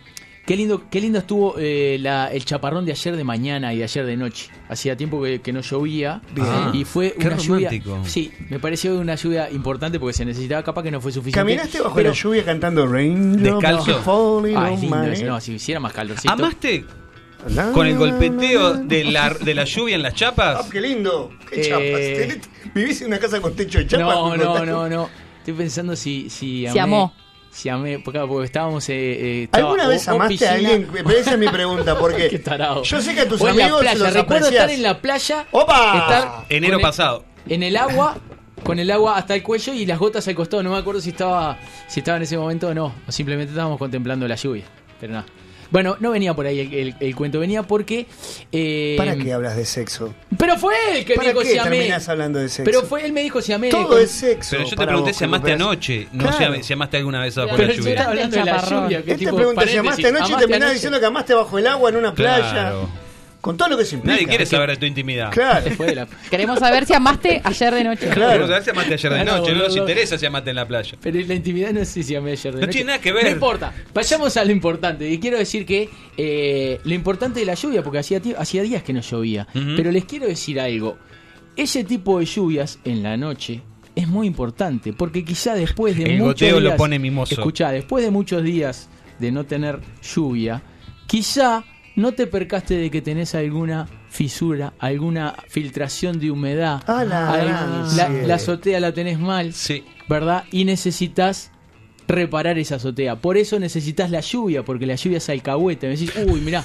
qué 0.51 0.56
lindo, 0.56 0.82
qué 0.90 1.01
lindo 1.01 1.20
estuvo 1.20 1.55
eh, 1.59 1.97
la- 2.01 2.27
el 2.32 2.44
chaparrón 2.44 2.85
de 2.85 2.90
ayer 2.90 3.14
de 3.14 3.22
mañana 3.22 3.72
y 3.72 3.78
de 3.78 3.85
ayer 3.85 4.05
de 4.05 4.16
noche. 4.16 4.48
Hacía 4.68 4.97
tiempo 4.97 5.22
que, 5.22 5.40
que 5.40 5.52
no 5.52 5.60
llovía. 5.60 6.20
Bien. 6.35 6.47
Y 6.72 6.85
fue 6.85 7.14
Qué 7.16 7.28
una 7.28 7.36
lluvia. 7.36 7.68
romántico. 7.68 8.01
Sí, 8.05 8.32
me 8.48 8.59
pareció 8.59 8.98
una 8.98 9.14
lluvia 9.14 9.48
importante 9.48 10.01
porque 10.01 10.14
se 10.14 10.24
necesitaba, 10.24 10.64
capaz 10.64 10.82
que 10.82 10.90
no 10.90 11.01
fue 11.01 11.12
suficiente. 11.12 11.39
¿Caminaste 11.39 11.81
bajo 11.81 11.94
pero- 11.94 12.09
la 12.09 12.16
lluvia 12.16 12.44
cantando 12.44 12.85
Rain? 12.89 13.40
Descalzo. 13.40 14.02
Ah, 14.56 14.72
es 14.72 14.81
lindo 14.81 15.02
eso. 15.05 15.24
No, 15.27 15.40
si 15.40 15.52
hiciera 15.52 15.78
más 15.78 15.93
calorcito. 15.93 16.32
¿Amaste 16.32 16.85
con 17.72 17.86
el 17.86 17.97
golpeteo 17.97 18.74
de 18.74 19.05
la, 19.05 19.31
de 19.32 19.55
la 19.55 19.62
lluvia 19.64 19.94
en 19.94 20.02
las 20.02 20.14
Ah, 20.14 20.16
chapas? 20.16 20.66
qué 20.68 20.81
lindo. 20.81 21.31
Qué 21.48 21.60
Eh, 21.60 21.68
chapas. 21.68 22.40
Tenés- 22.43 22.72
¿Vivís 22.74 23.01
en 23.02 23.06
una 23.06 23.20
casa 23.20 23.40
con 23.40 23.55
techo 23.55 23.78
de 23.78 23.86
chapas? 23.86 24.16
No, 24.16 24.36
no, 24.36 24.64
no, 24.66 24.89
no. 24.89 25.09
Estoy 25.39 25.55
pensando 25.55 25.94
si, 25.94 26.28
si 26.28 26.66
Si 26.68 26.78
amó. 26.78 27.14
Si 27.52 27.68
amé, 27.68 27.98
porque, 27.98 28.20
porque 28.20 28.44
estábamos. 28.47 28.89
Eh, 28.89 28.94
eh, 28.94 29.43
estaba 29.44 29.64
¿Alguna 29.64 29.89
vez 29.89 30.06
o 30.09 30.12
amaste 30.12 30.35
piscina- 30.35 30.51
a 30.51 30.55
alguien? 30.55 30.89
Pero 30.93 31.10
esa 31.10 31.32
es 31.32 31.39
mi 31.39 31.48
pregunta, 31.48 31.98
porque 31.98 32.28
Qué 32.31 32.39
tarado. 32.39 32.82
yo 32.85 33.01
sé 33.02 33.14
que 33.14 33.22
a 33.22 33.28
tus 33.28 33.40
O 33.40 33.48
en 33.48 33.56
la 33.56 33.64
amigos 33.64 33.81
playa. 33.82 33.98
los 33.98 34.12
Recuerdo 34.14 34.48
estar 34.48 34.70
en 34.70 34.82
la 34.82 34.98
playa. 35.01 35.47
¡Opa! 35.51 35.98
estar 35.98 36.44
Enero 36.48 36.77
el- 36.77 36.82
pasado. 36.82 37.24
En 37.48 37.62
el 37.62 37.77
agua, 37.77 38.16
con 38.62 38.78
el 38.78 38.90
agua 38.90 39.16
hasta 39.16 39.35
el 39.35 39.43
cuello 39.43 39.72
y 39.74 39.85
las 39.86 39.98
gotas 39.98 40.28
al 40.28 40.35
costado. 40.36 40.62
No 40.62 40.70
me 40.70 40.78
acuerdo 40.78 41.01
si 41.01 41.10
estaba, 41.10 41.59
si 41.89 42.01
estaba 42.01 42.18
en 42.18 42.22
ese 42.22 42.36
momento 42.39 42.68
o 42.68 42.74
no. 42.74 42.94
O 43.09 43.12
simplemente 43.12 43.51
estábamos 43.52 43.78
contemplando 43.78 44.28
la 44.28 44.36
lluvia. 44.36 44.64
Pero 45.01 45.14
nada. 45.14 45.27
Bueno, 45.71 45.97
no 46.01 46.11
venía 46.11 46.35
por 46.35 46.47
ahí 46.47 46.61
el, 46.61 46.75
el- 46.75 46.95
el 47.01 47.15
cuento, 47.15 47.39
venía 47.39 47.63
porque. 47.63 48.07
eh, 48.53 48.95
¿Para 48.99 49.17
qué 49.17 49.33
hablas 49.33 49.57
de 49.57 49.65
sexo? 49.65 50.13
Pero 50.39 50.57
fue 50.59 50.75
él 50.93 51.05
que 51.05 51.13
me 51.13 51.17
¿Para 51.17 51.29
dijo 51.31 51.41
qué 51.43 51.51
si 51.53 51.59
amé. 51.59 51.71
terminás 51.77 52.09
hablando 52.09 52.39
de 52.39 52.49
sexo? 52.49 52.65
Pero 52.65 52.83
fue 52.83 53.05
él 53.07 53.13
me 53.13 53.23
dijo 53.23 53.41
si 53.41 53.53
amé. 53.53 53.69
Todo 53.71 53.99
es 53.99 54.11
sexo. 54.11 54.51
Pero 54.53 54.65
yo 54.65 54.71
te 54.71 54.77
pregunté 54.85 55.11
vos, 55.11 55.17
si 55.19 55.25
amaste 55.25 55.53
anoche, 55.53 56.09
no 56.13 56.23
Claro. 56.25 56.39
si, 56.39 56.45
am- 56.45 56.63
si 56.63 56.73
amaste 56.73 56.97
alguna 56.97 57.21
vez 57.23 57.35
bajo 57.37 57.57
la 57.57 57.67
yo 57.69 57.73
lluvia. 57.75 57.91
estaba 57.91 58.11
hablando 58.11 58.37
de 58.37 58.45
la 58.45 58.53
Chaparrón. 58.57 58.83
lluvia. 58.85 58.99
Esta 58.99 59.17
tipo, 59.17 59.37
pregunta, 59.37 59.67
si 59.67 59.77
amaste 59.77 60.07
anoche, 60.09 60.25
¿amaste 60.25 60.47
terminás 60.47 60.73
diciendo 60.75 61.01
que 61.01 61.07
amaste 61.07 61.35
bajo 61.35 61.59
el 61.59 61.67
agua 61.67 61.91
en 61.91 61.97
una 61.97 62.15
playa. 62.15 62.73
Con 63.41 63.57
todo 63.57 63.69
lo 63.71 63.79
que 63.79 63.85
se 63.87 63.95
implica. 63.95 64.15
Nadie 64.15 64.27
quiere 64.29 64.45
saber 64.45 64.71
de 64.71 64.77
tu 64.77 64.85
intimidad. 64.87 65.31
Claro. 65.33 65.65
Queremos 66.29 66.59
saber 66.59 66.85
si 66.85 66.93
amaste 66.93 67.41
ayer 67.43 67.75
de 67.75 67.85
noche. 67.85 68.09
Claro. 68.11 68.29
Queremos 68.33 68.49
saber 68.49 68.65
si 68.65 68.71
amaste 68.71 68.95
ayer 68.95 69.12
de 69.15 69.25
noche, 69.25 69.53
no 69.55 69.59
nos 69.65 69.77
interesa 69.77 70.19
si 70.19 70.27
amaste 70.27 70.51
en 70.51 70.57
la 70.57 70.69
playa. 70.69 70.99
Pero 71.01 71.21
la 71.27 71.35
intimidad 71.35 71.73
no 71.73 71.85
sé 71.85 72.03
si 72.03 72.15
amé 72.15 72.33
ayer 72.33 72.53
de 72.55 72.61
No 72.61 72.67
noche. 72.67 72.73
tiene 72.79 72.87
nada 72.89 73.01
que 73.01 73.12
ver. 73.12 73.25
No 73.25 73.31
importa. 73.31 73.73
Vayamos 73.95 74.37
a 74.37 74.45
lo 74.45 74.53
importante. 74.53 75.09
Y 75.11 75.19
quiero 75.19 75.39
decir 75.39 75.65
que 75.65 75.89
eh, 76.19 76.81
lo 76.85 76.95
importante 76.95 77.41
de 77.41 77.47
la 77.47 77.55
lluvia, 77.55 77.83
porque 77.83 77.99
hacía, 77.99 78.21
días 78.21 78.83
que 78.83 78.93
no 78.93 79.01
llovía. 79.01 79.47
Pero 79.55 79.91
les 79.91 80.05
quiero 80.05 80.27
decir 80.27 80.61
algo. 80.61 80.99
Ese 81.57 81.85
tipo 81.85 82.19
de 82.19 82.27
lluvias 82.27 82.79
en 82.85 83.03
la 83.03 83.17
noche 83.17 83.62
es 83.97 84.07
muy 84.07 84.27
importante. 84.27 84.93
Porque 84.93 85.25
quizá 85.25 85.55
después 85.55 85.97
de 85.97 86.05
El 86.05 86.19
muchos 86.19 86.35
goteo 86.35 86.61
lo 86.61 86.69
días- 86.69 86.77
pone 86.79 86.99
mimoso. 86.99 87.35
Escuchá, 87.35 87.73
después 87.73 88.05
de 88.05 88.11
muchos 88.11 88.43
días 88.43 88.89
de 89.19 89.33
no 89.33 89.45
tener 89.45 89.81
lluvia, 90.15 90.62
quizá 91.07 91.65
no 92.01 92.12
te 92.12 92.27
percaste 92.27 92.74
de 92.74 92.90
que 92.90 93.01
tenés 93.02 93.35
alguna 93.35 93.86
fisura, 94.09 94.72
alguna 94.78 95.35
filtración 95.48 96.18
de 96.18 96.31
humedad. 96.31 96.82
A 96.89 97.05
la 97.05 98.35
azotea 98.35 98.81
la 98.81 98.93
tenés 98.93 99.18
mal. 99.18 99.52
Sí. 99.55 99.85
¿verdad? 100.09 100.43
Y 100.51 100.64
necesitas 100.64 101.52
reparar 102.09 102.59
esa 102.59 102.74
azotea. 102.77 103.14
Por 103.16 103.36
eso 103.36 103.60
necesitas 103.60 104.10
la 104.10 104.18
lluvia, 104.20 104.64
porque 104.64 104.85
la 104.86 104.97
lluvia 104.97 105.18
es 105.18 105.28
alcahuete. 105.28 105.86
Me 105.86 105.94
decís, 105.97 106.12
uy, 106.27 106.40
mirá. 106.40 106.64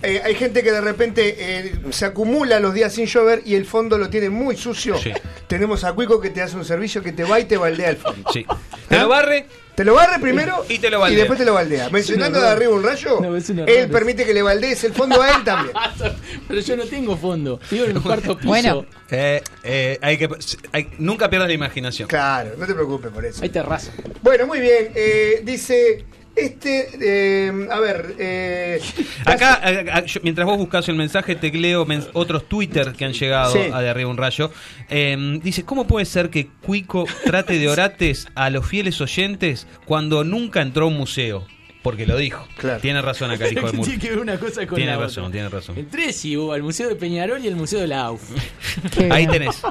Eh, 0.02 0.22
hay 0.24 0.34
gente 0.34 0.62
que 0.62 0.70
de 0.72 0.80
repente 0.80 1.36
eh, 1.38 1.72
se 1.90 2.04
acumula 2.04 2.60
los 2.60 2.72
días 2.74 2.92
sin 2.94 3.06
llover 3.06 3.42
y 3.44 3.54
el 3.54 3.64
fondo 3.66 3.98
lo 3.98 4.08
tiene 4.10 4.30
muy 4.30 4.56
sucio. 4.56 4.96
Sí. 4.98 5.12
Tenemos 5.46 5.84
a 5.84 5.92
Cuico 5.92 6.20
que 6.20 6.30
te 6.30 6.42
hace 6.42 6.56
un 6.56 6.64
servicio 6.64 7.02
que 7.02 7.12
te 7.12 7.24
va 7.24 7.40
y 7.40 7.44
te 7.44 7.56
baldea 7.56 7.90
el 7.90 7.96
fondo. 7.96 8.30
Sí. 8.32 8.44
Te 8.88 8.98
lo 8.98 9.08
barre. 9.08 9.46
Te 9.74 9.84
lo 9.84 9.94
barre 9.94 10.18
primero 10.20 10.64
Y 10.68 10.80
te 10.80 10.90
lo 10.90 10.98
baldea. 10.98 11.18
después 11.20 11.38
te 11.38 11.44
lo 11.44 11.54
baldea. 11.54 11.88
Mencionando 11.90 12.40
de 12.40 12.48
arriba 12.48 12.72
un 12.74 12.82
rayo, 12.82 13.20
No, 13.20 13.36
él 13.36 13.88
permite 13.88 14.24
que 14.24 14.34
le 14.34 14.42
baldees 14.42 14.82
el 14.82 14.92
fondo 14.92 15.22
a 15.22 15.30
él 15.30 15.44
también. 15.44 15.72
Pero 16.48 16.60
yo 16.60 16.76
no 16.76 16.84
tengo 16.84 17.16
fondo. 17.16 17.60
Vivo 17.70 17.84
en 17.84 17.96
un 17.96 18.02
cuarto 18.02 18.36
piso. 18.36 18.48
Bueno. 18.48 18.86
Eh, 19.10 19.40
eh, 19.62 19.98
hay 20.02 20.18
que, 20.18 20.28
hay- 20.72 20.88
nunca 20.98 21.30
pierdas 21.30 21.46
la 21.48 21.54
imaginación. 21.54 22.08
Claro, 22.08 22.50
no 22.58 22.66
te 22.66 22.74
preocupes 22.74 23.12
por 23.12 23.24
eso. 23.24 23.40
Hay 23.42 23.50
terraza. 23.50 23.92
Bueno, 24.20 24.46
muy 24.48 24.58
bien. 24.60 24.90
eh, 24.96 25.42
dice. 25.44 26.04
Este. 26.36 26.88
eh, 27.00 27.68
a 27.70 27.80
ver. 27.80 28.14
eh, 28.18 28.80
Acá, 29.24 29.54
a- 29.54 29.96
a- 29.98 30.04
yo- 30.04 30.20
mientras 30.22 30.46
vos 30.46 30.56
buscas 30.56 30.88
el 30.88 30.94
mensaje, 30.94 31.34
tecleo 31.34 31.84
mens- 31.86 32.08
otros 32.12 32.48
Twitter 32.48 32.92
que 32.92 33.04
han 33.04 33.12
llegado 33.12 33.52
Sí. 33.52 33.58
a 33.72 33.80
de 33.80 33.88
arriba 33.88 34.08
un 34.10 34.16
rayo. 34.16 34.50
Eh, 34.88 35.40
dice, 35.42 35.64
¿cómo 35.64 35.86
puede 35.86 36.06
ser 36.06 36.30
que 36.30 36.48
Cuico 36.62 37.06
trate 37.24 37.58
de 37.58 37.68
orates 37.68 38.28
a 38.34 38.50
los 38.50 38.66
fieles 38.66 39.00
oyentes 39.00 39.66
cuando 39.84 40.22
nunca 40.24 40.62
entró 40.62 40.84
a 40.84 40.88
un 40.88 40.96
museo? 40.96 41.46
Porque 41.82 42.06
lo 42.06 42.16
dijo. 42.16 42.46
Claro. 42.58 42.80
Tiene 42.80 43.00
razón 43.00 43.30
acá 43.30 43.48
hijo 43.48 43.66
de 43.66 43.72
Murphy. 43.76 43.82
Tiene 43.92 43.98
que 44.02 44.10
ver 44.10 44.18
una 44.18 44.38
cosa 44.38 44.66
con 44.66 44.76
Tiene 44.76 44.92
la 44.92 44.98
razón, 44.98 45.24
otra. 45.24 45.32
tiene 45.32 45.48
razón. 45.48 45.78
Entré 45.78 46.12
sí, 46.12 46.36
hubo 46.36 46.52
al 46.52 46.62
Museo 46.62 46.88
de 46.88 46.96
Peñarol 46.96 47.42
y 47.42 47.48
el 47.48 47.56
Museo 47.56 47.80
de 47.80 47.86
la 47.86 48.00
AUF. 48.02 48.22
Ahí 49.10 49.26
bien. 49.26 49.30
tenés. 49.30 49.62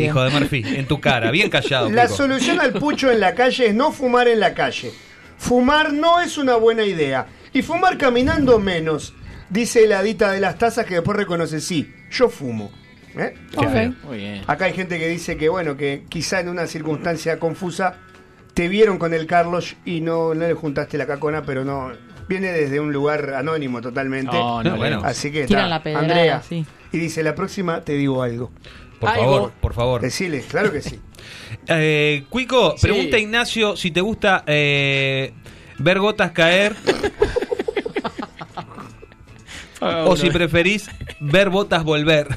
Hijo 0.00 0.22
de 0.22 0.30
Murphy, 0.30 0.62
en 0.64 0.86
tu 0.86 1.00
cara, 1.00 1.30
bien 1.30 1.50
callado. 1.50 1.90
La 1.90 2.02
Cuico. 2.06 2.16
solución 2.16 2.60
al 2.60 2.72
pucho 2.72 3.10
en 3.10 3.20
la 3.20 3.34
calle 3.34 3.66
es 3.66 3.74
no 3.74 3.92
fumar 3.92 4.28
en 4.28 4.40
la 4.40 4.54
calle. 4.54 4.92
Fumar 5.46 5.92
no 5.92 6.20
es 6.20 6.38
una 6.38 6.56
buena 6.56 6.84
idea. 6.84 7.26
Y 7.52 7.62
fumar 7.62 7.96
caminando 7.98 8.58
menos. 8.58 9.14
Dice 9.48 9.86
la 9.86 10.02
dita 10.02 10.32
de 10.32 10.40
las 10.40 10.58
tazas 10.58 10.84
que 10.86 10.94
después 10.94 11.16
reconoce, 11.16 11.60
sí, 11.60 11.88
yo 12.10 12.28
fumo. 12.28 12.70
¿Eh? 13.16 13.32
Qué 13.52 13.58
Ok. 13.66 13.72
feo. 13.72 13.94
Muy 14.04 14.18
bien. 14.18 14.42
Acá 14.46 14.64
hay 14.66 14.72
gente 14.74 14.98
que 14.98 15.08
dice 15.08 15.36
que, 15.36 15.48
bueno, 15.48 15.76
que 15.76 16.04
quizá 16.08 16.40
en 16.40 16.48
una 16.48 16.66
circunstancia 16.66 17.38
confusa 17.38 17.94
te 18.54 18.68
vieron 18.68 18.98
con 18.98 19.14
el 19.14 19.26
Carlos 19.26 19.76
y 19.84 20.00
no, 20.00 20.34
no 20.34 20.46
le 20.46 20.54
juntaste 20.54 20.98
la 20.98 21.06
cacona, 21.06 21.42
pero 21.42 21.64
no. 21.64 21.92
Viene 22.28 22.48
desde 22.50 22.80
un 22.80 22.92
lugar 22.92 23.34
anónimo 23.34 23.80
totalmente. 23.80 24.32
No, 24.36 24.62
no, 24.64 24.70
No, 24.70 24.76
bueno. 24.76 25.00
Así 25.04 25.30
que 25.30 25.46
Tiran 25.46 25.62
está. 25.66 25.68
la 25.76 25.82
pedrada, 25.82 26.02
Andrea. 26.04 26.42
sí. 26.42 26.66
Y 26.92 26.98
dice, 26.98 27.22
la 27.22 27.34
próxima 27.34 27.82
te 27.82 27.92
digo 27.92 28.22
algo. 28.22 28.50
Por 29.00 29.10
Algo. 29.10 29.24
favor, 29.24 29.52
por 29.60 29.74
favor. 29.74 30.00
Decile, 30.00 30.40
claro 30.42 30.72
que 30.72 30.82
sí. 30.82 31.00
Eh, 31.68 32.24
Cuico, 32.28 32.74
Sí. 32.76 32.82
pregunta 32.86 33.18
Ignacio 33.18 33.76
si 33.76 33.90
te 33.90 34.00
gusta 34.00 34.44
eh, 34.46 35.32
ver 35.78 35.98
gotas 35.98 36.30
caer 36.30 36.76
o 39.80 40.16
si 40.16 40.30
preferís 40.30 40.88
ver 41.20 41.50
botas 41.50 41.84
volver. 41.84 42.28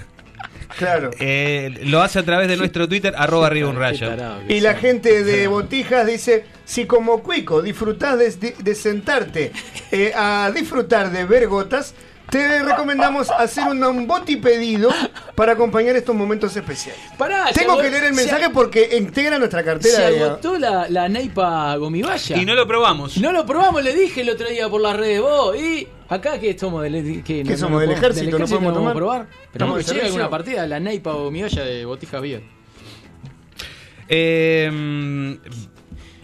Claro. 0.78 1.12
Eh, 1.20 1.80
lo 1.86 2.02
hace 2.02 2.20
a 2.20 2.24
través 2.24 2.48
de 2.48 2.56
nuestro 2.58 2.88
Twitter, 2.88 3.14
arroba 3.18 3.48
arriba 3.48 3.70
un 3.70 3.76
rayo. 3.76 4.10
Y 4.48 4.62
la 4.62 4.76
gente 4.76 5.24
de 5.24 5.48
Botijas 5.48 6.08
dice, 6.08 6.46
si 6.66 6.86
como 6.86 7.22
cuico 7.22 7.62
disfrutás 7.62 8.18
de, 8.18 8.56
de 8.58 8.76
sentarte 8.76 9.52
eh, 9.92 10.14
a 10.16 10.52
disfrutar 10.56 11.12
de 11.12 11.26
ver 11.26 11.48
gotas, 11.48 11.96
te 12.32 12.64
recomendamos 12.64 13.30
hacer 13.32 13.66
un, 13.68 13.84
un 13.84 14.08
boti 14.08 14.36
pedido 14.38 14.90
para 15.36 15.54
acompañar 15.54 15.96
estos 15.96 16.16
momentos 16.16 16.56
especiales. 16.56 17.00
Pará, 17.18 17.48
Tengo 17.54 17.78
que 17.78 17.90
leer 17.90 18.06
el 18.06 18.16
se- 18.16 18.22
mensaje 18.22 18.50
porque 18.52 18.98
integra 18.98 19.38
nuestra 19.38 19.64
cartera 19.64 19.96
Se 19.96 20.12
de... 20.12 20.24
agotó 20.24 20.58
la, 20.58 20.88
la 20.90 21.10
Neipa 21.10 21.76
Gomibaya. 21.78 22.38
Y 22.38 22.46
no 22.46 22.56
lo 22.56 22.68
probamos. 22.68 23.18
No 23.18 23.32
lo 23.32 23.46
probamos, 23.46 23.84
le 23.84 23.94
dije 23.96 24.22
el 24.22 24.30
otro 24.30 24.48
día 24.50 24.70
por 24.70 24.82
las 24.82 24.96
redes 24.96 25.22
vos. 25.22 25.56
Y 25.56 25.88
acá 26.10 26.40
que 26.40 26.58
somos 26.58 26.84
del, 26.84 27.24
que 27.24 27.44
¿Qué 27.44 27.58
somos, 27.58 27.82
del 27.82 27.90
podemos- 27.90 27.98
ejército? 28.14 28.40
¿No 28.40 28.46
podemos 28.48 28.74
tomar? 28.74 28.96
probar. 28.96 29.28
Pero 29.52 29.66
¿Estamos 29.66 29.86
que 29.86 29.92
llegue 29.94 30.06
alguna 30.08 30.30
partida, 30.30 30.68
la 30.68 30.80
Neipa 30.80 31.12
Gomibaya 31.14 31.64
de 31.64 31.86
Botijas 31.86 32.22
Beer. 32.22 32.44
Eh, 34.12 35.38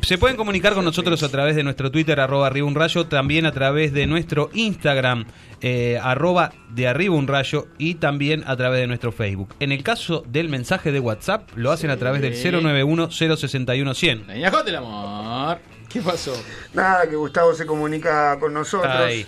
se 0.05 0.17
pueden 0.17 0.37
comunicar 0.37 0.73
con 0.73 0.85
nosotros 0.85 1.23
a 1.23 1.29
través 1.29 1.55
de 1.55 1.63
nuestro 1.63 1.89
Twitter, 1.91 2.19
arroba 2.19 2.47
arriba 2.47 2.67
un 2.67 2.75
rayo, 2.75 3.07
también 3.07 3.45
a 3.45 3.51
través 3.51 3.91
de 3.91 4.05
nuestro 4.07 4.49
Instagram, 4.53 5.25
eh, 5.61 5.99
arroba 6.01 6.53
de 6.69 6.87
arriba 6.87 7.15
un 7.15 7.27
rayo, 7.27 7.67
y 7.77 7.95
también 7.95 8.43
a 8.45 8.55
través 8.55 8.81
de 8.81 8.87
nuestro 8.87 9.11
Facebook. 9.11 9.55
En 9.59 9.71
el 9.71 9.81
caso 9.83 10.23
del 10.27 10.47
mensaje 10.49 10.91
de 10.91 10.99
WhatsApp, 10.99 11.49
lo 11.55 11.71
hacen 11.71 11.89
a 11.89 11.97
través 11.97 12.21
del 12.21 12.33
091-061-100. 12.35 14.27
La 14.27 14.33
niña 14.35 14.51
Jota, 14.51 14.69
el 14.69 14.75
amor. 14.75 15.57
¿Qué 15.89 16.01
pasó? 16.01 16.33
Nada, 16.73 17.09
que 17.09 17.15
Gustavo 17.15 17.53
se 17.53 17.65
comunica 17.65 18.37
con 18.39 18.53
nosotros. 18.53 18.93
Ay. 18.95 19.25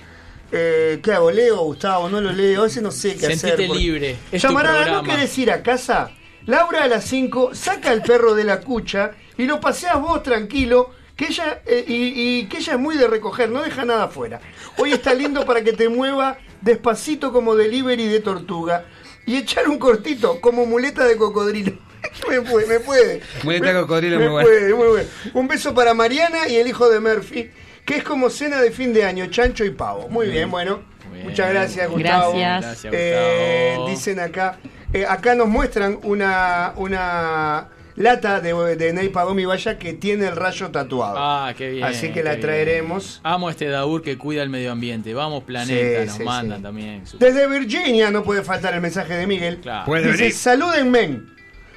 Eh, 0.52 1.00
¿Qué 1.04 1.12
hago? 1.12 1.32
¿Leo, 1.32 1.58
Gustavo? 1.64 2.10
¿No 2.10 2.22
lo 2.22 2.32
leo? 2.32 2.62
A 2.62 2.64
veces 2.66 2.82
no 2.84 2.92
sé 2.92 3.14
qué 3.16 3.28
Sentite 3.28 3.54
hacer. 3.54 3.68
porque- 3.68 3.82
libre, 3.82 4.16
es 4.32 4.42
Llamará, 4.42 4.86
¿no 4.92 5.04
querés 5.04 5.38
ir 5.38 5.52
a 5.52 5.62
casa? 5.64 6.12
Laura 6.46 6.84
a 6.84 6.88
las 6.88 7.04
5 7.04 7.54
saca 7.54 7.92
al 7.92 8.02
perro 8.02 8.34
de 8.34 8.46
la 8.46 8.62
cucha 8.62 9.12
y 9.38 9.46
lo 9.46 9.60
paseas 9.60 10.00
vos 10.00 10.24
tranquilo, 10.24 10.92
que 11.16 11.26
ella 11.26 11.62
eh, 11.66 11.84
y, 11.88 12.40
y 12.42 12.46
que 12.48 12.58
ella 12.58 12.74
es 12.74 12.80
muy 12.80 12.96
de 12.98 13.08
recoger, 13.08 13.50
no 13.50 13.62
deja 13.64 13.86
nada 13.86 14.04
afuera. 14.06 14.40
Hoy 14.78 14.92
está 14.94 15.14
lindo 15.14 15.46
para 15.46 15.64
que 15.64 15.74
te 15.74 15.90
mueva 15.90 16.38
despacito 16.62 17.32
como 17.32 17.56
delivery 17.56 18.08
de 18.08 18.20
tortuga 18.20 18.86
y 19.26 19.38
echar 19.38 19.68
un 19.70 19.78
cortito 19.80 20.40
como 20.42 20.66
muleta 20.66 21.06
de 21.06 21.18
cocodrilo. 21.18 21.74
me 22.30 22.42
puede, 22.42 22.68
me 22.68 22.80
puede. 22.80 23.22
Muleta 23.44 23.68
de 23.68 23.74
Me- 23.74 23.80
cocodrilo, 23.82 24.18
me 24.20 24.24
muy 24.26 24.32
bueno. 24.34 24.48
puede, 24.50 24.74
muy 24.74 24.88
bueno. 24.88 25.10
Un 25.34 25.48
beso 25.48 25.74
para 25.74 25.94
Mariana 25.94 26.48
y 26.48 26.56
el 26.56 26.68
hijo 26.68 26.88
de 26.90 27.00
Murphy, 27.00 27.50
que 27.86 27.96
es 27.98 28.04
como 28.04 28.30
cena 28.30 28.62
de 28.62 28.72
fin 28.72 28.94
de 28.94 29.04
año, 29.04 29.26
chancho 29.28 29.66
y 29.66 29.72
pavo. 29.72 30.08
Muy 30.10 30.28
bien, 30.30 30.52
bueno. 30.52 30.82
Muy 31.10 31.18
bien. 31.20 31.30
Muchas 31.30 31.50
gracias, 31.50 31.90
Gustavo. 31.90 32.34
Gracias. 32.38 32.62
Gracias, 32.84 32.94
Eh, 32.96 33.78
dicen 33.88 34.20
acá, 34.20 34.60
eh, 34.94 35.06
acá 35.08 35.34
nos 35.36 35.48
muestran 35.48 36.00
una, 36.04 36.74
una 36.76 37.70
lata 37.98 38.40
de, 38.40 38.54
de 38.76 39.08
Gomi 39.14 39.44
Vaya 39.46 39.78
que 39.78 39.94
tiene 39.94 40.28
el 40.28 40.36
rayo 40.36 40.70
tatuado. 40.72 41.16
Ah, 41.20 41.54
qué 41.58 41.72
bien. 41.72 41.84
Así 41.84 42.12
que 42.14 42.24
la 42.24 42.32
bien. 42.32 42.42
traeremos. 42.42 43.20
Amo 43.24 43.50
este 43.50 43.68
Daur 43.68 44.02
que 44.02 44.18
cuida 44.18 44.44
el 44.44 44.50
medio 44.50 44.72
ambiente. 44.72 45.14
Vamos, 45.14 45.44
planeta, 45.44 46.02
Sí, 46.02 46.08
nos 46.08 46.16
sí, 46.18 46.24
mandan 46.24 46.60
sí. 46.60 46.64
también. 46.64 47.06
Su- 47.08 47.18
Desde 47.18 47.48
Virginia 47.48 48.10
no 48.12 48.24
puede 48.24 48.44
faltar 48.44 48.74
el 48.74 48.82
mensaje 48.82 49.16
de 49.16 49.28
Miguel. 49.28 49.58
Claro. 49.60 49.86
Puede 49.86 50.04
Dice, 50.06 50.18
venir. 50.18 50.34
salúdenme. 50.34 51.22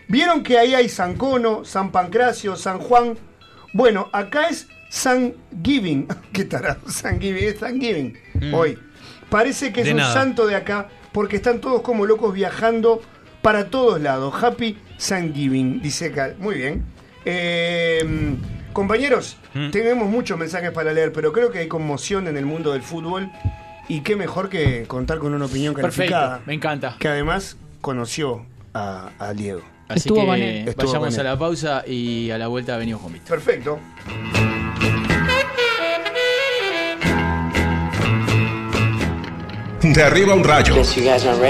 ¿Vieron 0.09 0.43
que 0.43 0.59
ahí 0.59 0.75
hay 0.75 0.89
San 0.89 1.17
Cono, 1.17 1.65
San 1.65 1.91
Pancracio, 1.91 2.55
San 2.57 2.79
Juan? 2.79 3.17
Bueno, 3.73 4.09
acá 4.13 4.49
es 4.49 4.69
San 4.91 5.35
Giving. 5.63 6.07
¿Qué 6.33 6.45
tarado? 6.45 6.81
San 6.89 7.21
Giving, 7.21 7.45
es 7.45 7.59
San 7.59 7.81
Giving. 7.81 8.19
Hoy. 8.53 8.79
Parece 9.31 9.73
que 9.73 9.83
es 9.83 9.91
un 9.91 9.99
nada. 9.99 10.13
santo 10.13 10.47
de 10.47 10.57
acá 10.57 10.89
porque 11.13 11.37
están 11.37 11.61
todos 11.61 11.83
como 11.83 12.05
locos 12.05 12.35
viajando 12.35 13.01
para 13.43 13.71
todos 13.71 14.01
lados. 14.01 14.35
Happy 14.43 14.77
San 15.01 15.35
Giving, 15.35 15.81
dice 15.81 16.07
acá. 16.07 16.35
Muy 16.39 16.57
bien. 16.57 16.85
Eh, 17.25 18.37
compañeros, 18.73 19.37
Mm. 19.55 19.71
tenemos 19.71 20.09
muchos 20.09 20.39
mensajes 20.39 20.71
para 20.71 20.93
leer, 20.93 21.13
pero 21.13 21.33
creo 21.33 21.51
que 21.51 21.59
hay 21.59 21.69
conmoción 21.69 22.29
en 22.29 22.37
el 22.37 22.45
mundo 22.47 22.73
del 22.73 22.83
fútbol. 22.83 23.31
Y 23.89 24.03
qué 24.03 24.15
mejor 24.15 24.49
que 24.51 24.85
contar 24.87 25.19
con 25.19 25.35
una 25.35 25.47
opinión 25.47 25.75
calificada. 25.75 26.29
Perfecto, 26.29 26.47
me 26.47 26.55
encanta. 26.55 26.97
Que 27.01 27.09
además 27.09 27.57
conoció 27.81 28.47
a, 28.73 29.11
a 29.19 29.33
Diego. 29.33 29.63
Así 29.89 30.09
Estuvo 30.09 30.33
que. 30.35 30.61
Estuvo 30.69 30.87
vayamos 30.93 31.19
a 31.19 31.23
la 31.25 31.37
pausa 31.37 31.83
y 31.87 32.31
a 32.31 32.39
la 32.39 32.47
vuelta 32.47 32.77
venimos 32.77 33.03
con 33.03 33.13
Vito. 33.13 33.25
Perfecto. 33.29 33.81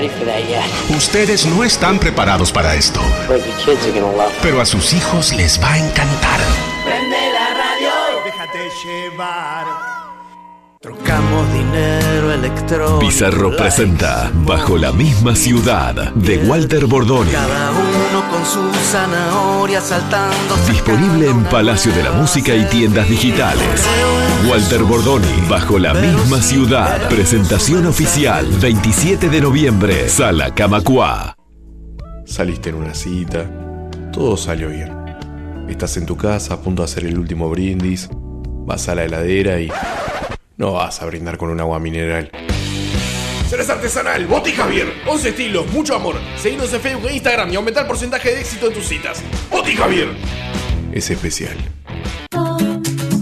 For 0.09 0.25
that 0.27 0.49
yet. 0.49 0.65
Ustedes 0.97 1.47
no 1.47 1.63
están 1.65 1.99
preparados 1.99 2.51
para 2.53 2.75
esto, 2.75 3.01
But 3.29 3.45
your 3.47 3.57
kids 3.65 3.85
are 3.87 3.93
gonna 3.93 4.17
love 4.17 4.33
it. 4.33 4.39
pero 4.43 4.61
a 4.61 4.67
sus 4.67 4.93
hijos 4.93 5.33
les 5.35 5.61
va 5.63 5.73
a 5.73 5.79
encantar. 5.79 6.41
Prende 6.85 7.17
la 7.33 7.55
radio. 7.55 7.91
Déjate 8.25 8.71
llevar. 8.85 9.90
Trocamos 10.83 11.53
dinero 11.53 12.33
electrónico. 12.33 13.01
Pizarro 13.01 13.55
presenta 13.55 14.33
Bajo 14.47 14.79
la 14.79 14.93
misma 14.93 15.37
ciudad 15.37 16.15
de 16.15 16.39
Walter 16.39 16.87
Bordoni. 16.87 17.31
Cada 17.33 17.71
uno 17.71 18.01
uno 18.11 18.31
con 18.31 18.47
su 18.47 18.73
zanahoria 18.91 19.83
saltando. 19.83 20.57
Disponible 20.67 21.29
en 21.29 21.45
Palacio 21.45 21.93
de 21.93 22.03
la 22.03 22.13
Música 22.13 22.55
y 22.55 22.65
tiendas 22.65 23.11
digitales. 23.11 23.87
Walter 24.49 24.83
Bordoni, 24.85 25.27
bajo 25.51 25.79
la 25.79 25.93
misma 25.93 26.41
ciudad. 26.41 27.11
Presentación 27.11 27.85
oficial, 27.85 28.47
27 28.63 29.29
de 29.29 29.41
noviembre, 29.43 30.09
Sala 30.09 30.55
Camacua. 30.55 31.37
Saliste 32.25 32.71
en 32.71 32.77
una 32.77 32.95
cita, 32.95 33.45
todo 34.13 34.35
salió 34.39 34.71
bien. 34.71 34.93
Estás 35.69 35.99
en 35.99 36.07
tu 36.07 36.17
casa 36.17 36.55
a 36.55 36.61
punto 36.63 36.81
de 36.81 36.85
hacer 36.85 37.05
el 37.05 37.19
último 37.19 37.51
brindis, 37.51 38.09
vas 38.65 38.89
a 38.89 38.95
la 38.95 39.05
heladera 39.05 39.61
y 39.61 39.71
no 40.61 40.73
vas 40.73 41.01
a 41.01 41.07
brindar 41.07 41.39
con 41.39 41.49
un 41.49 41.59
agua 41.59 41.79
mineral. 41.81 42.31
Cerveza 43.49 43.73
artesanal, 43.73 44.27
Boti 44.27 44.53
Javier. 44.53 44.93
11 45.07 45.29
estilos, 45.31 45.67
mucho 45.73 45.97
amor. 45.97 46.17
Seguinos 46.37 46.71
en 46.75 46.81
Facebook 46.83 47.09
e 47.09 47.15
Instagram 47.15 47.51
y 47.51 47.57
aumentar 47.57 47.85
el 47.85 47.89
porcentaje 47.89 48.29
de 48.29 48.41
éxito 48.41 48.67
en 48.67 48.75
tus 48.75 48.87
citas. 48.87 49.23
Boti 49.51 49.75
Javier. 49.75 50.09
Es 50.93 51.09
especial. 51.11 51.57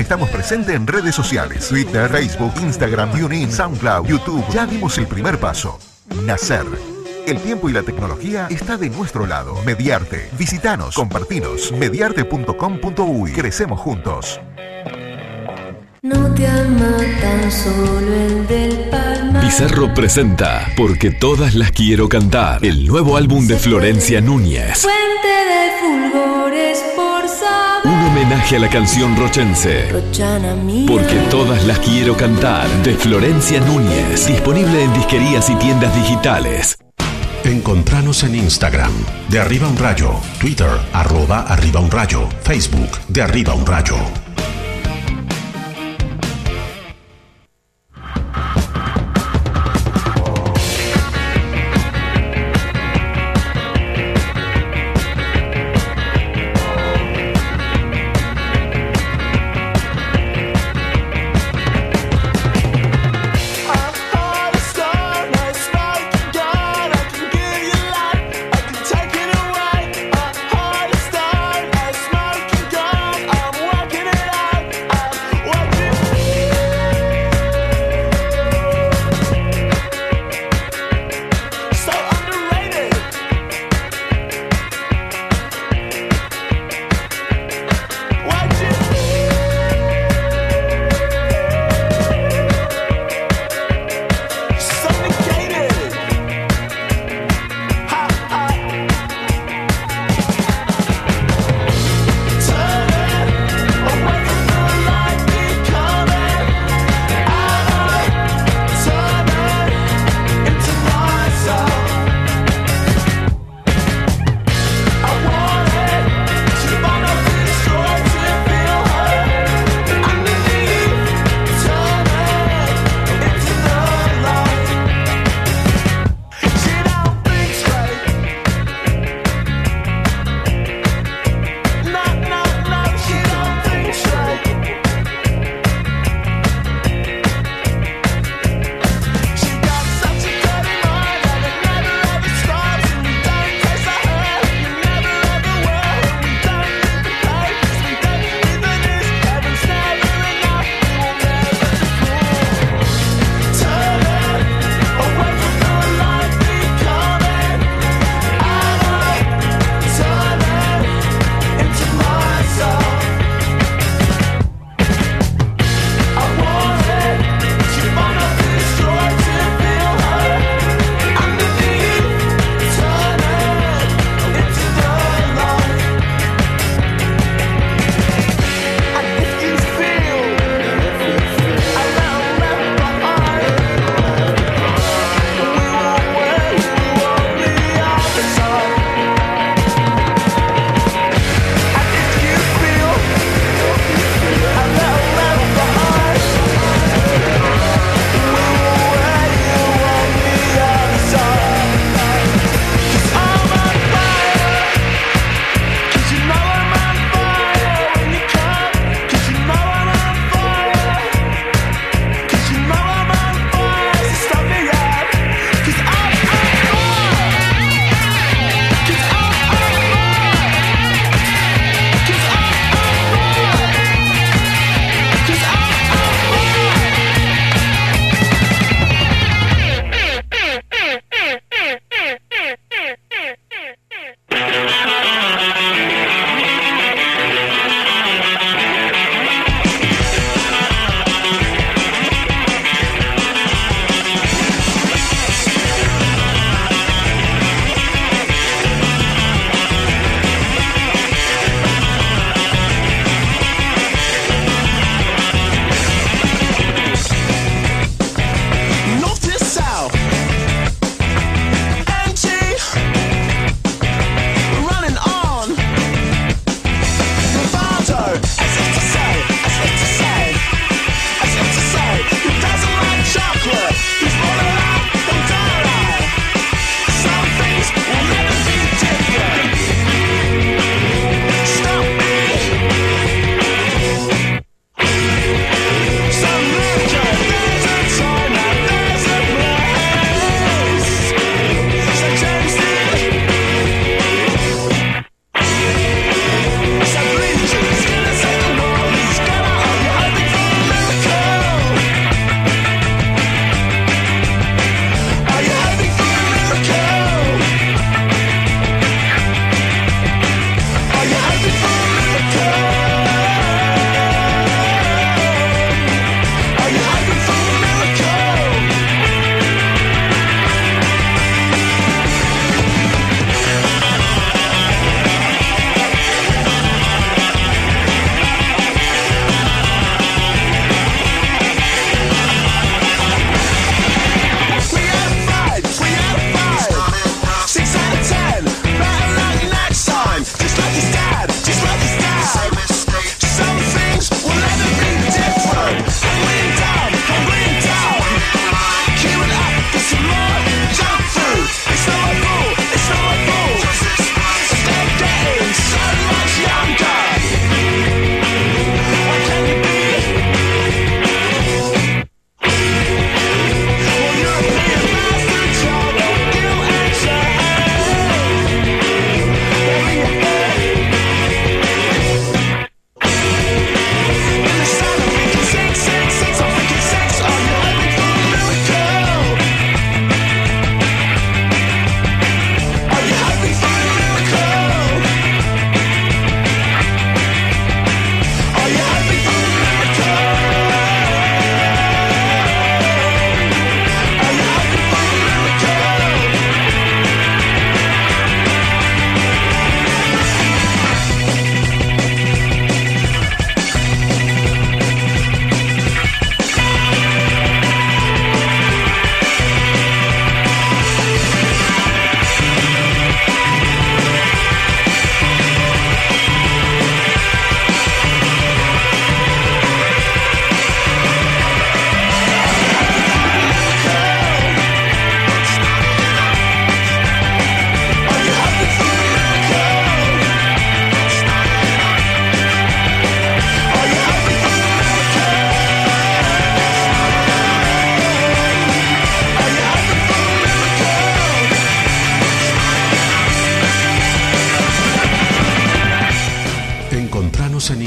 estamos 0.00 0.30
presentes 0.30 0.74
en 0.74 0.86
redes 0.86 1.14
sociales. 1.14 1.68
Twitter, 1.68 2.10
Facebook, 2.10 2.52
Instagram, 2.62 3.10
TuneIn, 3.12 3.50
SoundCloud, 3.50 4.06
YouTube. 4.06 4.44
Ya 4.52 4.66
dimos 4.66 4.96
el 4.98 5.06
primer 5.06 5.38
paso. 5.38 5.78
Nacer. 6.24 6.66
El 7.26 7.40
tiempo 7.40 7.68
y 7.70 7.72
la 7.72 7.82
tecnología 7.82 8.46
está 8.50 8.76
de 8.76 8.90
nuestro 8.90 9.26
lado. 9.26 9.56
Mediarte. 9.64 10.28
Visitanos, 10.38 10.94
compartinos. 10.94 11.72
Mediarte.com.uy. 11.72 13.32
Crecemos 13.32 13.80
juntos. 13.80 14.40
No 16.02 16.34
te 16.34 16.46
ama 16.46 16.98
tan 17.18 17.50
solo 17.50 18.14
el 18.14 18.46
del 18.46 18.90
palmar. 18.90 19.42
Pizarro 19.42 19.94
presenta 19.94 20.70
Porque 20.76 21.10
todas 21.10 21.54
las 21.54 21.72
quiero 21.72 22.10
cantar, 22.10 22.62
el 22.62 22.86
nuevo 22.86 23.16
álbum 23.16 23.46
de 23.46 23.56
Florencia 23.56 24.20
Núñez. 24.20 24.82
Fuente 24.82 25.28
de 25.48 26.10
fulgores 26.12 26.84
homenaje 28.14 28.56
a 28.56 28.60
la 28.60 28.68
canción 28.70 29.16
rochense. 29.16 29.88
Porque 30.86 31.16
todas 31.30 31.64
las 31.66 31.80
quiero 31.80 32.16
cantar, 32.16 32.68
de 32.84 32.94
Florencia 32.94 33.58
Núñez. 33.60 34.28
Disponible 34.28 34.84
en 34.84 34.92
disquerías 34.94 35.50
y 35.50 35.56
tiendas 35.56 35.92
digitales. 35.96 36.78
Encontranos 37.42 38.22
en 38.22 38.36
Instagram, 38.36 38.92
de 39.28 39.40
arriba 39.40 39.68
un 39.68 39.76
rayo, 39.76 40.12
Twitter, 40.38 40.70
arroba 40.92 41.40
arriba 41.40 41.80
un 41.80 41.90
rayo, 41.90 42.28
Facebook, 42.42 43.00
de 43.08 43.22
arriba 43.22 43.52
un 43.52 43.66
rayo. 43.66 43.96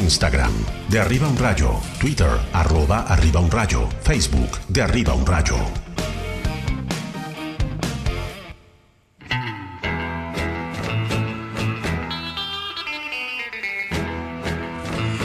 Instagram, 0.07 0.53
de 0.87 1.01
Arriba 1.01 1.27
un 1.27 1.37
Rayo, 1.37 1.81
Twitter, 1.99 2.29
arroba 2.53 3.01
Arriba 3.09 3.41
un 3.41 3.51
Rayo, 3.51 3.89
Facebook, 4.03 4.57
de 4.69 4.81
Arriba 4.81 5.13
un 5.13 5.25
Rayo. 5.25 5.57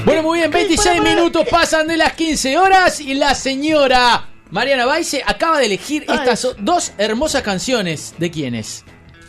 Bueno, 0.04 0.22
muy 0.24 0.40
bien, 0.40 0.50
26 0.50 1.00
minutos 1.00 1.46
pasan 1.48 1.86
de 1.86 1.96
las 1.96 2.14
15 2.14 2.58
horas 2.58 3.00
y 3.00 3.14
la 3.14 3.36
señora 3.36 4.30
Mariana 4.50 4.84
Baise 4.84 5.22
acaba 5.24 5.60
de 5.60 5.66
elegir 5.66 6.04
estas 6.08 6.56
dos 6.58 6.92
hermosas 6.98 7.42
canciones. 7.42 8.16
¿De 8.18 8.32
quiénes? 8.32 8.84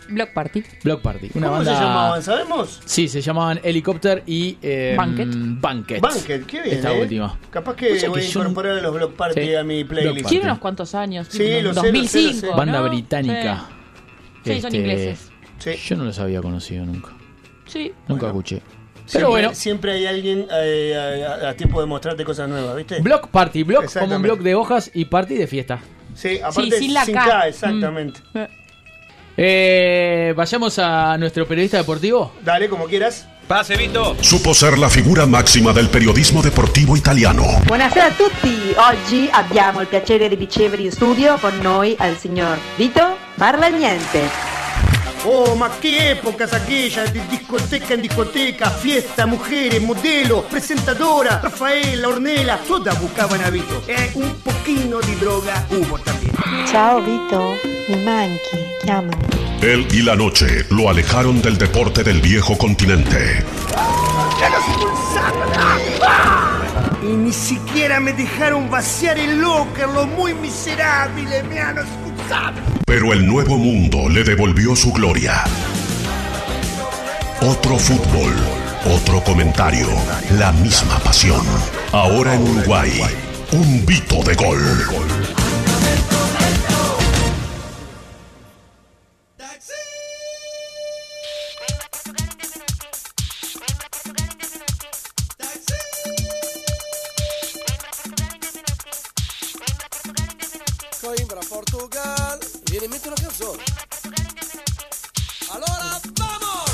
Block 0.10 0.34
Party. 0.34 0.64
Block 0.84 1.02
Party. 1.02 1.30
Una 1.34 1.48
¿Cómo 1.48 1.58
banda... 1.58 1.76
se 1.78 1.84
llamaban? 1.84 2.24
¿Sabemos? 2.24 2.82
Sí, 2.86 3.08
se 3.08 3.22
llamaban 3.22 3.60
Helicopter 3.64 4.24
y 4.26 4.58
eh, 4.62 4.96
Banquet. 4.98 5.30
Banquet. 5.32 6.02
Banquet, 6.02 6.46
qué 6.46 6.62
bien. 6.62 6.76
Esta 6.78 6.94
eh. 6.94 7.02
última. 7.02 7.38
Capaz 7.50 7.72
O 7.72 7.76
que 7.76 8.00
sea 8.00 8.10
voy 8.10 8.22
que 8.22 8.28
a 8.28 8.30
yo 8.30 8.40
incorporar 8.42 8.78
a 8.78 8.82
los 8.82 8.94
Block 8.94 9.14
Party 9.16 9.42
Sí. 9.42 9.56
a 9.56 9.64
mi 9.64 9.84
playlist. 9.84 10.28
Tiene 10.28 10.46
unos 10.46 10.60
cuantos 10.60 10.94
años. 10.96 11.28
Sí, 11.30 11.40
tipo, 11.40 11.50
lo 11.50 11.56
sé, 11.56 11.62
lo 11.62 11.74
sé, 11.74 11.74
lo 11.74 11.82
2005. 11.84 12.40
sé. 12.40 12.48
Banda 12.58 12.80
¿no? 12.82 12.90
británica. 12.90 13.66
Sí, 14.44 14.54
Sí, 14.56 14.62
son 14.62 14.68
Este, 14.68 14.78
ingleses. 14.78 15.32
Yo 15.88 15.96
no 15.96 16.04
los 16.06 16.20
había 16.20 16.42
conocido 16.42 16.86
nunca. 16.86 17.12
Sí. 17.66 17.94
Nunca 18.08 18.28
escuché. 18.28 18.62
Siempre, 19.06 19.12
Pero 19.14 19.30
bueno, 19.30 19.54
siempre 19.54 19.92
hay 19.92 20.06
alguien 20.06 20.48
eh, 20.52 21.26
a, 21.44 21.50
a 21.50 21.54
tiempo 21.56 21.82
de 21.82 21.88
mostrarte 21.88 22.24
cosas 22.24 22.48
nuevas, 22.48 22.76
¿viste? 22.78 23.02
Block 23.02 23.28
Party. 23.30 23.64
Block 23.64 23.92
como 24.00 24.16
un 24.16 24.22
block 24.22 24.40
de 24.40 24.56
hojas 24.56 24.92
y 24.94 25.06
party 25.06 25.36
de 25.36 25.48
fiesta. 25.48 25.82
Sí, 26.16 26.40
aparte 26.42 26.78
sin 26.78 26.94
la 26.94 27.04
sin 27.06 27.16
K. 27.16 27.26
K, 27.26 27.48
exactamente. 27.48 28.20
Eh, 29.36 30.34
vayamos 30.36 30.78
a 30.80 31.18
nuestro 31.18 31.48
periodista 31.48 31.78
deportivo. 31.78 32.34
Dale, 32.42 32.70
como 32.70 32.86
quieras. 32.86 33.28
Pase, 33.48 33.76
Vito. 33.76 34.16
Supo 34.22 34.54
ser 34.54 34.78
la 34.78 34.90
figura 34.90 35.26
máxima 35.26 35.74
del 35.74 35.90
periodismo 35.90 36.42
deportivo 36.42 36.96
italiano. 36.96 37.44
Buonasera 37.66 38.06
a 38.06 38.12
tutti, 38.12 38.74
oggi 38.78 39.30
abbiamo 39.32 39.82
il 39.82 39.88
piacere 39.88 40.30
di 40.30 40.36
ricevere 40.36 40.82
in 40.84 40.92
studio 40.92 41.38
con 41.40 41.58
noi 41.60 41.94
al 42.00 42.18
signor 42.18 42.58
Vito 42.78 43.18
Parla 43.38 43.68
Niente. 43.68 44.22
Oh, 45.26 45.56
ma 45.56 45.70
qué 45.82 46.12
épocas 46.12 46.54
aquellas 46.54 47.14
de 47.14 47.22
discoteca 47.30 47.94
en 47.94 48.02
discoteca, 48.02 48.70
fiesta, 48.70 49.26
mujeres, 49.26 49.82
modelo, 49.82 50.44
presentadora, 50.44 51.40
Rafaela, 51.42 52.10
Ornella, 52.10 52.58
todas 52.68 53.00
buscaban 53.00 53.42
a 53.42 53.50
Vito. 53.50 53.84
E 53.88 54.12
un 54.16 54.36
pochino 54.42 55.00
di 55.02 55.16
droga 55.16 55.66
hubo 55.70 55.98
también. 56.00 56.34
Ciao 56.66 57.02
Vito, 57.02 57.58
mi 57.88 58.04
manchi, 58.04 58.73
Él 59.62 59.88
y 59.94 60.02
la 60.02 60.16
noche 60.16 60.66
lo 60.70 60.90
alejaron 60.90 61.42
del 61.42 61.58
deporte 61.58 62.04
del 62.04 62.20
viejo 62.20 62.58
continente. 62.58 63.42
Y 67.02 67.06
ni 67.06 67.32
siquiera 67.32 68.02
me 68.02 68.12
dejaron 68.12 68.70
vaciar 68.70 69.18
el 69.18 69.40
locker, 69.40 69.88
lo 69.88 70.06
muy 70.06 70.34
miserable, 70.34 71.44
me 71.44 71.60
han 71.60 71.78
expulsado. 71.78 72.60
Pero 72.86 73.14
el 73.14 73.26
nuevo 73.26 73.58
mundo 73.58 74.10
le 74.10 74.24
devolvió 74.26 74.76
su 74.76 74.92
gloria. 74.92 75.46
Otro 77.42 77.78
fútbol, 77.78 78.34
otro 78.94 79.24
comentario, 79.24 79.88
la 80.38 80.52
misma 80.52 81.00
pasión. 81.00 81.46
Ahora 81.94 82.36
en 82.36 82.42
Uruguay, 82.42 83.02
un 83.54 83.86
Vito 83.86 84.24
de 84.24 84.36
gol. 84.36 85.43
Viene 102.94 103.08
in 103.08 103.10
mente 103.10 103.10
una 103.10 103.16
canzone. 103.16 103.64
Allora, 105.52 106.00
vamos! 106.20 106.72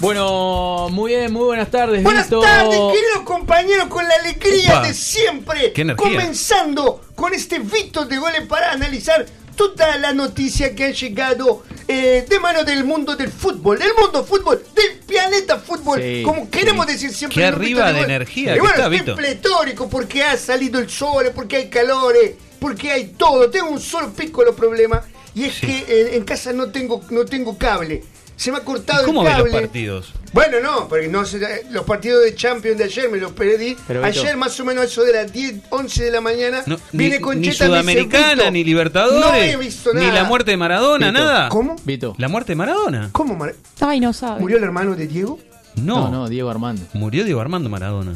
Bueno, 0.00 0.88
muy 0.90 1.12
bien, 1.12 1.32
muy 1.32 1.44
buenas 1.44 1.70
tardes, 1.70 2.02
Buenas 2.02 2.24
Vito. 2.26 2.40
tardes, 2.40 2.70
queridos 2.76 3.20
compañeros, 3.24 3.86
con 3.86 4.02
la 4.06 4.14
alegría 4.16 4.78
Upa. 4.80 4.88
de 4.88 4.94
siempre. 4.94 5.72
Qué 5.72 5.82
energía. 5.82 6.04
Comenzando 6.10 7.02
con 7.14 7.32
este 7.34 7.60
Vito 7.60 8.04
de 8.04 8.16
goles 8.18 8.44
para 8.48 8.72
analizar 8.72 9.24
toda 9.54 9.96
la 9.98 10.12
noticia 10.12 10.74
que 10.74 10.86
ha 10.86 10.90
llegado 10.90 11.62
eh, 11.86 12.26
de 12.28 12.40
mano 12.40 12.64
del 12.64 12.82
mundo 12.82 13.14
del 13.14 13.30
fútbol, 13.30 13.78
del 13.78 13.94
mundo 13.94 14.24
fútbol, 14.24 14.60
del 14.74 14.98
planeta 15.06 15.58
fútbol, 15.60 16.02
Sí, 16.02 16.22
como 16.24 16.50
queremos 16.50 16.86
sí. 16.86 16.92
decir 16.94 17.14
siempre. 17.14 17.44
Vito 17.44 17.56
arriba 17.56 17.92
de 17.92 18.00
gol. 18.00 18.04
energía 18.10 18.50
Y 18.52 18.54
que 18.54 18.60
bueno, 18.60 18.74
está, 18.74 18.88
Vito. 18.88 19.14
pletórico 19.14 19.88
porque 19.88 20.24
ha 20.24 20.36
salido 20.36 20.80
el 20.80 20.90
sol, 20.90 21.30
porque 21.32 21.56
hay 21.56 21.70
calores, 21.70 22.32
porque 22.58 22.90
hay 22.90 23.12
todo. 23.16 23.48
Tengo 23.50 23.68
un 23.68 23.80
solo 23.80 24.12
piccolo 24.12 24.56
problema 24.56 25.00
y 25.34 25.44
es 25.44 25.60
que 25.60 25.78
eh, 25.88 26.16
en 26.16 26.24
casa 26.24 26.52
no 26.52 26.68
tengo, 26.68 27.02
no 27.10 27.24
tengo 27.24 27.56
cable. 27.58 28.02
Se 28.36 28.50
me 28.50 28.58
ha 28.58 28.60
cortado 28.62 29.06
¿Cómo 29.06 29.20
el 29.22 29.26
ves 29.28 29.36
cable. 29.36 29.52
los 29.52 29.60
partidos? 29.60 30.12
Bueno, 30.32 30.58
no, 30.60 30.88
porque 30.88 31.06
no 31.06 31.24
sé, 31.24 31.66
los 31.70 31.84
partidos 31.84 32.24
de 32.24 32.34
Champions 32.34 32.78
de 32.78 32.84
ayer 32.84 33.08
me 33.08 33.18
los 33.18 33.30
perdí. 33.30 33.76
Pero, 33.86 34.02
Vito. 34.02 34.20
ayer 34.20 34.36
más 34.36 34.58
o 34.58 34.64
menos 34.64 34.86
eso 34.86 35.04
de 35.04 35.12
las 35.12 35.32
10, 35.32 35.54
11 35.70 36.04
de 36.04 36.10
la 36.10 36.20
mañana, 36.20 36.62
No, 36.66 36.76
vine 36.90 37.16
ni, 37.18 37.20
con 37.22 37.40
ni 37.40 37.48
Cheta 37.52 37.66
Sudamericana, 37.66 38.34
"Vito, 38.34 38.50
ni 38.50 38.64
Libertadores, 38.64 39.20
No 39.30 39.34
he 39.36 39.56
visto 39.56 39.94
nada. 39.94 40.06
ni 40.06 40.12
la 40.12 40.24
muerte 40.24 40.50
de 40.50 40.56
Maradona, 40.56 41.10
Vito. 41.12 41.18
nada. 41.20 41.48
¿Cómo? 41.48 41.76
Vito. 41.84 42.14
¿La 42.18 42.26
muerte 42.28 42.52
de 42.52 42.56
Maradona? 42.56 43.08
¿Cómo? 43.12 43.36
Mar- 43.36 43.54
Ay, 43.80 44.00
no 44.00 44.12
sabe. 44.12 44.40
¿Murió 44.40 44.56
el 44.56 44.64
hermano 44.64 44.96
de 44.96 45.06
Diego? 45.06 45.38
No. 45.76 46.00
No, 46.02 46.10
no, 46.10 46.28
Diego 46.28 46.50
Armando. 46.50 46.82
Murió 46.94 47.22
Diego 47.24 47.40
Armando 47.40 47.68
Maradona. 47.70 48.14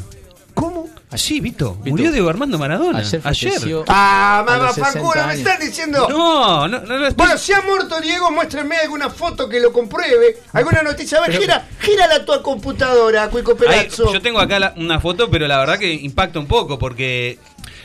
¿Cómo? 0.59 0.89
Sí, 1.15 1.39
Vito. 1.39 1.77
Murió 1.85 2.11
Diego 2.11 2.29
Armando 2.29 2.59
Maradona. 2.59 2.99
Ayer 2.99 3.19
falleció. 3.21 3.83
Ah, 3.87 4.43
mamá, 4.45 4.65
los 4.65 4.75
60 4.75 4.91
Facundo, 4.99 5.27
me 5.27 5.33
estás 5.33 5.59
diciendo. 5.59 6.07
No, 6.09 6.67
no, 6.67 6.79
no, 6.81 6.99
no. 6.99 7.11
Bueno, 7.15 7.37
si 7.37 7.51
ha 7.53 7.61
muerto 7.61 7.99
Diego, 7.99 8.29
muéstrenme 8.31 8.77
alguna 8.77 9.09
foto 9.09 9.49
que 9.49 9.59
lo 9.59 9.73
compruebe. 9.73 10.37
¿Alguna 10.53 10.83
noticia? 10.83 11.17
A 11.17 11.21
ver, 11.21 11.29
Pero- 11.31 11.41
gira, 11.41 11.67
gírala 11.79 12.15
a 12.15 12.25
tu 12.25 12.41
computadora, 12.43 13.27
Cuico 13.29 13.51
Ahí, 13.53 13.57
Perazzo. 13.57 14.13
yo 14.13 14.21
tengo 14.21 14.39
acá 14.39 14.59
la- 14.59 14.73
una 14.77 14.99
foto, 14.99 15.29
pero 15.31 15.47
la 15.47 15.57
verdad 15.57 15.79
que 15.79 15.91
impacta 15.93 16.37
un 16.39 16.45
poco 16.47 16.77
porque 16.77 17.39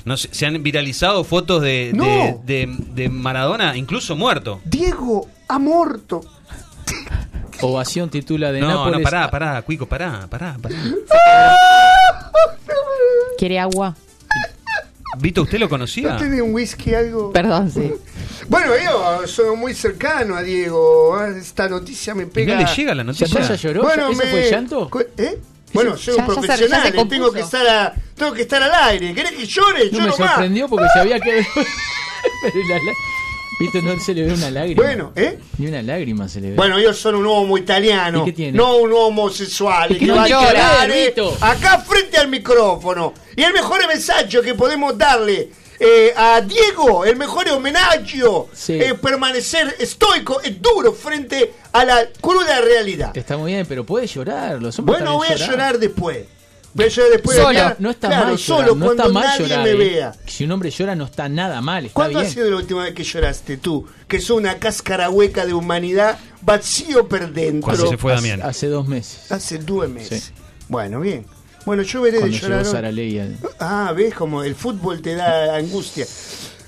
no 0.05 0.17
sé, 0.19 0.29
se 0.33 0.45
han 0.45 0.63
viralizado 0.63 1.25
fotos 1.25 1.63
de, 1.63 1.93
de- 1.93 1.95
No. 1.95 2.43
de, 2.45 2.69
de 2.95 3.09
Maradona, 3.09 3.75
incluso 3.77 4.17
muerto. 4.17 4.61
Diego 4.65 5.29
ha 5.49 5.59
muerto. 5.59 6.21
Ovación 7.63 8.11
titula 8.11 8.53
de 8.53 8.61
No, 8.61 8.69
Nápoles. 8.69 8.99
no, 8.99 9.03
pará, 9.05 9.31
pará, 9.31 9.63
Cuico, 9.63 9.87
pará, 9.87 10.27
pará, 10.29 10.57
pará. 10.61 10.77
¿Quiere 13.45 13.61
agua? 13.61 13.95
Vito, 15.19 15.43
¿usted 15.43 15.59
lo 15.59 15.69
conocía? 15.69 16.13
¿No 16.15 16.17
tiene 16.17 16.41
un 16.41 16.55
whisky 16.55 16.95
algo? 16.95 17.31
Perdón, 17.31 17.71
sí. 17.71 17.93
Bueno, 18.49 18.73
yo 18.83 19.27
soy 19.27 19.55
muy 19.55 19.75
cercano 19.75 20.35
a 20.35 20.41
Diego. 20.43 21.15
ah, 21.15 21.29
Esta 21.29 21.69
noticia 21.69 22.15
me 22.15 22.27
pega. 22.27 22.57
le 22.57 22.65
llega 22.65 22.95
la 22.95 23.05
noticia? 23.05 23.43
¿Ya 23.43 23.55
lloró? 23.57 23.83
Bueno, 23.83 24.09
¿Eso 24.09 24.23
me- 24.25 24.31
fue 24.31 24.51
llanto? 24.51 24.89
cu- 24.89 25.05
¿Eh? 25.19 25.39
Bueno, 25.75 25.95
soy 25.99 26.17
ya- 26.17 26.23
un 26.23 26.29
ya 26.29 26.35
se- 26.35 26.41
ya 26.41 26.47
profesional, 26.47 26.83
se 26.85 27.05
tengo 27.05 27.33
que 27.33 27.41
estar 27.41 27.67
a, 27.69 27.95
tengo 28.17 28.33
que 28.33 28.41
estar 28.41 28.63
al 28.63 28.73
aire. 28.89 29.13
¿Querés 29.13 29.33
que 29.33 29.45
llore? 29.45 29.91
No 29.93 29.99
Yo 29.99 30.05
me 30.07 30.13
sorprendió 30.13 30.69
porque 30.71 30.87
sabía 30.95 31.21
que. 31.21 31.45
Vito, 33.59 33.81
no 33.83 33.99
se 34.01 34.15
le 34.15 34.25
ve 34.25 34.35
una 34.35 34.51
lágrima. 34.51 34.83
Bueno, 34.83 35.13
¿eh? 35.15 35.39
Ni 35.59 35.67
una 35.69 35.83
lágrima 35.83 36.29
se 36.29 36.41
le 36.41 36.51
ve. 36.51 36.57
Bueno, 36.57 36.79
ellos 36.79 36.99
son 36.99 37.15
un 37.15 37.27
homo 37.27 37.57
italiano, 37.57 38.25
no 38.53 38.77
un 38.79 38.93
homosexual. 38.93 39.93
Es 39.93 39.99
que 39.99 40.05
que 40.05 40.07
no 40.07 40.17
va 40.17 40.25
a 40.25 40.29
llora, 40.29 40.51
quedar, 40.51 40.91
eh, 40.91 41.07
Vito. 41.09 41.37
acá 41.41 41.79
frente 41.79 42.17
al 42.17 42.29
micrófono. 42.29 43.15
Y 43.37 43.43
el 43.43 43.53
mejor 43.53 43.87
mensaje 43.87 44.41
que 44.43 44.55
podemos 44.55 44.97
darle 44.99 45.51
eh, 45.79 46.13
a 46.17 46.41
Diego, 46.41 47.05
el 47.05 47.17
mejor 47.17 47.49
homenaje, 47.51 48.23
es 48.69 48.95
permanecer 48.95 49.77
estoico, 49.79 50.41
es 50.41 50.61
duro 50.61 50.93
frente 50.93 51.53
a 51.73 51.85
la 51.85 52.09
cruda 52.21 52.61
realidad. 52.61 53.17
Está 53.17 53.37
muy 53.37 53.53
bien, 53.53 53.67
pero 53.69 53.85
puede 53.85 54.07
llorar. 54.07 54.61
Los 54.61 54.79
Bueno, 54.79 55.15
voy 55.15 55.27
a 55.27 55.31
también 55.31 55.51
llorar 55.51 55.79
después. 55.79 56.25
A 56.77 56.87
llorar 56.89 57.11
después. 57.13 57.37
Solo, 57.37 57.49
Mirá, 57.51 57.77
no 57.79 57.91
está 57.91 58.09
claro, 58.09 58.27
mal 58.27 58.39
solo 58.39 58.59
llorar, 58.59 58.77
no 58.77 58.85
cuando 58.87 59.03
está 59.05 59.13
mal 59.13 59.25
nadie 59.27 59.49
llorar. 59.49 59.65
me 59.65 59.71
eh. 59.71 59.75
vea. 59.77 60.15
Si 60.27 60.45
un 60.45 60.51
hombre 60.53 60.71
llora 60.71 60.97
no 60.97 61.05
está 61.05 61.29
nada 61.29 61.61
mal, 61.61 61.85
está 61.87 61.95
¿Cuándo 61.95 62.19
bien. 62.19 62.31
ha 62.31 62.35
sido 62.35 62.51
la 62.51 62.57
última 62.57 62.83
vez 62.85 62.95
que 62.95 63.05
lloraste 63.05 63.57
tú? 63.59 63.87
Que 64.09 64.21
sos 64.21 64.37
una 64.39 64.59
cáscara 64.59 65.09
hueca 65.11 65.47
de 65.47 65.55
humanidad, 65.55 66.19
vacío 66.43 67.09
por 67.09 67.33
dentro. 67.33 67.63
Cuando 67.63 67.87
se 67.89 67.97
fue 67.97 68.13
Hace- 68.13 68.29
Damián. 68.29 68.49
Hace 68.49 68.67
dos 68.69 68.89
meses. 68.89 69.31
Hace 69.31 69.59
dos 69.59 69.89
meses. 69.89 70.33
Bueno, 70.69 71.01
bien. 71.01 71.27
Bueno, 71.65 71.83
yo 71.83 72.03
veré 72.03 72.19
Cuando 72.19 72.37
de 72.37 72.43
llorar. 72.43 72.65
Sara 72.67 72.91
Leia. 72.93 73.29
Ah, 73.61 73.93
ves 73.97 74.15
como 74.15 74.43
el 74.43 74.55
fútbol 74.55 75.01
te 75.01 75.15
da 75.15 75.57
angustia. 75.57 76.07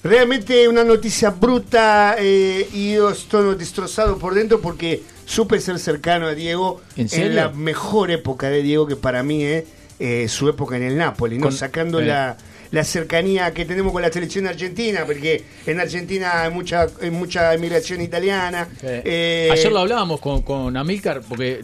Realmente 0.03 0.69
una 0.69 0.85
noticia 0.85 1.31
bruta 1.31 2.15
eh, 2.19 2.69
y 2.73 2.95
yo 2.95 3.11
estoy 3.11 3.57
destrozado 3.57 4.19
por 4.19 4.35
dentro 4.35 4.61
porque 4.61 5.03
supe 5.25 5.61
ser 5.61 5.79
cercano 5.81 6.27
a 6.27 6.35
Diego 6.35 6.81
¿En 6.97 7.09
serio? 7.09 7.33
la 7.35 7.49
mejor 7.49 8.13
época 8.13 8.49
de 8.49 8.63
Diego 8.63 8.87
que 8.87 8.95
para 8.95 9.25
mí 9.25 9.43
es 9.43 9.65
eh, 9.99 10.27
su 10.29 10.49
época 10.49 10.77
en 10.77 10.83
el 10.85 10.97
Napoli, 10.97 11.37
¿no? 11.39 11.45
Con- 11.45 11.53
Sacando 11.53 12.01
eh. 12.01 12.07
la, 12.07 12.37
la 12.71 12.85
cercanía 12.85 13.53
que 13.55 13.65
tenemos 13.65 13.93
con 13.93 14.03
la 14.03 14.13
selección 14.13 14.47
argentina, 14.47 15.05
porque 15.07 15.45
en 15.67 15.81
Argentina 15.81 16.43
hay 16.43 16.51
mucha, 16.51 16.87
hay 17.01 17.11
mucha 17.11 17.55
inmigración 17.55 18.01
italiana. 18.01 18.69
Eh, 18.83 19.49
Ayer 19.53 19.73
lo 19.73 19.79
hablábamos 19.81 20.21
con, 20.21 20.43
con 20.43 20.77
Amilcar, 20.77 21.23
porque. 21.29 21.63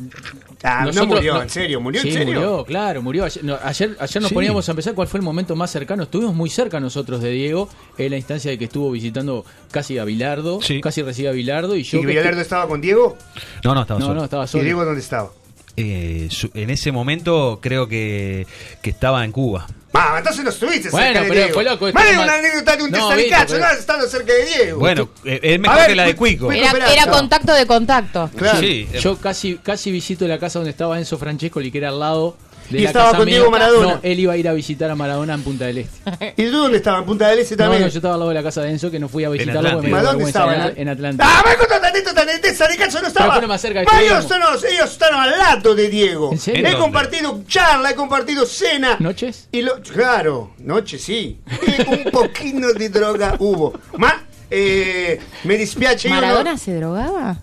Ah, 0.65 0.89
no 0.95 1.07
murió, 1.07 1.43
en 1.43 1.51
serio, 1.51 1.81
murió 1.81 2.01
en 2.03 2.13
serio. 2.13 2.35
murió, 2.35 2.65
claro, 2.65 3.03
murió. 3.03 3.25
Ayer, 3.25 3.43
no, 3.45 3.59
ayer, 3.65 3.97
ayer 3.99 4.23
nos 4.23 4.29
Sí. 4.29 4.35
poníamos 4.35 4.69
a 4.69 4.71
empezar 4.73 4.95
cuál 4.95 5.09
fue 5.09 5.19
el 5.19 5.25
momento 5.25 5.57
más 5.57 5.73
cercano. 5.73 6.05
Estuvimos 6.05 6.37
muy 6.37 6.49
cerca 6.51 6.79
nosotros 6.79 7.21
de 7.21 7.31
Diego, 7.31 7.69
en 7.99 8.13
la 8.13 8.17
instancia 8.17 8.49
de 8.53 8.59
que 8.59 8.67
estuvo 8.67 8.89
visitando 8.93 9.45
casi 9.73 9.99
a 9.99 10.05
Bilardo, 10.05 10.61
casi 10.81 11.03
recibe 11.03 11.31
a 11.31 11.33
Bilardo. 11.33 11.75
¿Y 11.75 11.83
yo 11.83 11.99
¿Y 11.99 12.03
que 12.03 12.07
Bilardo 12.07 12.41
estaba 12.41 12.69
con 12.69 12.81
Diego? 12.81 13.19
No, 13.65 13.75
no, 13.75 13.83
estaba 13.83 13.99
No, 13.99 14.07
solo. 14.07 14.19
no, 14.21 14.25
estaba 14.25 14.45
¿Y 14.45 14.49
solo. 14.49 14.63
Diego 14.63 14.85
dónde 14.85 15.01
estaba? 15.01 15.33
Eh, 15.77 16.29
su- 16.31 16.51
en 16.55 16.69
ese 16.71 16.93
momento 16.93 17.59
creo 17.63 17.89
que, 17.89 18.47
que 18.83 18.91
estaba 18.91 19.25
en 19.25 19.33
Cuba. 19.33 19.67
Ah, 19.95 20.15
entonces 20.19 20.43
no 20.45 20.51
estuviste 20.51 20.89
Bueno, 20.91 21.07
cerca 21.07 21.21
de 21.23 21.29
pero 21.29 21.41
Diego. 21.41 21.55
fue 21.55 21.65
loco, 21.65 21.89
es 21.89 21.95
una 21.95 22.35
anécdota 22.35 22.77
de 22.77 22.83
un 22.83 22.91
No, 22.91 22.97
tesalicacho, 23.09 23.45
Vito, 23.55 23.59
no 23.59 23.67
pero- 23.69 23.81
estando 23.81 24.07
cerca 24.09 24.33
de 24.33 24.45
Diego. 24.47 24.79
Bueno, 24.79 25.09
eh, 25.25 25.41
es 25.43 25.61
mejor 25.61 25.77
ver, 25.79 25.87
que 25.89 25.95
la 25.95 26.05
de 26.05 26.17
Cuico. 26.17 26.53
Era, 26.53 26.93
era 26.93 27.07
contacto 27.07 27.53
de 27.55 27.67
contacto. 27.67 28.31
Claro. 28.37 28.59
Sí, 28.61 28.89
Yo 29.01 29.17
casi, 29.19 29.57
casi 29.63 29.91
visito 29.91 30.27
la 30.27 30.39
casa 30.39 30.59
donde 30.59 30.71
estaba 30.71 30.99
Enzo 30.99 31.19
Francescoli, 31.19 31.71
que 31.71 31.79
era 31.79 31.89
al 31.91 32.01
lado 32.01 32.37
de 32.73 32.79
Y 32.79 32.83
la 32.83 32.89
estaba 32.89 33.17
con. 33.17 33.27
Diego 33.27 33.51
Maradona. 33.51 33.95
No, 33.95 34.01
él 34.03 34.21
iba 34.21 34.33
a 34.33 34.37
ir 34.37 34.49
a 34.49 34.53
visitar 34.53 34.91
a 34.91 34.95
Maradona 34.95 35.35
en 35.35 35.43
Punta 35.43 35.67
del 35.67 35.79
Este. 35.79 36.35
¿Y 36.37 36.51
tú 36.51 36.57
dónde 36.59 36.79
estaba? 36.79 36.99
¿En 36.99 37.05
Punta 37.05 37.29
del 37.29 37.39
Este 37.41 37.57
también? 37.57 37.83
no, 37.83 37.89
yo 37.89 37.99
estaba 37.99 38.15
al 38.15 38.21
lado 38.21 38.29
de 38.31 38.35
la 38.35 38.43
casa 38.43 38.63
de 38.63 38.71
Enzo, 38.71 38.91
que 38.91 38.99
no 38.99 39.09
fui 39.09 39.25
a 39.25 39.29
visitarlo 39.29 39.71
porque 39.73 39.89
me 39.89 40.01
¿Dónde 40.01 40.25
estaba? 40.25 40.55
en, 40.55 40.61
At- 40.61 40.79
en 40.79 40.89
Atlanta. 40.89 41.25
Ah, 41.27 41.43
me 41.49 41.57
contó 41.57 41.81
tantito, 41.81 42.15
tantito, 42.15 42.41
tesalicacho 42.41 43.01
no 43.01 43.09
estaba. 43.09 43.35
Pero 43.35 43.49
más 43.49 43.61
cerca 43.61 43.81
ellos, 43.81 44.91
están 44.93 45.15
al 45.15 45.31
lado 45.31 45.75
de 45.75 45.89
Diego. 45.89 46.33
¿En 46.33 46.39
serio? 46.39 46.67
He 46.67 46.77
compartido 46.77 47.43
charla, 47.47 47.91
he 47.91 47.95
compartido 47.95 48.47
cena. 48.47 48.97
¿Noches? 48.99 49.49
Y 49.53 49.63
lo, 49.63 49.81
claro, 49.83 50.53
noche 50.59 50.99
sí. 50.99 51.41
Un 51.87 52.05
poquito 52.13 52.73
de 52.73 52.89
droga 52.89 53.37
hubo. 53.39 53.73
Ma, 53.97 54.23
eh, 54.51 55.21
me 55.45 55.57
dispiace. 55.57 56.09
¿Maradona 56.09 56.53
no- 56.53 56.59
se 56.59 56.75
drogaba? 56.75 57.39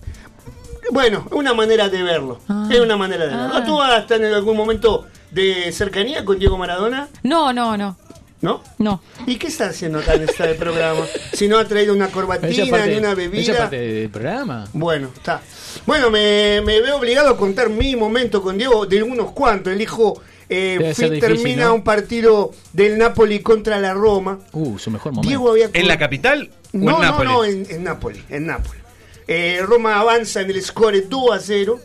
Bueno, 0.91 1.23
es 1.27 1.33
una 1.33 1.53
manera 1.53 1.89
de 1.89 2.01
verlo. 2.03 2.39
Es 2.69 2.79
una 2.79 2.97
manera 2.97 3.25
de 3.27 3.35
verlo. 3.35 3.51
Ah. 3.53 3.63
¿Tú 3.65 3.81
has 3.81 4.01
estado 4.01 4.25
en 4.25 4.33
algún 4.33 4.57
momento 4.57 5.05
de 5.31 5.71
cercanía 5.71 6.25
con 6.25 6.39
Diego 6.39 6.57
Maradona? 6.57 7.07
No, 7.23 7.53
no, 7.53 7.77
no. 7.77 7.97
¿No? 8.41 8.63
No. 8.77 9.01
¿Y 9.27 9.35
qué 9.35 9.47
está 9.47 9.65
haciendo 9.67 9.99
acá 9.99 10.13
en 10.13 10.23
este 10.23 10.53
programa? 10.55 11.01
Si 11.33 11.49
no 11.49 11.57
ha 11.59 11.65
traído 11.65 11.93
una 11.93 12.07
corbatina 12.07 12.65
parte- 12.71 12.87
ni 12.91 12.95
una 12.97 13.13
bebida. 13.13 13.57
parte 13.57 13.77
del 13.77 14.09
programa. 14.09 14.65
Bueno, 14.71 15.09
está. 15.13 15.41
Bueno, 15.85 16.09
me, 16.09 16.61
me 16.65 16.79
veo 16.79 16.97
obligado 16.97 17.29
a 17.31 17.37
contar 17.37 17.69
mi 17.69 17.97
momento 17.97 18.41
con 18.41 18.57
Diego 18.57 18.85
de 18.85 19.03
unos 19.03 19.31
cuantos. 19.31 19.73
El 19.73 19.81
hijo 19.81 20.21
eh, 20.47 20.77
difícil, 20.79 21.19
termina 21.19 21.65
¿no? 21.65 21.75
un 21.75 21.83
partido 21.83 22.51
del 22.71 22.97
Napoli 22.97 23.39
contra 23.41 23.77
la 23.77 23.93
Roma. 23.93 24.39
Uh, 24.53 24.79
su 24.79 24.89
mejor 24.89 25.11
momento. 25.11 25.27
Diego 25.27 25.51
había 25.51 25.69
¿En 25.73 25.87
la 25.89 25.97
capital 25.99 26.49
o 26.73 26.77
no, 26.77 26.79
en 26.79 26.85
no, 26.85 26.99
Nápoles? 27.01 27.31
no, 27.33 27.43
en, 27.43 27.67
en 27.69 27.83
Nápoles, 27.83 28.23
en 28.29 28.45
Nápoles. 28.47 28.81
Eh, 29.31 29.61
Roma 29.63 29.99
avanza 29.99 30.41
en 30.41 30.49
el 30.49 30.59
score 30.63 31.07
2 31.07 31.31
a 31.31 31.39
0. 31.39 31.79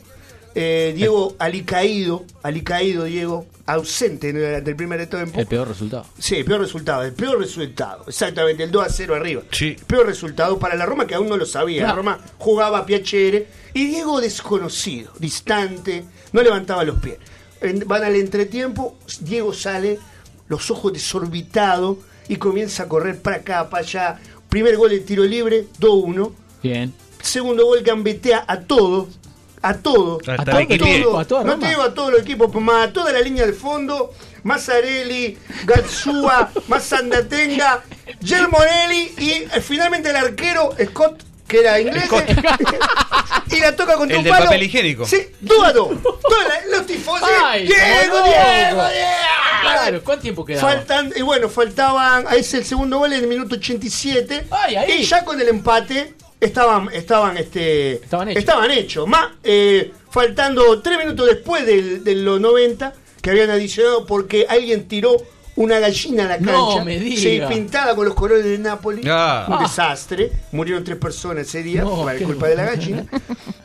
Eh, 0.55 0.93
Diego 0.95 1.35
alicaído, 1.37 2.25
alicaído 2.41 3.03
Diego, 3.03 3.45
ausente 3.67 4.29
en 4.29 4.37
el- 4.37 4.63
del 4.63 4.75
primer 4.75 5.05
tiempo. 5.05 5.39
El 5.39 5.45
peor 5.45 5.67
resultado. 5.67 6.05
Sí, 6.17 6.37
el 6.37 6.45
peor 6.45 6.61
resultado, 6.61 7.03
el 7.03 7.13
peor 7.13 7.37
resultado, 7.37 8.05
exactamente, 8.07 8.63
el 8.63 8.71
2 8.71 8.83
a 8.85 8.89
0 8.89 9.13
arriba. 9.13 9.43
Sí. 9.51 9.75
Peor 9.85 10.07
resultado 10.07 10.57
para 10.57 10.75
la 10.75 10.85
Roma 10.87 11.05
que 11.05 11.13
aún 11.13 11.27
no 11.29 11.37
lo 11.37 11.45
sabía. 11.45 11.83
La. 11.87 11.93
Roma 11.93 12.19
jugaba 12.39 12.79
a 12.79 12.85
Piacere 12.87 13.47
y 13.75 13.85
Diego 13.85 14.19
desconocido, 14.21 15.11
distante, 15.19 16.03
no 16.31 16.41
levantaba 16.41 16.83
los 16.83 16.99
pies. 16.99 17.17
En- 17.61 17.87
van 17.87 18.03
al 18.05 18.15
entretiempo, 18.15 18.97
Diego 19.19 19.53
sale, 19.53 19.99
los 20.47 20.71
ojos 20.71 20.93
desorbitados 20.93 21.97
y 22.27 22.37
comienza 22.37 22.83
a 22.83 22.87
correr 22.87 23.21
para 23.21 23.37
acá, 23.37 23.69
para 23.69 23.83
allá. 23.83 24.19
Primer 24.49 24.77
gol 24.77 24.89
de 24.91 25.01
tiro 25.01 25.23
libre, 25.25 25.65
2-1. 25.79 26.33
Bien. 26.63 26.93
Segundo 27.25 27.65
gol 27.65 27.81
gambetea 27.81 28.45
a 28.47 28.59
todos. 28.61 29.07
A 29.61 29.73
todos. 29.73 30.21
Hasta 30.29 30.57
a 30.57 30.61
el 30.61 30.71
equipo. 30.71 31.17
a 31.17 31.25
toda 31.25 31.43
no 31.43 31.57
te 31.57 31.67
digo 31.67 31.81
a 31.81 31.91
todos 31.93 32.11
los 32.11 32.21
equipos, 32.21 32.47
pero 32.49 32.61
más 32.61 32.87
a 32.89 32.93
toda 32.93 33.11
la 33.11 33.19
línea 33.19 33.45
de 33.47 33.53
fondo. 33.53 34.13
Mazzarelli, 34.43 35.35
Gazzua, 35.65 36.51
Mazzandatenga, 36.67 37.83
Germonelli 38.23 39.11
y 39.17 39.29
eh, 39.31 39.49
finalmente 39.59 40.11
el 40.11 40.15
arquero 40.17 40.69
Scott, 40.85 41.23
que 41.47 41.61
era 41.61 41.79
inglés. 41.79 42.03
y 43.51 43.59
la 43.59 43.75
toca 43.75 43.95
contra 43.95 44.17
El 44.19 44.23
un 44.23 44.29
palo. 44.29 44.45
papel 44.45 44.63
higiénico. 44.63 45.05
Sí, 45.07 45.17
2 45.41 45.63
a 45.65 45.73
2. 45.73 45.89
Todos 46.03 46.43
la- 46.47 46.77
los 46.77 46.85
tifosi. 46.85 47.23
Ay, 47.43 47.65
Diego. 47.65 48.23
Diego. 48.23 48.83
Claro, 49.63 50.03
¿cuánto 50.03 50.21
tiempo 50.21 50.45
quedaba? 50.45 50.69
Faltan, 50.73 51.11
y 51.15 51.23
bueno, 51.23 51.49
faltaban, 51.49 52.25
ahí 52.27 52.41
es 52.41 52.53
el 52.53 52.65
segundo 52.65 52.99
gol 52.99 53.13
en 53.13 53.21
el 53.23 53.27
minuto 53.27 53.55
87. 53.55 54.45
Ay, 54.51 54.75
ahí. 54.75 54.91
Y 54.99 55.03
ya 55.05 55.25
con 55.25 55.41
el 55.41 55.47
empate 55.47 56.13
estaban, 56.45 56.89
estaban, 56.93 57.37
este, 57.37 57.93
Estaban 57.93 58.29
hechos. 58.29 58.39
estaban 58.39 58.71
hechos. 58.71 59.07
Más, 59.07 59.27
eh, 59.43 59.91
faltando 60.09 60.81
tres 60.81 60.97
minutos 60.97 61.27
después 61.27 61.65
del- 61.65 62.03
de 62.03 62.15
los 62.15 62.39
90, 62.39 62.93
que 63.21 63.29
habían 63.31 63.49
adicionado 63.49 64.05
porque 64.05 64.45
alguien 64.47 64.87
tiró 64.87 65.17
una 65.57 65.79
gallina 65.79 66.25
a 66.25 66.27
la 66.27 66.37
cancha. 66.37 66.51
No 66.79 66.85
me 66.85 66.99
diga. 66.99 67.21
Sí, 67.21 67.41
pintada 67.53 67.95
con 67.95 68.05
los 68.05 68.13
colores 68.13 68.43
de 68.43 68.57
Nápoles. 68.57 69.05
Ah. 69.09 69.47
Un 69.49 69.63
desastre. 69.63 70.31
Murieron 70.51 70.83
tres 70.83 70.97
personas 70.97 71.47
ese 71.47 71.63
día 71.63 71.81
No, 71.83 72.03
por 72.03 72.17
culpa 72.21 72.47
de 72.47 72.55
la 72.55 72.65
gallina. 72.65 73.05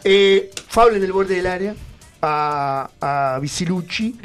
Eh, 0.05 0.51
Fable 0.69 0.97
en 0.98 1.05
el 1.05 1.12
borde 1.12 1.35
del 1.36 1.47
área 1.47 1.74
a, 2.23 2.90
a 3.01 3.39
Vicilucci, 3.40 4.16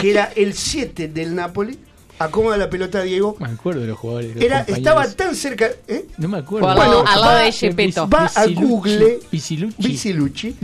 que 0.00 0.10
era 0.10 0.32
el 0.34 0.54
7 0.54 1.08
del 1.08 1.34
Napoli. 1.34 1.78
Acomoda 2.24 2.56
la 2.56 2.68
pelota 2.70 2.98
a 2.98 3.02
Diego. 3.02 3.36
Me 3.40 3.48
acuerdo 3.48 3.80
de 3.82 3.86
los 3.88 3.98
jugadores. 3.98 4.34
los 4.34 4.44
Era, 4.44 4.58
compañeros. 4.64 4.78
estaba 4.78 5.10
tan 5.10 5.34
cerca. 5.36 5.70
¿eh? 5.88 6.06
No 6.18 6.28
me 6.28 6.38
acuerdo. 6.38 6.68
Al 6.68 6.78
lado- 6.78 7.04
al 7.06 7.20
lado 7.20 7.32
va- 7.34 7.42
de 7.42 7.52
Gepetto. 7.52 8.08
Va 8.08 8.30
a. 8.34 8.46
Google. 8.46 9.20
Vicilucci. 9.78 10.56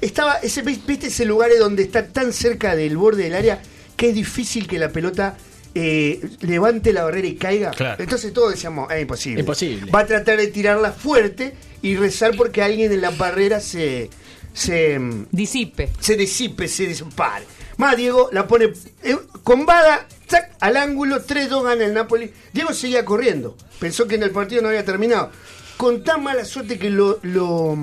Estaba, 0.00 0.34
ese, 0.42 0.62
¿Viste 0.62 1.06
ese 1.08 1.24
lugar 1.24 1.50
donde 1.58 1.82
está 1.82 2.06
tan 2.06 2.32
cerca 2.32 2.74
del 2.76 2.96
borde 2.96 3.24
del 3.24 3.34
área 3.34 3.60
que 3.96 4.08
es 4.10 4.14
difícil 4.14 4.66
que 4.66 4.78
la 4.78 4.90
pelota 4.90 5.36
eh, 5.74 6.20
levante 6.40 6.92
la 6.92 7.04
barrera 7.04 7.26
y 7.28 7.34
caiga? 7.36 7.70
Claro. 7.70 8.02
Entonces 8.02 8.32
todos 8.32 8.52
decíamos, 8.52 8.90
es 8.92 9.02
imposible. 9.02 9.40
Imposible. 9.40 9.90
Va 9.90 10.00
a 10.00 10.06
tratar 10.06 10.36
de 10.38 10.46
tirarla 10.48 10.92
fuerte 10.92 11.54
y 11.82 11.96
rezar 11.96 12.34
porque 12.36 12.62
alguien 12.62 12.92
en 12.92 13.00
la 13.00 13.10
barrera 13.10 13.60
se. 13.60 14.10
se 14.52 14.98
Disipe. 15.30 15.90
se 16.00 16.16
disipe, 16.16 16.68
se 16.68 16.86
dispare. 16.86 17.44
Más 17.76 17.96
Diego 17.96 18.30
la 18.32 18.46
pone 18.46 18.70
eh, 19.02 19.16
con 19.44 19.66
Bada, 19.66 20.06
¡zac! 20.30 20.50
al 20.60 20.76
ángulo, 20.76 21.24
3-2 21.24 21.62
gana 21.64 21.84
el 21.84 21.94
Napoli. 21.94 22.32
Diego 22.52 22.72
seguía 22.72 23.04
corriendo, 23.04 23.56
pensó 23.78 24.06
que 24.06 24.14
en 24.16 24.22
el 24.24 24.30
partido 24.30 24.62
no 24.62 24.68
había 24.68 24.84
terminado. 24.84 25.30
Con 25.76 26.02
tan 26.02 26.22
mala 26.22 26.44
suerte 26.46 26.78
que 26.78 26.88
lo, 26.88 27.18
lo, 27.22 27.76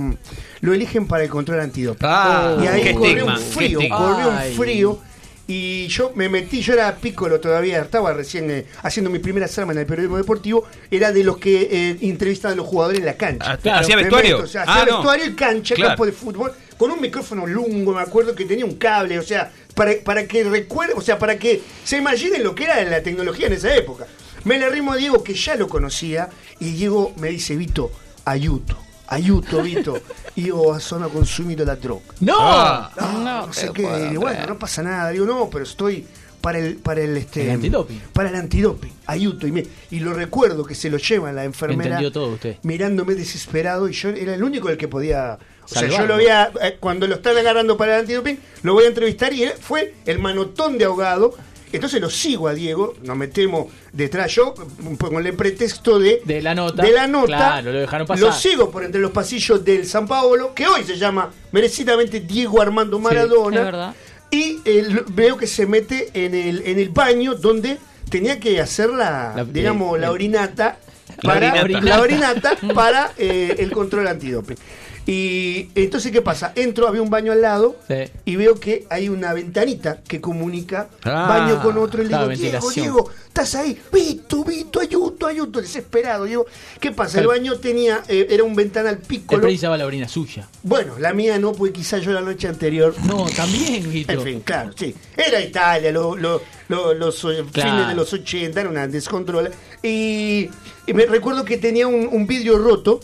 lo 0.62 0.74
eligen 0.74 1.08
para 1.08 1.24
el 1.24 1.30
control 1.30 1.60
antidope. 1.60 2.04
Ah, 2.08 2.58
y 2.62 2.66
ahí 2.68 2.94
corrió 2.94 3.08
estigma, 3.30 3.38
un 3.38 3.40
frío, 3.44 3.80
corrió 3.90 4.30
un 4.30 4.56
frío. 4.58 5.00
Y 5.46 5.88
yo 5.90 6.14
me 6.16 6.30
metí, 6.30 6.62
yo 6.62 6.74
era 6.74 6.96
pícolo 6.96 7.40
todavía, 7.42 7.82
estaba 7.82 8.14
recién 8.14 8.50
eh, 8.50 8.66
haciendo 8.82 9.10
mi 9.10 9.20
primera 9.20 9.46
arma 9.58 9.74
en 9.74 9.80
el 9.80 9.86
periodismo 9.86 10.16
deportivo, 10.16 10.64
era 10.90 11.12
de 11.12 11.22
los 11.26 11.38
que 11.38 11.68
eh, 11.70 11.98
entrevistan 12.02 12.54
a 12.54 12.56
los 12.56 12.66
jugadores 12.66 13.02
en 13.02 13.06
la 13.06 13.16
cancha. 13.18 13.52
Ah, 13.52 13.58
Claro. 13.58 13.80
¿Hacía 13.82 13.96
Me 13.98 14.04
vestuario? 14.04 14.38
meto, 14.38 14.46
o 14.46 14.50
sea, 14.50 14.64
Ah, 14.66 14.72
hacía 14.80 14.86
no. 14.86 14.98
vestuario 15.00 15.26
y 15.26 15.34
cancha, 15.36 15.76
Claro. 15.76 15.90
campo 15.90 16.06
de 16.06 16.12
fútbol, 16.14 16.54
con 16.78 16.92
un 16.92 17.02
micrófono 17.02 17.46
lungo, 17.46 17.94
me 17.94 18.02
acuerdo 18.02 18.34
que 18.34 18.46
tenía 18.46 18.64
un 18.64 18.76
cable, 18.78 19.20
o 19.20 19.22
sea, 19.22 19.52
para, 19.76 19.94
para 20.04 20.28
que 20.28 20.44
recuerde, 20.44 20.94
o 20.96 21.02
sea, 21.02 21.18
para 21.20 21.38
que 21.38 21.62
se 21.84 21.98
imaginen 21.98 22.44
lo 22.44 22.56
que 22.56 22.66
era 22.66 22.84
la 22.84 23.02
tecnología 23.02 23.48
en 23.48 23.54
esa 23.54 23.76
época. 23.76 24.08
Me 24.44 24.60
le 24.60 24.66
arrimo 24.66 24.92
a 24.94 24.98
Diego, 24.98 25.24
que 25.24 25.34
ya 25.34 25.56
lo 25.56 25.68
conocía, 25.68 26.30
y 26.60 26.72
Diego 26.72 27.14
me 27.18 27.30
dice, 27.30 27.56
Vito, 27.56 27.92
aiuto, 28.26 28.78
aiuto, 29.08 29.62
Vito, 29.62 30.02
io 30.36 30.80
sono 30.80 31.10
consumito 31.10 31.64
la 31.64 31.76
droga. 31.76 32.04
¡No! 32.20 32.36
Ah. 32.40 32.92
No, 33.00 33.12
No 33.24 33.48
no 33.48 33.54
sé 33.54 33.72
qué. 33.74 34.10
Digo, 34.10 34.22
bueno, 34.22 34.46
no 34.48 34.60
pasa 34.60 34.84
nada. 34.84 35.12
Digo, 35.12 35.26
no, 35.26 35.50
pero 35.50 35.64
estoy 35.64 36.06
para 36.42 36.60
el, 36.60 36.76
para 36.76 37.02
el 37.02 37.16
este. 37.16 37.44
El 37.44 37.52
antidoping. 37.52 38.02
Para 38.12 38.30
el 38.30 38.36
antidoping. 38.36 38.92
Ayuto. 39.06 39.48
Y, 39.48 39.52
me, 39.54 39.66
y 39.92 40.00
lo 40.00 40.14
recuerdo 40.14 40.66
que 40.66 40.76
se 40.76 40.90
lo 40.90 40.98
llevan 40.98 41.36
la 41.36 41.46
enfermera. 41.46 41.92
Entendió 41.92 42.12
todo 42.12 42.34
usted. 42.34 42.58
Mirándome 42.64 43.16
desesperado. 43.16 43.88
Y 43.88 43.94
yo 43.94 44.10
era 44.10 44.36
el 44.36 44.44
único 44.44 44.70
el 44.70 44.78
que 44.78 44.88
podía. 44.90 45.38
O 45.66 45.68
sea, 45.68 45.88
yo 45.88 46.06
lo 46.06 46.16
había. 46.16 46.52
eh, 46.62 46.78
cuando 46.80 47.08
lo 47.08 47.16
están 47.16 47.38
agarrando 47.38 47.78
para 47.78 47.96
el 47.96 48.02
antidoping, 48.02 48.38
lo 48.64 48.74
voy 48.74 48.86
a 48.86 48.88
entrevistar. 48.88 49.34
Y 49.34 49.44
él 49.44 49.54
fue 49.60 49.94
el 50.06 50.20
manotón 50.20 50.78
de 50.78 50.86
ahogado. 50.86 51.36
Entonces 51.72 52.00
lo 52.00 52.10
sigo 52.12 52.48
a 52.48 52.54
Diego, 52.54 52.94
nos 53.02 53.18
metemos 53.18 53.66
detrás 53.92 54.32
yo, 54.36 54.54
con 55.00 55.26
el 55.26 55.34
pretexto 55.34 55.98
de, 55.98 56.22
De 56.24 56.40
la 56.40 56.54
nota. 56.54 56.84
de 56.84 56.92
la 56.92 57.08
nota. 57.08 57.26
Claro, 57.26 57.72
lo 57.72 57.80
dejaron 57.80 58.06
pasar. 58.06 58.24
Lo 58.28 58.32
sigo 58.32 58.70
por 58.70 58.84
entre 58.84 59.02
los 59.02 59.10
pasillos 59.10 59.66
del 59.66 59.88
San 59.88 60.08
Paolo, 60.08 60.54
que 60.54 60.68
hoy 60.68 60.84
se 60.84 60.98
llama 60.98 61.32
merecidamente 61.52 62.20
Diego 62.20 62.62
Armando 62.62 63.00
Maradona. 63.00 63.58
Es 63.58 63.66
verdad. 63.66 63.96
Y 64.30 64.60
eh, 64.66 65.02
veo 65.14 65.36
que 65.38 65.48
se 65.48 65.66
mete 65.66 66.10
en 66.14 66.36
el, 66.36 66.62
en 66.68 66.78
el 66.78 66.90
baño 66.90 67.34
donde 67.34 67.80
tenía 68.08 68.40
que 68.40 68.62
hacer 68.62 68.90
la, 68.92 69.34
La- 69.36 69.44
digamos, 69.44 69.98
eh, 69.98 70.02
la 70.02 70.08
eh, 70.08 70.10
orinata 70.12 70.78
La 71.24 71.34
para, 71.34 71.62
orinata. 71.64 71.86
la 71.88 72.02
orinata 72.02 72.58
para 72.76 73.12
eh, 73.18 73.56
el 73.58 73.72
control 73.72 74.08
antidoping. 74.08 74.58
Y 75.06 75.70
entonces, 75.76 76.12
¿qué 76.12 76.22
pasa? 76.22 76.54
Entro, 76.56 76.88
había 76.88 77.02
un 77.02 77.10
baño 77.10 77.32
al 77.34 77.42
lado 77.42 77.76
Sí. 77.88 77.96
y 78.26 78.36
veo 78.38 78.56
que 78.60 78.86
hay 78.90 79.10
una 79.10 79.34
ventanita 79.34 80.00
que 80.08 80.22
comunica 80.22 80.88
Ah, 81.04 81.26
baño 81.28 81.62
con 81.62 81.78
otro. 81.78 82.02
Y 82.02 82.08
le 82.08 82.18
digo, 82.18 82.30
Diego. 82.30 82.72
Diego, 82.72 83.12
estás 83.28 83.56
ahí. 83.56 83.78
Vito, 83.92 84.44
Vito, 84.46 84.80
ayudo, 84.80 85.28
ayudo. 85.28 85.60
Desesperado. 85.62 86.24
Digo, 86.26 86.46
¿qué 86.80 86.92
pasa? 86.92 87.20
El 87.20 87.28
baño 87.28 87.58
tenía, 87.58 88.02
eh, 88.08 88.28
era 88.30 88.44
un 88.46 88.56
ventanal 88.56 88.96
Él 88.96 89.02
piccolo. 89.06 89.42
precisaba 89.42 89.78
la 89.78 89.86
orina 89.86 90.08
suya. 90.08 90.48
Bueno, 90.64 90.98
la 91.00 91.14
mía 91.14 91.38
no, 91.38 91.52
porque 91.52 91.74
quizás 91.74 92.02
yo 92.02 92.14
la 92.14 92.22
noche 92.22 92.48
anterior. 92.48 92.96
No, 93.06 93.26
también, 93.36 93.92
Guito. 93.92 94.14
En 94.14 94.22
fin, 94.22 94.40
claro, 94.40 94.72
sí. 94.76 94.96
Era 95.18 95.42
Italia, 95.42 95.92
lo- 95.92 96.16
lo- 96.16 96.42
lo- 96.70 96.94
los 96.94 97.24
eh, 97.26 97.44
Claro. 97.52 97.72
fines 97.72 97.88
de 97.90 97.96
los 97.96 98.14
80, 98.14 98.62
era 98.62 98.70
una 98.70 98.88
descontrola. 98.88 99.50
Y, 99.82 100.50
y 100.88 100.94
me 100.94 101.06
recuerdo 101.08 101.44
que 101.44 101.58
tenía 101.58 101.88
un, 101.88 102.08
un 102.10 102.26
vidrio 102.26 102.58
roto 102.58 103.02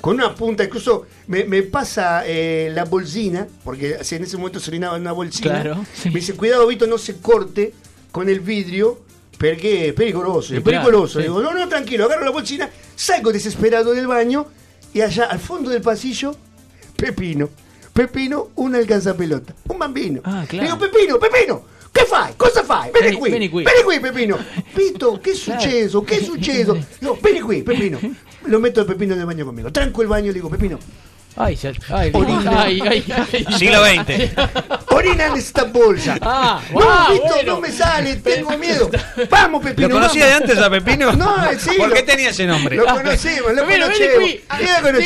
con 0.00 0.14
una 0.14 0.34
punta, 0.34 0.64
incluso 0.64 1.06
me, 1.26 1.44
me 1.44 1.62
pasa 1.64 2.22
eh, 2.26 2.70
la 2.72 2.84
bolsina, 2.84 3.46
porque 3.64 3.96
en 4.10 4.22
ese 4.22 4.36
momento 4.36 4.60
se 4.60 4.70
orinaba 4.70 4.96
en 4.96 5.02
una 5.02 5.12
bolsina. 5.12 5.62
Claro, 5.62 5.84
Me 6.04 6.10
dice, 6.12 6.34
cuidado, 6.34 6.66
Vito, 6.66 6.86
no 6.86 6.98
se 6.98 7.16
corte 7.20 7.74
con 8.12 8.28
el 8.28 8.40
vidrio. 8.40 9.00
Porque 9.38 9.88
es 9.88 9.94
peligroso, 9.94 10.54
es 10.54 10.62
claro, 10.62 10.84
peligroso. 10.86 11.18
sí. 11.18 11.22
Digo, 11.22 11.40
no, 11.40 11.52
no, 11.54 11.68
tranquilo, 11.68 12.06
agarro 12.06 12.24
la 12.24 12.30
bolsina, 12.32 12.68
salgo 12.96 13.32
desesperado 13.32 13.94
del 13.94 14.08
baño 14.08 14.46
y 14.92 15.00
allá 15.00 15.26
al 15.26 15.38
fondo 15.38 15.70
del 15.70 15.80
pasillo, 15.80 16.34
Pepino. 16.96 17.48
Pepino, 17.92 18.50
un 18.56 18.74
alcanzapelota, 18.74 19.54
un 19.68 19.78
bambino. 19.78 20.20
Ah, 20.24 20.44
claro. 20.48 20.64
Digo, 20.66 20.78
Pepino, 20.78 21.18
Pepino, 21.20 21.62
che 21.90 22.04
fai? 22.04 22.32
Cosa 22.36 22.62
fai? 22.64 22.90
Vieni 22.92 23.08
Vieni- 23.08 23.18
qui, 23.18 23.28
vieni 23.30 23.48
qui. 23.48 23.64
vieni 23.64 23.82
qui, 23.82 24.00
Pepino. 24.00 24.38
Pito, 24.74 25.18
che 25.20 25.30
è 25.30 25.34
successo? 25.34 26.02
Che 26.02 26.18
è 26.18 26.22
successo? 26.22 26.78
Digo, 26.98 27.18
vieni 27.22 27.40
qui, 27.40 27.62
Pepino. 27.62 27.98
Lo 28.42 28.58
metto 28.60 28.80
il 28.80 28.86
Pepino 28.86 29.14
nel 29.14 29.24
bagno 29.26 29.44
conmigo. 29.44 29.70
Tranco 29.70 30.02
il 30.02 30.08
bagno 30.08 30.30
e 30.30 30.32
digo, 30.32 30.48
Pepino, 30.48 30.78
Ay, 31.40 31.54
ya, 31.54 31.72
ay, 31.90 32.10
Orina. 32.12 32.62
ay, 32.62 32.80
ay, 32.80 33.04
ay. 33.32 33.46
Siglo 33.56 33.84
XX. 33.84 34.32
orina 34.88 35.26
en 35.26 35.34
esta 35.34 35.64
bolsa. 35.64 36.18
Ah, 36.20 36.60
no, 36.72 36.80
Vito, 37.12 37.24
bueno. 37.28 37.54
no 37.54 37.60
me 37.60 37.70
sale, 37.70 38.16
tengo 38.16 38.58
miedo. 38.58 38.90
Vamos, 39.30 39.62
Pepino. 39.62 39.88
¿Lo 39.88 39.94
conocía 39.94 40.26
de 40.26 40.32
antes 40.32 40.58
a 40.58 40.68
Pepino? 40.68 41.12
No, 41.12 41.36
sí. 41.56 41.70
¿Por 41.78 41.92
qué 41.92 42.02
tenía 42.02 42.30
ese 42.30 42.44
nombre? 42.46 42.74
Lo 42.76 42.86
conocimos, 42.86 43.54
lo 43.54 43.62
conocemos. 43.64 44.30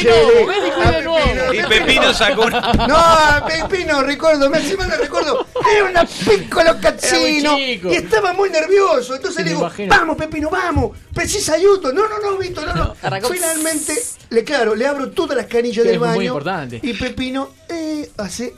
Io 0.03 0.93
lo 0.93 1.03
nuovo. 1.03 1.53
Y 1.53 1.63
Pepino 1.65 2.15
sacó 2.15 2.47
una... 2.47 2.61
No, 2.73 3.47
Pepino, 3.47 4.03
ricordo, 4.03 4.49
me 4.49 4.59
encima 4.59 4.87
me 4.87 4.97
ricordo, 4.97 5.47
era 5.71 5.85
una 5.85 6.05
piccolo 6.05 6.79
cazzino 6.81 7.59
y 7.59 7.81
estaba 7.95 8.33
muy 8.33 8.49
nervioso. 8.51 9.15
Entonces 9.15 9.45
le 9.45 9.51
digo, 9.51 9.71
vamos, 9.89 10.17
Pepino, 10.17 10.49
vamos, 10.51 10.97
precisa 11.15 11.55
ayuda. 11.55 11.93
No, 11.93 12.09
no, 12.09 12.19
no, 12.19 12.39
Vito, 12.39 12.65
no, 12.65 12.75
no. 12.75 12.95
Finalmente, 13.31 13.95
le 14.31 14.45
claro, 14.45 14.75
le 14.75 14.87
abro 14.87 15.11
todas 15.11 15.37
las 15.37 15.47
canillas 15.47 15.85
del 15.85 15.95
es 15.97 16.01
muy 16.23 16.27
importante. 16.29 16.81
Y 16.83 16.93
Pepino 16.95 17.51
eh, 17.69 18.11
hace 18.17 18.55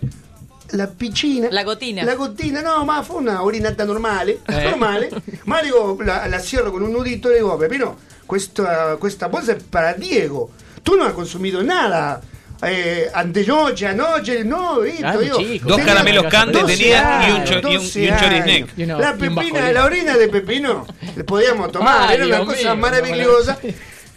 la 0.70 0.86
piscina. 0.88 1.48
La 1.50 1.62
gotina. 1.62 2.02
La 2.04 2.14
gotina, 2.14 2.60
no, 2.62 2.84
ma 2.84 3.02
fue 3.02 3.16
una 3.16 3.42
orinata 3.42 3.84
normale, 3.84 4.40
Eh. 4.48 4.62
normale. 4.64 5.10
Ma 5.44 5.60
dico, 5.62 5.96
la, 6.04 6.26
la 6.26 6.40
cierro 6.40 6.70
con 6.70 6.82
un 6.82 6.90
nudito 6.90 7.28
e 7.28 7.32
le 7.32 7.36
dico, 7.38 7.56
Pepino, 7.56 7.96
questa, 8.26 8.96
questa 8.98 9.28
bolsa 9.28 9.52
è 9.52 9.56
per 9.56 9.96
Diego. 9.98 10.50
Tu 10.82 10.94
non 10.96 11.06
hai 11.08 11.12
consumido 11.12 11.62
nada. 11.62 12.20
Eh, 12.62 13.10
antenoche, 13.12 13.84
anoche, 13.86 14.42
no, 14.42 14.80
Ah, 15.02 15.16
digo, 15.18 15.36
chico. 15.36 15.68
Dos 15.68 15.80
caramelos 15.82 16.24
Candy 16.30 16.60
12 16.60 16.76
tenía 16.76 17.28
y 17.28 17.32
un, 17.32 17.44
cho- 17.44 17.54
y 17.68 17.76
un, 17.76 17.82
y 17.82 17.84
12 17.84 18.10
un 18.10 18.16
chorisnec. 18.18 18.46
años. 18.56 18.70
Y 18.76 18.82
una- 18.84 18.98
la 18.98 19.10
y 19.10 19.18
pepina, 19.18 19.72
la 19.72 19.84
orina 19.84 20.16
de 20.16 20.28
Pepino, 20.28 20.86
le 21.14 21.24
podíamos 21.24 21.70
tomar, 21.72 22.08
Ay, 22.08 22.16
era 22.16 22.26
una 22.26 22.38
cosa 22.46 22.60
mío, 22.74 22.76
maravillosa. 22.76 23.58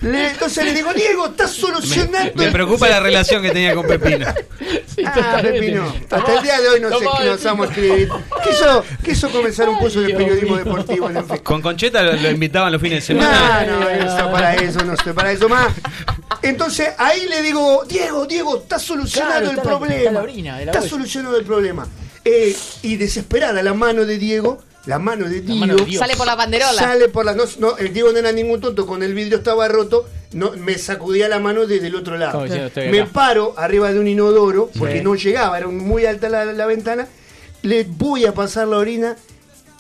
Le- 0.02 0.30
entonces 0.30 0.64
le 0.64 0.74
digo, 0.76 0.94
Diego, 0.94 1.26
estás 1.28 1.52
solucionando. 1.52 2.32
Me 2.36 2.52
preocupa 2.52 2.88
la 2.88 3.00
relación 3.00 3.42
que 3.42 3.50
tenía 3.50 3.74
con 3.74 3.88
Pepino. 3.88 4.28
Sí, 4.96 5.04
Ah. 5.06 5.40
Pepino. 5.42 5.92
Hasta 6.10 6.36
el 6.38 6.44
día 6.44 6.60
de 6.62 6.70
hoy 6.70 6.80
no 6.80 6.90
sé 6.90 7.06
qué 7.20 7.26
nos 7.26 7.44
vamos 7.44 7.68
a 7.68 7.70
escribir. 7.72 8.10
Quiso, 8.44 8.84
quiso 9.04 9.30
comenzar 9.30 9.68
un 9.70 9.78
curso 9.78 10.02
de 10.02 10.14
periodismo 10.14 10.58
deportivo 10.58 11.10
en 11.10 11.18
el 11.18 11.24
FEC. 11.26 11.42
Con 11.44 11.62
Concheta 11.62 12.02
lo, 12.04 12.14
lo 12.14 12.30
invitaban 12.30 12.72
los 12.72 12.82
fines 12.82 13.08
de 13.08 13.14
No, 13.16 13.22
semana. 13.22 13.66
no, 13.66 13.82
yo 13.92 14.04
no 14.06 14.10
estoy 14.12 14.32
para 14.32 14.56
eso, 14.56 14.84
no 14.86 14.94
estoy 14.94 15.14
para 15.14 15.32
eso 15.32 15.50
más. 15.50 15.74
Entonces 16.42 16.90
ahí 16.98 17.28
le 17.28 17.42
digo, 17.42 17.84
Diego, 17.88 18.26
Diego, 18.26 18.58
está 18.58 18.78
solucionado 18.80 19.32
Claro, 19.34 19.46
el 19.52 19.58
está 19.58 19.64
problema. 19.64 20.20
está 20.26 20.32
de 20.32 20.44
la 20.44 20.72
está 20.72 20.80
bolsa. 20.80 20.90
solucionado 20.90 21.38
el 21.38 21.46
problema. 21.46 21.88
Eh, 22.24 22.56
y 22.84 22.98
desesperada 22.98 23.64
la 23.64 23.74
mano 23.74 24.06
de 24.06 24.18
Diego, 24.18 24.62
la 24.88 25.00
mano 25.00 25.28
de 25.30 25.42
Diego, 25.42 25.60
mano 25.60 25.76
de 25.76 25.86
Dios. 25.86 26.00
Sale 26.00 26.16
por 26.16 26.26
la 26.26 26.36
banderola. 26.36 26.74
sale 26.74 27.10
por 27.10 27.26
la. 27.26 27.34
No, 27.36 27.44
no, 27.60 27.78
el 27.78 27.94
Diego 27.94 28.12
no 28.12 28.18
era 28.18 28.32
ningún 28.32 28.60
tonto, 28.62 28.86
con 28.88 29.04
el 29.04 29.14
vidrio 29.14 29.38
estaba 29.38 29.68
roto, 29.68 30.08
no, 30.34 30.52
me 30.54 30.78
sacudía 30.78 31.28
la 31.30 31.40
mano 31.40 31.66
desde 31.68 31.88
el 31.88 31.96
otro 31.96 32.18
lado. 32.18 32.44
Diciendo, 32.44 32.72
Me 32.92 33.02
acá. 33.02 33.12
paro 33.14 33.54
arriba 33.58 33.92
de 33.94 34.00
un 34.00 34.08
inodoro, 34.08 34.70
porque 34.78 34.98
Sí. 35.00 35.04
no 35.04 35.16
llegaba, 35.16 35.58
era 35.58 35.68
muy 35.68 36.06
alta 36.06 36.30
la, 36.30 36.46
la 36.46 36.66
ventana. 36.66 37.08
Le 37.62 37.84
voy 37.84 38.26
a 38.26 38.34
pasar 38.34 38.68
la 38.68 38.78
orina. 38.78 39.16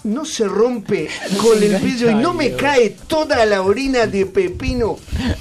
No 0.03 0.23
se 0.25 0.47
rompe 0.47 1.09
con 1.41 1.61
el 1.61 1.75
vidrio 1.77 2.11
y 2.11 2.15
no 2.15 2.33
me 2.33 2.53
cae 2.55 2.95
toda 3.07 3.45
la 3.45 3.61
orina 3.61 4.05
de 4.05 4.25
Pepino 4.25 4.97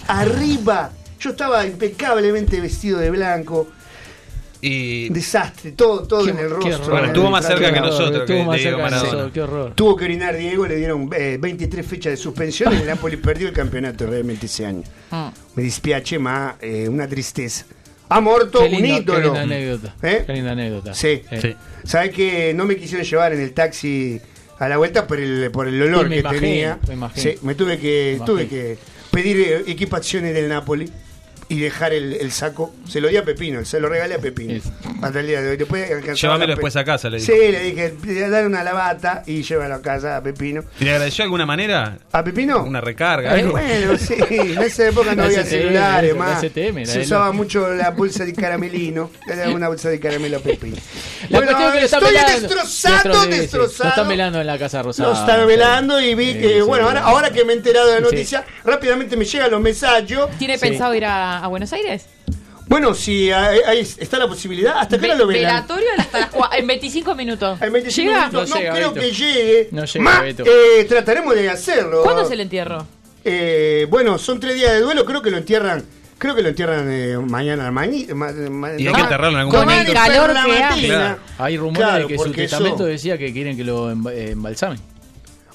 arriba. 0.08 0.90
Yo 1.20 1.30
estaba 1.30 1.66
impecablemente 1.66 2.60
vestido 2.60 2.98
de 2.98 3.10
blanco. 3.10 3.68
Y 4.68 5.08
Desastre, 5.10 5.72
todo, 5.72 6.02
todo 6.08 6.24
Qué- 6.24 6.30
en 6.30 6.38
el 6.38 6.50
rostro. 6.50 6.90
Bueno, 6.90 7.06
estuvo 7.06 7.30
más 7.30 7.46
cerca 7.46 7.72
que 7.72 7.80
nosotros, 7.80 8.20
Estuvo 8.22 8.36
que 8.38 8.44
más 8.44 8.56
Diego 8.56 8.70
cerca 8.70 8.76
que 8.76 8.82
Maradona. 8.82 9.06
nosotros, 9.12 9.32
Qué 9.32 9.40
horror. 9.42 9.72
Tuvo 9.74 9.96
que 9.96 10.04
orinar 10.04 10.36
Diego, 10.36 10.66
le 10.66 10.76
dieron 10.76 11.08
eh, 11.16 11.38
23 11.40 11.86
fechas 11.86 12.10
de 12.12 12.16
suspensión 12.16 12.72
y 12.74 12.76
el 12.78 12.86
Napoli 12.86 13.16
perdió 13.16 13.48
el 13.48 13.54
campeonato 13.54 14.06
realmente 14.06 14.46
ese 14.46 14.66
año. 14.66 14.82
Ah. 15.10 15.32
Me 15.54 15.62
dispiace, 15.62 16.18
ma 16.18 16.56
eh, 16.60 16.88
una 16.88 17.06
tristeza. 17.06 17.64
Ha 18.08 18.20
muerto 18.20 18.60
Qué 18.60 18.76
un 18.76 18.84
ídolo. 18.84 19.14
Qué 19.18 19.22
linda 19.24 19.40
anécdota. 19.42 19.94
¿Eh? 20.02 20.22
Qué 20.26 20.32
linda 20.32 20.52
anécdota. 20.52 20.94
Sí. 20.94 21.22
Eh. 21.30 21.38
Sí. 21.42 21.56
¿Sabes 21.84 22.10
que 22.12 22.52
no 22.54 22.64
me 22.64 22.76
quisieron 22.76 23.06
llevar 23.06 23.32
en 23.32 23.40
el 23.40 23.52
taxi 23.52 24.20
a 24.58 24.68
la 24.68 24.76
vuelta 24.78 25.06
por 25.06 25.18
el, 25.20 25.50
por 25.50 25.68
el 25.68 25.80
olor 25.82 26.04
Sí, 26.04 26.08
me 26.10 26.14
que 26.16 26.20
imagino, 26.20 26.40
tenía? 26.40 26.78
me 26.88 26.94
imagino. 26.94 27.22
Sí, 27.22 27.38
me 27.42 27.54
tuve 27.54 27.78
que, 27.78 28.16
Me 28.20 28.26
tuve 28.26 28.46
que 28.48 28.78
pedir 29.10 29.36
eh, 29.40 29.62
equipaciones 29.66 30.34
del 30.34 30.48
Napoli 30.48 30.90
y 31.48 31.60
dejar 31.60 31.92
el, 31.92 32.14
el 32.14 32.32
saco. 32.32 32.74
Se 32.88 33.00
lo 33.00 33.08
di 33.08 33.16
a 33.16 33.24
Pepino, 33.24 33.64
se 33.64 33.78
lo 33.80 33.88
regalé 33.88 34.14
a 34.14 34.18
Pepino. 34.18 34.54
Es- 34.54 34.64
Hasta 35.02 35.20
el 35.20 35.26
día 35.26 35.40
de 35.42 35.50
hoy. 35.50 35.56
Después 35.56 35.88
Llévamelo 36.20 36.52
después 36.54 36.74
a 36.76 36.84
casa, 36.84 37.08
le 37.10 37.20
Sí, 37.20 37.32
dije. 37.32 37.52
le 37.52 37.62
dije, 37.64 38.28
dale 38.28 38.46
una 38.46 38.62
lavata 38.64 39.22
y 39.26 39.42
llévalo 39.42 39.74
a 39.76 39.82
casa 39.82 40.16
a 40.16 40.22
Pepino. 40.22 40.64
¿Y 40.80 40.84
le 40.84 40.90
agradeció 40.92 41.22
de 41.22 41.26
alguna 41.26 41.46
manera? 41.46 41.98
¿A 42.12 42.24
Pepino? 42.24 42.62
Una 42.64 42.80
recarga. 42.80 43.36
Eh, 43.36 43.40
algo? 43.40 43.52
bueno, 43.52 43.96
sí, 43.98 44.14
en 44.30 44.62
esa 44.62 44.88
época 44.88 45.14
no 45.14 45.22
había 45.24 45.44
celulares 45.44 46.12
la 46.12 46.18
más. 46.18 46.40
Se 46.40 47.00
usaba 47.00 47.32
mucho 47.32 47.68
la 47.74 47.90
bolsa 47.90 48.24
de 48.24 48.32
caramelino. 48.34 49.10
Le 49.26 49.36
daba 49.36 49.52
una 49.54 49.68
bolsa 49.68 49.88
de 49.88 50.00
caramelo 50.00 50.38
a 50.38 50.40
Pepino. 50.40 50.76
La 51.28 51.38
Bueno, 51.38 51.52
cuestión 51.52 51.68
es 51.68 51.72
que 51.74 51.80
lo 51.80 51.84
están 51.86 52.02
estoy 52.02 52.14
velando. 52.16 52.40
destrozado, 52.48 53.14
sí, 53.14 53.20
sí, 53.32 53.38
destrozado. 53.38 53.84
Lo 53.84 53.90
están 53.90 54.08
velando 54.08 54.40
en 54.40 54.46
la 54.46 54.58
Casa 54.58 54.82
Rosada. 54.82 55.08
Lo 55.10 55.14
estaba 55.20 55.44
velando 55.44 56.00
y 56.00 56.14
vi 56.14 56.32
Sí, 56.32 56.38
que, 56.40 56.48
sí, 56.54 56.60
bueno, 56.62 56.84
sí. 56.84 56.88
ahora, 56.88 57.00
ahora 57.04 57.30
que 57.30 57.44
me 57.44 57.52
he 57.52 57.56
enterado 57.56 57.86
de 57.88 58.00
la 58.00 58.08
Sí. 58.08 58.14
noticia, 58.14 58.44
rápidamente 58.64 59.16
me 59.16 59.24
llegan 59.24 59.50
los 59.50 59.60
mensajes. 59.60 60.06
¿Tiene 60.38 60.54
Sí. 60.58 60.60
pensado 60.68 60.94
ir 60.94 61.04
a, 61.04 61.35
a 61.42 61.46
Buenos 61.48 61.72
Aires? 61.72 62.06
Bueno, 62.68 62.94
si 62.94 63.30
hay- 63.30 63.60
hay- 63.64 63.80
está 63.80 64.18
la 64.18 64.26
posibilidad, 64.26 64.78
¿hasta 64.78 64.98
qué 64.98 65.06
hora 65.06 65.14
lo 65.14 65.26
velan? 65.28 65.42
velatorio 65.66 65.86
hasta 65.98 66.18
las 66.20 66.32
cua- 66.32 66.50
en 66.58 66.66
25 66.66 67.14
minutos. 67.14 67.62
En 67.62 67.72
25 67.72 68.10
¿Llega? 68.12 68.26
minutos. 68.26 68.48
No 68.48 68.54
No, 68.56 68.60
llega, 68.60 68.74
creo 68.74 68.92
Beto. 68.92 69.00
que 69.06 69.12
llegue. 69.14 69.68
No 69.70 69.84
llega, 69.84 70.04
Ma- 70.04 70.20
Beto. 70.20 70.44
eh, 70.44 70.84
trataremos 70.88 71.34
de 71.36 71.48
hacerlo. 71.48 72.02
¿Cuándo 72.02 72.22
es 72.22 72.30
el 72.32 72.40
entierro? 72.40 72.84
Eh, 73.24 73.86
bueno, 73.88 74.18
son 74.18 74.40
tres 74.40 74.54
días 74.56 74.72
de 74.72 74.80
duelo, 74.80 75.04
creo 75.04 75.22
que 75.22 75.30
lo 75.30 75.38
entierran. 75.38 75.84
Creo 76.18 76.34
que 76.34 76.42
lo 76.42 76.48
entierran 76.48 76.88
eh, 76.90 77.18
mañana. 77.18 77.70
mañi- 77.70 78.08
ma- 78.14 78.32
ma- 78.32 78.70
Y 78.72 78.78
hay 78.78 78.84
no, 78.86 78.94
que 78.94 79.00
enterrarlo 79.02 79.28
en 79.32 79.36
algún 79.36 79.54
Con 79.54 79.64
momento. 79.66 79.92
el 79.92 79.98
calor 79.98 80.32
la 80.32 80.44
que 80.44 80.62
hace. 80.62 80.86
Claro. 80.86 81.18
Hay 81.38 81.56
rumores 81.58 81.78
Claro, 81.86 82.08
de 82.08 82.14
que 82.16 82.18
su 82.18 82.32
testamento 82.32 82.84
decía 82.84 83.18
que 83.18 83.32
quieren 83.32 83.56
que 83.56 83.64
lo 83.64 83.92
emba- 83.92 84.12
eh, 84.12 84.30
embalsamen. 84.32 84.78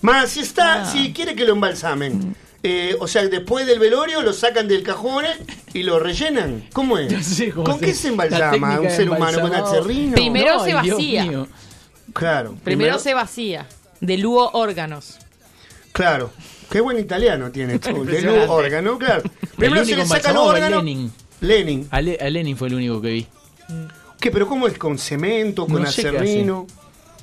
Más 0.02 0.30
si 0.30 0.40
está, 0.41 0.84
Ah. 0.84 0.86
si 0.86 1.12
quiere 1.14 1.36
que 1.36 1.44
lo 1.45 1.53
embalsamen. 1.53 2.36
Eh, 2.64 2.96
o 3.00 3.08
sea, 3.08 3.26
después 3.28 3.66
del 3.66 3.80
velorio 3.80 4.22
lo 4.22 4.34
sacan 4.34 4.68
del 4.68 4.84
cajón 4.84 5.26
y 5.74 5.82
lo 5.84 6.00
rellenan. 6.00 6.64
¿Cómo 6.74 6.98
es? 7.00 7.12
No 7.18 7.24
sé 7.24 7.50
cómo 7.52 7.64
¿Con 7.66 7.80
se- 7.80 7.86
qué 7.88 7.94
se 7.94 8.08
embalsama 8.10 8.80
un 8.80 8.90
ser 8.90 9.10
humano 9.10 9.42
con 9.42 9.54
acerrino? 9.54 10.14
Primero 10.14 10.64
se 10.64 10.74
vacía. 10.74 11.46
Claro. 12.14 12.56
Primero 12.64 13.00
se 13.00 13.14
vacía. 13.14 13.68
De 14.00 14.18
lugo 14.18 14.50
órganos. 14.54 15.18
Claro. 15.92 16.32
Qué 16.70 16.80
buen 16.82 16.98
italiano 17.00 17.52
tiene 17.52 17.80
tú. 17.80 18.06
De 18.06 18.22
luz 18.22 18.48
órgano, 18.48 18.98
claro. 18.98 19.24
Primero 19.58 19.84
se 19.86 19.96
le 19.96 20.06
sacan 20.06 20.36
los 20.36 20.46
órganos. 20.48 20.84
Lenin. 20.84 21.12
Lenin. 21.42 21.88
A, 21.92 22.00
Le- 22.02 22.18
a 22.22 22.30
Lenin 22.30 22.56
fue 22.58 22.68
el 22.68 22.76
único 22.76 23.02
que 23.02 23.10
vi. 23.10 23.28
¿Qué? 24.20 24.30
¿Pero 24.30 24.48
cómo 24.48 24.68
es? 24.68 24.78
¿Con 24.78 24.98
cemento? 25.00 25.66
¿Con 25.66 25.82
No 25.82 25.92
sé 25.92 26.04
qué 26.04 26.10
acerrino? 26.10 26.68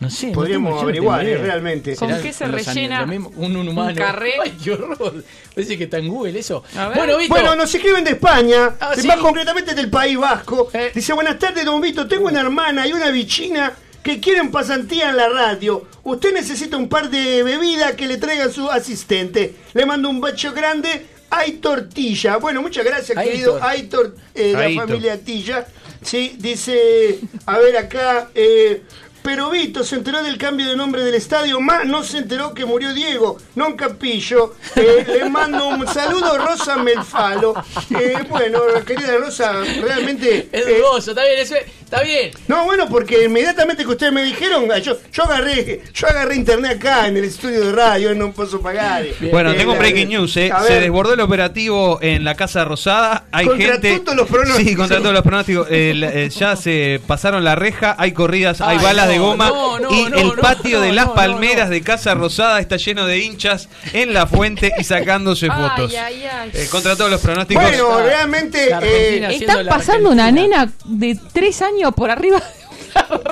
No 0.00 0.08
sé. 0.10 0.28
Podríamos 0.28 0.74
no 0.74 0.80
averiguar, 0.80 1.26
eh, 1.26 1.36
realmente. 1.38 1.96
¿Con 1.96 2.08
¿Será 2.08 2.22
qué 2.22 2.32
se 2.32 2.46
rellena 2.46 3.04
mismo- 3.04 3.32
un, 3.36 3.56
un 3.56 3.68
humano. 3.68 3.96
carré? 3.96 4.34
Ay, 4.44 4.56
qué 4.62 4.72
horror. 4.72 5.24
Parece 5.54 5.76
que 5.76 5.84
está 5.84 5.98
en 5.98 6.08
Google 6.08 6.38
eso. 6.38 6.62
Bueno, 6.94 7.16
Vito. 7.18 7.30
Bueno, 7.34 7.56
nos 7.56 7.74
escriben 7.74 8.04
de 8.04 8.10
España, 8.12 8.76
Ah, 8.78 8.94
de- 8.94 9.02
¿sí? 9.02 9.08
más 9.08 9.16
concretamente 9.16 9.74
del 9.74 9.90
País 9.90 10.16
Vasco. 10.16 10.70
Eh. 10.72 10.92
Dice, 10.94 11.12
buenas 11.14 11.38
tardes, 11.38 11.64
don 11.64 11.80
Vito, 11.80 12.06
tengo 12.06 12.26
una 12.28 12.40
hermana 12.40 12.86
y 12.86 12.92
una 12.92 13.10
vicina 13.10 13.72
que 14.02 14.20
quieren 14.20 14.50
pasantía 14.52 15.10
en 15.10 15.16
la 15.16 15.28
radio. 15.28 15.86
Usted 16.04 16.32
necesita 16.32 16.76
un 16.76 16.88
par 16.88 17.10
de 17.10 17.42
bebidas 17.42 17.92
que 17.94 18.06
le 18.06 18.18
traiga 18.18 18.48
su 18.50 18.70
asistente. 18.70 19.56
Le 19.74 19.84
mando 19.84 20.08
un 20.08 20.20
bacho 20.20 20.52
grande 20.52 21.06
Aitor 21.30 21.88
Tilla. 21.88 22.36
Bueno, 22.36 22.62
muchas 22.62 22.84
gracias, 22.84 23.18
Aitor. 23.18 23.32
querido 23.32 23.62
Aitor, 23.62 24.16
eh, 24.34 24.52
la 24.52 24.60
Aitor. 24.60 24.86
familia 24.86 25.18
Tilla. 25.20 25.66
Sí, 26.00 26.36
dice, 26.38 27.18
a 27.44 27.58
ver 27.58 27.76
acá, 27.76 28.28
eh, 28.34 28.82
pero 29.28 29.50
Vito 29.50 29.84
se 29.84 29.96
enteró 29.96 30.22
del 30.22 30.38
cambio 30.38 30.66
de 30.70 30.74
nombre 30.74 31.04
del 31.04 31.14
estadio, 31.14 31.60
más 31.60 31.84
no 31.84 32.02
se 32.02 32.16
enteró 32.16 32.54
que 32.54 32.64
murió 32.64 32.94
Diego, 32.94 33.36
non 33.56 33.76
capillo. 33.76 34.54
Eh, 34.74 35.04
le 35.06 35.28
mando 35.28 35.68
un 35.68 35.86
saludo, 35.86 36.38
Rosa 36.38 36.78
Melfalo. 36.78 37.52
Eh, 37.90 38.24
bueno, 38.30 38.60
querida 38.86 39.18
Rosa, 39.18 39.52
realmente... 39.82 40.48
Es 40.50 40.66
eh, 40.66 40.78
dudoso, 40.78 41.10
está 41.10 41.24
bien, 41.24 41.46
está 41.90 42.02
bien. 42.02 42.30
no, 42.48 42.64
bueno, 42.64 42.86
porque 42.88 43.24
inmediatamente 43.24 43.82
que 43.82 43.88
ustedes 43.90 44.12
me 44.12 44.22
dijeron, 44.22 44.68
yo, 44.82 44.96
yo 45.12 45.22
agarré 45.24 45.80
yo 45.94 46.06
agarré 46.06 46.36
internet 46.36 46.76
acá 46.76 47.08
en 47.08 47.16
el 47.16 47.24
estudio 47.24 47.60
de 47.66 47.72
radio, 47.72 48.14
no 48.14 48.32
puedo 48.32 48.60
pagar. 48.60 49.04
Bueno, 49.32 49.52
Eh, 49.52 49.54
tengo 49.54 49.72
un 49.72 49.78
breaking 49.78 50.08
news. 50.08 50.36
eh. 50.36 50.52
Se 50.66 50.80
desbordó 50.80 51.14
el 51.14 51.20
operativo 51.20 51.98
en 52.02 52.24
la 52.24 52.34
Casa 52.34 52.64
Rosada. 52.64 53.24
Hay 53.32 53.46
Contra 53.46 53.72
gente. 53.72 54.00
todos 54.00 54.16
los 54.16 54.28
pronósticos. 54.28 54.68
Sí, 54.68 54.76
contra 54.76 54.98
todos 54.98 55.12
los 55.14 55.22
pronósticos. 55.22 55.66
Eh, 55.70 55.92
eh, 55.96 56.28
ya 56.30 56.56
se 56.56 57.00
pasaron 57.06 57.42
la 57.44 57.54
reja, 57.54 57.96
hay 57.98 58.12
corridas, 58.12 58.60
hay 58.60 58.76
Ay, 58.78 58.84
balas 58.84 59.08
de 59.08 59.18
goma. 59.18 59.48
no, 59.48 59.78
no, 59.80 59.90
y 59.90 60.04
no, 60.10 60.16
el 60.18 60.26
no, 60.28 60.34
patio 60.36 60.80
de 60.80 60.88
no, 60.88 60.94
las 60.94 61.06
no, 61.06 61.14
palmeras 61.14 61.70
de 61.70 61.80
Casa 61.80 62.14
Rosada 62.14 62.60
está 62.60 62.76
lleno 62.76 63.06
de 63.06 63.18
hinchas 63.18 63.68
en 63.92 64.12
la 64.12 64.26
fuente 64.26 64.72
y 64.78 64.84
sacándose 64.84 65.46
fotos. 65.48 65.92
Ay, 65.94 65.96
ay, 65.96 66.24
ay. 66.30 66.50
Eh, 66.54 66.68
contra 66.70 66.96
todos 66.96 67.10
los 67.10 67.20
pronósticos. 67.20 67.62
Bueno, 67.62 67.98
realmente. 68.00 68.68
Eh, 68.82 69.26
Están 69.36 69.66
pasando 69.66 70.10
una 70.10 70.30
nena 70.30 70.70
de 70.84 71.18
tres 71.32 71.62
años 71.62 71.77
por 71.92 72.10
arriba. 72.10 72.42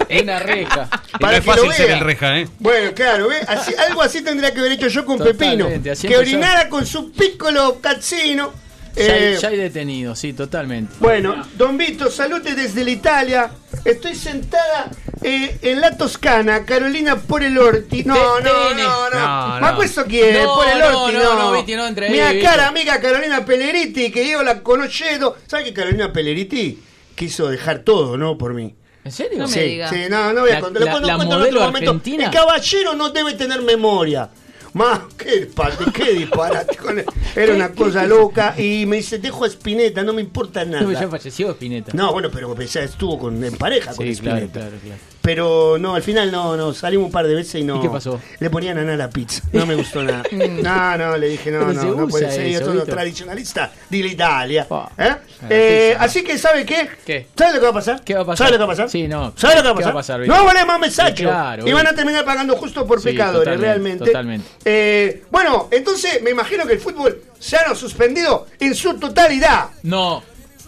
Es 0.08 0.22
una 0.22 0.38
reja. 0.38 0.88
Para 1.20 1.32
no 1.32 1.38
es 1.38 1.40
que 1.44 1.46
lo 1.50 1.56
fácil 1.56 1.72
ser 1.72 1.90
el 1.90 2.00
reja, 2.00 2.38
¿eh? 2.38 2.48
Bueno, 2.58 2.92
claro, 2.94 3.28
¿ve? 3.28 3.36
Así- 3.48 3.74
algo 3.74 4.02
así 4.02 4.22
tendría 4.22 4.52
que 4.52 4.60
haber 4.60 4.72
hecho 4.72 4.88
yo 4.88 5.04
con 5.04 5.18
Totalmente, 5.18 5.90
Pepino. 5.90 6.08
Que 6.08 6.16
orinara 6.16 6.68
con 6.68 6.86
su 6.86 7.10
piccolo 7.12 7.80
cazzino. 7.80 8.52
Ya, 8.94 9.02
Eh, 9.04 9.28
hay- 9.34 9.36
ya 9.38 9.48
hay 9.48 9.56
detenido, 9.58 10.14
sí, 10.16 10.32
totalmente. 10.32 10.94
Bueno, 11.00 11.44
Don 11.54 11.76
Vito, 11.76 12.10
salute 12.10 12.54
desde 12.54 12.82
la 12.84 12.90
Italia. 12.90 13.50
Estoy 13.84 14.14
sentada 14.14 14.90
eh, 15.22 15.58
en 15.62 15.80
la 15.80 15.96
Toscana, 15.96 16.64
Carolina 16.64 17.16
por 17.16 17.42
el 17.42 17.58
Orti. 17.58 18.04
No, 18.04 18.40
no, 18.40 18.74
no, 18.74 19.10
no. 19.10 19.10
No, 19.10 19.60
¿Ma 19.60 19.74
questo 19.74 20.04
chi 20.06 20.20
è? 20.20 20.42
No, 20.44 20.54
por 20.54 20.66
el 20.68 20.78
no, 20.78 21.02
Orti, 21.04 21.16
no, 21.16 21.22
no. 21.22 21.34
no, 21.34 21.52
Viti, 21.52 21.74
no 21.74 21.86
entre 21.86 22.08
Mia 22.10 22.28
ahí, 22.28 22.40
cara 22.40 22.68
amiga 22.68 23.00
Carolina 23.00 23.44
Pelleriti, 23.44 24.10
que 24.12 24.30
yo 24.30 24.42
la 24.42 24.60
conozco. 24.62 25.36
¿Sabe 25.46 25.64
que 25.64 25.72
Carolina 25.74 26.12
Pelleriti 26.12 26.78
quiso 27.16 27.48
dejar 27.48 27.80
todo, 27.80 28.16
no? 28.16 28.38
Por 28.38 28.54
mí. 28.54 28.76
¿En 29.04 29.10
serio? 29.12 29.38
No 29.38 29.46
me 29.48 29.52
Sí, 29.52 29.60
diga. 29.60 29.88
sí, 29.90 29.96
no, 30.08 30.32
no 30.32 30.42
voy 30.42 30.50
a 30.50 30.54
La- 30.54 30.60
contar. 30.60 30.80
Lo 30.80 30.86
la- 30.86 30.92
la 30.92 30.98
cuento 31.16 31.22
en 31.22 31.28
modelo 31.40 31.58
otro 31.58 31.66
momento. 31.72 31.90
argentina. 31.90 32.24
El 32.26 32.30
caballero 32.30 32.94
no 32.94 33.10
debe 33.10 33.34
tener 33.34 33.62
memoria. 33.62 34.30
Más, 34.72 35.00
qué 35.16 35.40
disparate, 35.40 35.84
qué 35.92 36.12
disparate. 36.18 36.76
con 36.76 36.98
él. 36.98 37.06
Era 37.34 37.54
una 37.54 37.72
cosa 37.74 38.04
loca. 38.06 38.54
Y 38.60 38.84
me 38.86 38.96
dice, 38.96 39.18
dejo 39.18 39.44
a 39.44 39.48
Spinetta, 39.48 40.02
no 40.02 40.12
me 40.12 40.20
importa 40.22 40.64
No, 40.64 40.80
ya 40.82 41.00
nada. 41.00 41.08
falleció 41.08 41.50
Spinetta. 41.52 41.92
No, 41.94 42.12
bueno, 42.12 42.28
pero 42.32 42.54
ya 42.60 42.82
estuvo 42.82 43.18
con, 43.18 43.42
en 43.42 43.56
pareja 43.56 43.94
con 43.94 44.04
claro, 44.04 44.12
Spinetta. 44.12 44.52
claro, 44.60 44.76
claro. 44.84 45.00
Pero 45.26 45.76
no, 45.80 45.96
al 45.96 46.02
final 46.04 46.30
no, 46.30 46.56
no, 46.56 46.72
salimos 46.72 47.06
un 47.06 47.10
par 47.10 47.26
de 47.26 47.34
veces 47.34 47.56
y 47.60 47.64
no. 47.64 47.78
¿Y 47.78 47.80
qué 47.80 47.90
pasó? 47.90 48.20
Le 48.38 48.48
ponían 48.48 48.78
a 48.78 48.96
la 48.96 49.10
pizza. 49.10 49.42
No 49.52 49.66
me 49.66 49.74
gustó 49.74 50.00
nada. 50.04 50.22
No, 50.36 50.96
no, 50.96 51.16
le 51.16 51.28
dije, 51.30 51.50
no, 51.50 51.72
no, 51.72 51.80
se 51.80 51.86
no 51.88 52.06
puede 52.06 52.30
ser. 52.30 52.62
Soy 52.64 52.74
Vito. 52.74 52.84
tradicionalista 52.84 53.72
de 53.90 53.98
la 53.98 54.06
Italia. 54.06 54.66
Ah. 54.70 54.88
¿Eh? 54.96 55.02
Ah, 55.08 55.18
Eh, 55.50 55.96
así 55.98 56.22
que, 56.22 56.38
¿sabe 56.38 56.64
qué? 56.64 56.88
¿Qué? 57.04 57.26
¿Sabe 57.36 57.54
lo 57.54 57.58
que 57.58 57.64
va 57.64 57.70
a 57.70 57.74
pasar? 57.74 58.02
¿Qué 58.04 58.14
va 58.14 58.20
a 58.20 58.24
pasar? 58.24 58.46
¿Sabe 58.46 58.50
lo 58.52 58.56
que 58.56 58.58
va 58.60 58.64
a 58.64 58.76
pasar? 58.76 58.90
Sí, 58.90 59.08
no. 59.08 59.32
¿Sabe 59.36 59.56
lo 59.56 59.62
que 59.62 59.68
va 59.68 59.72
a 59.72 59.74
¿Qué 59.74 59.80
pasar? 59.82 59.88
va 59.88 59.98
a 59.98 60.02
pasar, 60.02 60.20
no 60.28 60.44
vale 60.44 60.64
más 60.64 60.78
mensaje. 60.78 61.16
Sí, 61.16 61.22
claro, 61.24 61.66
y 61.66 61.72
van 61.72 61.86
a 61.88 61.94
terminar 61.94 62.24
pagando 62.24 62.54
justo 62.56 62.86
por 62.86 63.00
Sí, 63.00 63.06
pecadores, 63.10 63.54
totalmente, 63.54 63.66
realmente. 63.66 64.04
totalmente. 64.06 64.46
Eh, 64.64 65.24
bueno, 65.30 65.68
entonces 65.72 66.22
me 66.22 66.30
imagino 66.30 66.64
que 66.66 66.74
el 66.74 66.80
fútbol 66.80 67.20
se 67.38 67.56
ha 67.56 67.74
suspendido 67.74 68.46
en 68.60 68.74
su 68.76 68.94
totalidad. 68.94 69.66
No. 69.82 70.22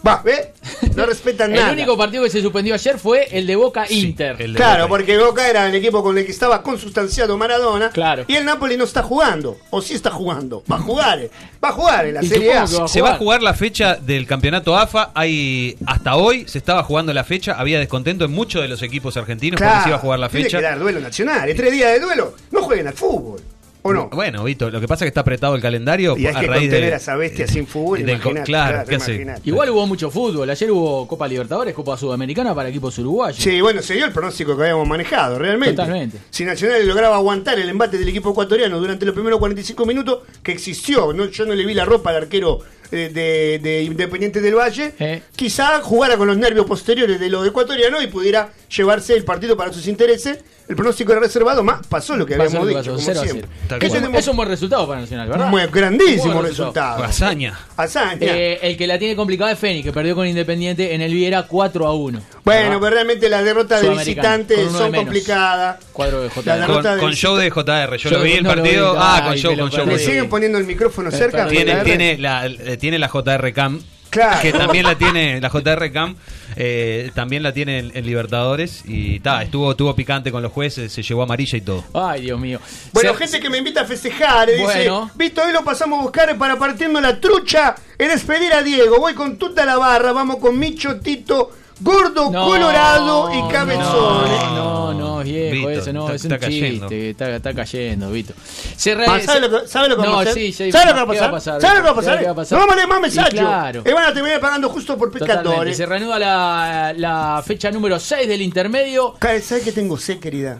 Va, 0.07 0.21
¿ve? 0.23 0.53
No 0.95 1.05
respetan 1.05 1.51
El 1.53 1.59
nada. 1.59 1.73
único 1.73 1.97
partido 1.97 2.23
que 2.23 2.29
se 2.29 2.41
suspendió 2.41 2.73
ayer 2.73 2.97
fue 2.97 3.27
el 3.31 3.45
de 3.45 3.55
Boca 3.57 3.85
Inter. 3.89 4.35
el 4.39 4.53
de 4.53 4.57
Claro, 4.57 4.83
Boca. 4.83 4.89
porque 4.89 5.17
Boca 5.17 5.49
era 5.49 5.67
el 5.67 5.75
equipo 5.75 6.01
con 6.01 6.17
el 6.17 6.25
que 6.25 6.31
estaba 6.31 6.61
consustanciado 6.63 7.37
Maradona. 7.37 7.89
Claro. 7.89 8.23
Y 8.27 8.35
el 8.35 8.45
Napoli 8.45 8.77
no 8.77 8.85
está 8.85 9.03
jugando. 9.03 9.57
O 9.71 9.81
sí 9.81 9.93
está 9.95 10.09
jugando. 10.11 10.63
Va 10.71 10.77
a 10.77 10.79
jugar. 10.79 11.29
Va 11.63 11.69
a 11.69 11.71
jugar 11.73 12.05
en 12.05 12.13
la 12.15 12.23
Y 12.23 12.27
Serie 12.27 12.53
A. 12.53 12.65
supongo 12.67 12.71
que 12.71 12.79
va 12.79 12.85
a 12.85 12.87
Se 12.87 13.01
va 13.01 13.09
a 13.11 13.17
jugar. 13.17 13.43
la 13.43 13.53
fecha 13.53 13.95
del 13.95 14.25
campeonato 14.25 14.77
AFA. 14.77 15.11
Hay 15.13 15.77
hasta 15.85 16.15
hoy 16.15 16.45
se 16.47 16.57
estaba 16.59 16.83
jugando 16.83 17.13
la 17.13 17.23
fecha. 17.25 17.53
Había 17.59 17.77
descontento 17.79 18.23
en 18.25 18.31
muchos 18.31 18.61
de 18.61 18.67
los 18.69 18.81
equipos 18.81 19.17
argentinos 19.17 19.59
porque 19.59 19.81
se 19.83 19.89
iba 19.89 19.97
a 19.97 20.01
jugar 20.01 20.19
la 20.19 20.29
tiene 20.29 20.45
fecha. 20.45 20.57
que 20.59 20.63
dar 20.63 20.79
duelo 20.79 20.99
nacional. 21.01 21.49
Es 21.49 21.57
tres 21.57 21.71
días 21.73 21.91
de 21.93 21.99
duelo. 21.99 22.33
No 22.51 22.61
jueguen 22.63 22.87
al 22.87 22.93
fútbol. 22.93 23.41
¿O 23.89 23.93
no? 23.93 24.09
Bueno, 24.09 24.43
Vito, 24.43 24.69
lo 24.69 24.79
que 24.79 24.87
pasa 24.87 25.03
es 25.03 25.07
que 25.07 25.09
está 25.09 25.21
apretado 25.21 25.55
el 25.55 25.61
calendario 25.61 26.17
Y 26.17 26.25
hay 26.27 26.35
a 26.35 26.39
que 26.39 26.47
raíz 26.47 26.61
contener 26.69 26.89
de, 26.89 26.93
a 26.93 26.97
esa 26.97 27.15
bestia 27.15 27.47
sin 27.47 27.65
fútbol. 27.67 27.99
imaginate, 28.01 28.43
claro, 28.43 28.83
¿qué 28.87 28.95
hace? 28.95 29.25
Igual 29.43 29.69
hubo 29.71 29.85
mucho 29.87 30.09
fútbol. 30.11 30.49
Ayer 30.49 30.71
hubo 30.71 31.07
Copa 31.07 31.27
Libertadores, 31.27 31.73
Copa 31.73 31.97
Sudamericana 31.97 32.53
para 32.55 32.69
equipos 32.69 32.97
uruguayos. 32.99 33.37
Sí, 33.41 33.61
bueno, 33.61 33.81
se 33.81 33.95
dio 33.95 34.05
el 34.05 34.11
pronóstico 34.11 34.55
que 34.55 34.63
habíamos 34.63 34.87
manejado, 34.87 35.39
realmente. 35.39 35.75
Totalmente. 35.75 36.17
Si 36.29 36.45
Nacional 36.45 36.87
lograba 36.87 37.15
aguantar 37.15 37.57
el 37.59 37.69
embate 37.69 37.97
del 37.97 38.07
equipo 38.09 38.31
ecuatoriano 38.31 38.79
durante 38.79 39.05
los 39.05 39.13
primeros 39.13 39.39
45 39.39 39.85
minutos, 39.85 40.19
que 40.43 40.51
existió, 40.51 41.13
no, 41.13 41.25
yo 41.25 41.45
no 41.45 41.53
le 41.55 41.65
vi 41.65 41.73
la 41.73 41.85
ropa 41.85 42.09
al 42.11 42.17
arquero 42.17 42.59
eh, 42.91 43.11
de, 43.13 43.59
de 43.61 43.83
Independiente 43.83 44.41
del 44.41 44.55
Valle, 44.55 44.93
Eh. 44.99 45.21
quizá 45.35 45.79
jugara 45.81 46.17
con 46.17 46.27
los 46.27 46.37
nervios 46.37 46.65
posteriores 46.65 47.19
de 47.19 47.29
los 47.29 47.47
ecuatorianos 47.47 48.03
y 48.03 48.07
pudiera 48.07 48.49
llevarse 48.69 49.13
el 49.15 49.23
partido 49.23 49.57
para 49.57 49.73
sus 49.73 49.87
intereses. 49.87 50.39
El 50.67 50.75
pronóstico 50.75 51.11
era 51.13 51.19
reservado, 51.21 51.63
más 51.63 51.87
pasó 51.87 52.15
lo 52.15 52.27
que 52.27 52.35
Pasó 52.35 52.59
habíamos 52.59 52.67
lo 52.67 52.73
que 52.75 52.79
dicho, 52.81 52.91
pasó, 52.95 53.05
como 53.05 53.15
0 53.15 53.19
a 53.19 53.23
siempre. 53.23 53.49
0. 53.57 53.65
Tal 53.69 53.79
¿Qué 53.79 53.85
Es 53.87 53.91
un, 53.91 53.97
tenemos? 53.97 54.19
es 54.19 54.27
un 54.27 54.35
buen 54.37 54.49
resultado 54.49 54.87
para 54.87 55.01
Nacional, 55.01 55.27
¿verdad? 55.27 55.47
Muy 55.47 55.65
grandísimo 55.65 56.23
Un 56.25 56.33
buen 56.33 56.45
resultado. 56.45 57.03
Hazaña. 57.03 57.59
Hazaña. 57.75 58.17
Eh, 58.37 58.59
el 58.61 58.77
que 58.77 58.85
la 58.85 58.99
tiene 58.99 59.15
complicada 59.15 59.51
es 59.53 59.57
Fénix, 59.57 59.83
que 59.83 59.91
perdió 59.91 60.13
con 60.13 60.27
Independiente 60.27 60.93
en 60.93 61.01
el 61.01 61.11
Viera 61.11 61.47
4 61.47 61.87
a 61.87 61.95
1. 61.95 62.21
Bueno, 62.45 62.79
pero 62.79 62.89
realmente 62.91 63.27
las 63.29 63.43
derrotas 63.43 63.81
de 63.81 63.89
visitantes 63.89 64.57
de 64.59 64.69
son 64.77 64.93
complicadas. 64.93 65.83
Cuadro 65.91 66.21
de 66.21 66.27
La 66.27 66.33
JR. 66.35 66.59
derrota 66.59 66.83
Con, 66.89 66.93
de 66.95 66.99
con 67.01 67.09
visita- 67.09 67.27
show 67.27 67.35
de 67.37 67.49
JR. 67.49 67.97
Yo, 67.97 68.09
Yo 68.11 68.17
lo 68.19 68.23
vi 68.23 68.31
el 68.33 68.43
no 68.43 68.49
partido. 68.49 68.91
vi. 68.93 68.97
ah, 69.01 69.15
Ay, 69.15 69.27
con 69.29 69.37
show, 69.37 69.57
con 69.57 69.71
show. 69.71 69.87
Le 69.87 69.97
siguen 69.97 70.29
poniendo 70.29 70.59
el 70.59 70.65
micrófono 70.65 71.09
cerca. 71.09 71.47
Tiene, 71.47 71.77
tiene, 71.83 72.17
la, 72.19 72.45
eh, 72.45 72.77
tiene 72.77 72.99
la 72.99 73.07
JR 73.09 73.51
Cam. 73.53 73.81
Claro. 74.09 74.41
Que 74.41 74.51
también 74.51 74.85
la 74.85 74.95
tiene, 74.95 75.39
la 75.39 75.49
JR 75.49 75.91
Cam, 75.91 76.15
eh, 76.55 77.11
también 77.13 77.43
la 77.43 77.53
tiene 77.53 77.79
en, 77.79 77.91
en 77.95 78.05
Libertadores. 78.05 78.83
Y 78.85 79.19
ta, 79.19 79.41
estuvo, 79.43 79.71
estuvo 79.71 79.95
picante 79.95 80.31
con 80.31 80.41
los 80.41 80.51
jueces, 80.51 80.91
se 80.91 81.03
llevó 81.03 81.23
amarilla 81.23 81.57
y 81.57 81.61
todo. 81.61 81.83
Ay, 81.93 82.21
Dios 82.23 82.39
mío. 82.39 82.59
Bueno, 82.93 83.13
gente 83.13 83.39
que 83.39 83.49
me 83.49 83.57
invita 83.59 83.81
a 83.81 83.85
festejar, 83.85 84.49
eh, 84.49 84.61
Bueno. 84.61 85.01
dice, 85.05 85.13
Vito, 85.17 85.43
hoy 85.43 85.53
lo 85.53 85.63
pasamos 85.63 85.99
a 85.99 86.01
buscar 86.03 86.37
para 86.37 86.57
partiendo 86.57 86.99
la 87.01 87.19
trucha 87.19 87.75
en 87.97 88.09
despedir 88.09 88.53
a 88.53 88.63
Diego. 88.63 88.99
Voy 88.99 89.13
con 89.13 89.37
toda 89.37 89.65
la 89.65 89.77
barra, 89.77 90.11
vamos 90.11 90.37
con 90.37 90.57
Micho, 90.57 90.99
Tito, 90.99 91.51
Gordo, 91.81 92.29
No, 92.29 92.45
Colorado 92.47 93.29
y 93.33 93.51
Cabezones. 93.53 94.43
No, 94.53 94.93
no, 94.93 95.19
viejo, 95.23 95.67
Vito, 95.67 95.69
eso 95.81 95.93
no, 95.93 96.01
está- 96.03 96.15
es 96.15 96.25
un 96.25 96.31
está 96.33 96.45
cayendo. 96.45 96.87
chiste, 96.89 97.09
está, 97.11 97.35
está 97.35 97.53
cayendo, 97.53 98.11
Vito. 98.11 98.33
Se 98.75 98.95
re- 98.95 99.05
Ah, 99.07 99.19
¿sabe 99.21 99.39
se- 99.39 99.47
lo 99.47 99.61
que, 99.61 99.67
sabe 99.67 99.89
lo 99.89 99.95
que 99.95 100.01
vamos 100.01 100.17
a 100.17 100.21
hacer? 100.21 100.33
sí, 100.33 100.51
sí, 100.51 100.71
¿Sabe 100.71 100.85
lo 100.87 100.91
que 100.91 100.97
va 100.97 101.01
a 101.01 101.13
¿qué 101.27 101.31
pasar? 101.31 101.61
¿Sabe 101.61 101.75
lo 101.75 101.81
que 101.81 101.85
va 101.85 101.91
a 101.91 101.95
pasar? 101.95 102.19
¿Qué 102.19 102.25
va 102.25 102.31
a 102.31 102.35
pasar? 102.35 102.57
No 102.57 102.59
vamos 102.65 102.73
a 102.73 102.75
leer 102.75 102.87
más 102.89 102.97
Y 102.99 103.01
mensajes. 103.01 103.39
claro. 103.39 103.83
Y 103.85 103.91
van 103.93 104.05
a 104.05 104.13
terminar 104.13 104.39
pagando 104.41 104.69
justo 104.69 104.97
por 104.97 105.11
pecadores. 105.11 105.77
Se 105.77 105.85
reanuda 105.85 106.19
la, 106.19 106.93
la 106.97 107.43
fecha 107.45 107.71
número 107.71 107.97
6 107.99 108.27
del 108.27 108.41
intermedio. 108.41 109.15
¿Sabes 109.21 109.63
que 109.63 109.71
tengo 109.71 109.97
sed, 109.97 110.19
querida? 110.19 110.57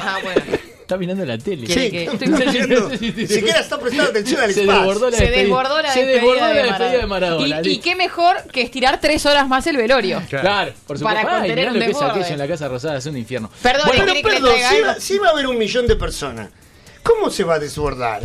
Ah, 0.00 0.16
bueno. 0.22 0.67
Está 0.88 0.96
mirando 0.96 1.22
la 1.26 1.36
tele. 1.36 1.66
Sí, 1.66 1.90
que- 1.90 2.04
estoy 2.04 2.28
mirando. 2.28 2.88
Ni 3.00 3.26
siquiera 3.26 3.60
está 3.60 3.78
prestando 3.78 4.08
atención 4.10 4.40
al 4.40 4.54
Se 4.54 4.60
espacio. 4.62 4.80
desbordó 4.80 5.10
la 5.10 5.16
Se 5.18 5.22
despedida. 5.24 5.42
desbordó 5.42 5.82
la 5.82 5.92
Se 5.92 5.98
despedida, 5.98 6.14
desbordó 6.22 6.40
la 6.40 6.48
de, 6.48 6.62
despedida 6.62 6.90
de 6.92 7.06
Maradona. 7.06 7.06
Maradona. 7.46 7.68
Y, 7.68 7.72
y 7.72 7.78
qué 7.80 7.94
mejor 7.94 8.36
que 8.50 8.62
estirar 8.62 8.98
tres 8.98 9.26
horas 9.26 9.46
más 9.48 9.66
el 9.66 9.76
velorio. 9.76 10.22
Claro, 10.30 10.72
por 10.86 10.96
supuesto. 10.96 11.04
Para 11.22 11.34
Ay, 11.34 11.40
contener 11.40 11.68
un 11.68 11.74
lo 11.78 11.84
que 11.84 11.90
es 11.90 12.00
aquello 12.02 12.26
en 12.28 12.38
la 12.38 12.48
Casa 12.48 12.68
Rosada, 12.68 12.96
es 12.96 13.04
un 13.04 13.18
infierno. 13.18 13.50
Perdón, 13.62 13.84
Bueno, 13.88 14.04
¿quiere 14.06 14.22
que 14.22 14.28
le 14.30 14.34
perdón, 14.40 14.54
si 14.56 14.80
va, 14.80 14.94
si 14.98 15.18
va 15.18 15.26
a 15.28 15.30
haber 15.32 15.46
un 15.46 15.58
millón 15.58 15.86
de 15.86 15.96
personas, 15.96 16.48
¿cómo 17.02 17.28
se 17.28 17.44
va 17.44 17.56
a 17.56 17.58
desbordar? 17.58 18.22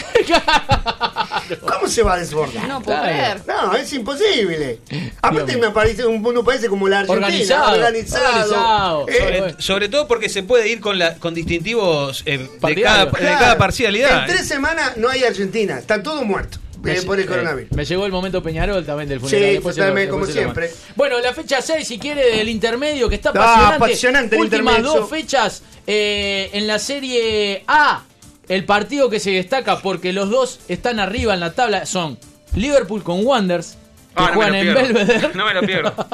¿Cómo 1.66 1.88
se 1.88 2.02
va 2.02 2.14
a 2.14 2.18
desbordar? 2.18 2.66
No 2.68 2.80
puedo 2.82 2.98
Claro. 3.00 3.12
creer. 3.16 3.42
No, 3.46 3.74
es 3.76 3.92
imposible. 3.92 4.78
Aparte 5.22 5.52
Dios 5.56 5.60
me 5.66 5.70
parece 5.72 6.06
un, 6.06 6.24
un 6.24 6.44
país 6.44 6.66
como 6.68 6.88
la 6.88 7.00
Argentina, 7.00 7.26
Organizado, 7.26 7.74
organizado. 7.76 8.26
organizado. 8.28 9.08
Eh, 9.08 9.14
Sobre, 9.18 9.62
sobre 9.62 9.88
todo 9.88 10.06
porque 10.08 10.28
se 10.28 10.42
puede 10.42 10.68
ir 10.68 10.80
con, 10.80 10.98
la, 10.98 11.14
con 11.16 11.34
distintivos 11.34 12.22
eh, 12.26 12.38
de, 12.38 12.82
cada, 12.82 13.06
de 13.06 13.10
claro, 13.12 13.38
cada 13.38 13.58
parcialidad. 13.58 14.28
En 14.28 14.34
tres 14.36 14.46
semanas 14.48 14.96
no 14.96 15.08
hay 15.08 15.24
Argentina, 15.24 15.78
están 15.78 16.02
todos 16.02 16.24
muertos 16.24 16.60
eh, 16.84 17.02
por 17.04 17.18
el 17.18 17.24
Eh, 17.24 17.28
coronavirus. 17.28 17.72
Me 17.72 17.84
llegó 17.84 18.06
el 18.06 18.12
momento 18.12 18.42
Peñarol 18.42 18.84
también 18.86 19.08
del 19.08 19.20
funeral. 19.20 19.40
Sí, 19.48 19.52
Después 19.54 19.74
se 19.74 19.80
lo- 19.80 19.86
totalmente, 19.86 20.10
como 20.10 20.26
siempre. 20.26 20.70
Bueno, 20.96 21.18
la 21.20 21.32
fecha 21.34 21.60
6, 21.60 21.86
si 21.86 21.98
quiere, 21.98 22.36
del 22.36 22.48
intermedio, 22.48 23.08
que 23.08 23.16
está 23.16 23.30
Ah, 23.30 23.32
apasionante. 23.42 23.76
apasionante 23.76 24.36
el 24.36 24.42
Últimas 24.42 24.76
intermedio. 24.78 25.00
dos 25.00 25.10
fechas 25.10 25.62
eh, 25.86 26.50
en 26.52 26.66
la 26.66 26.78
Serie 26.78 27.64
A. 27.66 28.04
El 28.50 28.64
partido 28.64 29.08
que 29.08 29.20
se 29.20 29.30
destaca 29.30 29.78
porque 29.80 30.12
los 30.12 30.28
dos 30.28 30.60
están 30.68 30.98
arriba 31.00 31.32
en 31.34 31.40
la 31.40 31.52
tabla 31.52 31.86
son 31.86 32.18
Liverpool 32.54 33.02
con 33.04 33.24
Wanderers, 33.24 33.72
que 33.72 33.76
Ah, 34.16 34.22
no 34.22 34.26
me 34.26 34.34
juegan 34.34 34.52
lo 34.52 34.58
en 34.58 34.62
pierdo. 34.64 34.82
Belvedere. 34.82 35.30
No 35.34 35.46
me 35.46 35.54
lo 35.54 35.62
pierdo. 35.62 35.94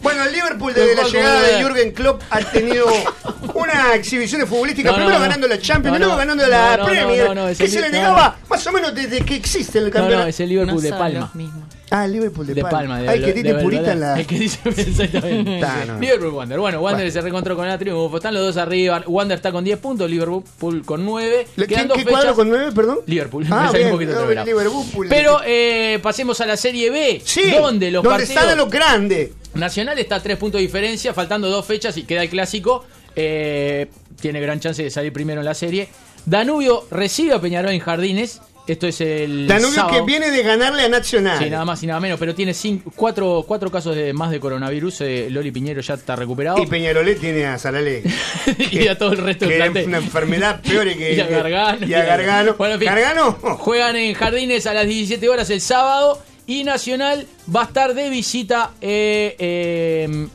Bueno, 0.00 0.22
el 0.22 0.32
Liverpool 0.32 0.72
desde 0.72 0.94
la 0.94 1.08
llegada 1.08 1.42
de 1.42 1.60
Jürgen 1.64 1.90
Klopp 1.92 2.22
ha 2.30 2.38
tenido 2.38 2.86
un 3.42 3.42
algunas 3.48 3.94
exhibiciones 3.96 4.48
futbolísticas, 4.48 4.92
No, 4.92 4.98
no, 4.98 5.04
primero 5.06 5.18
no. 5.18 5.24
ganando 5.24 5.48
la 5.48 5.58
Champions, 5.60 5.92
No, 5.94 5.98
luego 5.98 6.12
no. 6.12 6.18
ganando 6.18 6.46
la 6.46 6.70
No, 6.70 6.76
no, 6.76 6.84
Premier, 6.88 7.28
no, 7.28 7.34
no, 7.34 7.48
no, 7.50 7.56
que 7.56 7.64
el- 7.64 7.70
se 7.70 7.80
le 7.80 7.86
no, 7.88 7.92
negaba 7.96 8.36
más 8.48 8.64
o 8.68 8.72
menos 8.72 8.94
desde 8.94 9.22
que 9.24 9.34
existe 9.34 9.78
el 9.78 9.86
No, 9.86 9.90
campeonato. 9.90 10.22
no, 10.22 10.28
es 10.28 10.38
el 10.38 10.48
Liverpool 10.50 10.76
No 10.76 10.80
de 10.82 10.90
Palma. 10.90 11.18
los 11.20 11.34
mismos. 11.34 11.64
Ah, 11.90 12.04
el 12.04 12.12
Liverpool 12.12 12.46
de, 12.46 12.54
De 12.54 12.62
Palma, 12.62 13.00
de 13.00 13.08
Ay, 13.08 13.22
que 13.22 13.32
tiene 13.32 13.54
purita 13.54 13.92
en 13.92 14.00
la. 14.00 14.18
El 14.20 14.26
que 14.26 14.38
dice 14.38 14.58
exactamente. 14.68 15.60
No. 15.86 15.98
Liverpool 15.98 16.32
Wander. 16.34 16.58
Bueno, 16.58 16.80
Wander 16.80 17.10
se 17.10 17.20
reencontró 17.20 17.56
con 17.56 17.66
la 17.66 17.78
triunfo. 17.78 18.16
Están 18.16 18.34
los 18.34 18.42
dos 18.42 18.56
arriba. 18.56 19.02
Wander 19.06 19.36
está 19.36 19.52
con 19.52 19.64
10 19.64 19.78
puntos, 19.78 20.10
Liverpool 20.10 20.84
con 20.84 21.04
9. 21.04 21.46
¿Le- 21.56 21.66
Quedan 21.66 21.82
¿Qué, 21.84 21.88
dos 21.88 21.96
qué 21.98 22.04
fechas. 22.04 22.20
cuadro 22.20 22.34
con 22.34 22.48
9, 22.48 22.72
perdón? 22.74 22.98
Liverpool. 23.06 23.46
Ah, 23.50 23.70
bien, 23.74 23.92
un 23.94 24.04
no. 24.06 24.44
Liverpool. 24.44 25.06
Pero 25.08 25.38
eh, 25.46 25.98
pasemos 26.02 26.40
a 26.40 26.46
la 26.46 26.56
Serie 26.56 26.90
B. 26.90 27.22
Sí, 27.24 27.50
donde 27.52 27.90
los 27.90 28.02
donde 28.02 28.18
partidos. 28.24 28.30
están 28.42 28.48
a 28.50 28.54
los 28.56 28.70
grandes. 28.70 29.30
Nacional 29.54 29.98
está 29.98 30.16
a 30.16 30.22
3 30.22 30.36
puntos 30.36 30.58
de 30.58 30.66
diferencia, 30.66 31.14
faltando 31.14 31.48
dos 31.48 31.64
fechas 31.64 31.96
y 31.96 32.02
queda 32.02 32.22
el 32.22 32.28
clásico. 32.28 32.84
Eh, 33.16 33.86
tiene 34.20 34.40
gran 34.40 34.60
chance 34.60 34.82
de 34.82 34.90
salir 34.90 35.12
primero 35.12 35.40
en 35.40 35.44
la 35.46 35.54
serie. 35.54 35.88
Danubio 36.26 36.84
recibe 36.90 37.32
a 37.34 37.40
Peñarol 37.40 37.72
en 37.72 37.80
Jardines. 37.80 38.40
Esto 38.68 38.86
es 38.86 39.00
el. 39.00 39.46
Danubio 39.48 39.74
sábado. 39.74 39.94
que 39.98 40.02
viene 40.02 40.30
de 40.30 40.42
ganarle 40.42 40.82
a 40.84 40.88
Nacional. 40.88 41.38
Sí, 41.42 41.48
nada 41.48 41.64
más 41.64 41.82
y 41.82 41.86
nada 41.86 41.98
menos, 42.00 42.18
pero 42.20 42.34
tiene 42.34 42.52
cinco, 42.52 42.92
cuatro, 42.94 43.44
cuatro 43.48 43.70
casos 43.70 43.96
de 43.96 44.12
más 44.12 44.30
de 44.30 44.38
coronavirus. 44.38 45.00
eh, 45.00 45.28
Loli 45.30 45.50
Piñero 45.50 45.80
ya 45.80 45.94
está 45.94 46.14
recuperado. 46.16 46.62
Y 46.62 46.66
Peñarolé 46.66 47.14
tiene 47.14 47.46
a 47.46 47.58
Sarale. 47.58 48.02
y 48.70 48.86
a 48.86 48.98
todo 48.98 49.12
el 49.12 49.18
resto 49.18 49.48
que 49.48 49.58
del 49.58 49.86
una 49.88 49.98
enfermedad 49.98 50.60
peor 50.60 50.86
que. 50.96 51.14
y 51.16 51.20
a 51.20 51.26
Gargano. 51.26 51.86
Y 51.86 51.94
a 51.94 52.04
Gargano. 52.04 52.54
Bueno, 52.58 52.74
en 52.74 52.80
fin, 52.80 52.88
¿Gargano? 52.88 53.32
Juegan 53.58 53.96
en 53.96 54.14
Jardines 54.14 54.66
a 54.66 54.74
las 54.74 54.86
17 54.86 55.28
horas 55.28 55.48
el 55.50 55.60
sábado. 55.60 56.22
Y 56.46 56.64
Nacional 56.64 57.26
va 57.54 57.62
a 57.62 57.64
estar 57.64 57.94
de 57.94 58.08
visita. 58.10 58.70
eh, 58.80 59.34
eh, 59.38 60.28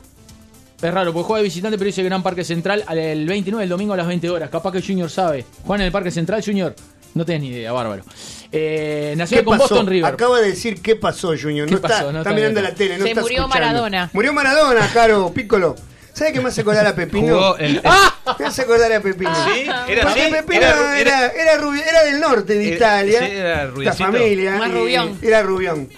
es 0.82 0.92
raro, 0.92 1.12
porque 1.14 1.26
juega 1.26 1.38
de 1.38 1.44
visitante, 1.44 1.78
pero 1.78 1.86
dice 1.86 2.02
Gran 2.02 2.22
Parque 2.22 2.44
Central 2.44 2.84
al- 2.86 2.98
el 2.98 3.26
29, 3.26 3.62
el 3.64 3.70
domingo 3.70 3.94
a 3.94 3.96
las 3.96 4.06
20 4.06 4.28
horas. 4.28 4.50
Capaz 4.50 4.70
que 4.72 4.82
Junior 4.82 5.08
sabe. 5.08 5.44
Juegan 5.64 5.80
en 5.80 5.86
el 5.86 5.92
Parque 5.92 6.10
Central, 6.10 6.42
Junior. 6.44 6.74
No 7.14 7.24
tenés 7.24 7.42
ni 7.42 7.48
idea, 7.48 7.72
bárbaro. 7.72 8.02
Eh, 8.52 9.10
¿Qué 9.12 9.16
Nacional 9.16 9.44
con 9.44 9.58
pasó? 9.58 9.74
Boston 9.74 9.86
River. 9.88 10.12
Acaba 10.12 10.40
de 10.40 10.48
decir 10.48 10.80
qué 10.82 10.96
pasó, 10.96 11.28
Junior. 11.40 11.66
¿Qué 11.68 11.74
No 11.74 11.80
pasó? 11.80 11.94
está, 11.94 12.02
No 12.04 12.08
está 12.18 12.30
está 12.30 12.32
mirando 12.32 12.60
la 12.60 12.74
tele, 12.74 12.98
no 12.98 13.04
Se 13.04 13.10
está 13.10 13.20
murió 13.22 13.38
escuchando. 13.42 13.66
Maradona. 13.66 14.10
Murió 14.12 14.32
Maradona, 14.32 14.90
Caro, 14.92 15.32
Piccolo. 15.32 15.74
¿Sabes 16.12 16.32
qué 16.32 16.40
me 16.40 16.48
hace 16.50 16.60
acordar 16.60 16.86
a 16.86 16.94
Pepino? 16.94 17.56
El- 17.56 17.80
¡Ah! 17.84 18.36
Me 18.38 18.46
hace 18.46 18.62
acordar 18.62 18.92
a 18.92 19.00
Pepino. 19.00 19.34
Sí, 19.46 19.66
era 19.88 20.02
Porque 20.02 20.22
así, 20.22 20.32
Pepino 20.32 20.60
era 20.62 21.00
era, 21.00 21.26
era, 21.26 21.32
era 21.32 21.58
rubi- 21.60 21.82
era 21.88 22.04
del 22.04 22.20
norte 22.20 22.54
de 22.54 22.66
Era- 22.68 22.76
Italia. 22.76 23.18
sí, 23.18 23.32
era 23.32 23.64
la 23.66 23.92
familia. 23.92 24.54
Más 24.56 24.68
y- 24.68 24.72
rubión. 24.72 25.18
Era 25.22 25.42
rubión. 25.42 25.88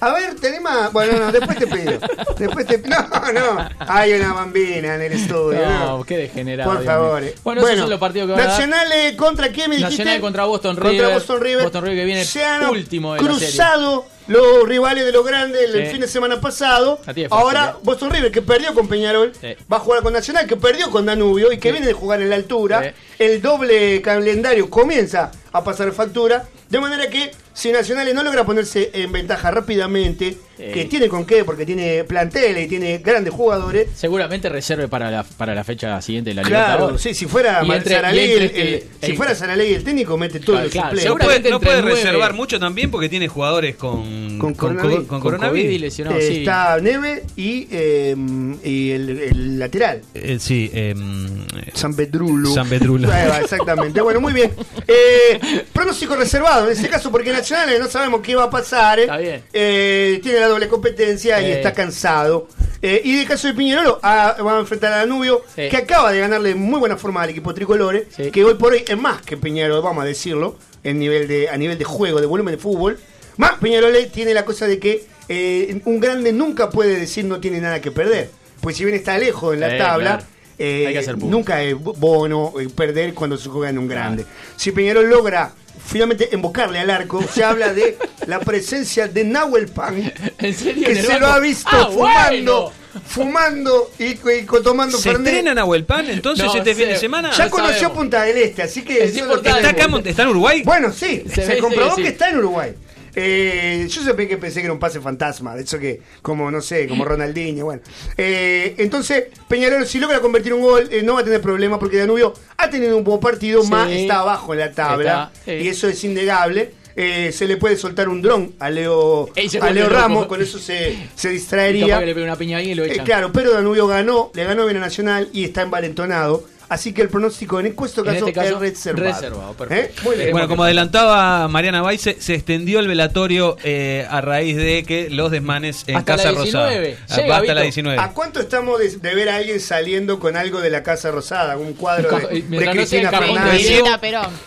A 0.00 0.12
ver, 0.12 0.34
tenés 0.36 0.60
más. 0.60 0.92
Bueno, 0.92 1.18
no, 1.18 1.32
después 1.32 1.58
te 1.58 1.66
pido. 1.66 1.98
Después 2.38 2.66
te 2.66 2.78
No, 2.78 2.98
no. 3.32 3.68
Hay 3.78 4.12
una 4.12 4.32
bambina 4.32 4.94
en 4.96 5.02
el 5.02 5.12
estudio. 5.12 5.60
No, 5.66 5.98
¿no? 5.98 6.04
qué 6.04 6.16
degenerado. 6.18 6.72
Por 6.72 6.84
favor. 6.84 7.22
eh. 7.24 7.34
Bueno, 7.42 7.62
esos 7.66 7.80
son 7.80 7.90
los 7.90 8.00
partidos 8.00 8.28
que 8.28 8.32
van 8.32 8.40
a. 8.42 8.46
Nacional 8.46 8.92
eh, 8.92 9.16
contra 9.16 9.48
quién 9.48 9.70
me 9.70 9.76
dijiste? 9.76 9.98
Nacional 9.98 10.20
contra 10.20 10.44
Boston 10.44 10.74
Contra 10.76 10.90
River. 10.90 11.14
Boston 11.14 11.40
River. 11.40 11.62
Boston 11.64 11.84
River 11.84 11.98
que 11.98 12.04
viene 12.04 12.24
Se 12.24 12.44
han 12.44 12.66
último 12.70 13.14
de 13.14 13.22
la 13.22 13.32
serie. 13.34 13.48
cruzado 13.48 14.06
los 14.28 14.66
rivales 14.68 15.04
de 15.04 15.12
los 15.12 15.24
grandes 15.24 15.72
el 15.72 15.86
fin 15.86 16.00
de 16.00 16.08
semana 16.08 16.40
pasado. 16.40 16.98
Fácil, 17.04 17.28
Ahora 17.30 17.74
eh. 17.76 17.80
Boston 17.84 18.10
River 18.10 18.32
que 18.32 18.42
perdió 18.42 18.74
con 18.74 18.88
Peñarol 18.88 19.32
va 19.72 19.76
a 19.76 19.80
jugar 19.80 20.02
con 20.02 20.12
Nacional 20.12 20.46
que 20.46 20.56
perdió 20.56 20.90
con 20.90 21.06
Danubio 21.06 21.52
y 21.52 21.58
que 21.58 21.70
viene 21.70 21.86
de 21.86 21.92
jugar 21.92 22.20
en 22.20 22.30
la 22.30 22.36
altura. 22.36 22.92
El 23.18 23.40
doble 23.40 24.02
calendario 24.02 24.68
comienza 24.68 25.30
a 25.52 25.62
pasar 25.64 25.92
factura. 25.92 26.44
De 26.68 26.80
manera 26.80 27.08
que 27.08 27.30
si 27.56 27.72
Nacional 27.72 28.14
no 28.14 28.22
logra 28.22 28.44
ponerse 28.44 28.90
en 28.92 29.10
ventaja 29.12 29.50
rápidamente, 29.50 30.36
Sí. 30.56 30.64
que 30.72 30.84
tiene 30.86 31.08
con 31.08 31.26
qué, 31.26 31.44
porque 31.44 31.66
tiene 31.66 32.04
plantel 32.04 32.56
y 32.58 32.66
tiene 32.66 32.98
grandes 32.98 33.32
jugadores, 33.34 33.88
Seguramente 33.94 34.48
reserve 34.48 34.88
para 34.88 35.10
la, 35.10 35.22
para 35.22 35.54
la 35.54 35.64
fecha 35.64 36.00
siguiente 36.00 36.30
de 36.30 36.34
la 36.34 36.42
Claro, 36.42 36.64
Libertadores. 36.64 37.02
sí, 37.02 37.14
si 37.14 37.26
fuera 37.26 37.60
entre- 37.60 37.94
Saraley, 37.94 38.32
el- 38.32 38.42
este- 38.44 38.74
el- 38.76 38.80
si 39.02 39.10
el- 39.10 39.16
fuera 39.16 39.34
Saraley 39.34 39.74
el 39.74 39.84
técnico, 39.84 40.16
mete 40.16 40.40
todo 40.40 40.52
Claro, 40.56 40.64
el 40.66 40.70
claro, 40.72 40.88
suplente. 40.90 41.08
No 41.08 41.16
puede, 41.18 41.50
no 41.50 41.60
puede 41.60 41.82
reservar 41.82 42.32
mucho 42.32 42.58
también 42.58 42.90
porque 42.90 43.08
tiene 43.08 43.28
jugadores 43.28 43.76
con, 43.76 44.38
Con 44.38 44.54
coronavirus. 44.54 44.96
con 45.00 45.06
Con 45.06 45.20
coronavirus. 45.20 45.62
COVID 45.64 45.70
y 45.74 45.78
lesionado, 45.78 46.16
Eh, 46.18 46.22
sí. 46.26 46.36
Está 46.38 46.78
Neve 46.80 47.22
y, 47.36 47.68
eh, 47.70 48.16
y 48.64 48.90
el, 48.92 49.10
el 49.20 49.58
lateral. 49.58 50.02
Eh, 50.14 50.38
sí, 50.40 50.70
em, 50.72 51.44
San 51.74 51.94
Pedrulo. 51.94 52.48
San 52.54 52.68
Pedrulo. 52.68 53.12
Ahí 53.12 53.28
va, 53.28 53.40
exactamente. 53.40 54.00
Bueno, 54.00 54.20
muy 54.20 54.32
bien. 54.32 54.52
Eh, 54.88 55.38
pronóstico 55.72 56.16
reservado 56.16 56.66
en 56.66 56.72
este 56.72 56.88
caso, 56.88 57.10
porque 57.10 57.30
Nacional 57.32 57.68
eh, 57.70 57.78
no 57.78 57.86
sabemos 57.88 58.20
qué 58.22 58.34
va 58.36 58.44
a 58.44 58.50
pasar. 58.50 58.98
eh. 58.98 59.02
Está 59.02 59.18
bien. 59.18 59.42
Eh, 59.52 60.20
tiene 60.22 60.40
la 60.40 60.45
doble 60.46 60.68
competencia 60.68 61.40
y 61.40 61.46
Eh. 61.46 61.52
está 61.54 61.72
cansado. 61.72 62.48
Eh, 62.82 63.00
y 63.04 63.14
en 63.14 63.20
el 63.20 63.26
caso 63.28 63.48
de 63.48 63.54
Piñerolo, 63.54 63.98
ah, 64.02 64.36
va 64.44 64.56
a 64.56 64.60
enfrentar 64.60 64.92
a 64.92 64.96
Danubio, 64.98 65.42
Sí. 65.54 65.68
que 65.70 65.76
acaba 65.76 66.12
de 66.12 66.20
ganarle 66.20 66.54
muy 66.54 66.78
buena 66.78 66.96
forma 66.96 67.22
al 67.22 67.30
equipo 67.30 67.52
tricolores, 67.54 68.04
Sí. 68.14 68.30
que 68.30 68.44
hoy 68.44 68.54
por 68.54 68.72
hoy 68.72 68.84
es 68.86 68.98
más 68.98 69.22
que 69.22 69.36
Piñerolo, 69.36 69.82
vamos 69.82 70.04
a 70.04 70.06
decirlo, 70.06 70.56
en 70.84 70.98
nivel 70.98 71.26
de, 71.26 71.48
a 71.48 71.56
nivel 71.56 71.78
de 71.78 71.84
juego, 71.84 72.20
de 72.20 72.26
volumen 72.26 72.54
de 72.54 72.58
fútbol. 72.60 72.98
Más 73.38 73.54
Peñarol 73.60 73.94
tiene 74.12 74.32
la 74.32 74.44
cosa 74.44 74.66
de 74.66 74.78
que 74.78 75.04
eh, 75.28 75.80
un 75.84 75.98
grande 76.00 76.32
nunca 76.32 76.70
puede 76.70 76.98
decir 77.00 77.24
no 77.24 77.40
tiene 77.40 77.60
nada 77.60 77.80
que 77.80 77.90
perder. 77.90 78.30
Pues 78.60 78.76
si 78.76 78.84
bien 78.84 78.96
está 78.96 79.18
lejos 79.18 79.52
en 79.54 79.60
la 79.60 79.70
Sí, 79.72 79.78
tabla, 79.78 80.10
claro. 80.18 80.26
eh, 80.58 80.84
Hay 80.86 80.92
que 80.94 80.98
hacer 81.00 81.14
puntos. 81.14 81.30
nunca 81.30 81.62
es 81.62 81.74
bono 81.78 82.52
eh, 82.60 82.68
perder 82.74 83.12
cuando 83.12 83.36
se 83.36 83.48
juega 83.48 83.68
en 83.70 83.78
un 83.78 83.88
grande. 83.88 84.24
Si 84.56 84.70
Peñarol 84.72 85.08
logra 85.10 85.52
finalmente 85.86 86.28
embocarle 86.34 86.78
al 86.80 86.90
arco, 86.90 87.22
se 87.32 87.44
habla 87.44 87.72
de 87.72 87.96
la 88.26 88.40
presencia 88.40 89.08
de 89.08 89.24
Nahuel 89.24 89.68
Pan, 89.68 90.12
¿En 90.38 90.54
serio? 90.54 90.84
que 90.86 90.92
¿En 90.92 90.98
el 90.98 91.06
se 91.06 91.20
lo 91.20 91.26
ha 91.28 91.38
visto 91.38 91.68
Ah, 91.72 91.88
fumando, 91.92 92.62
bueno. 92.62 92.72
fumando 93.06 93.90
y, 93.98 94.04
y 94.04 94.46
tomando 94.64 94.98
¿Se 94.98 95.10
Fernet. 95.10 95.26
estrena 95.28 95.54
Nahuel 95.54 95.84
Pan 95.84 96.08
entonces 96.10 96.46
No 96.46 96.54
este 96.56 96.74
fin 96.74 96.88
de 96.88 96.96
semana? 96.98 97.30
Ya 97.32 97.44
No 97.46 97.50
conoció 97.50 97.74
sabemos. 97.74 97.96
Punta 97.98 98.22
del 98.22 98.36
Este, 98.38 98.62
así 98.62 98.82
que 98.82 99.04
Es 99.04 99.10
eso 99.10 99.20
es 99.20 99.26
lo 99.26 99.42
que 99.42 99.48
importante. 99.48 99.68
¿Está, 99.68 99.84
acá, 99.96 100.08
está 100.08 100.22
en 100.22 100.28
Uruguay? 100.28 100.62
Bueno, 100.64 100.92
sí, 100.92 101.24
Se 101.32 101.46
se, 101.46 101.58
comprobó 101.58 101.90
sí, 101.90 101.96
sí. 101.96 102.02
que 102.02 102.08
está 102.08 102.28
en 102.30 102.38
Uruguay. 102.38 102.74
Eh, 103.18 103.86
yo 103.88 104.02
siempre 104.02 104.28
que 104.28 104.36
pensé 104.36 104.60
que 104.60 104.66
era 104.66 104.74
un 104.74 104.78
pase 104.78 105.00
fantasma, 105.00 105.56
de 105.56 105.62
eso 105.62 105.78
que, 105.78 106.02
como 106.20 106.50
no 106.50 106.60
sé, 106.60 106.86
como 106.86 107.02
Ronaldinho, 107.06 107.64
bueno. 107.64 107.80
Eh, 108.18 108.74
entonces, 108.76 109.24
Peñarol, 109.48 109.86
si 109.86 109.98
logra 109.98 110.20
convertir 110.20 110.52
un 110.52 110.60
gol, 110.60 110.86
eh, 110.92 111.02
no 111.02 111.14
va 111.14 111.20
a 111.20 111.24
tener 111.24 111.40
problema 111.40 111.78
porque 111.78 111.96
Danubio 111.96 112.34
ha 112.58 112.68
tenido 112.68 112.94
un 112.96 113.04
buen 113.04 113.18
partido, 113.18 113.62
Sí. 113.62 113.70
más 113.70 113.90
está 113.90 114.18
abajo 114.20 114.52
en 114.52 114.60
la 114.60 114.72
tabla, 114.72 115.32
Está, 115.34 115.54
y 115.54 115.68
eso 115.68 115.88
es 115.88 116.04
innegable. 116.04 116.72
Eh, 116.98 117.30
se 117.30 117.46
le 117.46 117.58
puede 117.58 117.76
soltar 117.76 118.08
un 118.08 118.22
dron 118.22 118.54
a 118.58 118.70
Leo, 118.70 119.28
a 119.60 119.70
Leo. 119.70 119.88
Ramos, 119.88 120.26
con 120.26 120.40
eso 120.40 120.58
se, 120.58 120.96
distraería. 121.28 121.98
que 121.98 122.06
le 122.06 122.14
pega 122.14 122.24
una 122.24 122.36
piña 122.36 122.56
ahí 122.58 122.70
y 122.70 122.74
lo 122.74 122.84
Eh, 122.84 123.00
claro, 123.04 123.30
pero 123.32 123.52
Danubio 123.52 123.86
ganó, 123.86 124.30
le 124.34 124.44
ganó 124.44 124.64
bien 124.64 124.78
a 124.78 124.80
Nacional 124.80 125.28
y 125.32 125.44
está 125.44 125.62
envalentonado. 125.62 126.44
Así 126.68 126.92
que 126.92 127.02
el 127.02 127.08
pronóstico 127.08 127.60
en 127.60 127.66
este 127.66 127.76
caso, 127.76 128.02
En 128.08 128.16
este 128.16 128.32
caso, 128.32 128.54
es 128.54 128.58
reservado. 128.60 129.12
reservado, 129.14 129.54
perfecto. 129.54 130.00
¿Eh? 130.00 130.04
Muy 130.04 130.16
bien. 130.16 130.30
Bueno, 130.32 130.48
como 130.48 130.64
adelantaba 130.64 131.46
Mariana 131.48 131.80
Bay, 131.82 131.96
se, 131.98 132.10
extendió 132.10 132.80
el 132.80 132.88
velatorio 132.88 133.56
eh, 133.62 134.06
a 134.10 134.20
raíz 134.20 134.56
de 134.56 134.82
que 134.84 135.08
los 135.10 135.30
desmanes 135.30 135.84
en 135.86 135.96
Hasta 135.96 136.16
la 136.16 136.22
Casa 136.22 136.32
19. 136.32 136.90
Rosada. 136.90 137.22
Llega, 137.22 137.36
Ah, 137.36 137.38
hasta 137.38 137.54
la 137.54 137.60
Vito. 137.60 137.62
19. 137.62 137.98
¿A 138.00 138.12
cuánto 138.12 138.40
estamos 138.40 138.78
de, 138.80 138.96
de 138.96 139.14
ver 139.14 139.28
a 139.28 139.36
alguien 139.36 139.60
saliendo 139.60 140.18
con 140.18 140.36
algo 140.36 140.60
de 140.60 140.70
la 140.70 140.82
Casa 140.82 141.10
Rosada? 141.10 141.56
Un 141.56 141.74
cuadro 141.74 142.10
de, 142.18 142.42
no 142.42 142.58
sea 142.58 142.72
Cristina 142.72 143.10
Fernández. 143.10 143.66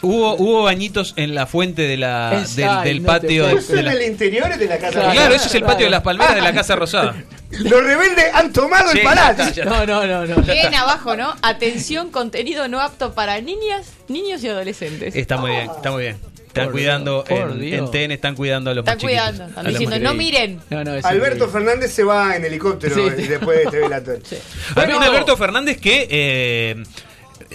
Hubo, 0.01 0.35
hubo 0.35 0.63
bañitos 0.63 1.13
en 1.15 1.35
la 1.35 1.45
fuente 1.45 1.83
de 1.83 1.97
la, 1.97 2.43
En 2.57 2.83
del, 2.83 3.01
patio. 3.01 3.47
¿Eso 3.47 3.77
en 3.77 3.87
el 3.87 4.01
interior 4.01 4.57
de 4.57 4.65
la 4.65 4.77
Casa 4.77 4.91
Claro, 4.91 5.07
Rosada? 5.07 5.13
Claro, 5.13 5.35
ese 5.35 5.47
es 5.47 5.55
el 5.55 5.63
patio 5.63 5.85
de 5.85 5.91
las 5.91 6.01
palmeras 6.01 6.35
de 6.35 6.41
la 6.41 6.53
Casa 6.53 6.75
Rosada. 6.75 7.15
Los 7.51 7.83
rebeldes 7.83 8.25
han 8.33 8.53
tomado 8.53 8.91
Sí, 8.91 8.99
el 8.99 9.03
palacio. 9.03 9.65
No, 9.65 9.85
no, 9.85 10.05
no, 10.05 10.25
no. 10.25 10.35
Bien 10.43 10.73
abajo, 10.75 11.15
¿no? 11.15 11.33
Atención, 11.41 12.11
contenido 12.11 12.67
no 12.67 12.79
apto 12.79 13.13
para 13.13 13.41
niñas, 13.41 13.93
niños 14.07 14.43
y 14.43 14.49
adolescentes. 14.49 15.15
Está 15.15 15.37
muy 15.37 15.51
bien, 15.51 15.69
está 15.75 15.91
muy 15.91 16.03
bien. 16.03 16.17
Están 16.47 16.65
Por 16.65 16.73
cuidando, 16.73 17.23
Dios, 17.27 17.39
en, 17.51 17.59
Dios. 17.61 17.79
en 17.79 17.91
TN 17.91 18.11
están 18.11 18.35
cuidando 18.35 18.71
a 18.71 18.73
los 18.73 18.81
Están 18.81 18.95
más 18.97 19.01
chiquitos. 19.01 19.21
cuidando, 19.23 19.45
están 19.49 19.67
diciendo, 19.67 19.99
no 19.99 20.13
miren. 20.15 20.59
No, 20.71 20.83
no, 20.83 20.95
es 20.95 21.05
Alberto. 21.05 21.47
Fernández 21.47 21.91
se 21.91 22.03
va 22.03 22.35
en 22.35 22.43
helicóptero 22.43 22.95
Sí, 22.95 23.01
sí. 23.17 23.27
después 23.27 23.57
de 23.59 23.63
este 23.65 23.77
velatorio. 23.79 24.21
Había 24.75 24.85
un 24.97 25.03
Alberto- 25.03 25.03
Alberto 25.11 25.37
Fernández 25.37 25.77
que 25.79 26.07
eh, 26.09 26.83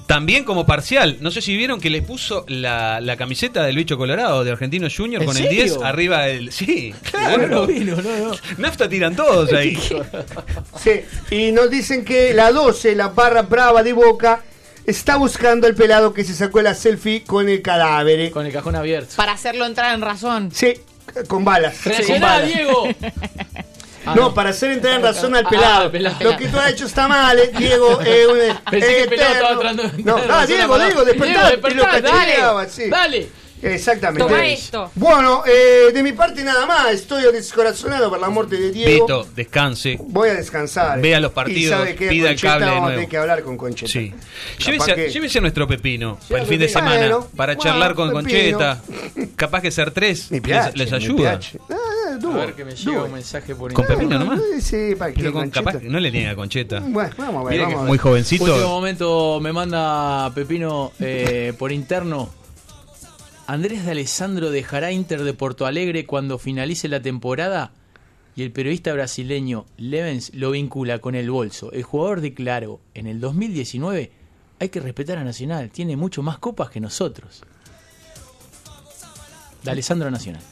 también 0.06 0.44
como 0.44 0.66
parcial, 0.66 1.18
no 1.20 1.30
sé 1.30 1.40
si 1.40 1.56
vieron 1.56 1.80
que 1.80 1.88
le 1.90 2.02
puso 2.02 2.44
la, 2.48 3.00
la 3.00 3.16
camiseta 3.16 3.62
del 3.64 3.76
bicho 3.76 3.96
colorado 3.96 4.44
de 4.44 4.50
Argentino 4.52 4.88
Junior 4.94 5.22
¿En 5.22 5.26
con 5.26 5.36
serio? 5.36 5.50
el 5.50 5.56
10 5.70 5.78
arriba 5.82 6.22
del... 6.24 6.52
Sí, 6.52 6.92
No 6.92 7.10
claro. 7.10 7.46
lo 7.48 7.66
vi, 7.66 7.80
no, 7.80 7.96
no, 7.96 8.16
no. 8.30 8.34
Nafta 8.58 8.88
tiran 8.88 9.14
todos 9.16 9.52
ahí. 9.52 9.78
Sí, 10.82 11.00
y 11.30 11.52
nos 11.52 11.70
dicen 11.70 12.04
que 12.04 12.34
la 12.34 12.50
12, 12.52 12.94
la 12.96 13.08
barra 13.08 13.42
brava 13.42 13.82
de 13.82 13.92
Boca, 13.92 14.42
está 14.86 15.16
buscando 15.16 15.66
al 15.66 15.74
pelado 15.74 16.12
que 16.12 16.24
se 16.24 16.34
sacó 16.34 16.60
la 16.60 16.74
selfie 16.74 17.22
con 17.24 17.48
el 17.48 17.62
cadáver. 17.62 18.20
eh. 18.20 18.30
Con 18.30 18.44
el 18.46 18.52
cajón 18.52 18.76
abierto. 18.76 19.14
Para 19.16 19.32
hacerlo 19.32 19.64
entrar 19.64 19.94
en 19.94 20.00
razón. 20.02 20.50
Sí, 20.52 20.74
con 21.28 21.44
balas. 21.44 21.78
con 21.82 21.92
¡Reaccioná, 21.92 22.26
balas. 22.26 22.48
Diego! 22.54 22.88
Ah, 24.06 24.14
no, 24.14 24.34
para 24.34 24.50
hacer 24.50 24.70
entrar 24.72 24.94
en 24.96 25.02
razón 25.02 25.34
al 25.34 25.46
Ah, 25.46 25.50
pelado. 25.50 25.90
pelado. 25.90 26.16
Lo 26.20 26.36
que 26.36 26.48
tú 26.48 26.58
has 26.58 26.70
hecho 26.70 26.86
está 26.86 27.08
mal, 27.08 27.38
eh, 27.38 27.50
Diego. 27.56 28.00
Eh, 28.04 28.26
un- 28.26 28.58
Pensé 28.70 28.86
que 28.88 29.02
el 29.02 29.08
pelado 29.08 29.34
estaba 29.34 29.72
No, 30.04 30.16
ah, 30.16 30.26
razón 30.26 30.46
Diego, 30.46 30.74
al 30.74 30.84
Diego, 30.86 31.04
despertá. 31.04 31.48
Diego, 31.50 31.68
y 31.70 31.74
lo 31.74 31.82
sí. 32.68 32.90
Dale. 32.90 33.28
Exactamente. 33.64 34.22
Toma 34.24 34.46
esto. 34.46 34.90
Bueno, 34.94 35.42
eh, 35.46 35.90
de 35.92 36.02
mi 36.02 36.12
parte 36.12 36.44
nada 36.44 36.66
más. 36.66 36.92
Estoy 36.92 37.22
descorazonado 37.32 38.10
por 38.10 38.20
la 38.20 38.28
muerte 38.28 38.56
de 38.56 38.70
Diego. 38.70 39.06
Vito, 39.06 39.26
descanse. 39.34 39.98
Voy 40.00 40.28
a 40.28 40.34
descansar. 40.34 41.00
Vea 41.00 41.18
los 41.20 41.32
Y 41.32 41.34
partidos, 41.34 41.88
pida 41.96 42.30
el 42.30 42.40
cable 42.40 42.66
de 42.66 42.70
vamos 42.72 42.90
a 42.90 42.94
tener 42.94 43.08
que 43.08 43.16
hablar 43.16 43.42
con 43.42 43.56
Concheta. 43.56 43.90
Sí. 43.90 44.12
Llévese 44.64 44.92
a, 44.92 44.94
que- 44.94 45.08
llévese 45.10 45.38
a 45.38 45.40
nuestro 45.40 45.66
pepino 45.66 46.18
para 46.28 46.42
el 46.42 46.46
fin 46.48 46.60
de 46.60 46.68
semana. 46.68 46.94
Bueno, 46.98 47.28
para 47.36 47.54
bueno, 47.54 47.70
charlar 47.70 47.94
con 47.94 48.08
Pepino. 48.08 48.58
Concheta. 48.58 48.82
Capaz 49.36 49.62
que 49.62 49.70
ser 49.70 49.90
tres 49.90 50.30
les, 50.30 50.40
PH, 50.40 50.72
les 50.76 50.90
mi 50.90 50.96
ayuda. 50.96 51.40
Ah, 51.70 52.16
dúo, 52.20 52.32
A 52.34 52.46
ver 52.46 52.54
que 52.54 52.64
me 52.64 52.74
llega 52.74 53.02
un 53.02 53.12
mensaje 53.12 53.54
por 53.54 53.72
¿Con 53.72 53.84
interno. 53.84 54.02
Pepino 54.02 54.18
nomás? 54.18 54.40
Sí, 54.60 54.94
para 54.98 55.12
que 55.12 55.20
Pero 55.20 55.32
con, 55.32 55.50
capaz 55.50 55.78
que 55.78 55.88
no 55.88 55.98
le 55.98 56.10
niega 56.10 56.32
a 56.32 56.36
Concheta. 56.36 56.80
Bueno, 56.80 57.10
vamos 57.16 57.46
a 57.46 57.50
ver. 57.50 57.58
Que 57.58 57.62
vamos 57.62 57.74
a 57.76 57.80
ver. 57.80 57.88
muy 57.88 57.98
jovencito. 57.98 58.44
Último 58.44 58.68
momento 58.68 59.40
me 59.40 59.52
manda 59.52 60.30
Pepino 60.34 60.92
eh, 61.00 61.52
por 61.58 61.72
interno. 61.72 62.43
Andrés 63.46 63.84
de 63.84 63.90
Alessandro 63.90 64.50
dejará 64.50 64.90
Inter 64.90 65.22
de 65.22 65.34
Porto 65.34 65.66
Alegre 65.66 66.06
cuando 66.06 66.38
finalice 66.38 66.88
la 66.88 67.02
temporada 67.02 67.72
y 68.36 68.42
el 68.42 68.52
periodista 68.52 68.92
brasileño 68.94 69.66
Levens 69.76 70.32
lo 70.34 70.52
vincula 70.52 70.98
con 71.00 71.14
el 71.14 71.30
bolso. 71.30 71.70
El 71.72 71.82
jugador 71.82 72.22
declaró 72.22 72.80
en 72.94 73.06
el 73.06 73.20
2019 73.20 74.12
hay 74.60 74.68
que 74.70 74.80
respetar 74.80 75.18
a 75.18 75.24
Nacional, 75.24 75.70
tiene 75.70 75.96
mucho 75.96 76.22
más 76.22 76.38
copas 76.38 76.70
que 76.70 76.80
nosotros. 76.80 77.42
De 79.62 79.70
Alessandro 79.70 80.10
Nacional. 80.10 80.42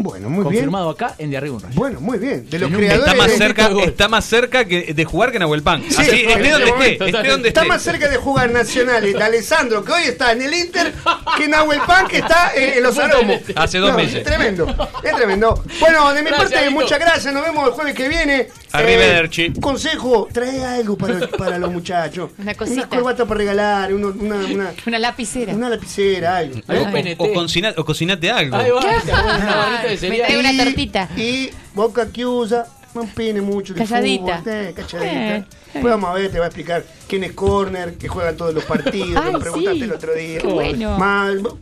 Bueno, 0.00 0.30
muy 0.30 0.44
Confirmado 0.44 0.90
acá 0.90 1.16
en 1.18 1.28
De 1.30 1.36
Arriba 1.36 1.56
un 1.56 1.60
Rayo. 1.62 1.74
Bueno, 1.74 2.00
muy 2.00 2.18
bien. 2.18 2.48
De 2.48 2.58
los 2.60 2.70
creadores 2.70 3.00
Está 3.08 3.14
más, 3.16 3.26
de- 3.30 3.36
cerca, 3.36 3.68
está 3.84 4.08
más 4.08 4.24
cerca 4.24 4.64
que 4.64 4.94
de 4.94 5.04
jugar 5.04 5.32
que 5.32 5.40
Nahuel 5.40 5.62
Pan. 5.64 5.82
Sí, 5.88 5.96
Así, 5.98 6.10
en 6.22 6.28
esté 6.30 6.32
este 6.34 6.50
donde 6.52 6.66
momento, 6.70 7.04
esté, 7.04 7.16
esté 7.18 7.28
donde 7.30 7.48
Está 7.48 7.60
esté. 7.62 7.68
más 7.72 7.82
cerca 7.82 8.08
de 8.08 8.16
jugar 8.16 8.50
nacionales 8.52 9.12
de 9.12 9.22
Alessandro, 9.24 9.84
que 9.84 9.90
hoy 9.92 10.02
está 10.04 10.30
en 10.32 10.42
el 10.42 10.54
Inter, 10.54 10.94
que 11.36 11.48
Nahuel 11.48 11.80
Pan, 11.84 12.06
que 12.06 12.18
está 12.18 12.52
eh, 12.54 12.74
en 12.76 12.82
los 12.84 12.96
aromos. 12.96 13.40
Hace 13.56 13.78
dos 13.78 13.90
No, 13.90 13.96
meses. 13.96 14.14
Es 14.16 14.24
tremendo, 14.24 14.88
es 15.02 15.16
tremendo. 15.16 15.64
Bueno, 15.80 16.14
de 16.14 16.22
mi 16.22 16.28
Gracias, 16.30 16.50
parte, 16.52 16.68
Vito. 16.68 16.80
muchas 16.80 16.98
gracias. 17.00 17.34
Nos 17.34 17.42
vemos 17.42 17.66
el 17.66 17.72
jueves 17.74 17.94
que 17.94 18.08
viene. 18.08 18.48
Arrivederci. 18.72 19.42
Eh, 19.42 19.52
consejo, 19.60 20.28
trae 20.32 20.64
algo 20.64 20.96
para, 20.96 21.26
para 21.28 21.58
los 21.58 21.72
muchachos. 21.72 22.30
Una 22.38 22.54
cosita. 22.54 22.80
Una 22.82 22.88
corbata 22.88 23.24
para 23.26 23.38
regalar, 23.38 23.92
uno- 23.94 24.14
una, 24.18 24.36
una, 24.36 24.72
Una 24.86 24.98
lapicera. 24.98 25.54
una 25.54 25.68
lapicera, 25.70 26.36
algo. 26.38 26.60
Algo 26.68 26.84
O, 27.18 27.24
o 27.24 27.32
cocina- 27.34 27.74
o 27.76 27.84
cocinate 27.84 28.30
algo. 28.30 28.56
Ahí 28.56 28.70
va, 28.70 28.80
te 28.80 29.12
una 29.12 29.56
barrita 29.56 30.26
de 30.28 30.38
una 30.38 30.64
tortita. 30.64 31.08
Y 31.16 31.50
Boca 31.74 32.08
que 32.10 32.26
usa, 32.26 32.66
no 32.94 33.02
opine 33.02 33.40
mucho 33.40 33.72
de 33.74 33.84
Calladita. 33.84 34.38
fútbol. 34.38 34.52
Eh, 34.54 34.72
calladita. 34.74 35.36
Eh, 35.36 35.44
Después 35.74 35.92
vamos 35.94 36.10
a 36.10 36.14
ver, 36.14 36.30
te 36.32 36.38
va 36.38 36.46
a 36.46 36.48
explicar 36.48 36.82
quién 37.06 37.24
es 37.24 37.32
corner, 37.32 37.94
que 37.98 38.08
juegan 38.08 38.36
todos 38.36 38.54
los 38.54 38.64
partidos, 38.64 39.20
que 39.20 39.26
Ay, 39.28 39.32
me 39.34 39.38
preguntaste 39.38 39.78
sí. 39.78 39.84
el 39.84 39.92
otro 39.92 40.14
día. 40.14 40.38
Qué 40.40 40.46
bueno. 40.46 40.98
Mal, 40.98 41.42
bu- 41.42 41.58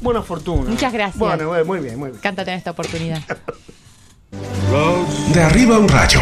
buena 0.00 0.22
fortuna. 0.22 0.70
Muchas 0.70 0.92
gracias. 0.92 1.18
Bueno, 1.18 1.48
bueno, 1.48 1.64
muy 1.64 1.80
bien, 1.80 1.98
muy 1.98 2.10
bien. 2.10 2.20
Cántate 2.22 2.52
en 2.52 2.58
esta 2.58 2.70
oportunidad. 2.70 3.20
De 5.34 5.42
arriba 5.42 5.78
un 5.78 5.88
rayo. 5.88 6.20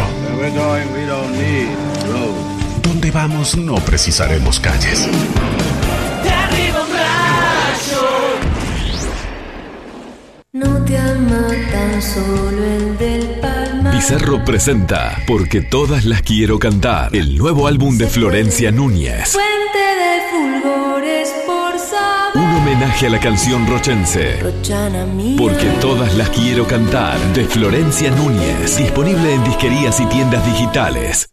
Donde 2.83 3.11
vamos 3.11 3.57
no 3.57 3.75
precisaremos 3.75 4.59
calles. 4.59 5.07
De 6.23 6.29
arriba 6.29 6.83
un 6.83 6.91
rayo. 6.93 8.07
No 10.53 10.85
te 10.85 10.97
ama 10.97 11.47
tan 11.71 12.01
solo 12.01 12.63
el 12.63 12.97
del 12.97 13.39
palmar. 13.41 13.95
Pizarro 13.95 14.45
presenta 14.45 15.17
Porque 15.25 15.61
todas 15.61 16.05
las 16.05 16.21
quiero 16.21 16.59
cantar, 16.59 17.15
el 17.15 17.37
nuevo 17.37 17.67
álbum 17.67 17.97
de 17.97 18.07
Florencia 18.07 18.71
Núñez. 18.71 19.31
Fuente 19.31 19.79
de 19.79 20.21
fulgores 20.61 21.33
homenaje 22.67 23.07
a 23.07 23.09
la 23.09 23.19
canción 23.19 23.65
rochense. 23.65 24.39
Porque 25.37 25.67
todas 25.79 26.13
las 26.17 26.29
quiero 26.31 26.67
cantar, 26.67 27.17
de 27.33 27.45
Florencia 27.45 28.11
Núñez. 28.11 28.77
Disponible 28.77 29.35
en 29.35 29.41
disquerías 29.45 29.97
y 30.01 30.05
tiendas 30.07 30.45
digitales. 30.45 31.29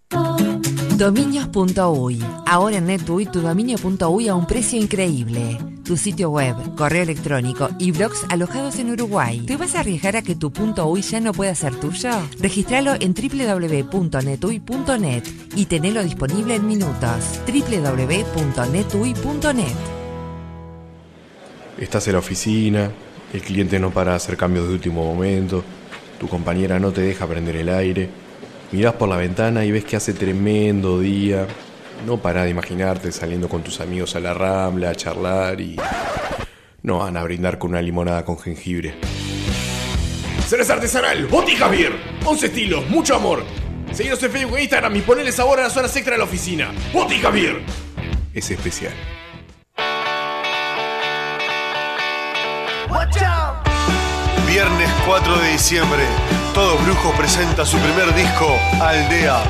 Dominios.uy. 0.96 2.24
Ahora 2.46 2.76
en 2.76 2.86
NetUI 2.86 3.26
tu 3.26 3.40
dominio.uy 3.40 4.28
a 4.28 4.36
un 4.36 4.46
precio 4.46 4.80
increíble. 4.80 5.58
Tu 5.84 5.96
sitio 5.96 6.30
web, 6.30 6.54
correo 6.76 7.02
electrónico 7.02 7.68
y 7.80 7.90
blogs 7.90 8.24
alojados 8.30 8.78
en 8.78 8.92
Uruguay. 8.92 9.40
¿Te 9.40 9.56
vas 9.56 9.74
a 9.74 9.80
arriesgar 9.80 10.16
a 10.16 10.22
que 10.22 10.36
tu 10.36 10.52
.uy 10.84 11.02
ya 11.02 11.18
no 11.18 11.32
pueda 11.32 11.56
ser 11.56 11.74
tuyo? 11.74 12.10
Registralo 12.38 12.94
en 13.00 13.12
www.netuy.net 13.12 15.24
y 15.56 15.66
tenelo 15.66 16.04
disponible 16.04 16.54
en 16.54 16.68
minutos. 16.68 17.40
www.netuy.net 17.48 20.03
Estás 21.78 22.06
en 22.06 22.12
la 22.12 22.20
oficina, 22.20 22.90
el 23.32 23.42
cliente 23.42 23.80
no 23.80 23.90
para 23.90 24.12
de 24.12 24.16
hacer 24.16 24.36
cambios 24.36 24.68
de 24.68 24.74
último 24.74 25.04
momento, 25.04 25.64
tu 26.20 26.28
compañera 26.28 26.78
no 26.78 26.92
te 26.92 27.00
deja 27.00 27.26
prender 27.26 27.56
el 27.56 27.68
aire, 27.68 28.08
mirás 28.70 28.94
por 28.94 29.08
la 29.08 29.16
ventana 29.16 29.64
y 29.64 29.72
ves 29.72 29.84
que 29.84 29.96
hace 29.96 30.12
tremendo 30.12 31.00
día, 31.00 31.46
no 32.06 32.18
parás 32.18 32.44
de 32.44 32.50
imaginarte 32.50 33.10
saliendo 33.10 33.48
con 33.48 33.62
tus 33.62 33.80
amigos 33.80 34.14
a 34.14 34.20
la 34.20 34.34
rambla 34.34 34.90
a 34.90 34.94
charlar 34.94 35.60
y 35.60 35.76
no 36.82 36.98
van 36.98 37.16
a 37.16 37.24
brindar 37.24 37.58
con 37.58 37.70
una 37.70 37.82
limonada 37.82 38.24
con 38.24 38.38
jengibre. 38.38 38.94
Cerveza 40.46 40.74
artesanal, 40.74 41.26
Botica 41.26 41.68
Beer. 41.68 41.92
11 42.24 42.46
estilos, 42.46 42.88
mucho 42.88 43.16
amor. 43.16 43.42
Seguinos 43.92 44.22
en 44.22 44.30
Facebook 44.30 44.58
e 44.58 44.62
Instagram 44.62 44.94
y 44.96 45.00
ponele 45.00 45.32
sabor 45.32 45.58
a 45.58 45.64
las 45.64 45.76
horas 45.76 45.94
extra 45.96 46.12
de 46.12 46.18
la 46.18 46.24
oficina. 46.24 46.72
Botica 46.92 47.30
Beer. 47.30 47.62
Es 48.32 48.50
especial. 48.50 48.92
Viernes 54.46 54.88
4 55.04 55.38
de 55.38 55.50
diciembre, 55.50 56.04
Todos 56.54 56.80
Brujos 56.84 57.12
presenta 57.16 57.66
su 57.66 57.76
primer 57.78 58.14
disco, 58.14 58.46
Aldea. 58.80 59.42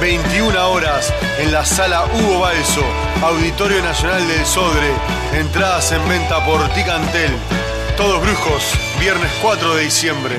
21 0.00 0.70
horas 0.70 1.12
en 1.40 1.50
la 1.50 1.64
sala 1.64 2.04
Hugo 2.06 2.40
Balso, 2.40 2.84
Auditorio 3.22 3.82
Nacional 3.82 4.26
del 4.28 4.46
Sodre. 4.46 4.88
Entradas 5.32 5.90
en 5.90 6.08
venta 6.08 6.44
por 6.46 6.62
Ticantel. 6.74 7.32
Todos 7.96 8.22
Brujos, 8.22 8.62
viernes 9.00 9.32
4 9.42 9.74
de 9.74 9.82
diciembre. 9.82 10.38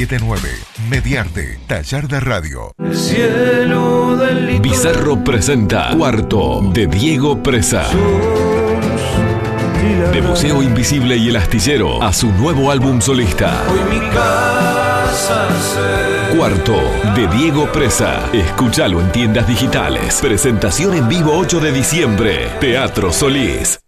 479 0.07 0.49
Mediarte, 0.89 1.59
Taller 1.67 2.07
de 2.07 2.19
Radio. 2.19 2.73
Bizarro 4.61 5.23
presenta 5.23 5.95
Cuarto 5.95 6.61
de 6.73 6.87
Diego 6.87 7.43
Presa. 7.43 7.85
De 10.11 10.21
Museo 10.23 10.63
Invisible 10.63 11.17
y 11.17 11.29
El 11.29 11.35
Astillero 11.35 12.01
a 12.01 12.11
su 12.13 12.31
nuevo 12.31 12.71
álbum 12.71 12.99
solista. 12.99 13.63
Cuarto 16.35 16.81
de 17.15 17.27
Diego 17.27 17.71
Presa. 17.71 18.27
Escúchalo 18.33 19.01
en 19.01 19.11
tiendas 19.11 19.47
digitales. 19.47 20.19
Presentación 20.19 20.95
en 20.95 21.07
vivo 21.07 21.33
8 21.37 21.59
de 21.59 21.71
diciembre. 21.71 22.49
Teatro 22.59 23.13
Solís. 23.13 23.80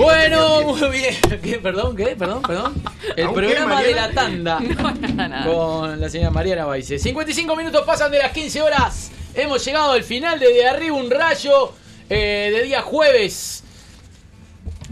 Bueno, 0.00 0.62
muy 0.62 0.90
bien. 0.90 1.14
¿Qué? 1.42 1.58
Perdón, 1.58 1.94
¿qué? 1.96 2.16
Perdón, 2.16 2.42
perdón. 2.42 2.74
El 3.16 3.26
¿Aún 3.26 3.34
qué, 3.34 3.40
programa 3.42 3.82
de 3.82 3.94
la 3.94 4.10
tanda 4.12 4.60
nada. 5.16 5.44
con 5.46 6.00
la 6.00 6.08
señora 6.08 6.30
Mariana 6.30 6.64
Baise. 6.64 6.98
55 6.98 7.54
minutos 7.56 7.82
pasan 7.86 8.10
de 8.10 8.18
las 8.18 8.32
15 8.32 8.62
horas. 8.62 9.10
Hemos 9.34 9.64
llegado 9.64 9.92
al 9.92 10.02
final 10.02 10.40
de 10.40 10.52
De 10.52 10.66
Arriba 10.68 10.96
un 10.96 11.10
Rayo 11.10 11.72
eh, 12.08 12.50
de 12.52 12.62
día 12.64 12.82
jueves. 12.82 13.62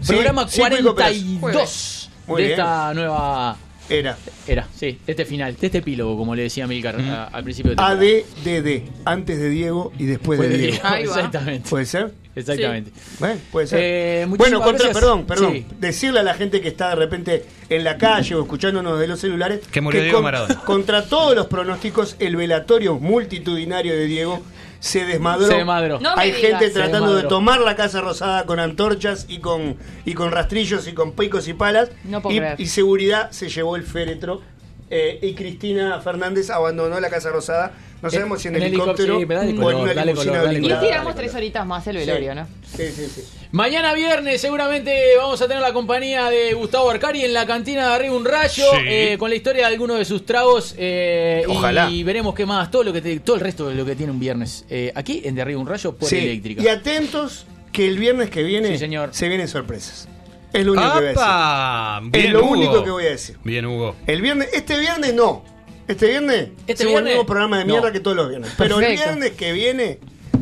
Sí, 0.01 0.13
programa 0.13 0.47
cinco 0.47 0.77
y 0.79 0.83
cooperas. 0.83 1.11
42 1.41 2.09
Muy 2.27 2.41
de 2.41 2.47
bien. 2.47 2.59
esta 2.59 2.93
nueva 2.93 3.57
Era. 3.89 4.17
Era, 4.47 4.67
sí, 4.75 4.97
este 5.05 5.25
final, 5.25 5.57
este 5.61 5.79
epílogo, 5.79 6.17
como 6.17 6.35
le 6.35 6.43
decía 6.43 6.65
Milcar 6.67 6.95
a- 7.01 7.25
al 7.25 7.43
principio 7.43 7.75
de 7.75 7.81
ADDD, 7.81 8.83
antes 9.05 9.39
de 9.39 9.49
Diego 9.49 9.91
y 9.97 10.05
después 10.05 10.39
de 10.39 10.47
Después 10.47 10.49
de 10.49 10.57
Diego. 10.57 10.71
Diego, 10.83 10.87
Ahí 10.87 11.05
va. 11.05 11.15
exactamente. 11.15 11.69
¿Puede 11.69 11.85
ser? 11.85 12.13
Exactamente. 12.39 12.91
Bueno, 13.19 13.39
puede 13.51 13.67
ser. 13.67 13.79
Eh, 13.81 14.25
bueno, 14.27 14.61
contra, 14.61 14.91
perdón, 14.91 15.25
perdón. 15.25 15.53
Sí. 15.53 15.65
Decirle 15.79 16.19
a 16.19 16.23
la 16.23 16.33
gente 16.33 16.61
que 16.61 16.67
está 16.67 16.89
de 16.89 16.95
repente 16.95 17.45
en 17.69 17.83
la 17.83 17.97
calle 17.97 18.35
o 18.35 18.41
escuchándonos 18.41 18.99
de 18.99 19.07
los 19.07 19.19
celulares 19.19 19.61
Que 19.71 19.81
murió 19.81 20.01
Diego 20.01 20.21
Maradona. 20.21 20.55
contra 20.65 21.05
todos 21.05 21.35
los 21.35 21.47
pronósticos, 21.47 22.15
el 22.19 22.35
velatorio 22.35 22.95
multitudinario 22.99 23.93
de 23.93 24.05
Diego 24.05 24.41
se 24.79 25.05
desmadró. 25.05 25.47
Se 25.47 25.55
desmadró. 25.55 25.99
No 25.99 26.11
Hay 26.15 26.31
gente 26.31 26.67
Se 26.67 26.71
tratando 26.71 27.13
de 27.15 27.23
tomar 27.23 27.59
la 27.59 27.75
Casa 27.75 27.99
Rosada 28.01 28.45
con 28.45 28.59
antorchas 28.59 29.25
y 29.27 29.39
con, 29.39 29.75
y 30.05 30.13
con 30.13 30.31
rastrillos 30.31 30.87
y 30.87 30.93
con 30.93 31.11
picos 31.13 31.47
y 31.47 31.53
palas. 31.53 31.89
No 32.05 32.21
puedo 32.21 32.35
y, 32.35 32.39
creer. 32.39 32.59
y 32.61 32.65
seguridad 32.67 33.31
se 33.31 33.49
llevó 33.49 33.75
el 33.75 33.83
féretro. 33.83 34.41
eh, 34.89 35.19
y 35.21 35.33
Cristina 35.33 35.99
Fernández 36.01 36.49
abandonó 36.49 36.99
la 36.99 37.09
Casa 37.09 37.29
Rosada. 37.29 37.73
No 38.01 38.09
sabemos 38.09 38.41
si 38.41 38.47
en, 38.47 38.55
en 38.55 38.63
helicóptero, 38.63 39.17
helicóptero, 39.17 39.41
sí, 39.41 39.57
o 39.61 39.71
en 39.71 39.77
una 39.77 39.93
dale 39.93 40.11
limusina 40.11 40.39
color, 40.39 40.45
dale 40.53 40.59
Y 40.59 40.87
tiramos 40.87 41.15
tres 41.15 41.35
horitas 41.35 41.65
más 41.65 41.85
el 41.87 41.97
velorio, 41.97 42.35
¿no? 42.35 42.47
Sí, 42.75 42.83
sí, 42.95 43.07
sí. 43.13 43.23
Mañana 43.51 43.93
viernes 43.93 44.39
seguramente 44.39 44.93
vamos 45.17 45.41
a 45.41 45.47
tener 45.47 45.61
la 45.61 45.73
compañía 45.73 46.29
de 46.29 46.53
Gustavo 46.53 46.89
Arcari 46.89 47.25
en 47.25 47.33
la 47.33 47.45
cantina 47.45 47.87
de 47.89 47.93
arriba 47.95 48.15
un 48.15 48.23
rayo 48.25 48.63
Sí. 48.71 48.77
eh, 48.87 49.15
con 49.19 49.29
la 49.29 49.35
historia 49.35 49.67
de 49.67 49.73
algunos 49.73 49.97
de 49.97 50.05
sus 50.05 50.25
tragos 50.25 50.75
eh, 50.77 51.43
Ojalá. 51.47 51.89
y 51.89 52.03
veremos 52.03 52.33
qué 52.35 52.45
más 52.45 52.69
todo 52.71 52.83
lo 52.83 52.93
que 52.93 53.01
te- 53.01 53.19
todo 53.19 53.35
el 53.35 53.41
resto 53.41 53.67
de 53.67 53.75
lo 53.75 53.85
que 53.85 53.95
tiene 53.95 54.11
un 54.11 54.19
viernes 54.19 54.65
eh, 54.69 54.91
aquí 54.95 55.21
en 55.25 55.35
de 55.35 55.41
arriba 55.41 55.59
un 55.59 55.67
rayo 55.67 55.95
por 55.95 56.07
Sí, 56.07 56.17
eléctrica. 56.19 56.61
Y 56.63 56.67
atentos 56.67 57.45
que 57.71 57.87
el 57.87 57.97
viernes 57.97 58.29
que 58.29 58.43
viene 58.43 58.69
Sí, 58.69 58.77
señor. 58.77 59.09
se 59.13 59.27
vienen 59.27 59.47
sorpresas. 59.47 60.07
Es 60.53 60.65
lo 60.65 60.71
único 60.73 60.87
que 60.87 60.97
voy 60.97 61.03
a 61.05 61.09
decir. 61.09 61.23
¡Apa! 61.23 62.01
Es 62.05 62.11
Bien, 62.11 62.33
lo 62.33 62.39
Hugo. 62.43 62.51
único 62.51 62.83
que 62.83 62.89
voy 62.91 63.05
a 63.05 63.09
decir. 63.09 63.37
Bien, 63.43 63.65
Hugo. 63.67 63.95
El 64.07 64.21
viernes, 64.21 64.49
este 64.53 64.79
viernes 64.79 65.13
no. 65.13 65.43
Este 65.89 66.07
viernes 66.07 66.49
¿Este 66.67 66.83
se 66.83 66.85
viernes? 66.85 67.11
el 67.11 67.17
mismo 67.17 67.25
programa 67.25 67.57
de 67.59 67.65
mierda 67.65 67.87
No. 67.87 67.91
que 67.93 67.99
todos 67.99 68.15
los 68.15 68.29
viernes. 68.29 68.51
Pero 68.57 68.79
el 68.79 68.95
viernes 68.95 69.31
que 69.31 69.51
viene 69.51 69.99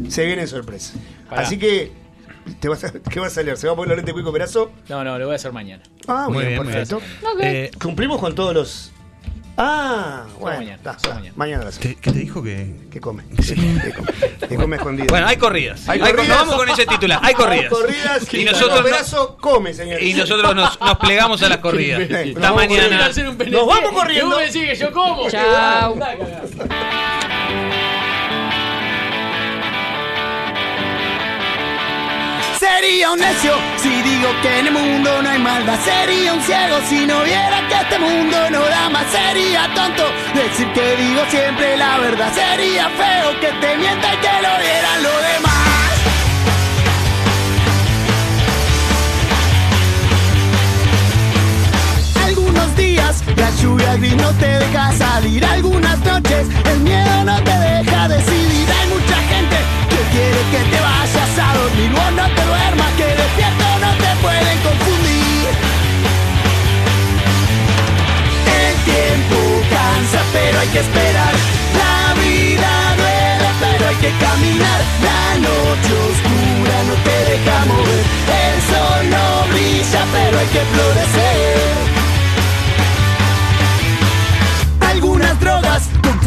se 0.10 0.26
vienen 0.26 0.48
sorpresas. 0.48 0.94
Pará. 1.30 1.42
Así 1.42 1.58
que 1.58 1.92
te 2.60 2.68
vas 2.70 2.84
a, 2.84 2.92
¿qué 3.12 3.20
va 3.20 3.28
a 3.28 3.30
salir? 3.30 3.56
¿Se 3.58 3.66
va 3.68 3.74
a 3.74 3.76
poner 3.76 3.90
Lorente 3.90 4.14
Cuico 4.14 4.32
Perazo? 4.32 4.72
No, 4.90 5.04
no, 5.04 5.18
lo 5.18 5.26
voy 5.26 5.34
a 5.34 5.36
hacer 5.38 5.52
mañana. 5.54 5.84
Ah, 6.08 6.26
Muy 6.28 6.38
muy 6.38 6.46
bien, 6.48 6.64
perfecto. 6.64 7.02
bien. 7.38 7.56
Eh, 7.56 7.72
Cumplimos 7.82 8.20
con 8.20 8.36
todos 8.36 8.54
los. 8.54 8.92
Ah, 9.60 10.26
bueno. 10.40 10.58
mañana, 10.60 10.76
está, 10.76 11.00
solo 11.00 11.16
está. 11.20 11.32
mañana. 11.36 11.66
¿Qué, 11.80 11.96
qué 11.96 12.12
te 12.12 12.20
dijo 12.20 12.44
que.? 12.44 12.76
Que 12.92 13.02
come. 13.02 13.24
Que 13.36 13.92
come. 13.92 14.14
Que 14.48 14.56
come 14.56 14.76
escondido. 14.76 15.08
Bueno, 15.10 15.26
hay 15.28 15.38
corridas. 15.38 15.90
Hay 15.90 16.00
Hay 16.00 16.00
cor- 16.12 16.16
corridas. 16.18 16.38
Nos 16.38 16.48
vamos 16.48 16.56
con 16.64 16.70
ese 16.70 16.86
titular. 16.86 17.20
Hay 17.24 17.34
corridas. 17.34 17.64
Hay 17.64 17.70
corridas 17.70 18.34
Y 18.34 18.44
nosotros 18.46 18.70
Cuico 18.70 18.78
no- 18.78 18.84
Perazo 18.96 19.38
come, 19.38 19.74
señores. 19.74 20.04
Y 20.04 20.14
nosotros 20.14 20.56
nos, 20.56 20.80
nos 20.80 20.98
plegamos 21.00 21.42
a 21.42 21.50
las 21.50 21.58
corridas. 21.58 22.00
Nos 22.02 22.12
Hasta 22.12 22.40
vamos 22.40 22.56
mañana. 22.68 23.08
Nos 23.10 23.68
vamos 23.68 23.90
que 23.90 23.96
corriendo. 23.96 24.28
vos 24.30 24.38
me 24.38 24.46
decís 24.46 24.64
que 24.70 24.76
yo 24.76 24.92
como. 24.94 25.28
Chao. 25.30 25.96
Sería 32.76 33.12
un 33.12 33.20
necio 33.20 33.54
si 33.78 33.90
digo 33.90 34.30
que 34.42 34.60
en 34.60 34.68
el 34.68 34.74
mundo 34.74 35.22
no 35.22 35.30
hay 35.30 35.40
maldad. 35.40 35.80
Sería 35.84 36.34
un 36.34 36.42
ciego 36.42 36.78
si 36.90 37.06
no 37.06 37.24
viera 37.24 37.68
que 37.70 37.76
este 37.76 37.98
mundo 37.98 38.38
no 38.52 38.60
da 38.60 38.90
más. 38.90 39.06
Sería 39.10 39.74
tonto 39.74 40.04
decir 40.34 40.72
que 40.74 40.96
digo 40.98 41.22
siempre 41.30 41.78
la 41.78 41.98
verdad. 42.00 42.32
Sería 42.34 42.90
feo 42.90 43.40
que 43.40 43.52
te 43.62 43.78
mienta 43.78 44.14
y 44.14 44.18
que 44.18 44.34
lo 44.46 44.54
vieran 44.66 45.04
los 45.04 45.22
demás. 45.32 45.92
Algunos 52.26 52.76
días 52.76 53.24
la 53.38 53.50
lluvia 53.62 53.96
gris 53.96 54.16
no 54.16 54.32
te 54.32 54.60
deja 54.60 54.92
salir. 54.92 55.46
Algunas 55.46 56.00
noches 56.00 56.48
el 56.72 56.80
miedo 56.82 57.24
no 57.24 57.42
te 57.44 57.52
deja 57.52 58.08
decidir. 58.10 58.68
Hay 58.80 58.88
quiere 60.18 60.42
que 60.54 60.62
te 60.72 60.80
vayas 60.82 61.34
a 61.46 61.48
dormir. 61.60 61.92
Vos 61.92 62.12
no 62.20 62.26
te 62.36 62.44
duermas, 62.52 62.92
que 62.98 63.08
despierto 63.22 63.66
no 63.86 63.92
te 64.04 64.12
pueden 64.26 64.58
confundir. 64.66 65.46
El 68.62 68.74
tiempo 68.92 69.38
cansa, 69.76 70.20
pero 70.34 70.56
hay 70.62 70.70
que 70.74 70.82
esperar. 70.88 71.34
La 71.84 71.98
vida 72.22 72.72
duele, 73.02 73.50
pero 73.64 73.84
hay 73.90 73.98
que 74.04 74.12
caminar. 74.26 74.80
La 75.10 75.26
noche 75.48 75.92
oscura 76.10 76.78
no 76.90 76.96
te 77.08 77.18
deja 77.30 77.58
mover. 77.72 78.06
El 78.46 78.58
sol 78.70 79.02
no 79.14 79.26
brilla, 79.52 80.02
pero 80.16 80.40
hay 80.40 80.50
que 80.56 80.64
florecer. 80.74 81.97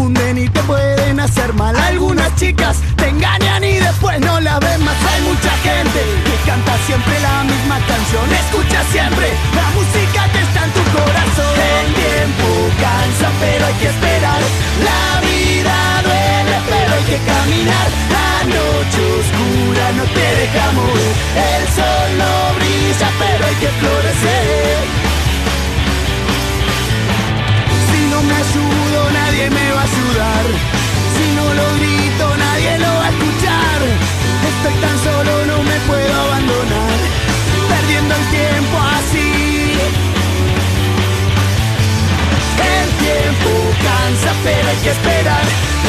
Confunden 0.00 0.38
y 0.38 0.48
te 0.48 0.60
pueden 0.62 1.20
hacer 1.20 1.52
mal. 1.54 1.76
Algunas 1.76 2.34
chicas 2.36 2.76
te 2.96 3.08
engañan 3.08 3.62
y 3.64 3.74
después 3.74 4.18
no 4.20 4.40
la 4.40 4.58
ven 4.58 4.82
más. 4.84 4.96
Hay 5.12 5.22
mucha 5.22 5.52
gente 5.68 6.00
que 6.24 6.36
canta 6.48 6.72
siempre 6.86 7.20
la 7.20 7.44
misma 7.44 7.78
canción. 7.86 8.24
Escucha 8.32 8.82
siempre 8.92 9.28
la 9.54 9.66
música 9.76 10.20
que 10.32 10.40
está 10.40 10.64
en 10.64 10.72
tu 10.72 10.84
corazón. 10.96 11.54
El 11.76 11.88
tiempo 12.02 12.46
cansa, 12.80 13.28
pero 13.40 13.66
hay 13.66 13.74
que 13.74 13.88
esperar. 13.88 14.40
La 14.88 15.04
vida 15.28 15.76
duele, 16.08 16.56
pero 16.70 16.90
hay 16.96 17.04
que 17.12 17.18
caminar. 17.32 17.86
La 18.16 18.32
noche 18.56 19.00
oscura 19.20 19.84
no 19.98 20.04
te 20.16 20.26
deja 20.40 20.64
mover. 20.72 21.14
El 21.52 21.64
sol 21.76 22.08
no 22.20 22.32
brilla, 22.56 23.08
pero 23.20 23.46
hay 23.48 23.56
que 23.62 23.68
florecer. 23.80 24.99
Si 31.60 31.66
no 31.66 31.68
lo 31.68 31.74
grito, 31.76 32.36
nadie 32.36 32.78
lo 32.78 32.94
va 32.94 33.06
a 33.06 33.10
escuchar. 33.10 33.78
Estoy 34.50 34.74
tan 34.80 34.96
solo, 35.04 35.46
no 35.46 35.62
me 35.62 35.78
puedo 35.88 36.14
abandonar. 36.20 36.98
Perdiendo 37.68 38.14
el 38.14 38.26
tiempo 38.30 38.76
así. 38.96 39.30
El 42.76 42.88
tiempo 43.04 43.50
cansa, 43.84 44.32
pero 44.44 44.68
hay 44.68 44.76
que 44.84 44.90
esperar. 44.90 45.44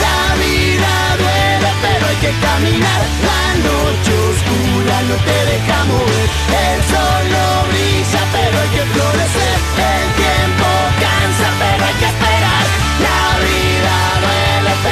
La 0.06 0.36
vida 0.44 0.92
duele, 1.22 1.72
pero 1.82 2.04
hay 2.08 2.16
que 2.24 2.34
caminar. 2.48 3.02
La 3.30 3.46
noche 3.68 4.12
oscura 4.32 4.96
no 5.08 5.16
te 5.28 5.38
deja 5.52 5.78
mover. 5.86 6.28
El 6.68 6.80
sol 6.92 7.24
no 7.36 7.48
brilla, 7.72 8.22
pero 8.36 8.56
hay 8.62 8.70
que 8.76 8.84
florecer. 8.94 9.58
El 9.96 10.08
tiempo 10.20 10.68
cansa, 11.06 11.48
pero 11.62 11.82
hay 11.86 11.96
que 12.02 12.08
esperar. 12.14 12.66
La 13.08 13.31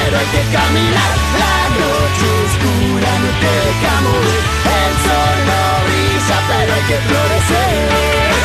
pero 0.10 0.22
hay 0.22 0.28
que 0.28 0.44
caminar. 0.58 1.12
La 1.38 1.60
noche 1.78 2.26
oscura 2.46 3.12
no 3.20 3.30
te 3.42 3.52
deja 3.66 4.02
morir. 4.02 4.44
El 4.66 4.94
sol 5.06 5.38
no 5.50 5.62
brilla, 5.86 6.38
pero 6.48 6.74
hay 6.74 6.82
que 6.90 6.98
florecer. 7.08 8.39